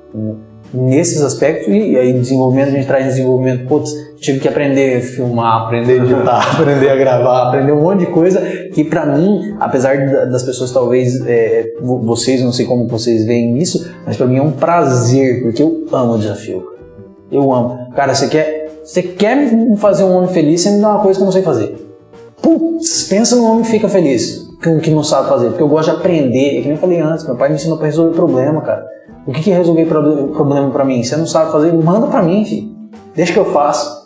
nesses 0.73 1.21
aspectos 1.21 1.67
e 1.67 1.97
aí 1.97 2.13
desenvolvimento 2.13 2.69
a 2.69 2.71
gente 2.71 2.87
traz 2.87 3.05
desenvolvimento 3.05 3.67
putz, 3.67 3.91
tive 4.21 4.39
que 4.39 4.47
aprender 4.47 4.97
a 4.97 5.01
filmar 5.01 5.63
aprender 5.63 5.99
a 5.99 6.03
editar 6.03 6.51
aprender 6.59 6.89
a 6.89 6.95
gravar 6.95 7.47
aprender 7.49 7.71
um 7.73 7.81
monte 7.81 7.99
de 7.99 8.05
coisa 8.07 8.41
que 8.73 8.83
para 8.83 9.05
mim 9.05 9.55
apesar 9.59 9.97
das 10.29 10.43
pessoas 10.43 10.71
talvez 10.71 11.25
é, 11.27 11.73
vocês 11.81 12.41
não 12.41 12.51
sei 12.53 12.65
como 12.65 12.87
vocês 12.87 13.25
veem 13.25 13.57
isso 13.57 13.91
mas 14.05 14.15
para 14.15 14.27
mim 14.27 14.37
é 14.37 14.41
um 14.41 14.51
prazer 14.51 15.41
porque 15.43 15.61
eu 15.61 15.85
amo 15.91 16.13
o 16.13 16.17
desafio 16.17 16.71
eu 17.31 17.53
amo. 17.53 17.89
Cara 17.95 18.13
você 18.13 18.27
quer 18.27 18.69
você 18.83 19.01
quer 19.01 19.35
me 19.37 19.77
fazer 19.77 20.03
um 20.03 20.11
homem 20.11 20.29
feliz 20.29 20.61
você 20.61 20.71
me 20.71 20.81
dá 20.81 20.89
uma 20.89 20.99
coisa 21.01 21.17
que 21.17 21.23
eu 21.23 21.25
não 21.25 21.31
sei 21.31 21.41
fazer. 21.41 21.75
Putz 22.41 23.03
pensa 23.07 23.35
num 23.35 23.49
homem 23.49 23.63
que 23.63 23.71
fica 23.71 23.87
feliz 23.87 24.49
que 24.83 24.91
não 24.91 25.03
sabe 25.03 25.27
fazer 25.27 25.47
porque 25.47 25.63
eu 25.63 25.67
gosto 25.67 25.91
de 25.91 25.97
aprender. 25.97 26.57
É 26.57 26.61
que 26.61 26.67
nem 26.67 26.71
eu 26.71 26.77
falei 26.77 26.99
antes 26.99 27.25
meu 27.25 27.35
pai 27.35 27.49
me 27.49 27.55
ensinou 27.55 27.77
para 27.77 27.87
resolver 27.87 28.15
problema 28.15 28.61
cara 28.61 28.85
o 29.25 29.31
que, 29.31 29.41
que 29.43 29.51
é 29.51 29.57
resolver 29.57 29.85
problema 29.85 30.69
para 30.71 30.83
mim? 30.83 31.03
Você 31.03 31.15
não 31.15 31.27
sabe 31.27 31.51
fazer? 31.51 31.71
Manda 31.73 32.07
para 32.07 32.23
mim, 32.23 32.43
filho. 32.43 32.71
Deixa 33.15 33.33
que 33.33 33.39
eu 33.39 33.45
faço. 33.45 34.01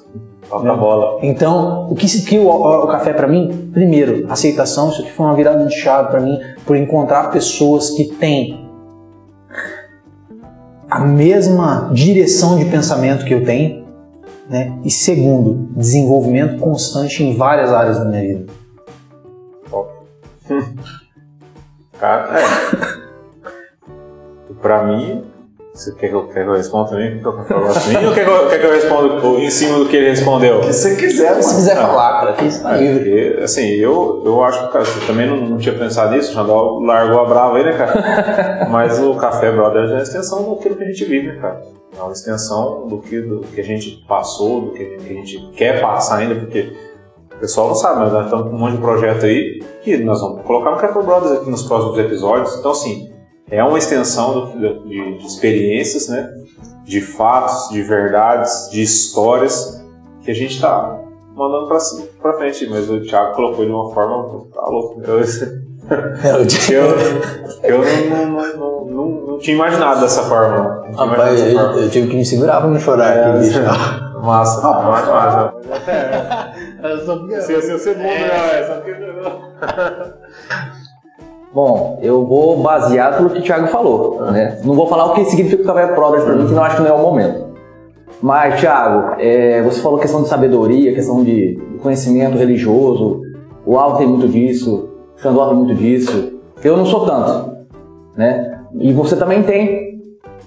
Toca 0.49 0.71
a 0.71 0.75
bola. 0.75 1.19
Então, 1.23 1.87
o 1.89 1.95
que, 1.95 2.07
que 2.21 2.37
o, 2.37 2.47
o, 2.47 2.83
o 2.83 2.87
café 2.87 3.13
para 3.13 3.27
mim? 3.27 3.69
Primeiro, 3.73 4.25
aceitação. 4.29 4.89
Isso 4.89 5.01
aqui 5.01 5.11
foi 5.11 5.25
uma 5.25 5.35
virada 5.35 5.65
de 5.65 5.73
chave 5.73 6.09
para 6.09 6.19
mim, 6.19 6.39
por 6.65 6.75
encontrar 6.75 7.31
pessoas 7.31 7.91
que 7.91 8.05
têm 8.05 8.65
a 10.89 10.99
mesma 10.99 11.89
direção 11.93 12.57
de 12.57 12.65
pensamento 12.65 13.25
que 13.25 13.33
eu 13.33 13.43
tenho. 13.43 13.85
Né? 14.49 14.77
E 14.83 14.91
segundo, 14.91 15.69
desenvolvimento 15.75 16.59
constante 16.59 17.23
em 17.23 17.35
várias 17.35 17.71
áreas 17.71 17.97
da 17.97 18.05
minha 18.05 18.21
vida. 18.21 18.45
Top. 19.69 19.91
Cara, 21.99 22.39
é. 22.39 22.94
Pra 24.61 24.83
mim, 24.83 25.23
você 25.75 25.93
quer 25.93 26.07
que 26.07 26.15
eu, 26.15 26.27
quer 26.27 26.45
que 26.45 26.49
eu 26.49 26.53
responda 26.53 26.89
também? 26.89 27.21
Quer 27.21 27.45
que 27.45 27.53
eu 27.53 27.65
assim? 27.65 28.05
ou 28.05 28.13
quer 28.13 28.23
que 28.23 28.31
eu, 28.31 28.47
quer 28.47 28.59
que 28.59 28.65
eu 28.65 28.71
responda 28.71 29.27
em 29.41 29.49
cima 29.49 29.77
do 29.77 29.89
que 29.89 29.97
ele 29.97 30.09
respondeu? 30.09 30.63
Se 30.63 30.73
você 30.73 30.95
quiser, 30.95 31.31
mano. 31.31 31.43
Se 31.43 31.55
quiser 31.55 31.75
falar, 31.75 32.19
cara, 32.19 32.31
aqui 32.31 32.45
está 32.45 32.77
livre. 32.77 33.43
Assim, 33.43 33.71
eu, 33.71 34.23
eu 34.25 34.41
acho 34.41 34.65
que, 34.65 34.71
cara, 34.71 34.85
você 34.85 35.05
também 35.05 35.27
não, 35.27 35.35
não 35.35 35.57
tinha 35.57 35.77
pensado 35.77 36.15
nisso, 36.15 36.31
o 36.31 36.35
Randall 36.35 36.79
largou 36.79 37.19
a 37.19 37.25
brava 37.25 37.57
aí, 37.57 37.65
né, 37.65 37.73
cara? 37.73 38.67
Mas 38.71 38.99
o 38.99 39.15
Café 39.15 39.51
Brothers 39.51 39.91
é 39.91 39.95
a 39.95 40.01
extensão 40.01 40.55
daquilo 40.55 40.77
que 40.77 40.83
a 40.83 40.87
gente 40.87 41.03
vive, 41.03 41.27
né, 41.27 41.39
cara? 41.41 41.61
É 41.97 42.01
uma 42.01 42.13
extensão 42.13 42.87
do 42.87 42.99
que, 42.99 43.19
do 43.19 43.41
que 43.41 43.59
a 43.59 43.63
gente 43.63 44.05
passou, 44.07 44.61
do 44.61 44.71
que 44.71 44.97
a 44.97 45.13
gente 45.13 45.51
quer 45.57 45.81
passar 45.81 46.19
ainda, 46.19 46.35
porque 46.35 46.71
o 47.35 47.37
pessoal 47.37 47.67
não 47.67 47.75
sabe, 47.75 47.99
mas 47.99 48.13
nós 48.13 48.25
estamos 48.25 48.49
com 48.49 48.55
um 48.55 48.59
monte 48.59 48.75
de 48.75 48.81
projeto 48.81 49.25
aí 49.25 49.61
que 49.81 49.97
nós 49.97 50.21
vamos 50.21 50.41
colocar 50.43 50.71
no 50.71 50.77
Café 50.77 51.01
Brothers 51.01 51.33
aqui 51.33 51.49
nos 51.49 51.63
próximos 51.63 51.97
episódios. 51.99 52.57
Então, 52.57 52.71
assim, 52.71 53.13
é 53.49 53.63
uma 53.63 53.77
extensão 53.77 54.33
do, 54.33 54.59
de, 54.87 55.17
de, 55.17 55.25
experiências, 55.25 56.07
né? 56.07 56.33
de 56.83 57.01
fatos, 57.01 57.69
de 57.69 57.81
verdades, 57.81 58.69
de 58.71 58.81
histórias 58.81 59.83
que 60.23 60.31
a 60.31 60.33
gente 60.33 60.55
está 60.55 60.99
mandando 61.35 61.67
para 62.21 62.33
frente. 62.37 62.67
Mas 62.69 62.89
o 62.89 63.01
Thiago 63.01 63.35
colocou 63.35 63.65
de 63.65 63.71
uma 63.71 63.93
forma. 63.93 64.45
Tá 64.53 64.61
louco. 64.61 65.01
Eu, 66.71 66.83
eu, 67.61 67.83
eu 67.83 68.09
não, 68.09 68.25
não, 68.25 68.57
não, 68.57 68.85
não, 68.85 69.09
não, 69.27 69.37
tinha 69.37 69.55
imaginado 69.55 70.01
dessa 70.01 70.23
forma. 70.23 70.83
Rapaz, 70.97 71.39
eu, 71.39 71.53
forma. 71.53 71.79
eu, 71.79 71.89
tive 71.91 72.07
que 72.07 72.15
me 72.15 72.25
segurar 72.25 72.59
para 72.59 72.71
não 72.71 72.79
chorar 72.79 73.15
é, 73.15 73.25
aqui, 73.25 73.45
bicho. 73.45 73.59
Massa, 74.23 74.67
ah, 74.67 74.81
massa, 74.81 75.11
massa. 75.11 75.53
É, 76.81 77.41
se 77.41 77.53
eu 77.53 77.61
ser 77.61 77.75
o 77.75 77.77
segundo, 77.77 78.07
né? 78.07 78.17
Bom, 81.55 81.97
eu 82.01 82.25
vou 82.25 82.57
basear 82.57 83.15
pelo 83.15 83.29
que 83.29 83.39
o 83.39 83.41
Thiago 83.41 83.67
falou. 83.67 84.21
Né? 84.23 84.59
Não 84.65 84.75
vou 84.75 84.87
falar 84.87 85.05
o 85.05 85.13
que 85.13 85.23
significa 85.23 85.63
o 85.63 85.65
Café 85.65 85.95
Brothers 85.95 86.25
para 86.25 86.35
mim, 86.35 86.47
que 86.47 86.53
não 86.53 86.61
acho 86.61 86.75
que 86.75 86.81
não 86.81 86.89
é 86.89 86.93
o 86.93 87.01
momento. 87.01 87.45
Mas, 88.21 88.59
Thiago, 88.59 89.15
é, 89.17 89.61
você 89.61 89.79
falou 89.79 89.97
questão 89.97 90.21
de 90.21 90.27
sabedoria, 90.27 90.93
questão 90.93 91.23
de 91.23 91.57
conhecimento 91.81 92.37
religioso. 92.37 93.21
O 93.65 93.77
Alto 93.77 93.99
tem 93.99 94.07
muito 94.07 94.27
disso, 94.27 94.89
o 95.17 95.21
Xandó 95.21 95.47
tem 95.47 95.55
muito 95.55 95.75
disso. 95.75 96.33
Eu 96.61 96.75
não 96.75 96.85
sou 96.85 97.05
tanto. 97.05 97.55
Né? 98.17 98.59
E 98.73 98.91
você 98.91 99.15
também 99.15 99.41
tem. 99.41 100.01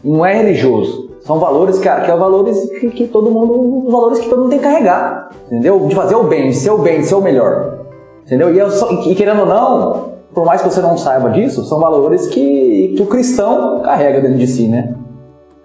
Não 0.05 0.27
é 0.27 0.35
religioso. 0.35 1.09
São 1.21 1.39
valores, 1.39 1.79
cara, 1.79 2.03
que 2.03 2.11
é 2.11 2.17
valores 2.17 2.69
que, 2.81 2.91
que 2.91 3.09
todo 3.09 3.31
mundo. 3.31 3.91
Valores 3.91 4.19
que 4.19 4.29
todo 4.29 4.41
mundo 4.41 4.51
tem 4.51 4.59
que 4.59 4.65
carregar. 4.65 5.31
Entendeu? 5.47 5.87
De 5.87 5.95
fazer 5.95 6.17
o 6.17 6.25
bem, 6.25 6.51
de 6.51 6.57
ser 6.57 6.71
o 6.71 6.79
bem, 6.79 7.01
de 7.01 7.07
ser 7.07 7.15
o 7.15 7.23
melhor. 7.23 7.79
Entendeu? 8.27 8.55
E, 8.55 8.59
eu, 8.59 8.69
e 9.07 9.15
querendo 9.15 9.41
ou 9.41 9.47
não, 9.47 10.18
por 10.35 10.45
mais 10.45 10.63
que 10.63 10.69
você 10.69 10.81
não 10.81 10.97
saiba 10.97 11.31
disso, 11.31 11.65
são 11.65 11.79
valores 11.81 12.29
que, 12.29 12.95
que 12.97 13.03
o 13.03 13.07
cristão 13.07 13.81
carrega 13.81 14.21
dentro 14.21 14.39
de 14.39 14.47
si, 14.47 14.69
né? 14.69 14.95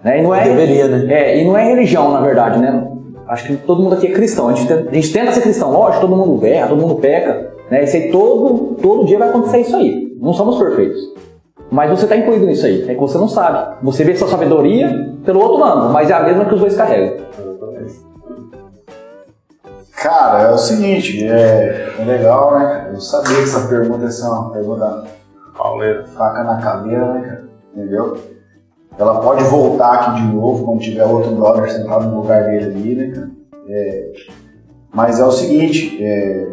né? 0.02 0.20
E 0.20 0.22
não 0.22 0.34
é, 0.34 0.44
Deveria, 0.44 0.88
né? 0.88 1.12
É, 1.12 1.40
e 1.40 1.44
não 1.44 1.56
é 1.56 1.64
religião, 1.64 2.12
na 2.12 2.20
verdade, 2.20 2.58
né? 2.60 2.88
Acho 3.26 3.46
que 3.46 3.56
todo 3.56 3.82
mundo 3.82 3.94
aqui 3.94 4.06
é 4.06 4.12
cristão. 4.12 4.48
A 4.48 4.52
gente, 4.52 4.68
tenta, 4.68 4.90
a 4.90 4.94
gente 4.94 5.12
tenta 5.12 5.32
ser 5.32 5.40
cristão, 5.40 5.72
lógico, 5.72 6.06
todo 6.06 6.16
mundo 6.16 6.44
erra, 6.46 6.68
todo 6.68 6.80
mundo 6.80 6.96
peca, 6.96 7.52
né? 7.70 7.84
Isso 7.84 7.96
aí 7.96 8.10
todo, 8.10 8.76
todo 8.80 9.06
dia 9.06 9.18
vai 9.18 9.28
acontecer 9.30 9.60
isso 9.60 9.76
aí. 9.76 10.14
Não 10.20 10.32
somos 10.32 10.58
perfeitos. 10.58 11.00
Mas 11.70 11.90
você 11.90 12.04
está 12.04 12.16
incluído 12.16 12.46
nisso 12.46 12.66
aí, 12.66 12.84
é 12.88 12.94
que 12.94 13.00
você 13.00 13.18
não 13.18 13.28
sabe. 13.28 13.76
Você 13.82 14.04
vê 14.04 14.14
sua 14.14 14.28
sabedoria 14.28 15.14
pelo 15.24 15.40
outro 15.40 15.58
lado, 15.58 15.92
mas 15.92 16.10
é 16.10 16.14
a 16.14 16.22
mesma 16.22 16.44
que 16.44 16.54
os 16.54 16.60
dois 16.60 16.76
carregam. 16.76 17.16
Cara, 20.04 20.42
é 20.42 20.50
o 20.50 20.58
seguinte, 20.58 21.26
é, 21.26 21.94
é 21.98 22.04
legal, 22.04 22.58
né? 22.58 22.90
Eu 22.92 23.00
sabia 23.00 23.36
que 23.36 23.44
essa 23.44 23.66
pergunta 23.66 24.04
ia 24.04 24.10
ser 24.10 24.26
uma 24.26 24.50
pergunta 24.50 25.04
pauleira, 25.56 26.04
faca 26.08 26.44
na 26.44 26.60
caveira, 26.60 27.10
né, 27.14 27.20
cara? 27.22 27.44
Entendeu? 27.74 28.18
Ela 28.98 29.18
pode 29.22 29.44
voltar 29.44 29.92
aqui 29.94 30.20
de 30.20 30.26
novo 30.26 30.62
quando 30.62 30.82
tiver 30.82 31.06
outro 31.06 31.34
brother 31.34 31.72
sentado 31.72 32.04
no 32.04 32.20
lugar 32.20 32.44
dele 32.44 32.66
ali, 32.66 32.94
né, 32.94 33.14
cara? 33.14 33.30
É, 33.66 34.12
mas 34.92 35.18
é 35.18 35.24
o 35.24 35.32
seguinte, 35.32 35.96
é, 36.04 36.48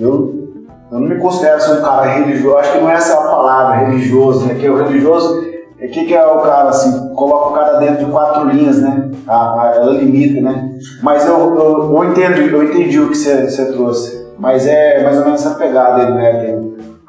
eu, 0.00 0.50
eu 0.90 0.98
não 0.98 1.08
me 1.08 1.20
considero 1.20 1.60
ser 1.60 1.78
um 1.78 1.82
cara 1.82 2.06
religioso, 2.06 2.56
acho 2.56 2.72
que 2.72 2.80
não 2.80 2.90
é 2.90 2.94
essa 2.94 3.20
a 3.20 3.22
palavra, 3.22 3.86
religioso, 3.86 4.46
né? 4.46 4.56
Que 4.56 4.68
o 4.68 4.82
religioso 4.82 5.47
o 5.88 5.90
que, 5.90 6.04
que 6.04 6.14
é 6.14 6.26
o 6.26 6.40
cara, 6.40 6.68
assim, 6.68 7.14
coloca 7.14 7.48
o 7.48 7.52
cara 7.52 7.78
dentro 7.78 8.04
de 8.04 8.12
quatro 8.12 8.46
linhas, 8.46 8.80
né? 8.82 9.10
A, 9.26 9.72
ela 9.74 9.92
limita, 9.92 10.40
né? 10.40 10.70
Mas 11.02 11.26
eu, 11.26 11.34
eu, 11.56 11.94
eu, 11.94 12.04
entendi, 12.04 12.52
eu 12.52 12.62
entendi 12.62 13.00
o 13.00 13.08
que 13.08 13.16
você 13.16 13.72
trouxe. 13.72 14.28
Mas 14.38 14.66
é 14.66 15.02
mais 15.02 15.18
ou 15.18 15.24
menos 15.24 15.44
essa 15.44 15.54
pegada 15.54 16.02
aí, 16.02 16.12
né? 16.12 16.60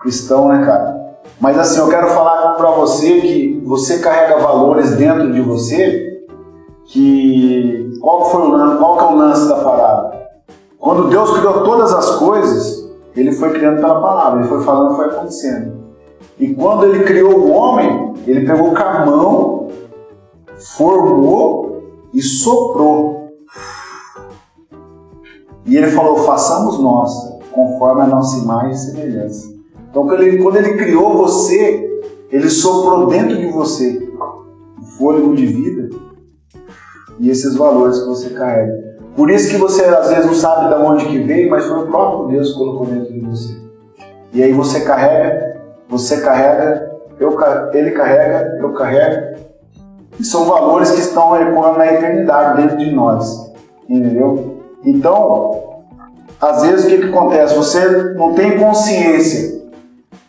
Cristão, 0.01 0.47
né, 0.47 0.65
cara? 0.65 0.97
Mas 1.41 1.59
assim, 1.59 1.79
eu 1.79 1.89
quero 1.89 2.07
falar 2.07 2.53
para 2.55 2.71
você 2.71 3.19
que 3.19 3.61
você 3.65 3.99
carrega 3.99 4.39
valores 4.39 4.95
dentro 4.95 5.31
de 5.31 5.41
você 5.41 6.23
que... 6.85 7.97
Qual, 8.01 8.31
foi 8.31 8.41
o 8.41 8.51
lance, 8.51 8.77
qual 8.77 8.97
que 8.97 9.03
é 9.03 9.07
o 9.07 9.15
lance 9.15 9.49
da 9.49 9.55
parada? 9.57 10.19
Quando 10.77 11.09
Deus 11.09 11.37
criou 11.37 11.65
todas 11.65 11.93
as 11.93 12.11
coisas, 12.11 12.89
Ele 13.13 13.33
foi 13.33 13.51
criando 13.51 13.81
pela 13.81 13.99
palavra, 13.99 14.39
Ele 14.39 14.47
foi 14.47 14.63
falando, 14.63 14.95
foi 14.95 15.05
acontecendo. 15.07 15.78
E 16.39 16.53
quando 16.53 16.85
Ele 16.85 17.03
criou 17.03 17.37
o 17.37 17.51
homem, 17.51 18.09
ele 18.25 18.45
pegou 18.45 18.73
com 18.73 18.83
a 18.83 19.05
mão, 19.05 19.67
formou 20.75 21.83
e 22.13 22.21
soprou. 22.21 23.31
E 25.65 25.75
ele 25.75 25.87
falou: 25.87 26.17
façamos 26.17 26.79
nós, 26.79 27.11
conforme 27.51 28.01
a 28.01 28.07
nossa 28.07 28.37
imagem 28.37 28.71
e 28.71 28.77
semelhança. 28.77 29.59
Então, 29.89 30.05
quando 30.05 30.21
ele, 30.21 30.41
quando 30.41 30.57
ele 30.57 30.75
criou 30.75 31.17
você, 31.17 32.01
ele 32.31 32.49
soprou 32.49 33.07
dentro 33.07 33.37
de 33.37 33.47
você 33.47 34.07
o 34.79 34.83
fôlego 34.83 35.35
de 35.35 35.45
vida 35.45 35.89
e 37.19 37.29
esses 37.29 37.55
valores 37.55 37.99
que 37.99 38.07
você 38.07 38.29
carrega. 38.29 38.89
Por 39.15 39.29
isso 39.29 39.49
que 39.49 39.57
você 39.57 39.83
às 39.83 40.09
vezes 40.09 40.25
não 40.25 40.35
sabe 40.35 40.73
de 40.73 40.81
onde 40.81 41.05
que 41.05 41.19
veio, 41.23 41.49
mas 41.49 41.65
foi 41.65 41.83
o 41.83 41.87
próprio 41.87 42.27
Deus 42.27 42.51
que 42.51 42.57
colocou 42.57 42.85
dentro 42.85 43.11
de 43.11 43.19
você. 43.19 43.59
E 44.31 44.43
aí 44.43 44.53
você 44.53 44.81
carrega, 44.81 45.48
você 45.89 46.21
carrega 46.21 46.89
eu, 47.19 47.37
ele 47.73 47.91
carrega, 47.91 48.57
eu 48.61 48.71
carrego, 48.73 49.37
E 50.17 50.23
são 50.23 50.45
valores 50.45 50.91
que 50.91 51.01
estão 51.01 51.35
ecoando 51.35 51.77
na 51.77 51.87
eternidade 51.87 52.61
dentro 52.61 52.77
de 52.77 52.91
nós. 52.91 53.51
Entendeu? 53.87 54.61
Então, 54.85 55.81
às 56.39 56.63
vezes 56.63 56.85
o 56.85 56.87
que, 56.87 56.97
que 56.99 57.09
acontece? 57.09 57.55
Você 57.55 58.13
não 58.13 58.33
tem 58.33 58.57
consciência, 58.57 59.61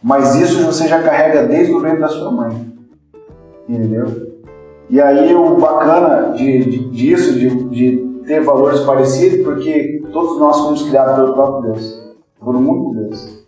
mas 0.03 0.35
isso 0.35 0.65
você 0.65 0.89
já 0.89 1.01
carrega 1.03 1.47
desde 1.47 1.73
o 1.73 1.81
ventre 1.81 2.01
da 2.01 2.09
sua 2.09 2.33
mãe. 2.33 2.67
Entendeu? 3.69 4.31
E 4.89 5.01
aí 5.01 5.33
o 5.33 5.57
bacana 5.57 6.33
de, 6.33 6.65
de, 6.65 6.91
disso, 6.91 7.35
de, 7.35 7.65
de 7.69 8.23
ter 8.27 8.43
valores 8.43 8.81
parecidos, 8.81 9.45
porque 9.45 10.03
todos 10.13 10.41
nós 10.41 10.59
fomos 10.59 10.83
criados 10.83 11.15
pelo 11.15 11.35
próprio 11.35 11.73
Deus, 11.73 12.15
por 12.41 12.57
um 12.57 12.69
único 12.69 12.95
Deus. 12.95 13.47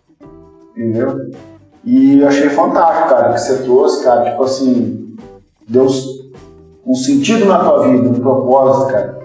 Entendeu? 0.77 1.31
E 1.85 2.19
eu 2.19 2.27
achei 2.27 2.49
fantástico, 2.49 3.09
cara, 3.09 3.33
que 3.33 3.41
você 3.41 3.63
trouxe, 3.63 4.03
cara, 4.03 4.29
tipo 4.29 4.43
assim, 4.43 5.15
Deus 5.67 6.23
um 6.85 6.95
sentido 6.95 7.45
na 7.45 7.59
tua 7.59 7.87
vida, 7.87 8.09
um 8.09 8.13
propósito, 8.13 8.91
cara. 8.91 9.23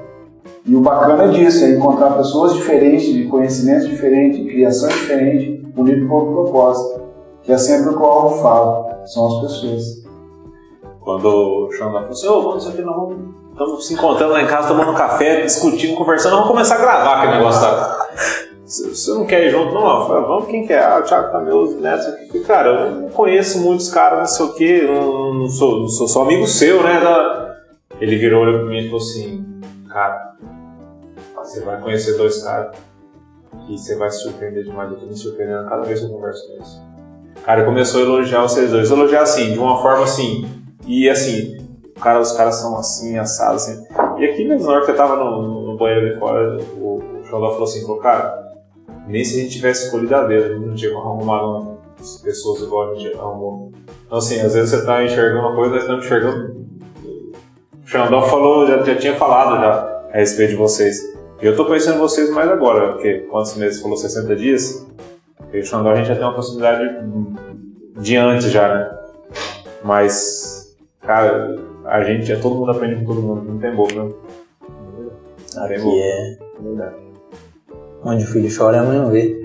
E 0.64 0.76
o 0.76 0.80
bacana 0.80 1.28
disso 1.28 1.64
é 1.64 1.70
encontrar 1.70 2.10
pessoas 2.10 2.54
diferentes, 2.54 3.06
de 3.06 3.26
conhecimentos 3.26 3.88
diferentes, 3.88 4.38
de 4.38 4.48
criação 4.48 4.88
diferente, 4.88 5.66
unido 5.76 6.06
por 6.06 6.22
um 6.22 6.32
propósito. 6.32 7.02
Que 7.42 7.52
é 7.52 7.58
sempre 7.58 7.90
o 7.90 7.96
que 7.96 8.02
o 8.02 8.06
Alvo 8.06 8.42
fala, 8.42 9.02
são 9.06 9.26
as 9.26 9.40
pessoas. 9.40 9.82
Quando 11.00 11.26
o 11.26 11.72
Xandão 11.72 11.92
falou 11.92 12.10
assim, 12.10 12.28
ô, 12.28 12.42
vamos 12.42 12.62
isso 12.62 12.72
aqui, 12.72 12.82
nós 12.82 12.94
vamos, 12.94 13.16
estamos 13.50 13.86
se 13.86 13.94
encontrando 13.94 14.32
lá 14.34 14.42
em 14.42 14.46
casa, 14.46 14.68
tomando 14.68 14.94
café, 14.94 15.40
discutindo, 15.40 15.96
conversando, 15.96 16.32
vamos 16.32 16.48
começar 16.48 16.74
a 16.74 16.78
gravar 16.78 17.14
aquele 17.14 17.38
negócio 17.38 17.62
da... 17.62 18.08
Você 18.68 19.14
não 19.14 19.24
quer 19.24 19.46
ir 19.46 19.50
junto? 19.50 19.72
Não, 19.72 20.06
falei, 20.06 20.24
vamos, 20.24 20.46
quem 20.46 20.66
quer? 20.66 20.84
Ah, 20.84 20.98
o 20.98 21.02
Thiago 21.02 21.32
Camelo, 21.32 21.80
Neto, 21.80 22.00
isso 22.00 22.10
aqui. 22.10 22.40
Cara, 22.40 22.68
eu 22.68 22.90
não 22.90 23.08
conheço 23.08 23.62
muitos 23.62 23.88
caras, 23.88 24.18
não 24.18 24.26
sei 24.26 24.44
o 24.44 24.52
quê, 24.52 24.82
não, 24.86 25.48
sou, 25.48 25.80
não 25.80 25.88
sou 25.88 26.06
só 26.06 26.22
amigo 26.22 26.46
seu, 26.46 26.82
né? 26.82 27.00
Da... 27.00 27.56
Ele 27.98 28.16
virou, 28.18 28.42
olhou 28.42 28.60
pra 28.60 28.68
mim 28.68 28.80
e 28.80 28.84
falou 28.84 29.00
assim, 29.00 29.42
cara, 29.88 30.34
você 31.34 31.62
vai 31.62 31.80
conhecer 31.80 32.18
dois 32.18 32.44
caras 32.44 32.76
e 33.70 33.78
você 33.78 33.96
vai 33.96 34.10
se 34.10 34.20
surpreender 34.24 34.64
demais, 34.64 34.90
eu 34.92 34.98
tô 34.98 35.06
me 35.06 35.16
surpreendendo 35.16 35.66
cada 35.66 35.82
vez 35.84 36.00
que 36.00 36.06
eu 36.06 36.10
converso 36.10 36.46
com 36.46 36.52
eles. 36.56 36.82
Cara, 37.44 37.64
começou 37.64 38.02
a 38.02 38.04
elogiar 38.04 38.42
vocês 38.42 38.70
dois, 38.70 38.90
elogiar 38.90 39.22
assim, 39.22 39.54
de 39.54 39.58
uma 39.58 39.80
forma 39.80 40.04
assim, 40.04 40.46
e 40.86 41.08
assim, 41.08 41.56
cara, 41.98 42.20
os 42.20 42.32
caras 42.32 42.56
são 42.56 42.76
assim, 42.76 43.18
assados, 43.18 43.66
assim. 43.66 43.82
E 44.18 44.26
aqui 44.26 44.46
mesmo, 44.46 44.66
na 44.66 44.74
hora 44.74 44.84
que 44.84 44.90
eu 44.90 44.96
tava 44.96 45.16
no, 45.16 45.64
no 45.64 45.76
banheiro 45.78 46.08
ali 46.08 46.18
fora, 46.18 46.58
o, 46.76 46.98
o 46.98 47.24
falou 47.24 47.62
assim, 47.62 47.80
falou, 47.80 47.98
cara, 47.98 48.47
nem 49.08 49.24
se 49.24 49.38
a 49.38 49.42
gente 49.42 49.56
tivesse 49.56 49.86
escolhido 49.86 50.14
a 50.14 50.24
dedo, 50.24 50.44
a 50.44 50.48
gente 50.54 50.66
não 50.66 50.74
tinha 50.74 50.96
arrumado 50.96 51.78
pessoas 52.22 52.62
igual 52.62 52.92
a 52.92 52.94
gente 52.94 53.16
arrumou. 53.16 53.72
Então, 54.06 54.18
assim, 54.18 54.40
às 54.40 54.54
vezes 54.54 54.70
você 54.70 54.84
tá 54.84 55.02
enxergando 55.02 55.40
uma 55.40 55.54
coisa, 55.54 55.74
mas 55.74 55.88
não 55.88 55.98
enxergando. 55.98 56.66
O 57.82 57.86
Xandó 57.86 58.22
falou, 58.22 58.66
já, 58.66 58.82
já 58.82 58.96
tinha 58.96 59.16
falado 59.16 59.60
já 59.60 60.02
a 60.12 60.18
respeito 60.18 60.50
de 60.50 60.56
vocês. 60.56 60.98
E 61.40 61.46
eu 61.46 61.56
tô 61.56 61.64
conhecendo 61.64 61.98
vocês 61.98 62.30
mais 62.30 62.50
agora, 62.50 62.92
porque 62.92 63.20
quantos 63.30 63.56
meses 63.56 63.80
falou 63.80 63.96
60 63.96 64.36
dias? 64.36 64.86
E 65.52 65.58
o 65.58 65.64
Xandó 65.64 65.90
a 65.90 65.96
gente 65.96 66.08
já 66.08 66.14
tem 66.14 66.24
uma 66.24 66.34
possibilidade 66.34 66.84
de 67.98 68.16
antes 68.16 68.50
já, 68.50 68.68
né? 68.74 68.98
Mas, 69.82 70.76
cara, 71.00 71.56
a 71.84 72.02
gente, 72.04 72.30
é 72.30 72.36
todo 72.36 72.56
mundo 72.56 72.72
aprende 72.72 72.96
com 72.96 73.06
todo 73.06 73.22
mundo, 73.22 73.42
não 73.42 73.58
tem 73.58 73.74
boca, 73.74 73.94
né? 73.94 74.12
Não 75.56 75.68
tem 75.68 75.80
boca. 75.80 75.96
é 75.96 76.38
Verdade. 76.60 77.07
Onde 78.04 78.24
o 78.24 78.26
filho 78.26 78.48
chora, 78.56 78.80
a 78.80 78.84
mãe 78.84 78.98
não 78.98 79.10
vê. 79.10 79.36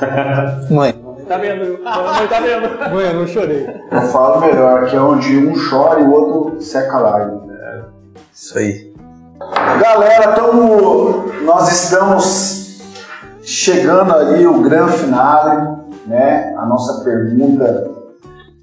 Mãe, 0.70 1.06
Tá 1.28 1.38
vendo? 1.38 1.82
Mãe 1.82 2.28
tá 2.28 2.40
vendo. 2.40 2.78
mãe, 2.94 3.06
eu 3.06 3.14
não 3.14 3.26
chorei. 3.26 3.66
Eu 3.90 4.02
falo 4.02 4.40
melhor, 4.40 4.86
que 4.86 4.94
é 4.94 5.00
onde 5.00 5.36
um 5.36 5.54
chora 5.68 6.00
e 6.00 6.04
o 6.04 6.12
outro 6.12 6.60
seca 6.60 6.98
lágrimas. 6.98 7.46
Isso 8.32 8.58
aí. 8.58 8.94
Galera, 9.80 10.32
tamo, 10.32 11.32
nós 11.42 11.72
estamos 11.72 12.80
chegando 13.42 14.14
ali 14.14 14.46
o 14.46 14.60
grande 14.62 14.92
finale, 14.92 15.78
né? 16.06 16.54
A 16.56 16.66
nossa 16.66 17.02
pergunta 17.02 17.90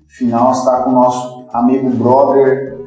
final 0.08 0.52
está 0.52 0.84
com 0.84 0.92
o 0.92 0.94
nosso 0.94 1.48
amigo 1.52 1.90
brother 1.90 2.78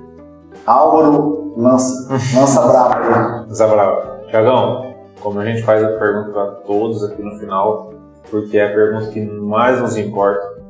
Álvaro 0.67 1.55
Lança. 1.57 2.09
Lança 2.35 2.67
brava 2.67 2.99
aí. 2.99 3.55
Zabrava. 3.55 4.21
Tiagão, 4.29 4.86
como 5.27 5.41
a 5.41 5.45
gente 5.45 5.65
faz 5.65 5.83
a 5.83 5.89
pergunta 5.89 6.31
para 6.31 6.47
todos 6.65 7.03
aqui 7.03 7.21
no 7.21 7.37
final, 7.37 7.93
porque 8.31 8.57
é 8.57 8.65
a 8.65 8.73
pergunta 8.73 9.11
que 9.11 9.21
mais 9.21 9.81
nos 9.81 9.97
importa, 9.97 10.63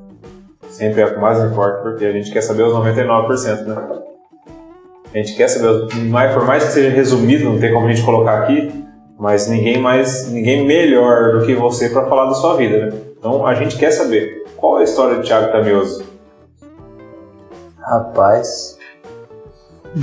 sempre 0.71 1.03
é 1.03 1.05
a 1.05 1.11
que 1.13 1.21
mais 1.21 1.39
importa, 1.45 1.83
porque 1.83 2.07
a 2.07 2.13
gente 2.13 2.33
quer 2.33 2.41
saber 2.41 2.63
os 2.63 2.73
99%, 2.73 3.67
né? 3.67 3.77
A 5.13 5.19
gente 5.19 5.37
quer 5.37 5.49
saber, 5.49 5.95
mais- 6.07 6.33
por 6.33 6.47
mais 6.47 6.65
que 6.65 6.71
seja 6.73 6.89
resumido, 6.89 7.45
não 7.45 7.59
tem 7.61 7.71
como 7.71 7.87
a 7.87 7.93
gente 7.93 8.03
colocar 8.03 8.45
aqui, 8.45 8.73
mas 9.19 9.47
ninguém 9.47 9.77
mais, 9.79 10.33
ninguém 10.33 10.67
melhor 10.67 11.33
do 11.39 11.45
que 11.45 11.55
você 11.55 11.91
para 11.91 12.07
falar 12.07 12.25
da 12.25 12.35
sua 12.35 12.57
vida, 12.57 12.87
né? 12.87 12.93
Então 13.19 13.47
a 13.47 13.53
gente 13.53 13.77
quer 13.77 13.91
saber 13.91 14.43
qual 14.57 14.79
é 14.79 14.81
a 14.81 14.85
história 14.85 15.19
de 15.19 15.27
Thiago 15.27 15.53
Tamioso. 15.53 16.03
Rapaz. 17.79 18.79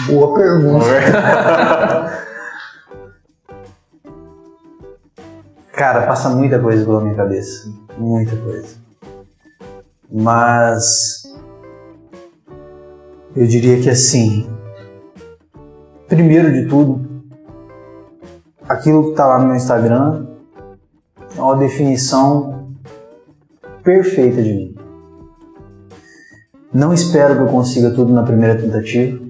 Boa 0.07 0.35
pergunta. 0.35 0.85
Cara, 5.83 6.07
passa 6.07 6.29
muita 6.29 6.57
coisa 6.59 6.85
pela 6.85 7.01
minha 7.01 7.13
cabeça. 7.13 7.69
Muita 7.97 8.37
coisa. 8.37 8.77
Mas. 10.09 11.23
Eu 13.35 13.45
diria 13.45 13.81
que 13.81 13.89
assim. 13.89 14.49
Primeiro 16.07 16.53
de 16.53 16.69
tudo, 16.69 17.01
aquilo 18.69 19.09
que 19.09 19.15
tá 19.17 19.27
lá 19.27 19.39
no 19.39 19.47
meu 19.47 19.57
Instagram 19.57 20.25
é 21.35 21.41
uma 21.41 21.57
definição 21.57 22.69
perfeita 23.83 24.41
de 24.41 24.53
mim. 24.53 24.75
Não 26.73 26.93
espero 26.93 27.35
que 27.35 27.41
eu 27.41 27.47
consiga 27.47 27.91
tudo 27.91 28.13
na 28.13 28.23
primeira 28.23 28.55
tentativa. 28.57 29.21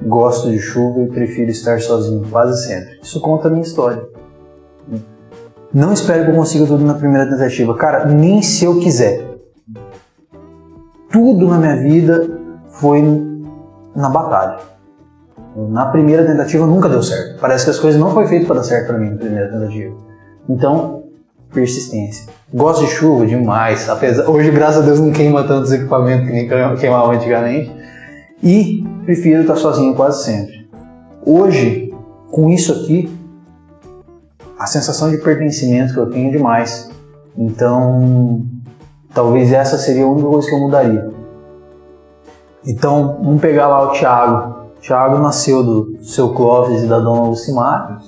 Gosto 0.00 0.50
de 0.50 0.60
chuva 0.60 1.02
e 1.02 1.08
prefiro 1.08 1.50
estar 1.50 1.78
sozinho 1.78 2.26
quase 2.30 2.66
sempre. 2.66 3.00
Isso 3.02 3.20
conta 3.20 3.48
a 3.48 3.50
minha 3.50 3.64
história. 3.64 4.08
Não 5.72 5.92
espero 5.92 6.24
que 6.24 6.30
eu 6.32 6.34
consiga 6.34 6.66
tudo 6.66 6.84
na 6.84 6.94
primeira 6.94 7.30
tentativa. 7.30 7.74
Cara, 7.76 8.04
nem 8.04 8.42
se 8.42 8.64
eu 8.64 8.80
quiser. 8.80 9.24
Tudo 11.12 11.48
na 11.48 11.58
minha 11.58 11.76
vida 11.76 12.28
foi 12.70 13.02
na 13.94 14.08
batalha. 14.08 14.58
Na 15.68 15.86
primeira 15.86 16.24
tentativa 16.24 16.66
nunca 16.66 16.88
deu 16.88 17.02
certo. 17.02 17.40
Parece 17.40 17.64
que 17.64 17.70
as 17.70 17.78
coisas 17.78 18.00
não 18.00 18.12
foi 18.12 18.26
feito 18.26 18.46
para 18.46 18.56
dar 18.56 18.64
certo 18.64 18.88
para 18.88 18.98
mim 18.98 19.10
na 19.10 19.16
primeira 19.16 19.48
tentativa. 19.48 19.94
Então, 20.48 21.04
persistência. 21.52 22.26
Gosto 22.52 22.84
de 22.84 22.90
chuva 22.90 23.24
demais, 23.26 23.88
apesar 23.88 24.28
hoje 24.28 24.50
graças 24.50 24.82
a 24.82 24.86
Deus 24.86 24.98
não 24.98 25.12
queima 25.12 25.44
tantos 25.44 25.72
equipamentos 25.72 26.26
que 26.26 26.32
nem 26.32 26.48
queimava 26.78 27.12
antigamente. 27.12 27.70
E 28.42 28.84
prefiro 29.04 29.42
estar 29.42 29.56
sozinho 29.56 29.94
quase 29.94 30.24
sempre. 30.24 30.68
Hoje, 31.24 31.92
com 32.30 32.50
isso 32.50 32.72
aqui, 32.72 33.19
a 34.60 34.66
sensação 34.66 35.10
de 35.10 35.16
pertencimento 35.16 35.94
que 35.94 35.98
eu 35.98 36.10
tenho 36.10 36.28
é 36.28 36.32
demais. 36.32 36.90
Então, 37.34 38.44
talvez 39.14 39.54
essa 39.54 39.78
seria 39.78 40.04
a 40.04 40.06
única 40.06 40.28
coisa 40.28 40.46
que 40.46 40.54
eu 40.54 40.60
mudaria. 40.60 41.10
Então, 42.66 43.20
vamos 43.24 43.40
pegar 43.40 43.68
lá 43.68 43.84
o 43.84 43.92
Thiago. 43.92 44.66
O 44.76 44.80
Thiago 44.82 45.18
nasceu 45.18 45.64
do 45.64 46.04
seu 46.04 46.34
Clóvis 46.34 46.82
e 46.82 46.86
da 46.86 46.98
dona 46.98 47.22
Lucimar 47.22 48.02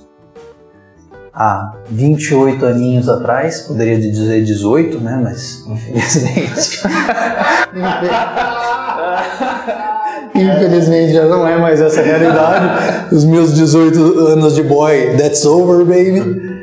há 1.33 1.73
28 1.89 2.67
aninhos 2.67 3.09
atrás, 3.09 3.63
poderia 3.63 3.99
dizer 3.99 4.45
18, 4.45 5.01
né? 5.01 5.19
Mas 5.23 5.67
infelizmente. 5.67 6.83
infelizmente 10.35 11.13
já 11.13 11.27
não 11.27 11.47
é 11.47 11.59
mais 11.59 11.81
essa 11.81 12.01
a 12.01 12.05
realidade. 12.05 13.09
Os 13.15 13.25
meus 13.25 13.55
18 13.55 13.99
anos 14.19 14.55
de 14.55 14.63
boy, 14.63 15.17
that's 15.17 15.45
over, 15.45 15.85
baby. 15.85 16.63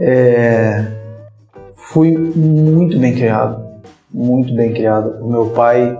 É, 0.00 0.84
fui 1.76 2.16
muito 2.16 2.98
bem 2.98 3.14
criado, 3.14 3.62
muito 4.12 4.54
bem 4.54 4.72
criado. 4.72 5.22
O 5.22 5.30
meu 5.30 5.46
pai, 5.46 5.98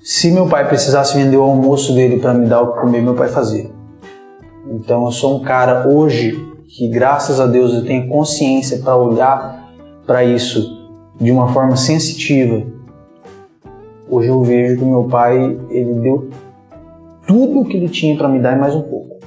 se 0.00 0.30
meu 0.30 0.46
pai 0.46 0.68
precisasse 0.68 1.16
vender 1.16 1.36
o 1.36 1.42
almoço 1.42 1.94
dele 1.94 2.18
para 2.18 2.34
me 2.34 2.46
dar 2.46 2.60
o 2.60 2.72
que 2.72 2.80
comer, 2.80 3.00
meu 3.00 3.14
pai 3.14 3.28
fazia. 3.28 3.70
Então 4.70 5.04
eu 5.04 5.12
sou 5.12 5.36
um 5.36 5.42
cara 5.42 5.88
hoje 5.88 6.52
que 6.66 6.88
graças 6.88 7.38
a 7.40 7.46
Deus 7.46 7.72
eu 7.72 7.84
tenho 7.84 8.08
consciência 8.08 8.78
para 8.78 8.96
olhar 8.96 9.70
para 10.06 10.24
isso 10.24 10.84
de 11.20 11.30
uma 11.30 11.52
forma 11.52 11.76
sensitiva. 11.76 12.73
Hoje 14.14 14.28
eu 14.28 14.40
vejo 14.44 14.78
que 14.78 14.84
meu 14.84 15.02
pai 15.02 15.58
ele 15.70 15.94
deu 15.94 16.30
tudo 17.26 17.58
o 17.58 17.64
que 17.64 17.76
ele 17.76 17.88
tinha 17.88 18.16
para 18.16 18.28
me 18.28 18.38
dar 18.38 18.56
e 18.56 18.60
mais 18.60 18.72
um 18.72 18.82
pouco. 18.82 19.18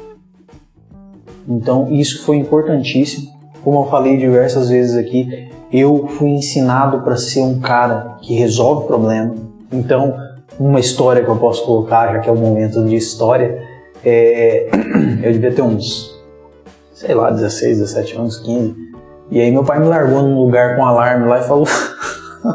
Então 1.45 1.91
isso 1.91 2.23
foi 2.23 2.37
importantíssimo. 2.37 3.27
Como 3.65 3.81
eu 3.81 3.89
falei 3.89 4.15
diversas 4.15 4.69
vezes 4.69 4.95
aqui, 4.95 5.49
eu 5.73 6.07
fui 6.07 6.29
ensinado 6.29 7.01
para 7.01 7.17
ser 7.17 7.41
um 7.41 7.59
cara 7.59 8.15
que 8.21 8.33
resolve 8.35 8.87
problema. 8.87 9.35
Então 9.73 10.15
uma 10.57 10.79
história 10.79 11.21
que 11.21 11.29
eu 11.29 11.35
posso 11.35 11.65
colocar, 11.65 12.13
já 12.13 12.19
que 12.19 12.29
é 12.29 12.31
o 12.31 12.37
momento 12.37 12.81
de 12.85 12.95
história, 12.95 13.61
é, 14.05 14.69
eu 15.21 15.33
devia 15.33 15.51
ter 15.51 15.63
uns, 15.63 16.17
sei 16.93 17.13
lá, 17.13 17.29
16, 17.29 17.79
17 17.79 18.15
anos, 18.15 18.37
15. 18.37 18.73
E 19.31 19.41
aí 19.41 19.51
meu 19.51 19.65
pai 19.65 19.81
me 19.81 19.87
largou 19.87 20.21
num 20.21 20.39
lugar 20.39 20.77
com 20.77 20.85
alarme 20.85 21.27
lá 21.27 21.41
e 21.41 21.43
falou: 21.43 21.65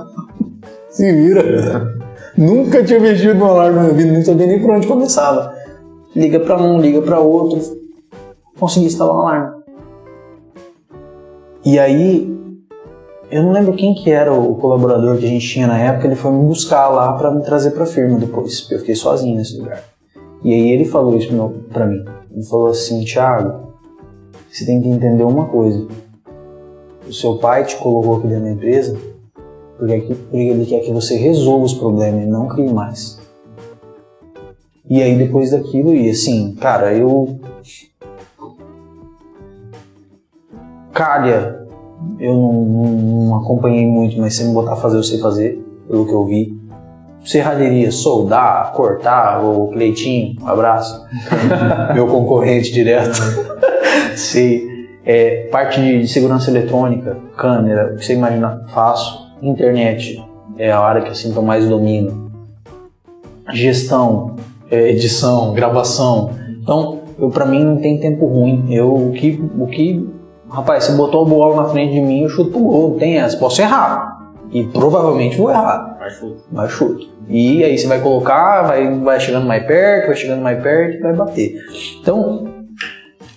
Se 0.89 1.13
vira. 1.13 1.93
Nunca 2.37 2.83
tinha 2.83 2.99
mexido 2.99 3.35
no 3.35 3.45
alarme 3.45 3.77
na 3.77 3.83
minha 3.85 3.95
vida, 3.95 4.13
não 4.13 4.25
sabia 4.25 4.47
nem 4.47 4.61
por 4.61 4.71
onde 4.71 4.87
começava. 4.87 5.55
Liga 6.17 6.41
pra 6.41 6.61
um, 6.61 6.81
liga 6.81 7.03
pra 7.03 7.21
outro. 7.21 7.61
Consegui 8.59 8.87
instalar 8.87 9.15
um 9.15 9.21
alarme. 9.21 9.63
E 11.65 11.79
aí, 11.79 12.33
eu 13.31 13.43
não 13.43 13.53
lembro 13.53 13.75
quem 13.75 13.95
que 13.95 14.11
era 14.11 14.33
o 14.33 14.57
colaborador 14.57 15.17
que 15.17 15.25
a 15.25 15.29
gente 15.29 15.47
tinha 15.47 15.67
na 15.67 15.79
época, 15.79 16.07
ele 16.07 16.17
foi 16.17 16.33
me 16.33 16.45
buscar 16.45 16.89
lá 16.89 17.13
para 17.15 17.31
me 17.31 17.43
trazer 17.43 17.71
pra 17.71 17.87
firma 17.87 18.19
depois. 18.19 18.67
Eu 18.71 18.79
fiquei 18.79 18.95
sozinho 18.95 19.37
nesse 19.37 19.59
lugar. 19.59 19.83
E 20.43 20.53
aí 20.53 20.71
ele 20.71 20.85
falou 20.85 21.17
isso 21.17 21.33
pra 21.73 21.87
mim. 21.87 22.05
Ele 22.31 22.45
falou 22.45 22.69
assim, 22.69 23.05
Thiago, 23.05 23.73
você 24.51 24.65
tem 24.67 24.81
que 24.81 24.89
entender 24.89 25.23
uma 25.23 25.47
coisa. 25.47 25.87
O 27.07 27.13
seu 27.13 27.37
pai 27.37 27.65
te 27.65 27.77
colocou 27.77 28.17
aqui 28.17 28.27
dentro 28.27 28.45
da 28.45 28.51
empresa 28.51 29.13
porque 29.83 30.15
ele 30.33 30.65
quer 30.65 30.79
que 30.79 30.93
você 30.93 31.17
resolva 31.17 31.65
os 31.65 31.75
problemas 31.75 32.23
e 32.23 32.27
não 32.27 32.47
crie 32.47 32.73
mais. 32.73 33.19
E 34.89 35.03
aí 35.03 35.19
depois 35.19 35.51
daquilo, 35.51 35.93
e 35.93 36.09
assim, 36.09 36.55
cara, 36.55 36.95
eu. 36.95 37.41
Calha, 40.93 41.67
eu 42.21 42.33
não, 42.33 42.53
não, 42.53 42.93
não 42.93 43.37
acompanhei 43.39 43.85
muito, 43.85 44.21
mas 44.21 44.37
se 44.37 44.45
me 44.45 44.55
botar 44.55 44.75
a 44.75 44.77
fazer, 44.77 44.99
eu 44.99 45.03
sei 45.03 45.19
fazer, 45.19 45.61
pelo 45.89 46.07
que 46.07 46.13
eu 46.13 46.25
vi. 46.27 46.57
Serralheria, 47.25 47.91
soldar, 47.91 48.73
cortar, 48.75 49.45
o 49.45 49.69
Cleitinho, 49.69 50.41
um 50.41 50.47
abraço. 50.47 51.05
Meu 51.93 52.07
concorrente 52.07 52.73
direto. 52.73 53.19
sei. 54.15 54.71
É, 55.05 55.49
parte 55.51 55.81
de 55.81 56.07
segurança 56.07 56.49
eletrônica, 56.49 57.19
câmera, 57.37 57.93
o 57.93 57.97
que 57.97 58.05
você 58.05 58.15
imaginar, 58.15 58.63
faço 58.69 59.32
internet 59.43 60.23
é 60.57 60.71
a 60.71 60.79
área 60.79 61.03
que 61.03 61.09
eu 61.09 61.15
sinto 61.15 61.43
mais 61.43 61.69
domínio. 61.69 62.31
Gestão, 63.53 64.37
é, 64.71 64.91
edição, 64.91 65.53
gravação. 65.53 66.31
Então, 66.63 67.01
eu 67.19 67.29
para 67.31 67.45
mim 67.45 67.65
não 67.65 67.77
tem 67.77 67.99
tempo 67.99 68.27
ruim. 68.27 68.67
Eu 68.71 68.95
o 68.95 69.13
que 69.13 69.43
o 69.59 69.67
que 69.67 70.09
rapaz, 70.49 70.85
se 70.85 70.93
botou 70.93 71.25
a 71.25 71.29
bola 71.29 71.63
na 71.63 71.69
frente 71.69 71.95
de 71.95 72.01
mim, 72.01 72.23
eu 72.23 72.29
chuto 72.29 72.51
pro 72.51 72.61
gol, 72.61 72.97
tem 72.99 73.19
essa, 73.19 73.37
posso 73.37 73.61
errar. 73.61 74.21
E 74.51 74.65
provavelmente 74.65 75.37
vou 75.39 75.51
errar. 75.51 75.97
Mas 75.99 76.13
chuta. 76.15 76.43
Mas 76.53 76.71
chuto. 76.71 77.09
E 77.29 77.65
aí 77.65 77.79
você 77.79 77.87
vai 77.87 78.01
colocar, 78.01 78.63
vai, 78.63 78.99
vai 79.01 79.19
chegando 79.19 79.47
mais 79.47 79.67
perto, 79.67 80.09
vai 80.09 80.17
chegando 80.17 80.43
mais 80.43 80.63
perto 80.63 80.99
e 80.99 81.01
vai 81.01 81.15
bater. 81.15 81.55
Então, 82.01 82.47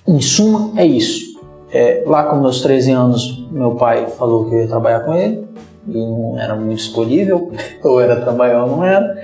em 0.05 0.19
suma, 0.19 0.71
é 0.79 0.85
isso. 0.85 1.35
É, 1.71 2.03
lá 2.05 2.23
com 2.25 2.37
meus 2.37 2.61
13 2.61 2.91
anos, 2.91 3.47
meu 3.49 3.75
pai 3.75 4.07
falou 4.17 4.45
que 4.45 4.55
eu 4.55 4.59
ia 4.61 4.67
trabalhar 4.67 5.01
com 5.01 5.13
ele 5.13 5.44
e 5.87 5.93
não 5.93 6.39
era 6.39 6.55
muito 6.55 6.79
escolhível, 6.79 7.51
ou 7.83 8.01
era 8.01 8.21
trabalhar 8.21 8.63
ou 8.63 8.77
não 8.77 8.83
era. 8.83 9.17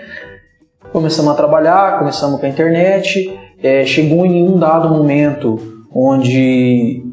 Começamos 0.91 1.31
a 1.31 1.35
trabalhar, 1.35 1.99
começamos 1.99 2.39
com 2.39 2.45
a 2.45 2.49
internet, 2.49 3.39
é, 3.61 3.85
chegou 3.85 4.25
em 4.25 4.47
um 4.47 4.57
dado 4.57 4.89
momento 4.89 5.85
onde 5.93 7.05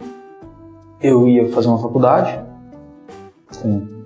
eu 1.01 1.29
ia 1.29 1.49
fazer 1.49 1.69
uma 1.69 1.81
faculdade, 1.81 2.41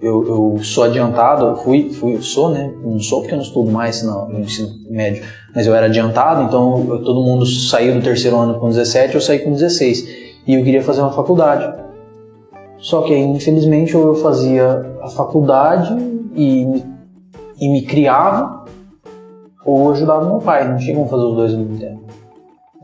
eu, 0.00 0.26
eu 0.26 0.58
sou 0.62 0.84
adiantado, 0.84 1.46
eu 1.46 1.56
fui, 1.56 1.90
fui, 1.90 2.20
sou, 2.20 2.50
né? 2.50 2.72
Não 2.82 2.98
sou 2.98 3.20
porque 3.20 3.34
eu 3.34 3.38
não 3.38 3.44
estudo 3.44 3.70
mais 3.70 4.02
no, 4.02 4.28
no 4.28 4.40
ensino 4.40 4.68
médio, 4.90 5.24
mas 5.54 5.66
eu 5.66 5.74
era 5.74 5.86
adiantado, 5.86 6.42
então 6.42 6.86
eu, 6.88 7.04
todo 7.04 7.22
mundo 7.22 7.46
saiu 7.46 7.94
do 7.94 8.02
terceiro 8.02 8.36
ano 8.36 8.58
com 8.58 8.68
17, 8.68 9.14
eu 9.14 9.20
saí 9.20 9.38
com 9.38 9.52
16. 9.52 10.22
E 10.44 10.54
eu 10.54 10.64
queria 10.64 10.82
fazer 10.82 11.00
uma 11.02 11.12
faculdade. 11.12 11.81
Só 12.82 13.02
que 13.02 13.16
infelizmente 13.16 13.94
eu 13.94 14.16
fazia 14.16 14.92
a 15.00 15.08
faculdade 15.08 15.96
e, 16.34 16.82
e 17.60 17.68
me 17.68 17.82
criava, 17.82 18.64
ou 19.64 19.92
ajudava 19.92 20.26
meu 20.26 20.38
pai, 20.38 20.68
não 20.68 20.76
tinha 20.76 20.96
como 20.96 21.08
fazer 21.08 21.22
os 21.22 21.36
dois 21.36 21.52
ao 21.52 21.60
mesmo 21.60 21.78
tempo. 21.78 22.02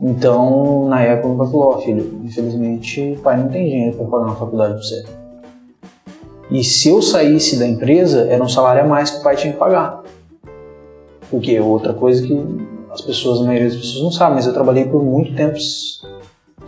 Então, 0.01 0.87
na 0.87 1.01
época, 1.01 1.27
meu 1.27 1.37
pai 1.37 1.47
falou: 1.47 1.75
oh, 1.75 1.81
filho, 1.81 2.21
infelizmente, 2.23 3.19
pai 3.21 3.35
não 3.35 3.49
tem 3.49 3.65
dinheiro 3.65 3.97
para 3.97 4.05
pagar 4.05 4.25
uma 4.27 4.35
faculdade 4.35 4.73
pra 4.75 4.81
você. 4.81 5.05
E 6.49 6.63
se 6.63 6.87
eu 6.87 7.01
saísse 7.01 7.59
da 7.59 7.67
empresa, 7.67 8.25
era 8.29 8.41
um 8.41 8.47
salário 8.47 8.81
a 8.81 8.87
mais 8.87 9.11
que 9.11 9.19
o 9.19 9.23
pai 9.23 9.35
tinha 9.35 9.51
que 9.51 9.59
pagar. 9.59 10.01
Porque 11.29 11.59
outra 11.59 11.93
coisa 11.93 12.25
que 12.25 12.41
as 12.89 13.01
pessoas, 13.01 13.41
a 13.41 13.43
maioria 13.43 13.67
das 13.67 13.77
pessoas 13.77 14.01
não 14.01 14.11
sabem, 14.11 14.35
mas 14.35 14.47
eu 14.47 14.53
trabalhei 14.53 14.85
por 14.85 15.03
muito 15.03 15.35
tempo 15.35 15.57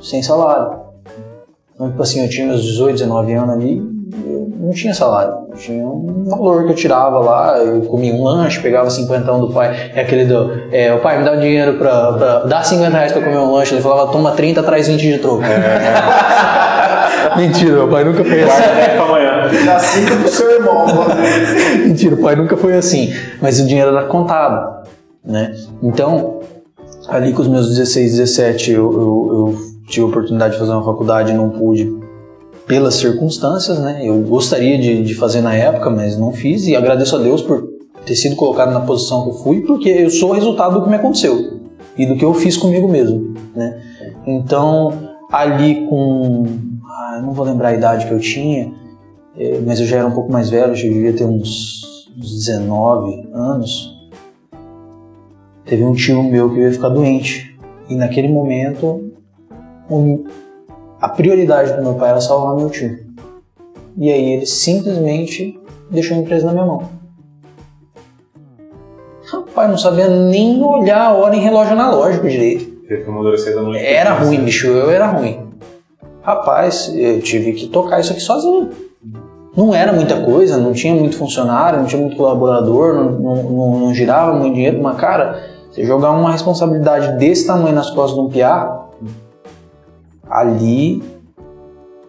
sem 0.01 0.21
salário. 0.21 0.90
Então, 1.81 1.89
tipo 1.89 2.03
assim, 2.03 2.23
eu 2.23 2.29
tinha 2.29 2.45
meus 2.45 2.61
18, 2.63 2.97
19 2.99 3.33
anos 3.33 3.55
ali, 3.55 3.77
eu 4.23 4.53
não 4.59 4.69
tinha 4.69 4.93
salário. 4.93 5.33
Eu 5.49 5.57
tinha 5.57 5.83
um 5.83 6.25
valor 6.25 6.65
que 6.65 6.73
eu 6.73 6.75
tirava 6.75 7.17
lá, 7.17 7.57
eu 7.57 7.81
comia 7.81 8.13
um 8.13 8.23
lanche, 8.23 8.59
pegava 8.61 8.87
50 8.87 9.31
do 9.39 9.51
pai, 9.51 9.89
é 9.95 10.01
aquele 10.01 10.25
do, 10.25 10.61
é, 10.71 10.93
o 10.93 10.99
pai 10.99 11.17
me 11.17 11.25
dá 11.25 11.31
um 11.31 11.39
dinheiro 11.39 11.79
pra, 11.79 12.13
pra 12.13 12.39
dar 12.41 12.63
50 12.63 12.95
reais 12.95 13.11
pra 13.11 13.23
comer 13.23 13.37
um 13.37 13.51
lanche, 13.51 13.73
ele 13.73 13.81
falava, 13.81 14.11
toma 14.11 14.29
30, 14.31 14.61
traz 14.61 14.87
20 14.87 15.01
de 15.01 15.17
troco. 15.17 15.41
É. 15.43 17.31
Mentira, 17.35 17.71
meu 17.71 17.87
pai 17.87 18.03
nunca 18.03 18.23
foi 18.23 18.43
assim. 18.43 19.65
Dá 19.65 19.79
cinco 19.79 20.15
pro 20.17 20.27
seu 20.29 20.51
irmão, 20.51 20.85
mano. 20.85 21.15
Mentira, 21.87 22.13
o 22.13 22.21
pai 22.21 22.35
nunca 22.35 22.57
foi 22.57 22.75
assim. 22.75 23.11
Mas 23.41 23.59
o 23.59 23.65
dinheiro 23.65 23.89
era 23.89 24.05
contado, 24.05 24.85
né? 25.25 25.55
Então, 25.81 26.41
ali 27.07 27.33
com 27.33 27.41
os 27.41 27.47
meus 27.47 27.69
16, 27.69 28.17
17, 28.17 28.71
eu, 28.71 28.91
eu, 28.91 28.99
eu 29.33 29.70
tive 29.91 30.05
a 30.05 30.09
oportunidade 30.09 30.53
de 30.53 30.59
fazer 30.59 30.71
uma 30.71 30.83
faculdade 30.83 31.31
e 31.31 31.35
não 31.35 31.49
pude 31.49 31.93
pelas 32.65 32.95
circunstâncias, 32.95 33.79
né? 33.79 34.01
Eu 34.03 34.21
gostaria 34.21 34.77
de, 34.77 35.03
de 35.03 35.13
fazer 35.13 35.41
na 35.41 35.53
época, 35.53 35.89
mas 35.89 36.17
não 36.17 36.31
fiz 36.31 36.65
e 36.67 36.75
agradeço 36.75 37.15
a 37.15 37.19
Deus 37.19 37.41
por 37.41 37.69
ter 38.05 38.15
sido 38.15 38.35
colocado 38.35 38.71
na 38.71 38.79
posição 38.79 39.23
que 39.23 39.29
eu 39.29 39.33
fui, 39.33 39.61
porque 39.61 39.89
eu 39.89 40.09
sou 40.09 40.29
o 40.29 40.33
resultado 40.33 40.75
do 40.75 40.83
que 40.83 40.89
me 40.89 40.95
aconteceu 40.95 41.59
e 41.97 42.05
do 42.05 42.15
que 42.15 42.23
eu 42.23 42.33
fiz 42.33 42.55
comigo 42.55 42.87
mesmo, 42.87 43.33
né? 43.53 43.79
Então, 44.25 44.93
ali 45.31 45.85
com... 45.87 46.45
Ah, 46.85 47.21
não 47.21 47.33
vou 47.33 47.45
lembrar 47.45 47.69
a 47.69 47.73
idade 47.73 48.07
que 48.07 48.13
eu 48.13 48.19
tinha, 48.19 48.71
é, 49.37 49.59
mas 49.65 49.79
eu 49.79 49.85
já 49.85 49.97
era 49.97 50.07
um 50.07 50.11
pouco 50.11 50.31
mais 50.31 50.49
velho, 50.49 50.71
eu 50.71 50.75
devia 50.75 51.13
ter 51.13 51.25
uns, 51.25 52.09
uns 52.17 52.31
19 52.45 53.29
anos. 53.33 53.97
Teve 55.65 55.83
um 55.83 55.93
tio 55.93 56.23
meu 56.23 56.53
que 56.53 56.59
ia 56.59 56.71
ficar 56.71 56.89
doente. 56.89 57.57
E 57.89 57.95
naquele 57.95 58.29
momento 58.29 59.10
a 60.99 61.09
prioridade 61.09 61.73
do 61.73 61.81
meu 61.81 61.95
pai 61.95 62.09
era 62.09 62.21
salvar 62.21 62.55
meu 62.55 62.69
tio. 62.69 62.99
E 63.97 64.11
aí 64.11 64.33
ele 64.33 64.45
simplesmente 64.45 65.59
deixou 65.89 66.17
a 66.17 66.19
empresa 66.19 66.45
na 66.45 66.53
minha 66.53 66.65
mão. 66.65 66.89
Rapaz, 69.31 69.69
não 69.69 69.77
sabia 69.77 70.07
nem 70.09 70.61
olhar 70.63 71.07
a 71.07 71.13
hora 71.13 71.35
em 71.35 71.39
relógio 71.39 71.73
analógico 71.73 72.27
direito. 72.27 72.65
Teve 72.87 73.03
que 73.03 73.09
amadurecer 73.09 73.55
da 73.55 73.61
noite. 73.61 73.83
Era 73.83 74.13
ruim, 74.13 74.43
bicho, 74.43 74.67
eu 74.67 74.89
era 74.89 75.07
ruim. 75.07 75.47
Rapaz, 76.21 76.91
eu 76.95 77.21
tive 77.21 77.53
que 77.53 77.67
tocar 77.67 77.99
isso 77.99 78.11
aqui 78.11 78.21
sozinho. 78.21 78.69
Não 79.55 79.73
era 79.73 79.91
muita 79.91 80.21
coisa, 80.21 80.57
não 80.57 80.71
tinha 80.71 80.93
muito 80.93 81.17
funcionário, 81.17 81.79
não 81.79 81.85
tinha 81.85 82.01
muito 82.01 82.15
colaborador, 82.15 82.95
não, 82.95 83.11
não, 83.11 83.35
não, 83.43 83.79
não 83.79 83.93
girava 83.93 84.33
muito 84.33 84.53
dinheiro, 84.55 84.81
mas 84.81 84.97
cara, 84.97 85.41
você 85.69 85.85
jogar 85.85 86.11
uma 86.11 86.31
responsabilidade 86.31 87.17
desse 87.17 87.47
tamanho 87.47 87.75
nas 87.75 87.89
costas 87.89 88.15
de 88.15 88.25
um 88.25 88.29
piá, 88.29 88.80
ali, 90.31 91.03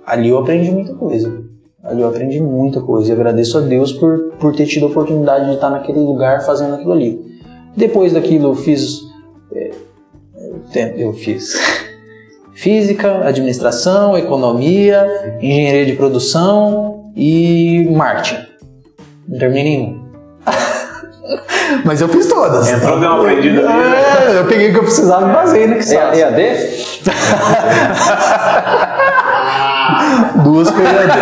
ali 0.07 0.29
eu 0.29 0.39
aprendi 0.39 0.71
muita 0.71 0.95
coisa. 0.95 1.43
Ali 1.83 2.01
eu 2.01 2.09
aprendi 2.09 2.41
muita 2.41 2.81
coisa 2.81 3.11
e 3.11 3.13
agradeço 3.13 3.59
a 3.59 3.61
Deus 3.61 3.93
por, 3.93 4.35
por 4.39 4.55
ter 4.55 4.67
tido 4.67 4.87
a 4.87 4.89
oportunidade 4.89 5.47
de 5.47 5.55
estar 5.55 5.69
naquele 5.69 5.99
lugar 5.99 6.47
fazendo 6.47 6.77
aquilo 6.77 6.93
ali. 6.93 7.21
Depois 7.77 8.13
daquilo 8.13 8.51
eu 8.51 8.55
fiz. 8.55 9.01
É, 9.53 9.73
eu 10.97 11.13
fiz 11.13 11.55
física, 12.55 13.27
administração, 13.27 14.17
economia, 14.17 15.05
engenharia 15.41 15.85
de 15.85 15.95
produção 15.95 17.11
e 17.17 17.89
marketing. 17.91 18.47
Não 19.29 19.39
terminei 19.39 19.65
nenhum. 19.65 20.03
Mas 21.85 22.01
eu 22.01 22.09
fiz 22.09 22.29
todas. 22.29 22.71
Entrou, 22.71 23.01
deu 23.01 23.09
uma 23.09 23.21
aprendida. 23.21 23.63
É, 23.63 24.39
eu 24.39 24.47
peguei 24.47 24.69
o 24.69 24.73
que 24.73 24.79
eu 24.79 24.85
precisava 24.85 25.29
e 25.29 25.33
basei 25.33 25.67
no 25.67 25.77
que 25.77 25.95
É 25.95 26.19
EAD? 26.21 26.72
Duas 30.45 30.71
foi 30.71 30.85
EAD. 30.85 31.19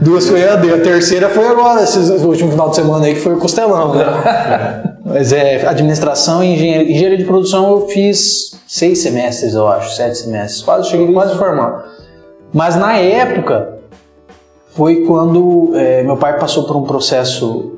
Duas 0.00 0.28
foi 0.28 0.40
EAD. 0.40 0.72
A 0.72 0.80
terceira 0.80 1.28
foi 1.28 1.46
agora, 1.46 1.82
esse 1.82 1.98
último 2.24 2.50
final 2.50 2.70
de 2.70 2.76
semana 2.76 3.04
aí, 3.06 3.14
que 3.14 3.20
foi 3.20 3.34
o 3.34 3.38
Costelão, 3.38 3.94
né? 3.94 4.04
Mas 5.04 5.32
é 5.32 5.66
administração 5.66 6.42
e 6.42 6.54
engenharia, 6.54 6.90
engenharia 6.90 7.18
de 7.18 7.24
produção 7.24 7.70
eu 7.70 7.86
fiz 7.88 8.58
seis 8.66 8.98
semestres, 8.98 9.54
eu 9.54 9.68
acho, 9.68 9.94
sete 9.94 10.18
semestres. 10.18 10.62
Quase 10.62 10.90
cheguei 10.90 11.12
quase 11.12 11.34
a 11.34 11.36
formar. 11.36 11.84
Mas 12.52 12.74
na 12.74 12.98
época 12.98 13.76
foi 14.74 15.04
quando 15.06 15.70
é, 15.74 16.02
meu 16.02 16.16
pai 16.16 16.36
passou 16.38 16.64
por 16.64 16.76
um 16.76 16.82
processo 16.82 17.76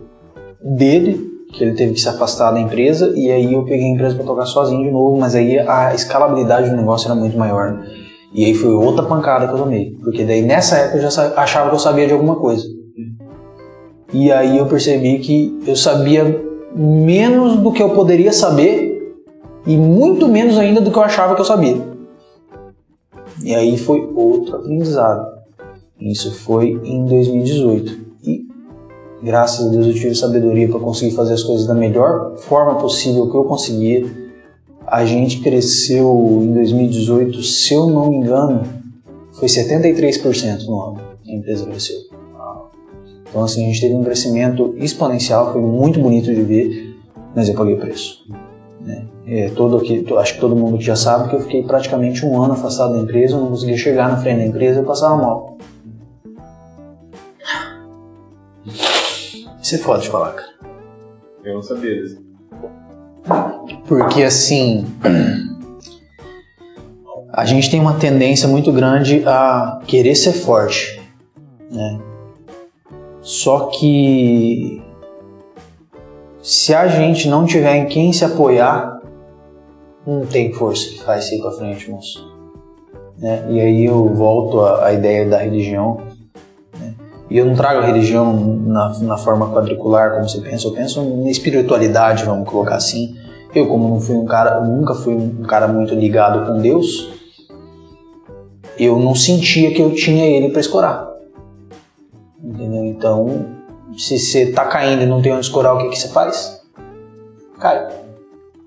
dele 0.61 1.28
que 1.53 1.65
ele 1.65 1.75
teve 1.75 1.95
que 1.95 2.01
se 2.01 2.09
afastar 2.09 2.51
da 2.51 2.61
empresa 2.61 3.13
e 3.17 3.31
aí 3.31 3.55
eu 3.55 3.65
peguei 3.65 3.87
a 3.87 3.95
empresa 3.95 4.15
para 4.15 4.25
tocar 4.25 4.47
sozinho 4.47 4.83
de 4.83 4.91
novo, 4.91 5.19
mas 5.19 5.35
aí 5.35 5.59
a 5.59 5.95
escalabilidade 5.95 6.71
do 6.71 6.77
negócio 6.77 7.07
era 7.07 7.19
muito 7.19 7.39
maior. 7.39 7.73
né? 7.73 7.87
E 8.33 8.45
aí 8.45 8.55
foi 8.55 8.73
outra 8.73 9.05
pancada 9.05 9.47
que 9.49 9.55
eu 9.55 9.59
tomei, 9.59 9.97
porque 10.03 10.25
daí 10.25 10.43
nessa 10.43 10.77
época 10.77 10.99
eu 10.99 11.11
já 11.11 11.33
achava 11.37 11.71
que 11.71 11.75
eu 11.75 11.79
sabia 11.79 12.07
de 12.07 12.13
alguma 12.13 12.37
coisa. 12.37 12.65
E 14.13 14.31
aí 14.31 14.59
eu 14.59 14.67
percebi 14.67 15.19
que 15.19 15.59
eu 15.67 15.77
sabia 15.77 16.45
menos 16.75 17.57
do 17.57 17.73
que 17.73 17.83
eu 17.83 17.91
poderia 17.91 18.33
saber 18.33 19.17
e 19.67 19.77
muito 19.77 20.29
menos 20.29 20.57
ainda 20.59 20.81
do 20.81 20.91
que 20.91 20.99
eu 20.99 21.03
achava 21.03 21.35
que 21.35 21.41
eu 21.41 21.45
sabia. 21.45 21.77
E 23.43 23.55
aí 23.55 23.79
foi 23.79 24.07
outro 24.15 24.57
aprendizado. 24.57 25.27
Isso 26.01 26.35
foi 26.35 26.81
em 26.85 27.05
2018. 27.07 28.08
Graças 29.23 29.67
a 29.67 29.69
Deus 29.69 29.87
eu 29.87 29.95
tive 29.95 30.15
sabedoria 30.15 30.69
para 30.69 30.79
conseguir 30.79 31.15
fazer 31.15 31.35
as 31.35 31.43
coisas 31.43 31.67
da 31.67 31.75
melhor 31.75 32.37
forma 32.37 32.77
possível 32.77 33.29
que 33.31 33.37
eu 33.37 33.45
conseguia. 33.45 34.07
A 34.87 35.05
gente 35.05 35.41
cresceu 35.41 36.41
em 36.43 36.53
2018, 36.53 37.43
se 37.43 37.75
eu 37.75 37.89
não 37.89 38.11
me 38.11 38.17
engano, 38.17 38.63
foi 39.33 39.49
73% 39.49 40.65
no 40.67 40.81
ano. 40.81 41.01
A 41.27 41.33
empresa 41.33 41.67
cresceu. 41.67 41.97
Então 43.29 43.43
assim, 43.43 43.65
a 43.65 43.67
gente 43.67 43.81
teve 43.81 43.95
um 43.95 44.05
crescimento 44.05 44.75
exponencial, 44.79 45.53
foi 45.53 45.61
muito 45.61 46.01
bonito 46.01 46.33
de 46.33 46.43
ver, 46.43 46.97
mas 47.35 47.49
eu 47.49 47.55
paguei 47.55 47.75
o 47.75 47.79
preço. 47.79 48.25
né? 48.81 49.05
É, 49.27 49.51
todo 49.51 49.77
aqui, 49.77 50.07
acho 50.17 50.35
que 50.35 50.41
todo 50.41 50.57
mundo 50.57 50.79
que 50.79 50.85
já 50.85 50.97
sabe 50.97 51.29
que 51.29 51.37
eu 51.37 51.41
fiquei 51.41 51.63
praticamente 51.63 52.25
um 52.25 52.41
ano 52.41 52.55
afastado 52.55 52.95
da 52.95 53.01
empresa, 53.01 53.35
eu 53.35 53.41
não 53.41 53.49
conseguia 53.49 53.77
chegar 53.77 54.09
na 54.09 54.17
frente 54.17 54.39
da 54.39 54.47
empresa, 54.47 54.81
eu 54.81 54.85
passava 54.85 55.21
mal. 55.21 55.59
Isso 59.69 59.75
é 59.75 59.79
foda 59.81 60.01
de 60.01 60.09
falar, 60.09 60.33
cara. 60.33 60.49
Eu 61.45 61.57
não 61.57 61.63
sabia 61.63 61.95
disso. 61.95 62.25
Porque 63.87 64.23
assim, 64.23 64.87
a 67.31 67.45
gente 67.45 67.71
tem 67.71 67.79
uma 67.79 67.99
tendência 67.99 68.49
muito 68.49 68.73
grande 68.73 69.23
a 69.27 69.79
querer 69.87 70.15
ser 70.15 70.33
forte, 70.33 70.99
né? 71.71 72.01
Só 73.21 73.67
que 73.67 74.83
se 76.43 76.73
a 76.73 76.89
gente 76.89 77.29
não 77.29 77.45
tiver 77.45 77.77
em 77.77 77.87
quem 77.89 78.11
se 78.11 78.25
apoiar, 78.25 79.03
não 80.07 80.25
tem 80.25 80.51
força 80.51 80.89
que 80.89 81.03
faz 81.03 81.31
ir 81.31 81.43
pra 81.43 81.51
frente, 81.51 81.91
moço. 81.91 82.27
Né? 83.19 83.45
E 83.51 83.61
aí 83.61 83.85
eu 83.85 84.15
volto 84.15 84.61
à, 84.61 84.87
à 84.87 84.93
ideia 84.95 85.29
da 85.29 85.37
religião. 85.37 86.01
E 87.31 87.37
eu 87.37 87.45
não 87.45 87.55
trago 87.55 87.81
a 87.81 87.85
religião 87.85 88.35
na, 88.35 88.99
na 89.01 89.17
forma 89.19 89.53
quadricular, 89.53 90.15
como 90.15 90.29
você 90.29 90.41
pensa. 90.41 90.67
Eu 90.67 90.73
penso 90.73 91.03
na 91.03 91.31
espiritualidade, 91.31 92.25
vamos 92.25 92.49
colocar 92.49 92.77
assim. 92.77 93.15
Eu, 93.55 93.67
como 93.67 93.89
não 93.89 94.01
fui 94.01 94.17
um 94.17 94.25
cara, 94.25 94.61
nunca 94.61 94.95
fui 94.95 95.15
um 95.15 95.43
cara 95.43 95.69
muito 95.69 95.95
ligado 95.95 96.47
com 96.47 96.61
Deus, 96.61 97.13
eu 98.79 98.99
não 98.99 99.15
sentia 99.15 99.73
que 99.73 99.81
eu 99.81 99.93
tinha 99.93 100.25
ele 100.27 100.51
para 100.51 100.61
escorar. 100.61 101.09
Entendeu? 102.43 102.85
Então, 102.85 103.47
se 103.97 104.19
você 104.19 104.53
tá 104.53 104.67
caindo 104.67 105.03
e 105.03 105.07
não 105.07 105.21
tem 105.21 105.33
onde 105.33 105.45
escorar, 105.45 105.75
o 105.75 105.79
que, 105.79 105.89
que 105.89 105.99
você 105.99 106.09
faz? 106.09 106.63
Cai. 107.59 107.89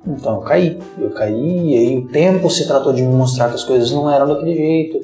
Então, 0.05 0.35
eu 0.35 0.41
caí. 0.41 0.79
Eu 0.99 1.09
caí 1.11 1.69
e 1.69 1.77
aí 1.77 1.97
o 1.97 2.07
tempo 2.09 2.49
se 2.49 2.67
tratou 2.67 2.93
de 2.93 3.01
me 3.01 3.13
mostrar 3.13 3.49
que 3.49 3.55
as 3.55 3.63
coisas 3.63 3.91
não 3.91 4.11
eram 4.11 4.27
daquele 4.27 4.55
jeito. 4.55 4.99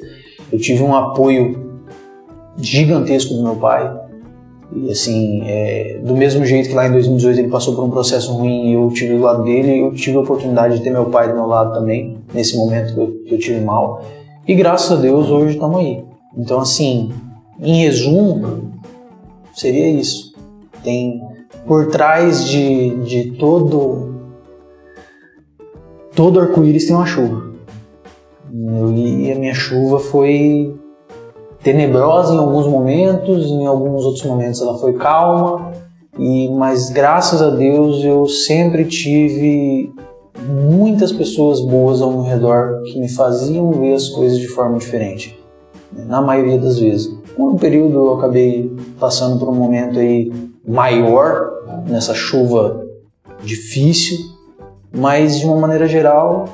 Eu 0.52 0.58
tive 0.58 0.82
um 0.82 0.94
apoio 0.94 1.67
gigantesco 2.58 3.34
do 3.34 3.42
meu 3.42 3.56
pai. 3.56 3.90
E 4.74 4.90
assim, 4.90 5.42
é, 5.46 5.98
do 6.04 6.14
mesmo 6.14 6.44
jeito 6.44 6.68
que 6.68 6.74
lá 6.74 6.86
em 6.86 6.92
2018 6.92 7.38
ele 7.38 7.48
passou 7.48 7.74
por 7.74 7.84
um 7.84 7.90
processo 7.90 8.32
ruim 8.32 8.70
e 8.70 8.74
eu 8.74 8.90
tive 8.90 9.16
do 9.16 9.22
lado 9.22 9.42
dele, 9.42 9.80
eu 9.80 9.94
tive 9.94 10.18
a 10.18 10.20
oportunidade 10.20 10.76
de 10.76 10.84
ter 10.84 10.90
meu 10.90 11.06
pai 11.06 11.28
do 11.28 11.34
meu 11.34 11.46
lado 11.46 11.72
também, 11.72 12.18
nesse 12.34 12.56
momento 12.56 12.92
que 12.92 13.00
eu, 13.00 13.06
que 13.26 13.34
eu 13.34 13.38
tive 13.38 13.60
mal. 13.60 14.02
E 14.46 14.54
graças 14.54 14.98
a 14.98 15.00
Deus 15.00 15.30
hoje 15.30 15.54
estamos 15.54 15.78
aí. 15.78 16.04
Então, 16.36 16.60
assim, 16.60 17.10
em 17.60 17.82
resumo, 17.82 18.72
seria 19.54 19.88
isso. 19.88 20.34
Tem 20.84 21.22
por 21.66 21.86
trás 21.88 22.44
de, 22.44 22.94
de 23.04 23.32
todo 23.32 24.14
todo 26.14 26.40
arco-íris 26.40 26.86
tem 26.86 26.96
uma 26.96 27.06
chuva. 27.06 27.48
E 28.52 29.32
a 29.32 29.38
minha 29.38 29.54
chuva 29.54 30.00
foi 30.00 30.74
tenebrosa 31.62 32.34
em 32.34 32.38
alguns 32.38 32.66
momentos, 32.66 33.46
em 33.46 33.66
alguns 33.66 34.04
outros 34.04 34.24
momentos 34.24 34.60
ela 34.60 34.78
foi 34.78 34.94
calma, 34.94 35.72
e 36.18 36.48
mas 36.50 36.90
graças 36.90 37.42
a 37.42 37.50
Deus 37.50 38.04
eu 38.04 38.26
sempre 38.26 38.84
tive 38.84 39.92
muitas 40.46 41.12
pessoas 41.12 41.60
boas 41.60 42.00
ao 42.00 42.10
meu 42.12 42.22
redor 42.22 42.82
que 42.84 42.98
me 42.98 43.08
faziam 43.08 43.72
ver 43.72 43.94
as 43.94 44.08
coisas 44.08 44.38
de 44.38 44.48
forma 44.48 44.78
diferente, 44.78 45.38
né, 45.92 46.04
na 46.06 46.20
maioria 46.20 46.58
das 46.58 46.78
vezes. 46.78 47.12
Um 47.38 47.56
período 47.56 47.94
eu 47.94 48.14
acabei 48.14 48.72
passando 48.98 49.38
por 49.38 49.48
um 49.48 49.54
momento 49.54 49.98
aí 49.98 50.32
maior 50.66 51.50
nessa 51.86 52.14
chuva 52.14 52.84
difícil, 53.42 54.18
mas 54.92 55.38
de 55.38 55.46
uma 55.46 55.56
maneira 55.56 55.86
geral 55.86 56.46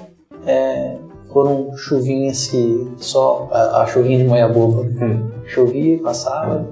é, 0.46 0.96
foram 1.34 1.76
chuvinhas 1.76 2.46
que 2.46 2.94
só 2.98 3.48
a, 3.50 3.82
a 3.82 3.86
chuvinha 3.86 4.18
de 4.18 4.24
manhã 4.24 4.50
boba 4.50 4.86
chovia, 5.44 6.00
passava. 6.00 6.66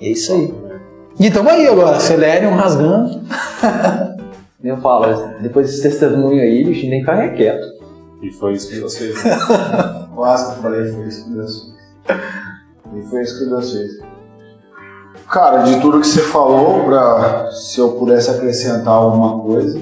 E 0.00 0.08
é 0.08 0.10
isso 0.12 0.32
aí. 0.32 0.54
E 1.20 1.30
tamo 1.30 1.50
aí 1.50 1.68
agora, 1.68 2.00
Celerium 2.00 2.56
rasgando. 2.56 3.20
Eu 4.64 4.78
falo, 4.78 5.04
depois 5.42 5.66
desse 5.66 5.82
testemunho 5.82 6.40
aí, 6.40 6.64
bicho, 6.64 6.86
nem 6.88 7.00
ficar 7.00 7.28
quieto. 7.34 7.74
E 8.22 8.30
foi 8.30 8.54
isso 8.54 8.70
que 8.70 8.80
você 8.80 9.12
fez. 9.12 9.36
Quase 10.16 10.46
que 10.46 10.58
eu 10.58 10.62
falei, 10.62 10.90
foi 10.90 11.06
isso 11.06 11.24
que 11.24 11.30
Deus 11.34 11.74
fez. 12.06 13.04
E 13.04 13.10
foi 13.10 13.22
isso 13.22 13.38
que 13.38 13.50
Deus 13.50 13.72
fez. 13.72 13.90
Cara, 15.28 15.64
de 15.64 15.80
tudo 15.82 16.00
que 16.00 16.06
você 16.06 16.22
falou, 16.22 16.84
pra, 16.84 17.50
se 17.50 17.78
eu 17.78 17.92
pudesse 17.92 18.30
acrescentar 18.30 18.94
alguma 18.94 19.42
coisa, 19.42 19.78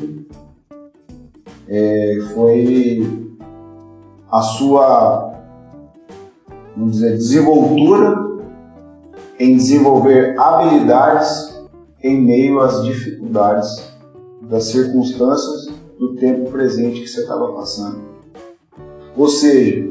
é, 1.68 2.18
foi 2.34 3.31
a 4.32 4.40
sua, 4.40 5.34
vamos 6.74 6.92
dizer, 6.92 7.18
desenvoltura 7.18 8.32
em 9.38 9.56
desenvolver 9.56 10.38
habilidades 10.38 11.60
em 12.02 12.18
meio 12.20 12.60
às 12.60 12.82
dificuldades 12.82 13.92
das 14.42 14.64
circunstâncias 14.64 15.68
do 15.98 16.14
tempo 16.16 16.50
presente 16.50 17.00
que 17.00 17.06
você 17.06 17.20
estava 17.20 17.52
passando. 17.52 18.00
Ou 19.16 19.28
seja, 19.28 19.88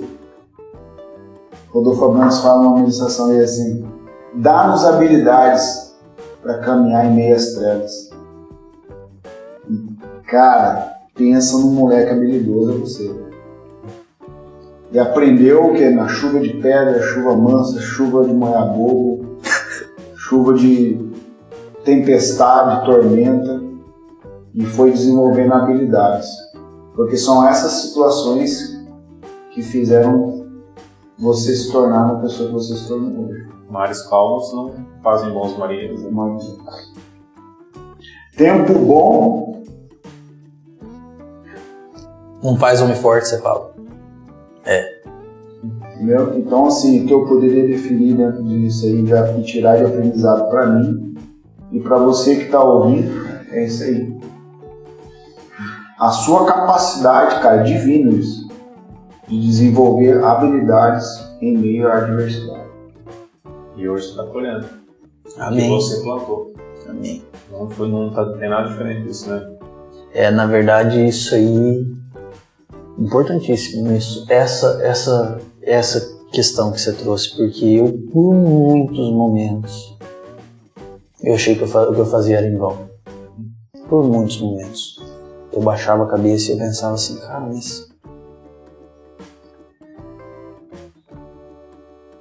Rodolfo 1.70 2.06
Abrantes 2.06 2.40
fala 2.40 2.64
numa 2.64 2.80
ministração 2.80 3.30
aí 3.30 3.42
assim: 3.42 3.86
dá-nos 4.34 4.84
habilidades 4.84 5.96
para 6.42 6.58
caminhar 6.58 7.06
em 7.06 7.14
meio 7.14 7.36
às 7.36 7.54
trevas. 7.54 8.10
Cara, 10.28 10.98
pensa 11.14 11.58
num 11.58 11.72
moleque 11.72 12.12
habilidoso 12.12 12.72
é 12.72 12.78
você. 12.78 13.31
E 14.92 15.00
aprendeu 15.00 15.68
o 15.68 15.74
que? 15.74 15.90
Na 15.90 16.08
chuva 16.08 16.40
de 16.40 16.54
pedra, 16.56 17.02
chuva 17.02 17.36
mansa, 17.36 17.80
chuva 17.80 18.26
de 18.26 18.34
moiabobo, 18.34 19.38
chuva 20.16 20.54
de 20.54 21.00
tempestade, 21.86 22.86
tormenta, 22.86 23.62
e 24.54 24.66
foi 24.66 24.92
desenvolvendo 24.92 25.54
habilidades. 25.54 26.28
Porque 26.96 27.16
são 27.16 27.48
essas 27.48 27.72
situações 27.72 28.78
que 29.52 29.62
fizeram 29.62 30.46
você 31.18 31.56
se 31.56 31.72
tornar 31.72 32.06
uma 32.12 32.20
pessoa 32.22 32.50
que 32.50 32.54
você 32.54 32.76
se 32.76 32.88
tornou 32.88 33.28
hoje. 33.30 33.48
Mares 33.70 34.02
calmos 34.10 34.54
não 34.54 34.74
fazem 35.02 35.32
bons 35.32 35.58
marinheiros. 35.58 36.02
Uma- 36.04 36.38
Tempo 38.36 38.74
bom, 38.80 39.52
Não 42.44 42.58
faz 42.58 42.82
homem 42.82 42.96
forte, 42.96 43.28
você 43.28 43.40
fala. 43.40 43.72
Entendeu? 46.02 46.38
Então, 46.38 46.66
assim, 46.66 47.04
o 47.04 47.08
que 47.08 47.14
eu 47.14 47.26
poderia 47.26 47.68
definir 47.68 48.16
dentro 48.16 48.44
disso 48.44 48.86
aí 48.86 49.06
já, 49.06 49.32
e 49.38 49.44
tirar 49.44 49.78
de 49.78 49.86
aprendizado 49.86 50.50
para 50.50 50.68
mim 50.68 51.16
e 51.72 51.80
para 51.80 51.98
você 51.98 52.36
que 52.36 52.44
está 52.44 52.64
ouvindo, 52.64 53.10
é 53.52 53.66
isso 53.66 53.84
aí. 53.84 54.20
A 56.00 56.10
sua 56.10 56.46
capacidade, 56.46 57.42
cara, 57.42 57.62
é 57.62 57.64
divino 57.64 58.12
isso, 58.12 58.50
de 59.28 59.40
desenvolver 59.40 60.24
habilidades 60.24 61.06
em 61.40 61.58
meio 61.58 61.88
à 61.88 61.98
adversidade. 61.98 62.70
E 63.78 63.88
hoje 63.88 64.06
você 64.06 64.10
está 64.10 64.24
colhendo. 64.26 64.66
Que 65.24 65.40
Amém. 65.40 65.70
você 65.70 66.02
plantou. 66.02 66.54
Amém. 66.90 67.24
Não, 67.52 67.70
foi, 67.70 67.88
não 67.88 68.10
tá, 68.12 68.26
tem 68.34 68.50
nada 68.50 68.68
diferente 68.68 69.04
disso, 69.04 69.30
né? 69.30 69.50
É, 70.14 70.30
na 70.30 70.46
verdade, 70.46 71.08
isso 71.08 71.34
aí 71.34 71.86
importantíssimo 73.04 73.92
isso. 73.92 74.26
Essa 74.30 74.80
essa 74.84 75.40
essa 75.62 76.22
questão 76.32 76.72
que 76.72 76.80
você 76.80 76.94
trouxe, 76.94 77.36
porque 77.36 77.66
eu 77.66 77.92
por 78.12 78.34
muitos 78.34 79.12
momentos 79.12 79.98
eu 81.24 81.36
achei 81.36 81.56
que 81.56 81.64
o 81.64 81.68
que 81.68 82.00
eu 82.00 82.06
fazia 82.06 82.38
era 82.38 82.48
em 82.48 82.58
vão. 82.58 82.90
Por 83.88 84.04
muitos 84.04 84.42
momentos. 84.42 85.00
Eu 85.54 85.62
baixava 85.62 86.04
a 86.04 86.08
cabeça 86.08 86.50
e 86.50 86.54
eu 86.54 86.58
pensava 86.58 86.96
assim, 86.96 87.20
cara, 87.20 87.42
mas. 87.42 87.88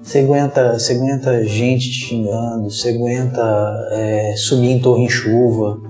Você 0.02 0.18
aguenta, 0.18 0.78
você 0.78 0.94
aguenta 0.94 1.44
gente 1.44 1.90
te 1.90 2.06
xingando, 2.06 2.70
você 2.70 2.90
aguenta 2.90 3.88
é, 3.92 4.34
subir 4.36 4.70
em 4.70 4.80
torre 4.80 5.04
em 5.04 5.08
chuva. 5.08 5.80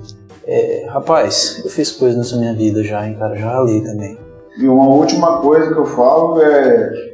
É, 0.47 0.87
rapaz, 0.89 1.63
eu 1.65 1.71
fiz 1.71 1.91
coisas 1.91 2.19
nessa 2.19 2.37
minha 2.37 2.55
vida 2.55 2.85
já, 2.85 3.09
hein, 3.09 3.17
cara, 3.19 3.35
já 3.35 3.51
ralei 3.51 3.83
também. 3.83 4.17
E 4.59 4.69
uma 4.69 4.89
última 4.89 5.41
coisa 5.41 5.73
que 5.73 5.79
eu 5.79 5.87
falo 5.87 6.41
é 6.43 7.11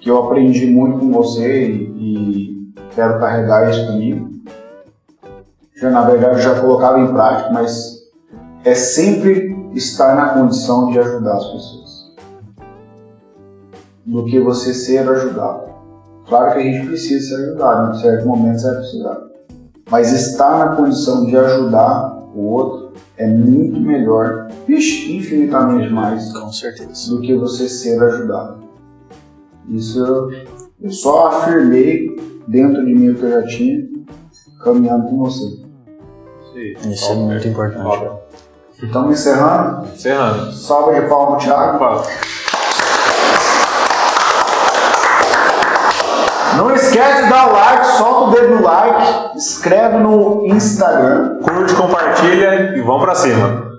que 0.00 0.10
eu 0.10 0.24
aprendi 0.24 0.66
muito 0.66 0.98
com 0.98 1.10
você 1.12 1.66
e, 1.66 2.72
quero 2.94 3.18
carregar 3.18 3.70
isso 3.70 3.86
comigo. 3.86 4.30
Já, 5.76 5.90
na 5.90 6.02
verdade, 6.02 6.42
já 6.42 6.60
colocava 6.60 7.00
em 7.00 7.12
prática, 7.12 7.50
mas 7.52 8.04
é 8.64 8.74
sempre 8.74 9.54
estar 9.72 10.14
na 10.14 10.28
condição 10.34 10.90
de 10.90 10.98
ajudar 10.98 11.34
as 11.34 11.44
pessoas. 11.46 12.14
Do 14.04 14.24
que 14.24 14.38
você 14.38 14.74
ser 14.74 15.08
ajudado. 15.08 15.72
Claro 16.28 16.52
que 16.52 16.58
a 16.58 16.62
gente 16.62 16.86
precisa 16.86 17.36
ser 17.36 17.42
ajudado, 17.42 17.96
em 17.96 18.00
certo 18.00 18.26
momento 18.26 18.60
você 18.60 18.66
vai 18.66 18.76
precisar. 18.76 19.20
Mas 19.90 20.12
estar 20.12 20.58
na 20.58 20.76
condição 20.76 21.26
de 21.26 21.36
ajudar 21.36 22.13
o 22.34 22.40
outro 22.46 22.92
é 23.16 23.26
muito 23.28 23.80
melhor, 23.80 24.48
vixe, 24.66 25.16
infinitamente 25.16 25.92
mais, 25.92 26.32
Com 26.32 26.52
certeza. 26.52 27.10
do 27.10 27.20
que 27.20 27.34
você 27.34 27.68
ser 27.68 28.02
ajudado. 28.02 28.64
Isso 29.68 30.04
eu, 30.04 30.30
eu 30.80 30.90
só 30.90 31.28
afirmei 31.28 32.14
dentro 32.46 32.84
de 32.84 32.94
mim 32.94 33.10
o 33.10 33.14
que 33.14 33.22
eu 33.22 33.30
já 33.30 33.46
tinha, 33.46 33.88
caminhando 34.62 35.08
com 35.08 35.18
você. 35.18 35.64
Isso 36.88 37.12
é 37.12 37.14
muito 37.14 37.48
importante. 37.48 38.08
Estamos 38.82 39.18
encerrando. 39.18 39.86
Encerrando. 39.86 40.52
Salva 40.52 41.00
de 41.00 41.08
palma, 41.08 41.38
Thiago. 41.38 41.76
Opa. 41.76 42.02
Não 46.56 46.74
esquece 46.74 47.24
de 47.24 47.30
dar 47.30 47.48
o 47.48 47.52
like, 47.52 47.86
solta 47.86 48.20
o 48.20 48.30
dedo 48.30 48.56
no 48.56 48.62
like, 48.62 49.36
escreve 49.36 49.98
no 49.98 50.46
Instagram. 50.46 51.38
Curte, 51.42 51.74
compartilha 51.74 52.76
e 52.76 52.80
vamos 52.82 53.02
pra 53.02 53.14
cima. 53.14 53.73